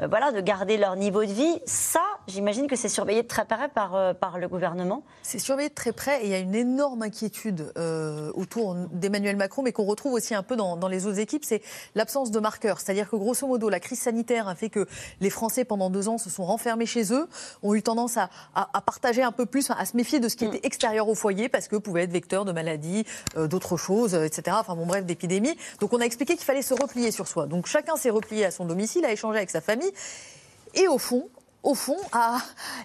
voilà, 0.08 0.32
de 0.32 0.40
garder 0.40 0.76
leur 0.76 0.96
niveau 0.96 1.24
de 1.24 1.30
vie. 1.32 1.60
Ça, 1.66 2.00
j'imagine 2.32 2.66
que 2.66 2.76
c'est 2.76 2.88
surveillé 2.88 3.22
de 3.22 3.28
très 3.28 3.44
près 3.44 3.68
par, 3.68 3.94
euh, 3.94 4.14
par 4.14 4.38
le 4.38 4.48
gouvernement. 4.48 5.02
C'est 5.22 5.38
surveillé 5.38 5.68
de 5.68 5.74
très 5.74 5.92
près 5.92 6.22
et 6.22 6.26
il 6.26 6.30
y 6.30 6.34
a 6.34 6.38
une 6.38 6.54
énorme 6.54 7.02
inquiétude 7.02 7.72
euh, 7.76 8.30
autour 8.34 8.74
d'Emmanuel 8.92 9.36
Macron, 9.36 9.62
mais 9.62 9.72
qu'on 9.72 9.84
retrouve 9.84 10.14
aussi 10.14 10.34
un 10.34 10.42
peu 10.42 10.56
dans, 10.56 10.76
dans 10.76 10.88
les 10.88 11.06
autres 11.06 11.18
équipes, 11.18 11.44
c'est 11.44 11.62
l'absence 11.94 12.30
de 12.30 12.40
marqueurs. 12.40 12.80
C'est-à-dire 12.80 13.08
que 13.10 13.16
grosso 13.16 13.46
modo, 13.46 13.68
la 13.68 13.80
crise 13.80 14.00
sanitaire 14.00 14.48
a 14.48 14.54
fait 14.54 14.70
que 14.70 14.86
les 15.20 15.30
Français, 15.30 15.64
pendant 15.64 15.90
deux 15.90 16.08
ans, 16.08 16.18
se 16.18 16.30
sont 16.30 16.44
renfermés 16.44 16.86
chez 16.86 17.12
eux, 17.12 17.28
ont 17.62 17.74
eu 17.74 17.82
tendance 17.82 18.16
à, 18.16 18.30
à- 18.54 18.68
à 18.72 18.80
partager 18.80 19.22
un 19.22 19.32
peu 19.32 19.46
plus, 19.46 19.70
à 19.70 19.84
se 19.84 19.96
méfier 19.96 20.18
de 20.20 20.28
ce 20.28 20.36
qui 20.36 20.44
était 20.46 20.60
extérieur 20.66 21.08
au 21.08 21.14
foyer, 21.14 21.48
parce 21.48 21.68
que 21.68 21.76
pouvait 21.76 22.02
être 22.02 22.12
vecteur 22.12 22.44
de 22.44 22.52
maladies, 22.52 23.04
euh, 23.36 23.46
d'autres 23.46 23.76
choses, 23.76 24.14
etc. 24.14 24.56
Enfin 24.60 24.74
bon, 24.74 24.86
bref, 24.86 25.04
d'épidémies. 25.04 25.56
Donc 25.80 25.92
on 25.92 26.00
a 26.00 26.04
expliqué 26.04 26.34
qu'il 26.36 26.44
fallait 26.44 26.62
se 26.62 26.74
replier 26.74 27.10
sur 27.10 27.28
soi. 27.28 27.46
Donc 27.46 27.66
chacun 27.66 27.96
s'est 27.96 28.10
replié 28.10 28.44
à 28.44 28.50
son 28.50 28.64
domicile, 28.64 29.04
a 29.04 29.12
échangé 29.12 29.36
avec 29.38 29.50
sa 29.50 29.60
famille. 29.60 29.92
Et 30.74 30.88
au 30.88 30.98
fond, 30.98 31.28
au 31.62 31.74
fond, 31.74 31.98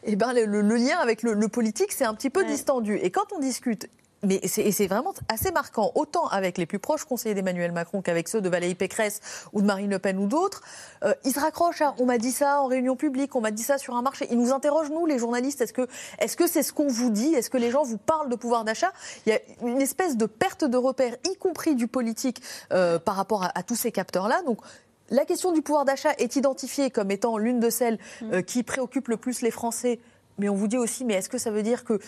eh 0.03 0.15
ben, 0.15 0.33
le, 0.33 0.75
lien 0.75 0.97
avec 0.97 1.23
le, 1.23 1.33
le 1.33 1.47
politique, 1.47 1.91
c'est 1.91 2.05
un 2.05 2.13
petit 2.13 2.29
peu 2.29 2.45
distendu. 2.45 2.97
Et 2.97 3.11
quand 3.11 3.33
on 3.33 3.39
discute, 3.39 3.89
mais 4.23 4.39
c'est 4.45 4.61
et 4.61 4.71
c'est 4.71 4.87
vraiment 4.87 5.13
assez 5.29 5.51
marquant, 5.51 5.91
autant 5.95 6.27
avec 6.27 6.57
les 6.57 6.65
plus 6.65 6.79
proches 6.79 7.05
conseillers 7.05 7.35
d'Emmanuel 7.35 7.71
Macron 7.71 8.01
qu'avec 8.01 8.27
ceux 8.27 8.41
de 8.41 8.49
Valérie 8.49 8.75
Pécresse 8.75 9.21
ou 9.53 9.61
de 9.61 9.67
Marine 9.67 9.91
Le 9.91 9.99
Pen 9.99 10.17
ou 10.17 10.27
d'autres, 10.27 10.61
euh, 11.03 11.13
ils 11.23 11.33
se 11.33 11.39
raccrochent 11.39 11.81
à 11.81 11.95
on 11.99 12.05
m'a 12.05 12.17
dit 12.17 12.31
ça 12.31 12.61
en 12.61 12.65
réunion 12.65 12.95
publique, 12.95 13.35
on 13.35 13.41
m'a 13.41 13.51
dit 13.51 13.63
ça 13.63 13.77
sur 13.77 13.95
un 13.95 14.01
marché. 14.01 14.27
Ils 14.31 14.39
nous 14.39 14.51
interrogent, 14.51 14.89
nous, 14.89 15.05
les 15.05 15.19
journalistes, 15.19 15.61
est-ce 15.61 15.73
que 15.73 15.87
est-ce 16.19 16.35
que 16.35 16.47
c'est 16.47 16.63
ce 16.63 16.73
qu'on 16.73 16.87
vous 16.87 17.09
dit? 17.09 17.33
Est-ce 17.35 17.49
que 17.49 17.57
les 17.57 17.71
gens 17.71 17.83
vous 17.83 17.97
parlent 17.97 18.29
de 18.29 18.35
pouvoir 18.35 18.63
d'achat? 18.63 18.91
Il 19.25 19.33
y 19.33 19.35
a 19.35 19.39
une 19.61 19.81
espèce 19.81 20.17
de 20.17 20.25
perte 20.25 20.63
de 20.63 20.77
repère, 20.77 21.15
y 21.29 21.35
compris 21.35 21.75
du 21.75 21.87
politique, 21.87 22.41
euh, 22.73 22.99
par 22.99 23.15
rapport 23.15 23.43
à, 23.43 23.51
à 23.53 23.63
tous 23.63 23.75
ces 23.75 23.91
capteurs-là. 23.91 24.41
Donc, 24.43 24.59
la 25.09 25.25
question 25.25 25.51
du 25.51 25.61
pouvoir 25.61 25.85
d'achat 25.85 26.13
est 26.17 26.35
identifiée 26.35 26.89
comme 26.91 27.11
étant 27.11 27.37
l'une 27.37 27.59
de 27.59 27.69
celles 27.69 27.97
euh, 28.23 28.41
qui 28.41 28.63
préoccupent 28.63 29.07
le 29.09 29.17
plus 29.17 29.41
les 29.41 29.51
Français. 29.51 29.99
Mais 30.39 30.49
on 30.49 30.55
vous 30.55 30.67
dit 30.67 30.77
aussi, 30.77 31.03
mais 31.05 31.15
est-ce 31.15 31.29
que 31.29 31.37
ça 31.37 31.49
veut 31.51 31.63
dire 31.63 31.83
que 31.83 31.99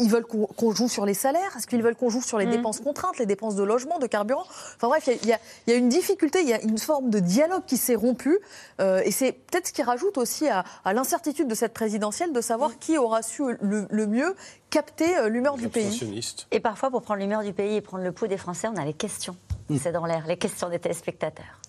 ils 0.00 0.10
veulent 0.10 0.26
qu'on 0.26 0.72
joue 0.72 0.88
sur 0.88 1.06
les 1.06 1.14
salaires? 1.14 1.56
Est-ce 1.56 1.68
qu'ils 1.68 1.80
veulent 1.82 1.94
qu'on 1.94 2.10
joue 2.10 2.20
sur 2.20 2.36
les 2.36 2.46
dépenses 2.46 2.80
contraintes, 2.80 3.16
les 3.18 3.26
dépenses 3.26 3.54
de 3.54 3.62
logement, 3.62 4.00
de 4.00 4.08
carburant? 4.08 4.42
Enfin 4.76 4.88
bref, 4.88 5.08
il 5.22 5.28
y 5.28 5.32
a- 5.32 5.38
y, 5.68 5.72
y 5.72 5.74
une 5.76 5.88
difficulté, 5.88 6.40
il 6.42 6.48
y 6.48 6.52
a 6.52 6.60
une 6.62 6.78
forme 6.78 7.10
de 7.10 7.20
dialogue 7.20 7.62
qui 7.64 7.76
s'est 7.76 7.94
rompu. 7.94 8.40
euh, 8.80 9.02
et 9.04 9.12
c'est 9.12 9.30
peut-être 9.30 9.68
ce 9.68 9.72
qui 9.72 9.84
rajoute 9.84 10.18
aussi 10.18 10.48
à, 10.48 10.64
à 10.84 10.92
l'incertitude 10.94 11.46
de 11.46 11.54
cette 11.54 11.72
présidentielle 11.74 12.32
de 12.32 12.40
savoir 12.40 12.76
qui 12.80 12.98
aura 12.98 13.22
su 13.22 13.44
le, 13.60 13.86
le 13.88 14.06
mieux 14.08 14.34
capter 14.68 15.16
euh, 15.16 15.28
l'humeur 15.28 15.54
du 15.56 15.68
pays. 15.68 15.84
Et 16.50 16.58
parfois, 16.58 16.90
pour 16.90 17.02
prendre 17.02 17.20
l'humeur 17.20 17.44
du 17.44 17.52
pays 17.52 17.76
et 17.76 17.80
prendre 17.80 18.02
le 18.02 18.10
pouls 18.10 18.26
des 18.26 18.36
Français, 18.38 18.66
on 18.66 18.76
a 18.76 18.84
les 18.84 18.94
questions. 18.94 19.36
C'est 19.80 19.92
dans 19.92 20.06
l'air, 20.06 20.26
les 20.26 20.36
questions 20.36 20.68
des 20.68 20.80
téléspectateurs. 20.80 21.60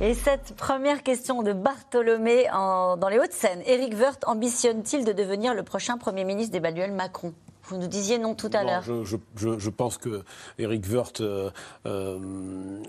Et 0.00 0.14
cette 0.14 0.54
première 0.54 1.02
question 1.02 1.42
de 1.42 1.52
Bartholomé 1.52 2.46
dans 2.52 3.08
les 3.10 3.18
Hauts-de-Seine. 3.18 3.62
Éric 3.66 3.94
Woerth 3.94 4.22
ambitionne-t-il 4.28 5.04
de 5.04 5.10
devenir 5.10 5.54
le 5.54 5.64
prochain 5.64 5.98
Premier 5.98 6.22
ministre 6.22 6.52
d'Emmanuel 6.52 6.92
Macron? 6.92 7.34
Vous 7.68 7.76
nous 7.76 7.86
disiez 7.86 8.18
non 8.18 8.34
tout 8.34 8.50
à 8.52 8.64
l'heure. 8.64 8.82
je, 8.82 9.04
je- 9.04 9.16
je- 9.36 9.58
je 9.58 9.70
pense 9.70 9.98
que 9.98 10.22
Éric 10.58 10.84
Woerth 10.90 11.20
euh, 11.20 11.50
euh, 11.86 12.18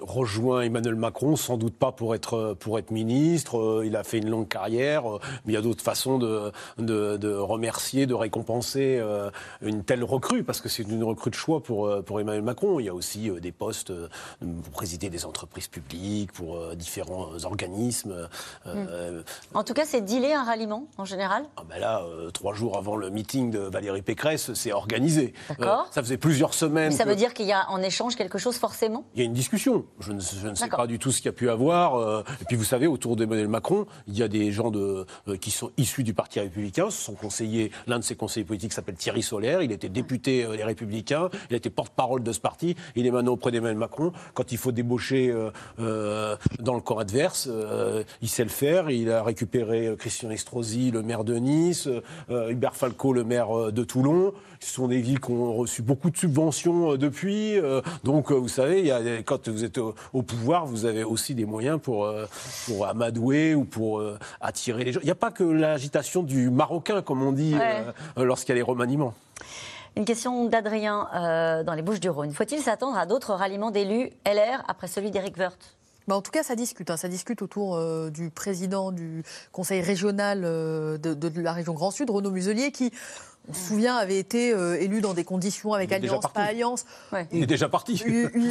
rejoint 0.01 0.61
Emmanuel 0.61 0.95
Macron, 0.95 1.35
sans 1.35 1.57
doute 1.57 1.75
pas 1.75 1.91
pour 1.91 2.15
être, 2.15 2.55
pour 2.59 2.79
être 2.79 2.91
ministre. 2.91 3.57
euh, 3.59 3.85
il 3.85 3.95
a 3.95 4.03
fait 4.03 4.17
une 4.19 4.29
longue 4.29 4.47
carrière, 4.47 5.09
euh, 5.15 5.19
mais 5.45 5.53
il 5.53 5.55
y 5.55 5.57
a 5.57 5.61
d'autres 5.61 5.83
façons 5.83 6.17
de, 6.17 6.51
de, 6.77 7.17
de 7.17 7.33
remercier, 7.33 8.05
de 8.05 8.13
récompenser 8.13 8.97
euh, 8.99 9.29
une 9.61 9.83
telle 9.83 10.03
recrue, 10.03 10.43
parce 10.43 10.61
que 10.61 10.69
c'est 10.69 10.83
une 10.83 11.03
recrue 11.03 11.29
de 11.29 11.35
choix 11.35 11.61
pour, 11.61 11.87
euh, 11.87 12.01
pour 12.01 12.19
Emmanuel 12.19 12.43
Macron. 12.43 12.79
Il 12.79 12.85
y 12.85 12.89
a 12.89 12.93
aussi 12.93 13.29
euh, 13.29 13.39
des 13.39 13.51
postes 13.51 13.91
euh, 13.91 14.07
pour 14.41 14.71
présider 14.73 15.09
des 15.09 15.25
entreprises 15.25 15.67
publiques, 15.67 16.31
pour 16.31 16.55
euh, 16.57 16.75
différents 16.75 17.29
organismes. 17.43 18.27
euh, 18.67 19.21
En 19.53 19.63
tout 19.63 19.73
cas, 19.73 19.85
c'est 19.85 20.01
dealer 20.01 20.33
un 20.33 20.43
ralliement, 20.43 20.87
en 20.97 21.05
général? 21.05 21.43
Ah 21.57 21.63
ben 21.69 21.79
là, 21.79 22.01
euh, 22.03 22.29
trois 22.31 22.53
jours 22.53 22.77
avant 22.77 22.95
le 22.95 23.09
meeting 23.09 23.51
de 23.51 23.59
Valérie 23.59 24.01
Pécresse, 24.01 24.53
c'est 24.53 24.68
organisé. 24.71 25.33
Euh, 25.51 25.53
D'accord. 25.59 25.87
ça 25.91 26.01
faisait 26.01 26.17
plusieurs 26.17 26.53
semaines. 26.53 26.89
Mais 26.91 26.95
ça 26.95 27.03
que- 27.03 27.09
veut 27.09 27.15
dire 27.15 27.33
qu'il 27.33 27.45
y 27.47 27.51
a 27.53 27.69
en 27.69 27.81
échange 27.81 28.15
quelque 28.15 28.37
chose 28.37 28.57
forcément? 28.57 29.05
Il 29.15 29.19
y 29.19 29.23
a 29.23 29.25
une 29.25 29.33
discussion. 29.33 29.85
Je 29.99 30.11
ne, 30.13 30.19
je 30.19 30.47
ne 30.47 30.55
sais 30.55 30.67
pas 30.67 30.87
du 30.87 30.99
tout 30.99 31.11
ce 31.11 31.17
qu'il 31.17 31.25
y 31.27 31.29
a 31.29 31.33
pu 31.33 31.49
avoir. 31.49 31.95
euh, 31.95 32.23
et 32.41 32.45
puis 32.45 32.55
vous 32.55 32.63
savez, 32.63 32.87
autour 32.87 33.15
d'Emmanuel 33.15 33.47
Macron, 33.47 33.85
il 34.07 34.17
y 34.17 34.23
a 34.23 34.27
des 34.27 34.51
gens 34.51 34.71
de, 34.71 35.05
euh, 35.27 35.37
qui 35.37 35.51
sont 35.51 35.71
issus 35.77 36.03
du 36.03 36.13
Parti 36.13 36.39
républicain. 36.39 36.89
Son 36.89 37.13
conseiller, 37.13 37.71
l'un 37.87 37.99
de 37.99 38.03
ses 38.03 38.15
conseillers 38.15 38.45
politiques 38.45 38.73
s'appelle 38.73 38.95
Thierry 38.95 39.21
Solaire. 39.23 39.61
Il 39.61 39.71
était 39.71 39.89
député 39.89 40.43
euh, 40.43 40.55
Les 40.55 40.63
Républicains. 40.63 41.29
Il 41.49 41.53
a 41.53 41.57
été 41.57 41.69
porte-parole 41.69 42.23
de 42.23 42.31
ce 42.31 42.39
parti. 42.39 42.75
Il 42.95 43.05
est 43.05 43.11
maintenant 43.11 43.33
auprès 43.33 43.51
d'Emmanuel 43.51 43.77
Macron. 43.77 44.11
Quand 44.33 44.51
il 44.51 44.57
faut 44.57 44.71
débaucher 44.71 45.29
euh, 45.29 45.51
euh, 45.79 46.35
dans 46.59 46.73
le 46.75 46.81
camp 46.81 46.97
adverse, 46.97 47.47
euh, 47.49 48.03
il 48.21 48.29
sait 48.29 48.43
le 48.43 48.49
faire. 48.49 48.89
Il 48.89 49.11
a 49.11 49.23
récupéré 49.23 49.87
euh, 49.87 49.95
Christian 49.95 50.29
Estrosi, 50.29 50.91
le 50.91 51.01
maire 51.01 51.23
de 51.23 51.35
Nice, 51.35 51.87
euh, 52.29 52.49
Hubert 52.49 52.75
Falco, 52.75 53.13
le 53.13 53.23
maire 53.23 53.57
euh, 53.57 53.71
de 53.71 53.83
Toulon. 53.83 54.33
Ce 54.61 54.73
sont 54.73 54.87
des 54.89 54.99
villes 54.99 55.21
qui 55.21 55.31
ont 55.31 55.53
reçu 55.55 55.81
beaucoup 55.81 56.09
de 56.09 56.17
subventions 56.17 56.91
euh, 56.93 56.97
depuis. 56.97 57.57
euh, 57.57 57.81
donc, 58.03 58.29
euh, 58.31 58.35
vous 58.35 58.49
savez, 58.49 58.79
il 58.79 58.87
y 58.87 58.91
a, 58.91 59.01
des- 59.01 59.23
quand 59.23 59.47
vous 59.47 59.63
êtes 59.63 59.77
au, 59.77 59.95
au 60.13 60.21
pouvoir, 60.21 60.65
vous 60.65 60.85
avez 60.85 61.03
aussi 61.05 61.33
des 61.33 61.45
moyens 61.45 61.79
pour, 61.81 62.03
euh, 62.05 62.25
pour 62.65 62.85
amadouer 62.85 63.55
ou 63.55 63.63
pour 63.63 63.99
euh, 63.99 64.17
attirer 64.41 64.83
les 64.83 64.91
gens. 64.91 64.99
Il 65.01 65.05
n'y 65.05 65.11
a 65.11 65.15
pas 65.15 65.31
que 65.31 65.43
l'agitation 65.45 66.23
du 66.23 66.49
Marocain, 66.49 67.01
comme 67.01 67.23
on 67.23 67.31
dit, 67.31 67.55
Ouais. 67.55 67.83
euh, 68.17 68.23
lorsqu'il 68.25 68.49
y 68.49 68.51
a 68.53 68.55
les 68.55 68.61
remaniements. 68.61 69.13
Une 69.95 70.05
question 70.05 70.45
d'Adrien 70.45 71.07
euh, 71.15 71.63
dans 71.63 71.73
les 71.73 71.81
Bouches 71.81 71.99
du 72.01 72.09
Rhône. 72.09 72.31
Faut-il 72.33 72.59
s'attendre 72.59 72.97
à 72.97 73.05
d'autres 73.05 73.33
ralliements 73.33 73.71
d'élus 73.71 74.09
LR 74.25 74.63
après 74.67 74.87
celui 74.87 75.09
d'Éric 75.09 75.37
Woerth? 75.37 75.77
Bah, 76.07 76.15
en 76.15 76.21
tout 76.21 76.31
cas, 76.31 76.41
ça 76.43 76.55
discute. 76.55 76.89
hein. 76.89 76.97
Ça 76.97 77.07
discute 77.07 77.41
autour 77.43 77.75
euh, 77.75 78.09
du 78.09 78.29
président 78.29 78.91
du 78.91 79.23
conseil 79.51 79.81
régional 79.81 80.41
euh, 80.43 80.97
de, 80.97 81.13
de 81.13 81.41
la 81.41 81.53
région 81.53 81.73
Grand 81.73 81.91
Sud, 81.91 82.09
Renaud 82.09 82.31
Muselier, 82.31 82.71
qui, 82.71 82.91
on 83.47 83.53
se 83.53 83.67
souvient, 83.69 83.95
avait 83.95 84.19
été 84.19 84.51
euh, 84.53 84.79
élu 84.79 85.01
dans 85.01 85.13
des 85.15 85.23
conditions 85.23 85.73
avec 85.73 85.89
alliance, 85.91 86.21
pas 86.33 86.41
alliance. 86.49 86.85
Il 87.31 87.43
est 87.43 87.47
déjà 87.47 87.67
parti. 87.69 88.03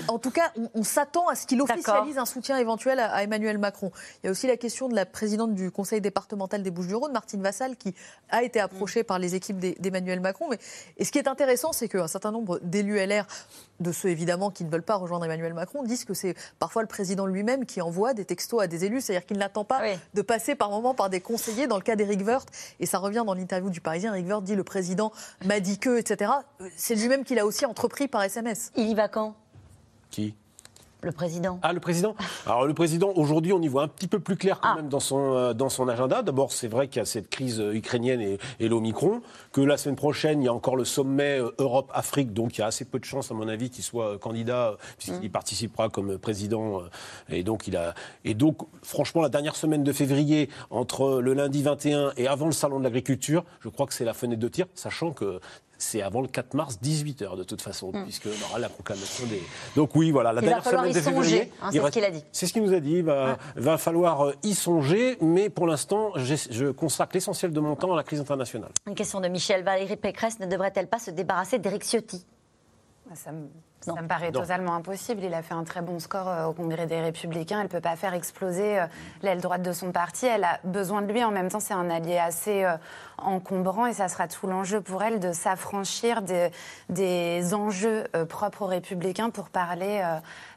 En 0.08 0.18
tout 0.18 0.30
cas, 0.32 0.50
on, 0.56 0.68
on 0.74 0.82
s'attend 0.82 1.28
à 1.28 1.34
ce 1.36 1.46
qu'il 1.46 1.58
officialise 1.62 2.18
un 2.18 2.24
soutien 2.26 2.56
éventuel 2.58 2.98
à, 2.98 3.12
à 3.12 3.22
Emmanuel 3.22 3.58
Macron. 3.58 3.92
Il 4.22 4.26
y 4.26 4.28
a 4.28 4.32
aussi 4.32 4.46
la 4.48 4.56
question 4.56 4.88
de 4.88 4.94
la 4.96 5.06
présidente 5.06 5.54
du 5.54 5.70
conseil 5.70 6.00
départemental 6.00 6.62
des 6.62 6.70
Bouches-du-Rhône, 6.72 7.12
Martine 7.12 7.42
Vassal, 7.42 7.76
qui 7.76 7.94
a 8.30 8.42
été 8.42 8.58
approchée 8.60 9.04
par 9.04 9.18
les 9.20 9.34
équipes 9.36 9.58
d'E- 9.60 9.76
d'Emmanuel 9.78 10.18
Macron. 10.20 10.48
Mais, 10.50 10.58
et 10.96 11.04
ce 11.04 11.12
qui 11.12 11.18
est 11.18 11.28
intéressant, 11.28 11.72
c'est 11.72 11.88
qu'un 11.88 12.08
certain 12.08 12.32
nombre 12.32 12.58
d'élus 12.62 12.98
LR, 12.98 13.24
de 13.80 13.92
ceux 13.92 14.08
évidemment 14.08 14.50
qui 14.50 14.64
ne 14.64 14.70
veulent 14.70 14.82
pas 14.82 14.96
rejoindre 14.96 15.24
Emmanuel 15.24 15.54
Macron, 15.54 15.82
disent 15.82 16.04
que 16.04 16.14
c'est 16.14 16.34
parfois 16.58 16.82
le 16.82 16.88
président 16.88 17.26
lui-même 17.26 17.66
qui 17.66 17.80
envoie 17.80 18.14
des 18.14 18.24
textos 18.24 18.62
à 18.62 18.66
des 18.66 18.84
élus, 18.84 19.00
c'est-à-dire 19.00 19.26
qu'il 19.26 19.38
n'attend 19.38 19.64
pas 19.64 19.80
de 20.14 20.22
passer 20.22 20.54
par 20.54 20.70
moment 20.70 20.94
par 20.94 21.10
des 21.10 21.20
conseillers. 21.20 21.66
Dans 21.66 21.76
le 21.76 21.82
cas 21.82 21.96
d'Éric 21.96 22.26
Woerth, 22.26 22.48
et 22.80 22.86
ça 22.86 22.98
revient 22.98 23.22
dans 23.26 23.34
l'interview 23.34 23.70
du 23.70 23.80
Parisien, 23.80 24.14
Éric 24.14 24.28
Woerth 24.28 24.44
dit 24.44 24.54
le 24.54 24.64
président 24.64 25.12
m'a 25.44 25.60
dit 25.60 25.78
que, 25.78 25.98
etc. 25.98 26.32
C'est 26.76 26.94
lui-même 26.94 27.24
qui 27.24 27.34
l'a 27.34 27.46
aussi 27.46 27.66
entrepris 27.66 28.08
par 28.08 28.22
SMS. 28.22 28.72
Il 28.76 28.88
y 28.88 28.94
va 28.94 29.08
quand? 29.08 29.34
Qui? 30.10 30.34
Le 31.02 31.12
président. 31.12 31.60
Ah, 31.62 31.72
le 31.72 31.78
président 31.78 32.16
Alors, 32.44 32.66
le 32.66 32.74
président, 32.74 33.12
aujourd'hui, 33.14 33.52
on 33.52 33.62
y 33.62 33.68
voit 33.68 33.84
un 33.84 33.88
petit 33.88 34.08
peu 34.08 34.18
plus 34.18 34.36
clair 34.36 34.58
Ah. 34.62 34.70
quand 34.70 34.76
même 34.76 34.88
dans 34.88 34.98
son, 34.98 35.34
euh, 35.34 35.54
dans 35.54 35.68
son 35.68 35.88
agenda. 35.88 36.22
D'abord, 36.22 36.50
c'est 36.50 36.66
vrai 36.66 36.88
qu'il 36.88 36.98
y 36.98 37.02
a 37.02 37.06
cette 37.06 37.30
crise 37.30 37.60
euh, 37.60 37.72
ukrainienne 37.72 38.20
et, 38.20 38.38
et 38.58 38.68
l'Omicron, 38.68 39.22
que 39.52 39.60
la 39.60 39.76
semaine 39.76 39.94
prochaine, 39.94 40.42
il 40.42 40.46
y 40.46 40.48
a 40.48 40.52
encore 40.52 40.74
le 40.74 40.84
sommet 40.84 41.40
euh, 41.40 41.50
Europe-Afrique, 41.58 42.32
donc 42.32 42.58
il 42.58 42.62
y 42.62 42.64
a 42.64 42.66
assez 42.66 42.84
peu 42.84 42.98
de 42.98 43.04
chances, 43.04 43.30
à 43.30 43.34
mon 43.34 43.46
avis, 43.46 43.70
qu'il 43.70 43.84
soit 43.84 44.18
candidat, 44.18 44.76
puisqu'il 44.98 45.24
y 45.24 45.28
participera 45.28 45.88
comme 45.88 46.18
président. 46.18 46.82
Et 47.28 47.44
donc, 47.44 47.68
il 47.68 47.76
a... 47.76 47.94
et 48.24 48.34
donc, 48.34 48.58
franchement, 48.82 49.22
la 49.22 49.28
dernière 49.28 49.54
semaine 49.54 49.84
de 49.84 49.92
février, 49.92 50.50
entre 50.70 51.20
le 51.20 51.32
lundi 51.32 51.62
21 51.62 52.12
et 52.16 52.26
avant 52.26 52.46
le 52.46 52.52
salon 52.52 52.80
de 52.80 52.84
l'agriculture, 52.84 53.44
je 53.60 53.68
crois 53.68 53.86
que 53.86 53.94
c'est 53.94 54.04
la 54.04 54.14
fenêtre 54.14 54.40
de 54.40 54.48
tir, 54.48 54.66
sachant 54.74 55.12
que 55.12 55.40
c'est 55.78 56.02
avant 56.02 56.20
le 56.20 56.28
4 56.28 56.54
mars, 56.54 56.78
18h 56.82 57.36
de 57.36 57.44
toute 57.44 57.62
façon, 57.62 57.92
puisqu'on 57.92 58.30
aura 58.50 58.58
la 58.58 58.68
proclamation 58.68 59.26
des... 59.26 59.42
Donc 59.76 59.94
oui, 59.94 60.10
voilà, 60.10 60.32
la 60.32 60.42
Il 60.42 60.44
va 60.44 60.60
dernière 60.60 60.64
semaine 60.70 60.90
y 60.90 60.94
de 60.94 61.00
février... 61.00 61.22
songer, 61.22 61.52
hein, 61.62 61.70
c'est 61.72 61.80
ce 61.80 61.90
qu'il 61.90 62.04
a 62.04 62.10
dit. 62.10 62.24
c'est 62.32 62.46
ce 62.46 62.52
qu'il 62.52 62.62
nous 62.62 62.74
a 62.74 62.80
dit. 62.80 62.96
Il 62.96 63.04
va, 63.04 63.38
va 63.56 63.78
falloir 63.78 64.26
euh, 64.26 64.32
y 64.42 64.54
songer, 64.54 65.16
mais 65.20 65.48
pour 65.48 65.66
l'instant, 65.66 66.12
je 66.16 66.70
consacre 66.70 67.12
l'essentiel 67.14 67.52
de 67.52 67.60
mon 67.60 67.76
temps 67.76 67.92
à 67.92 67.96
la 67.96 68.02
crise 68.02 68.20
internationale. 68.20 68.70
Une 68.86 68.94
question 68.94 69.20
de 69.20 69.28
Michel. 69.28 69.62
Valérie 69.62 69.96
Pécresse 69.96 70.40
ne 70.40 70.46
devrait-elle 70.46 70.88
pas 70.88 70.98
se 70.98 71.10
débarrasser 71.10 71.58
d'Éric 71.58 71.84
Ciotti? 71.84 72.24
Ça 73.14 73.32
me, 73.32 73.48
ça 73.80 74.02
me 74.02 74.06
paraît 74.06 74.32
totalement 74.32 74.74
impossible. 74.74 75.22
Il 75.24 75.32
a 75.32 75.42
fait 75.42 75.54
un 75.54 75.64
très 75.64 75.80
bon 75.80 75.98
score 75.98 76.28
euh, 76.28 76.46
au 76.46 76.52
Congrès 76.52 76.86
des 76.86 77.00
Républicains. 77.00 77.58
Elle 77.58 77.66
ne 77.66 77.70
peut 77.70 77.80
pas 77.80 77.96
faire 77.96 78.12
exploser 78.12 78.80
euh, 78.80 78.86
l'aile 79.22 79.40
droite 79.40 79.62
de 79.62 79.72
son 79.72 79.92
parti. 79.92 80.26
Elle 80.26 80.44
a 80.44 80.60
besoin 80.64 81.02
de 81.02 81.10
lui. 81.10 81.24
En 81.24 81.30
même 81.30 81.48
temps, 81.48 81.60
c'est 81.60 81.74
un 81.74 81.88
allié 81.88 82.18
assez 82.18 82.64
euh, 82.64 82.76
encombrant 83.16 83.86
et 83.86 83.94
ça 83.94 84.08
sera 84.08 84.28
tout 84.28 84.46
l'enjeu 84.46 84.80
pour 84.80 85.02
elle 85.02 85.20
de 85.20 85.32
s'affranchir 85.32 86.22
des, 86.22 86.50
des 86.88 87.54
enjeux 87.54 88.04
propres 88.28 88.62
aux 88.62 88.66
Républicains 88.66 89.30
pour 89.30 89.48
parler 89.48 90.00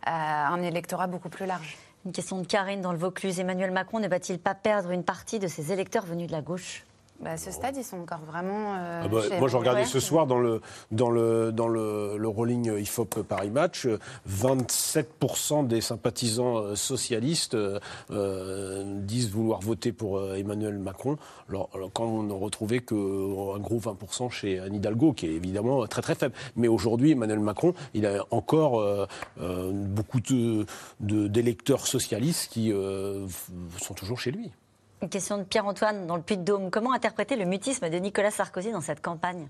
à 0.05 0.47
un 0.47 0.61
électorat 0.61 1.07
beaucoup 1.07 1.29
plus 1.29 1.45
large. 1.45 1.77
Une 2.05 2.11
question 2.11 2.39
de 2.41 2.45
Karine 2.45 2.81
dans 2.81 2.91
le 2.91 2.97
Vaucluse. 2.97 3.39
Emmanuel 3.39 3.71
Macron 3.71 3.99
ne 3.99 4.07
va-t-il 4.07 4.39
pas 4.39 4.55
perdre 4.55 4.91
une 4.91 5.03
partie 5.03 5.39
de 5.39 5.47
ses 5.47 5.71
électeurs 5.71 6.05
venus 6.05 6.27
de 6.27 6.31
la 6.31 6.41
gauche? 6.41 6.85
Bah, 7.23 7.31
à 7.31 7.37
ce 7.37 7.51
stade, 7.51 7.77
ils 7.77 7.83
sont 7.83 7.99
encore 7.99 8.21
vraiment. 8.25 8.75
euh, 8.75 9.01
Ah 9.03 9.07
bah, 9.07 9.21
moi, 9.39 9.47
je 9.47 9.55
regardais 9.57 9.85
ce 9.85 9.99
soir 9.99 10.25
dans 10.27 10.39
le, 10.39 10.59
dans 10.91 11.11
le, 11.11 11.51
dans 11.51 11.67
le, 11.67 12.17
le 12.17 12.27
rolling 12.27 12.71
IFOP 12.79 13.21
Paris 13.21 13.51
Match, 13.51 13.85
euh, 13.85 13.99
27% 14.27 15.67
des 15.67 15.81
sympathisants 15.81 16.57
euh, 16.57 16.75
socialistes 16.75 17.53
euh, 17.53 17.79
euh, 18.09 18.83
disent 19.01 19.29
vouloir 19.29 19.59
voter 19.59 19.91
pour 19.91 20.17
euh, 20.17 20.35
Emmanuel 20.35 20.77
Macron, 20.79 21.17
alors, 21.49 21.69
alors, 21.75 21.91
quand 21.93 22.05
on 22.05 22.23
ne 22.23 22.33
retrouvait 22.33 22.79
qu'un 22.79 22.95
gros 22.95 23.79
20% 23.79 24.29
chez 24.31 24.59
Anne 24.59 24.73
Hidalgo, 24.75 25.13
qui 25.13 25.27
est 25.27 25.33
évidemment 25.33 25.85
très 25.87 26.01
très 26.01 26.15
faible. 26.15 26.33
Mais 26.55 26.67
aujourd'hui, 26.67 27.11
Emmanuel 27.11 27.39
Macron, 27.39 27.73
il 27.93 28.05
a 28.05 28.25
encore 28.31 28.79
euh, 28.79 29.05
euh, 29.41 29.71
beaucoup 29.71 30.19
de- 30.21 30.65
de- 30.99 31.27
d'électeurs 31.27 31.85
socialistes 31.87 32.51
qui 32.51 32.71
euh, 32.73 33.27
sont 33.77 33.93
toujours 33.93 34.19
chez 34.19 34.31
lui. 34.31 34.51
Une 35.01 35.09
question 35.09 35.37
de 35.39 35.43
Pierre-Antoine 35.43 36.05
dans 36.05 36.15
le 36.15 36.21
Puy-de-Dôme. 36.21 36.69
Comment 36.69 36.93
interpréter 36.93 37.35
le 37.35 37.45
mutisme 37.45 37.89
de 37.89 37.97
Nicolas 37.97 38.29
Sarkozy 38.31 38.71
dans 38.71 38.81
cette 38.81 39.01
campagne? 39.01 39.47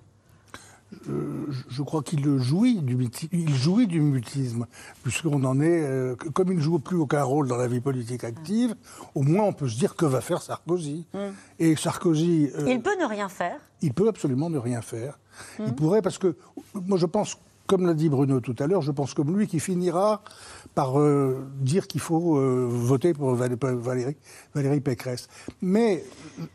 Euh, 1.09 1.45
je- 1.69 1.81
crois 1.83 2.03
qu'il 2.03 2.37
jouit 2.37 2.81
du 2.81 2.97
muti- 2.97 3.29
il 3.31 3.53
jouit 3.55 3.87
du 3.87 4.01
mutisme, 4.01 4.65
puisqu'on 5.03 5.41
en 5.45 5.61
est, 5.61 5.83
euh, 5.85 6.15
comme 6.33 6.51
il 6.51 6.57
ne 6.57 6.61
joue 6.61 6.79
plus 6.79 6.97
aucun 6.97 7.23
rôle 7.23 7.47
dans 7.47 7.55
la 7.55 7.67
vie 7.67 7.79
politique 7.79 8.25
active, 8.25 8.75
au 9.15 9.21
moins 9.23 9.45
on 9.45 9.53
peut 9.53 9.69
se 9.69 9.77
dire 9.77 9.95
que 9.95 10.05
va 10.05 10.19
faire 10.19 10.41
Sarkozy. 10.41 11.05
Et 11.59 11.77
Sarkozy, 11.77 12.49
euh, 12.57 12.65
Il 12.67 12.81
peut 12.81 12.97
ne 12.99 13.05
rien 13.05 13.29
faire. 13.29 13.57
il 13.81 13.93
peut 13.93 14.09
absolument 14.09 14.49
ne 14.49 14.57
rien 14.57 14.81
faire. 14.81 15.17
Il 15.59 15.73
pourrait, 15.73 16.01
parce 16.01 16.17
que 16.17 16.35
moi 16.73 16.97
je 16.97 17.05
pense, 17.05 17.37
comme 17.67 17.85
l'a 17.85 17.93
dit 17.93 18.09
Bruno 18.09 18.39
tout 18.39 18.55
à 18.59 18.67
l'heure, 18.67 18.81
je 18.81 18.91
pense 18.91 19.13
comme 19.13 19.37
lui 19.37 19.47
qui 19.47 19.59
finira 19.59 20.21
par 20.75 20.99
euh, 20.99 21.45
dire 21.59 21.87
qu'il 21.87 22.01
faut 22.01 22.37
euh, 22.37 22.67
voter 22.69 23.13
pour 23.13 23.33
Val- 23.35 23.57
pour 23.57 23.69
Valérie, 23.69 24.81
Pécresse. 24.81 25.27
Mais 25.61 26.03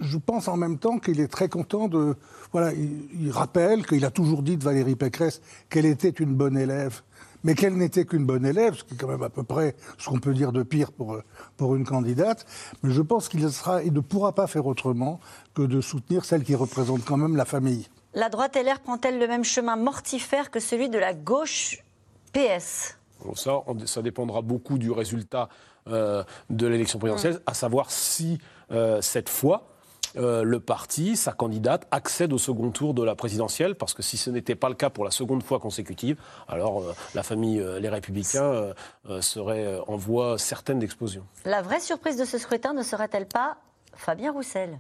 je 0.01 0.19
pense 0.19 0.49
en 0.49 0.57
même 0.57 0.79
temps 0.79 0.99
qu'il 0.99 1.21
est 1.21 1.29
très 1.29 1.49
content 1.49 1.89
de... 1.89 2.15
Voilà, 2.53 2.73
il, 2.73 3.31
rappelle 3.31 3.87
qu'il 3.87 4.05
a 4.05 4.11
toujours 4.11 4.43
dit 4.43 4.57
de 4.57 4.65
Valérie 4.65 4.97
Pécresse 4.97 5.43
qu'elle 5.69 5.87
était 5.87 6.11
une 6.11 6.35
bonne 6.35 6.57
élève. 6.57 7.03
Mais 7.45 7.55
qu'elle 7.55 7.77
n'était 7.77 8.05
qu'une 8.05 8.25
bonne 8.25 8.45
élève, 8.45 8.75
ce 8.75 8.85
qui 8.85 8.95
est 8.95 8.97
quand 8.97 9.09
même 9.09 9.23
à 9.23 9.29
peu 9.29 9.43
près 9.43 9.77
ce 9.99 10.09
qu'on 10.09 10.19
peut 10.19 10.35
dire 10.35 10.53
de 10.53 10.63
pire 10.63 10.91
pour, 10.91 11.77
une 11.77 11.85
candidate. 11.85 12.45
Mais 12.83 12.91
je 12.91 13.03
pense 13.03 13.29
qu'il 13.29 13.43
ne 13.43 14.01
pourra 14.01 14.35
pas 14.35 14.47
faire 14.47 14.67
autrement 14.67 15.21
que 15.55 15.63
de 15.63 15.81
soutenir 15.81 16.25
celle 16.25 16.43
qui 16.43 16.55
représente 16.55 17.05
quand 17.05 17.17
même 17.17 17.37
la 17.37 17.45
famille. 17.45 17.89
La 18.17 18.29
droite 18.31 18.57
LR 18.57 18.81
prend-elle 18.81 19.19
le 19.19 19.29
même 19.29 19.45
chemin 19.45 19.77
mortifère 19.77 20.51
que 20.51 20.59
celui 20.59 20.89
de 20.89 20.99
la 20.99 21.13
gauche 21.15 21.85
PS 22.33 22.97
Bon, 23.25 23.35
ça, 23.35 23.59
on- 23.67 23.87
ça 23.87 24.01
dépendra 24.03 24.41
beaucoup 24.43 24.79
du 24.79 24.91
résultat 24.91 25.49
euh, 25.89 26.25
de 26.51 26.67
l'élection 26.67 26.99
présidentielle, 26.99 27.41
à 27.47 27.55
savoir 27.55 27.91
si 27.93 28.39
euh, 28.73 29.01
cette 29.03 29.29
fois, 29.29 29.69
euh, 30.17 30.43
le 30.43 30.59
parti, 30.61 31.15
sa 31.17 31.33
candidate, 31.33 31.87
accède 31.91 32.33
au 32.33 32.39
second 32.39 32.71
tour 32.71 32.95
de 32.95 33.03
la 33.05 33.15
présidentielle, 33.15 33.75
parce 33.75 33.93
que 33.95 34.03
si 34.03 34.17
ce 34.17 34.31
n'était 34.31 34.55
pas 34.57 34.69
le 34.71 34.75
cas 34.75 34.89
pour 34.91 35.05
la 35.05 35.11
seconde 35.11 35.43
fois 35.43 35.61
consécutive, 35.61 36.17
alors 36.49 36.81
euh, 36.83 36.95
la 37.15 37.23
famille 37.23 37.61
euh, 37.61 37.79
Les 37.79 37.89
Républicains 37.91 38.73
serait 39.21 39.79
en 39.87 39.97
voie 39.97 40.39
certaine 40.39 40.79
d'explosion. 40.79 41.25
La 41.45 41.61
vraie 41.63 41.81
surprise 41.81 42.17
de 42.17 42.25
ce 42.25 42.39
scrutin 42.39 42.73
ne 42.73 42.83
serait-elle 42.83 43.27
pas 43.29 43.59
Fabien 43.95 44.33
Roussel? 44.33 44.79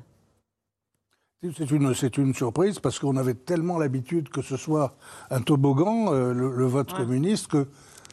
C'est 1.95 2.19
une, 2.19 2.35
surprise 2.35 2.79
parce 2.79 2.99
qu'on 2.99 3.17
avait 3.17 3.35
tellement 3.35 3.79
l'habitude 3.79 4.29
que 4.29 4.43
ce 4.43 4.57
soit 4.57 4.97
un 5.31 5.41
toboggan, 5.41 6.13
euh, 6.13 6.33
le, 6.33 6.51
le 6.51 6.65
vote 6.67 6.93
communiste, 6.93 7.49
que 7.49 7.69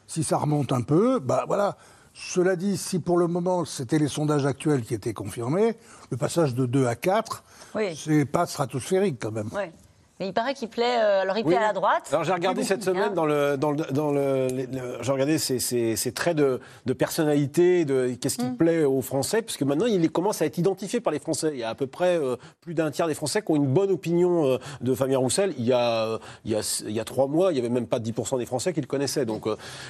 si 0.07 0.23
ça 0.23 0.37
remonte 0.37 0.71
un 0.71 0.81
peu, 0.81 1.19
bah 1.19 1.45
voilà. 1.47 1.77
Cela 2.13 2.55
dit, 2.55 2.77
si 2.77 2.99
pour 2.99 3.17
le 3.17 3.27
moment 3.27 3.65
c'était 3.65 3.97
les 3.97 4.07
sondages 4.07 4.45
actuels 4.45 4.83
qui 4.83 4.93
étaient 4.93 5.13
confirmés, 5.13 5.75
le 6.11 6.17
passage 6.17 6.53
de 6.53 6.65
2 6.67 6.85
à 6.85 6.95
4, 6.95 7.43
Oui. 7.75 7.95
c'est 7.95 8.25
pas 8.25 8.45
stratosphérique 8.45 9.17
quand 9.19 9.31
même. 9.31 9.49
Ouais. 9.51 9.73
Mais 10.19 10.27
il 10.27 10.33
paraît 10.33 10.53
qu'il 10.53 10.69
plaît, 10.69 10.99
euh, 11.01 11.21
alors 11.21 11.37
il 11.37 11.43
Oui. 11.43 11.49
plaît 11.53 11.57
à 11.57 11.67
la 11.67 11.73
droite. 11.73 12.07
Alors 12.11 12.23
j'ai 12.23 12.33
regardé 12.33 12.61
Plus 12.61 12.67
cette 12.67 12.83
semaine 12.83 13.15
dans 13.15 13.25
le 13.25 13.57
dans 13.57 13.71
le 13.71 13.77
dans 13.91 14.11
le, 14.11 14.45
les- 14.47 14.67
le- 14.67 14.99
j'ai 15.01 15.11
regardé 15.11 15.39
ces 15.39 16.11
traits 16.13 16.37
de, 16.37 16.59
de 16.85 16.93
personnalité, 16.93 17.83
de 17.83 18.13
qu'est-ce 18.21 18.37
qui 18.37 18.49
plaît 18.51 18.83
aux 18.85 19.01
Français, 19.01 19.41
puisque 19.41 19.63
maintenant 19.63 19.87
il 19.87 20.11
commence 20.11 20.41
à 20.43 20.45
être 20.45 20.59
identifié 20.59 20.99
par 21.01 21.11
les 21.13 21.19
Français. 21.19 21.49
Il 21.53 21.59
y 21.59 21.63
a 21.63 21.69
à 21.69 21.75
peu 21.75 21.87
près 21.87 22.15
euh, 22.17 22.35
plus 22.61 22.75
d'un 22.75 22.91
tiers 22.91 23.07
des 23.07 23.15
Français 23.15 23.41
qui 23.41 23.51
ont 23.51 23.55
une 23.55 23.65
bonne 23.73 23.89
opinion 23.89 24.45
euh, 24.45 24.57
de 24.81 24.93
Fabien 24.93 25.17
Roussel. 25.17 25.53
Il 25.57 25.65
y 25.65 25.73
a 25.73 26.05
euh, 26.05 26.17
il 26.45 26.51
y 26.51 26.55
a 26.55 26.83
il 26.87 26.91
y 26.91 26.99
a 26.99 27.05
trois 27.05 27.25
mois, 27.27 27.51
il 27.51 27.55
y 27.55 27.59
avait 27.59 27.69
même 27.69 27.87
pas 27.87 27.99
10% 27.99 28.37
des 28.37 28.45
Français 28.45 28.71
qui 28.71 28.81
le 28.81 28.87
connaissaient. 28.87 29.25
Donc 29.25 29.47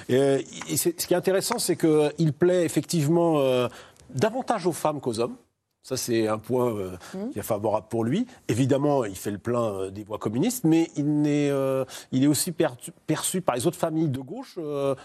et, 0.08 0.14
et 0.70 0.76
c'est- 0.78 0.98
ce 0.98 1.06
qui 1.06 1.12
est 1.12 1.18
intéressant, 1.18 1.58
c'est 1.58 1.76
que 1.76 2.10
il 2.16 2.32
plaît 2.32 2.64
effectivement 2.64 3.38
davantage 4.14 4.66
aux 4.66 4.72
femmes 4.72 5.00
qu'aux 5.00 5.20
hommes. 5.20 5.36
Ça, 5.86 5.98
c'est 5.98 6.28
un 6.28 6.38
point 6.38 6.74
euh, 6.74 6.96
qui 7.34 7.38
est 7.38 7.42
favorable 7.42 7.88
pour 7.90 8.04
lui. 8.04 8.26
Évidemment, 8.48 9.04
il 9.04 9.14
fait 9.16 9.30
le 9.30 9.36
plein 9.36 9.64
euh, 9.64 9.90
des 9.90 10.02
voix 10.02 10.16
communistes, 10.16 10.64
mais 10.64 10.90
il, 10.96 11.04
euh, 11.26 11.84
il 12.10 12.24
est 12.24 12.26
aussi 12.26 12.52
perçu, 12.52 12.90
perçu 13.06 13.42
par 13.42 13.54
les 13.54 13.66
autres 13.66 13.76
familles 13.76 14.08
de 14.08 14.20
gauche. 14.20 14.58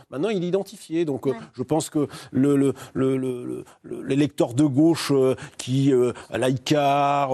maintenant, 0.10 0.30
il 0.30 0.42
est 0.42 0.48
identifié. 0.48 1.04
Donc, 1.04 1.28
je 1.54 1.64
pense 1.64 1.90
que 1.90 2.08
le, 2.32 2.56
le, 2.56 2.74
le, 2.94 3.18
le- 3.18 3.66
le- 3.84 4.02
l'électeur 4.04 4.54
de 4.54 4.64
gauche 4.64 5.12
qui, 5.58 5.92
à 6.32 6.38
l'ICAR, 6.38 7.32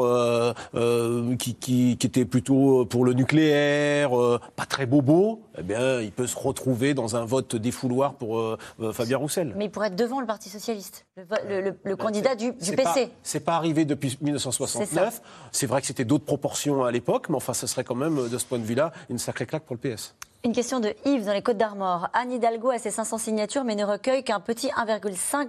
qui, 1.37 1.53
qui, 1.53 1.97
qui 1.97 2.07
était 2.07 2.25
plutôt 2.25 2.85
pour 2.87 3.05
le 3.05 3.13
nucléaire, 3.13 4.09
pas 4.55 4.65
très 4.65 4.87
bobo, 4.87 5.43
eh 5.59 5.61
bien, 5.61 6.01
il 6.01 6.11
peut 6.11 6.25
se 6.25 6.35
retrouver 6.37 6.95
dans 6.95 7.15
un 7.15 7.25
vote 7.25 7.55
défouloir 7.55 8.15
pour 8.15 8.57
Fabien 8.93 9.17
Roussel. 9.17 9.53
Mais 9.55 9.65
il 9.65 9.69
pourrait 9.71 9.87
être 9.89 9.95
devant 9.95 10.19
le 10.19 10.25
Parti 10.25 10.49
Socialiste, 10.49 11.05
le, 11.15 11.95
candidat 11.95 12.33
du, 12.33 12.49
du 12.51 12.55
C'est 12.59 12.75
pas- 12.75 12.91
PC. 12.91 13.11
C'est 13.35 13.41
pas 13.41 13.57
arrivé 13.57 13.83
depuis 13.83 14.17
1969. 14.21 15.21
C'est 15.51 15.67
vrai 15.67 15.81
que 15.81 15.87
c'était 15.87 16.05
d'autres 16.05 16.23
proportions 16.23 16.85
à 16.85 16.91
l'époque, 16.93 17.27
mais 17.27 17.35
enfin, 17.35 17.53
ce 17.53 17.67
serait 17.67 17.83
quand 17.83 17.93
même, 17.93 18.29
de 18.29 18.37
ce 18.37 18.45
point 18.45 18.59
de 18.59 18.63
vue-là, 18.63 18.93
une 19.09 19.17
sacrée 19.17 19.45
claque 19.45 19.63
pour 19.63 19.75
le 19.75 19.81
PS. 19.81 20.15
Une 20.45 20.53
question 20.53 20.79
de 20.79 20.93
Yves 21.03 21.25
dans 21.25 21.33
les 21.33 21.41
Côtes 21.41 21.57
d'Armor. 21.57 22.07
Anne 22.13 22.31
Hidalgo 22.31 22.69
a 22.69 22.77
ses 22.77 22.91
500 22.91 23.17
signatures, 23.17 23.65
mais 23.65 23.75
ne 23.75 23.83
recueille 23.83 24.23
qu'un 24.23 24.39
petit 24.39 24.69
1,5% 24.69 25.47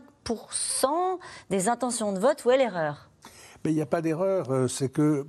des 1.49 1.69
intentions 1.69 2.13
de 2.13 2.19
vote. 2.19 2.45
Où 2.45 2.51
est 2.51 2.57
l'erreur? 2.57 3.09
Mais 3.65 3.71
il 3.71 3.77
n'y 3.77 3.83
a 3.83 3.87
pas 3.87 4.03
d'erreur, 4.03 4.51
euh, 4.51 4.67
c'est 4.67 4.89
que 4.89 5.25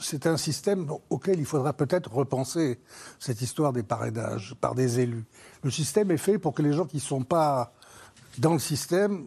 c'est 0.00 0.28
un 0.28 0.36
système 0.36 0.88
auquel 1.10 1.40
il 1.40 1.46
faudra 1.46 1.72
peut-être 1.72 2.12
repenser 2.12 2.78
cette 3.18 3.42
histoire 3.42 3.72
des 3.72 3.82
parrainages 3.82 4.54
par 4.60 4.76
des 4.76 5.00
élus. 5.00 5.24
Le 5.64 5.72
système 5.72 6.12
est 6.12 6.16
fait 6.16 6.38
pour 6.38 6.54
que 6.54 6.62
les 6.62 6.74
gens 6.74 6.84
qui 6.84 6.98
ne 6.98 7.02
sont 7.02 7.24
pas 7.24 7.72
dans 8.38 8.52
le 8.52 8.60
système 8.60 9.26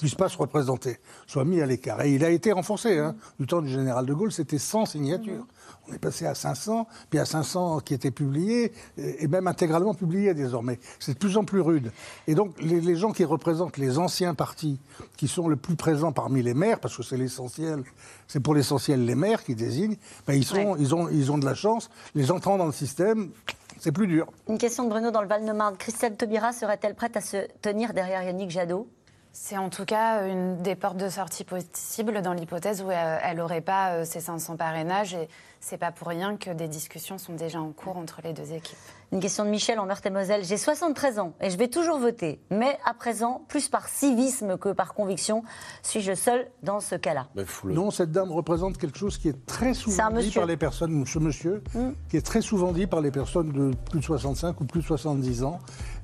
puissent 0.00 0.14
pas 0.14 0.28
se 0.28 0.38
représenter, 0.38 0.98
soient 1.26 1.44
mis 1.44 1.60
à 1.60 1.66
l'écart. 1.66 2.02
Et 2.02 2.12
il 2.14 2.24
a 2.24 2.30
été 2.30 2.52
renforcé. 2.52 2.98
Hein. 2.98 3.16
Du 3.38 3.46
temps 3.46 3.62
du 3.62 3.68
général 3.68 4.06
de 4.06 4.14
Gaulle, 4.14 4.32
c'était 4.32 4.58
100 4.58 4.86
signatures. 4.86 5.46
On 5.88 5.94
est 5.94 5.98
passé 5.98 6.26
à 6.26 6.34
500, 6.34 6.86
puis 7.08 7.18
à 7.18 7.24
500 7.24 7.80
qui 7.80 7.94
étaient 7.94 8.10
publiés, 8.10 8.72
et 8.96 9.26
même 9.26 9.46
intégralement 9.46 9.94
publiés 9.94 10.34
désormais. 10.34 10.78
C'est 10.98 11.14
de 11.14 11.18
plus 11.18 11.36
en 11.36 11.44
plus 11.44 11.60
rude. 11.60 11.92
Et 12.26 12.34
donc, 12.34 12.60
les, 12.60 12.96
gens 12.96 13.12
qui 13.12 13.24
représentent 13.24 13.76
les 13.76 13.98
anciens 13.98 14.34
partis, 14.34 14.78
qui 15.16 15.26
sont 15.26 15.48
le 15.48 15.56
plus 15.56 15.76
présents 15.76 16.12
parmi 16.12 16.42
les 16.42 16.54
maires, 16.54 16.80
parce 16.80 16.96
que 16.96 17.02
c'est 17.02 17.16
l'essentiel, 17.16 17.82
c'est 18.28 18.40
pour 18.40 18.54
l'essentiel 18.54 19.04
les 19.04 19.14
maires 19.14 19.42
qui 19.42 19.54
désignent, 19.54 19.96
ben 20.26 20.34
ils, 20.34 20.44
sont, 20.44 20.76
ils, 20.76 20.94
ont, 20.94 21.08
ils 21.08 21.32
ont 21.32 21.38
de 21.38 21.46
la 21.46 21.54
chance. 21.54 21.90
Les 22.14 22.30
entrants 22.30 22.58
dans 22.58 22.66
le 22.66 22.72
système, 22.72 23.30
c'est 23.78 23.92
plus 23.92 24.06
dur. 24.06 24.26
Une 24.48 24.58
question 24.58 24.84
de 24.84 24.90
Bruno 24.90 25.10
dans 25.10 25.22
le 25.22 25.28
Val-de-Marne. 25.28 25.76
Christelle 25.78 26.16
Taubira 26.16 26.52
serait-elle 26.52 26.94
prête 26.94 27.16
à 27.16 27.20
se 27.20 27.48
tenir 27.62 27.94
derrière 27.94 28.22
Yannick 28.22 28.50
Jadot? 28.50 28.86
C'est 29.32 29.56
en 29.56 29.70
tout 29.70 29.84
cas 29.84 30.26
une 30.26 30.60
des 30.62 30.74
portes 30.74 30.96
de 30.96 31.08
sortie 31.08 31.44
possibles 31.44 32.20
dans 32.22 32.32
l'hypothèse 32.32 32.82
où 32.82 32.90
elle 32.90 33.36
n'aurait 33.36 33.60
pas 33.60 33.92
euh, 33.92 34.04
ses 34.04 34.20
500 34.20 34.56
parrainages. 34.56 35.14
Et 35.14 35.28
c'est 35.60 35.76
pas 35.76 35.92
pour 35.92 36.08
rien 36.08 36.36
que 36.36 36.50
des 36.50 36.68
discussions 36.68 37.18
sont 37.18 37.34
déjà 37.34 37.60
en 37.60 37.70
cours 37.70 37.96
entre 37.96 38.20
les 38.24 38.32
deux 38.32 38.52
équipes. 38.52 38.78
Une 39.12 39.20
question 39.20 39.44
de 39.44 39.50
Michel 39.50 39.78
en 39.78 39.86
Meurthe-et-Moselle. 39.86 40.44
J'ai 40.44 40.56
73 40.56 41.18
ans 41.18 41.34
et 41.40 41.50
je 41.50 41.56
vais 41.56 41.68
toujours 41.68 41.98
voter. 41.98 42.40
Mais 42.50 42.78
à 42.84 42.94
présent, 42.94 43.44
plus 43.48 43.68
par 43.68 43.88
civisme 43.88 44.56
que 44.56 44.70
par 44.70 44.94
conviction, 44.94 45.44
suis-je 45.82 46.14
seul 46.14 46.48
dans 46.62 46.80
ce 46.80 46.94
cas-là? 46.94 47.28
Non, 47.64 47.90
cette 47.90 48.10
dame 48.10 48.32
représente 48.32 48.78
quelque 48.78 48.98
chose 48.98 49.18
qui 49.18 49.28
est 49.28 49.46
très 49.46 49.74
souvent 49.74 50.10
dit 50.10 50.30
par 50.30 50.46
les 50.46 50.56
personnes, 50.56 51.04
ce 51.06 51.18
monsieur, 51.18 51.62
hmm. 51.74 51.90
qui 52.08 52.16
est 52.16 52.26
très 52.26 52.40
souvent 52.40 52.72
dit 52.72 52.86
par 52.86 53.00
les 53.00 53.10
personnes 53.10 53.52
de 53.52 53.74
plus 53.90 54.00
de 54.00 54.04
65 54.04 54.60
ou 54.60 54.64
plus 54.64 54.80
de 54.80 54.86
70 54.86 55.44
ans, 55.44 55.58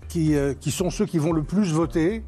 qui, 0.09 0.37
euh, 0.37 0.55
qui 0.55 0.70
sont 0.70 0.91
ceux 0.91 1.07
qui 1.07 1.18
vont 1.18 1.33
le 1.33 1.43
plus 1.43 1.72
voter 1.72 2.22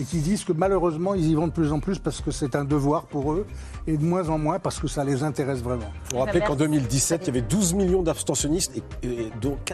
et 0.00 0.04
qui 0.04 0.18
disent 0.18 0.44
que 0.44 0.52
malheureusement, 0.52 1.14
ils 1.14 1.28
y 1.28 1.34
vont 1.34 1.46
de 1.46 1.52
plus 1.52 1.72
en 1.72 1.80
plus 1.80 1.98
parce 1.98 2.20
que 2.20 2.30
c'est 2.30 2.56
un 2.56 2.64
devoir 2.64 3.04
pour 3.04 3.32
eux 3.32 3.46
et 3.86 3.96
de 3.96 4.04
moins 4.04 4.28
en 4.28 4.38
moins 4.38 4.58
parce 4.58 4.78
que 4.78 4.88
ça 4.88 5.04
les 5.04 5.22
intéresse 5.22 5.62
vraiment. 5.62 5.90
Il 6.06 6.12
faut 6.12 6.18
rappeler 6.24 6.40
qu'en 6.40 6.56
2017, 6.56 7.22
il 7.22 7.26
y 7.26 7.30
avait 7.30 7.42
12 7.42 7.74
millions 7.74 8.02
d'abstentionnistes 8.02 8.72
et, 9.02 9.30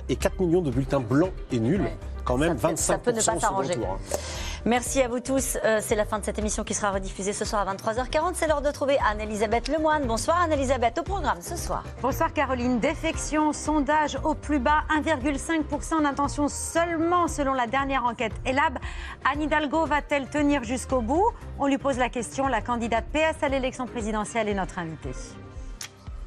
et, 0.09 0.17
4 0.17 0.41
millions 0.41 0.63
de 0.63 0.71
bulletins 0.71 1.01
blancs 1.01 1.33
et 1.53 1.61
nuls. 1.61 1.89
Quand 2.29 2.37
même, 2.37 2.57
25% 2.57 2.77
ça 2.77 2.99
peut 2.99 3.11
ne 3.11 3.23
pas 3.23 3.41
s'arranger. 3.41 3.73
Merci 4.67 5.01
à 5.01 5.09
vous 5.09 5.21
tous. 5.21 5.57
Euh, 5.65 5.79
c'est 5.81 5.95
la 5.95 6.05
fin 6.05 6.19
de 6.19 6.25
cette 6.27 6.39
émission 6.39 6.63
qui 6.63 6.75
sera 6.75 6.91
rediffusée 6.91 7.33
ce 7.33 7.47
soir 7.47 7.67
à 7.67 7.75
23h40. 7.75 8.33
C'est 8.35 8.47
l'heure 8.47 8.61
de 8.61 8.71
trouver 8.71 8.99
Anne-Elisabeth 9.11 9.69
Lemoine. 9.69 10.07
Bonsoir 10.07 10.43
Anne-Elisabeth, 10.43 10.99
au 10.99 11.05
programme 11.05 11.41
ce 11.41 11.57
soir. 11.57 11.85
Bonsoir 12.03 12.35
Caroline. 12.35 12.81
Défection, 12.81 13.55
sondage 13.55 14.19
au 14.25 14.35
plus 14.35 14.59
bas, 14.59 14.83
1,5% 14.95 16.03
d'intention 16.03 16.49
seulement 16.49 17.29
selon 17.29 17.55
la 17.55 17.67
dernière 17.67 18.05
enquête 18.05 18.35
ELAB. 18.45 18.77
Anne 19.25 19.41
Hidalgo 19.41 19.87
va-t-elle 19.87 20.29
tenir 20.29 20.65
jusqu'au 20.65 21.01
bout? 21.01 21.31
On 21.59 21.67
lui 21.67 21.79
pose 21.79 21.97
la 21.97 22.11
question. 22.11 22.47
La 22.47 22.61
candidate 22.61 23.07
PS 23.11 23.43
à 23.43 23.49
l'élection 23.49 23.87
présidentielle 23.87 24.51
est 24.51 24.55
notre 24.55 24.79
invitée. 24.79 25.15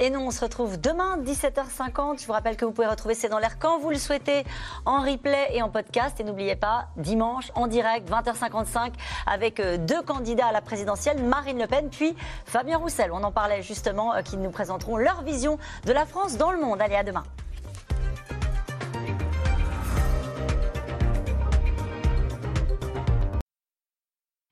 Et 0.03 0.09
nous, 0.09 0.19
on 0.19 0.31
se 0.31 0.41
retrouve 0.41 0.81
demain, 0.81 1.19
17h50. 1.19 2.21
Je 2.21 2.25
vous 2.25 2.33
rappelle 2.33 2.57
que 2.57 2.65
vous 2.65 2.71
pouvez 2.71 2.87
retrouver 2.87 3.13
C'est 3.13 3.29
dans 3.29 3.37
l'air 3.37 3.59
quand 3.59 3.77
vous 3.77 3.91
le 3.91 3.99
souhaitez, 3.99 4.43
en 4.83 5.01
replay 5.01 5.49
et 5.51 5.61
en 5.61 5.69
podcast. 5.69 6.19
Et 6.19 6.23
n'oubliez 6.23 6.55
pas, 6.55 6.87
dimanche, 6.97 7.51
en 7.53 7.67
direct, 7.67 8.09
20h55, 8.09 8.93
avec 9.27 9.59
euh, 9.59 9.77
deux 9.77 10.01
candidats 10.01 10.47
à 10.47 10.51
la 10.51 10.61
présidentielle, 10.61 11.21
Marine 11.21 11.59
Le 11.59 11.67
Pen, 11.67 11.87
puis 11.91 12.15
Fabien 12.45 12.79
Roussel. 12.79 13.11
On 13.13 13.23
en 13.23 13.31
parlait 13.31 13.61
justement, 13.61 14.15
euh, 14.15 14.23
qui 14.23 14.37
nous 14.37 14.49
présenteront 14.49 14.97
leur 14.97 15.21
vision 15.21 15.59
de 15.85 15.91
la 15.91 16.07
France 16.07 16.35
dans 16.35 16.49
le 16.51 16.59
monde. 16.59 16.81
Allez, 16.81 16.95
à 16.95 17.03
demain. 17.03 17.23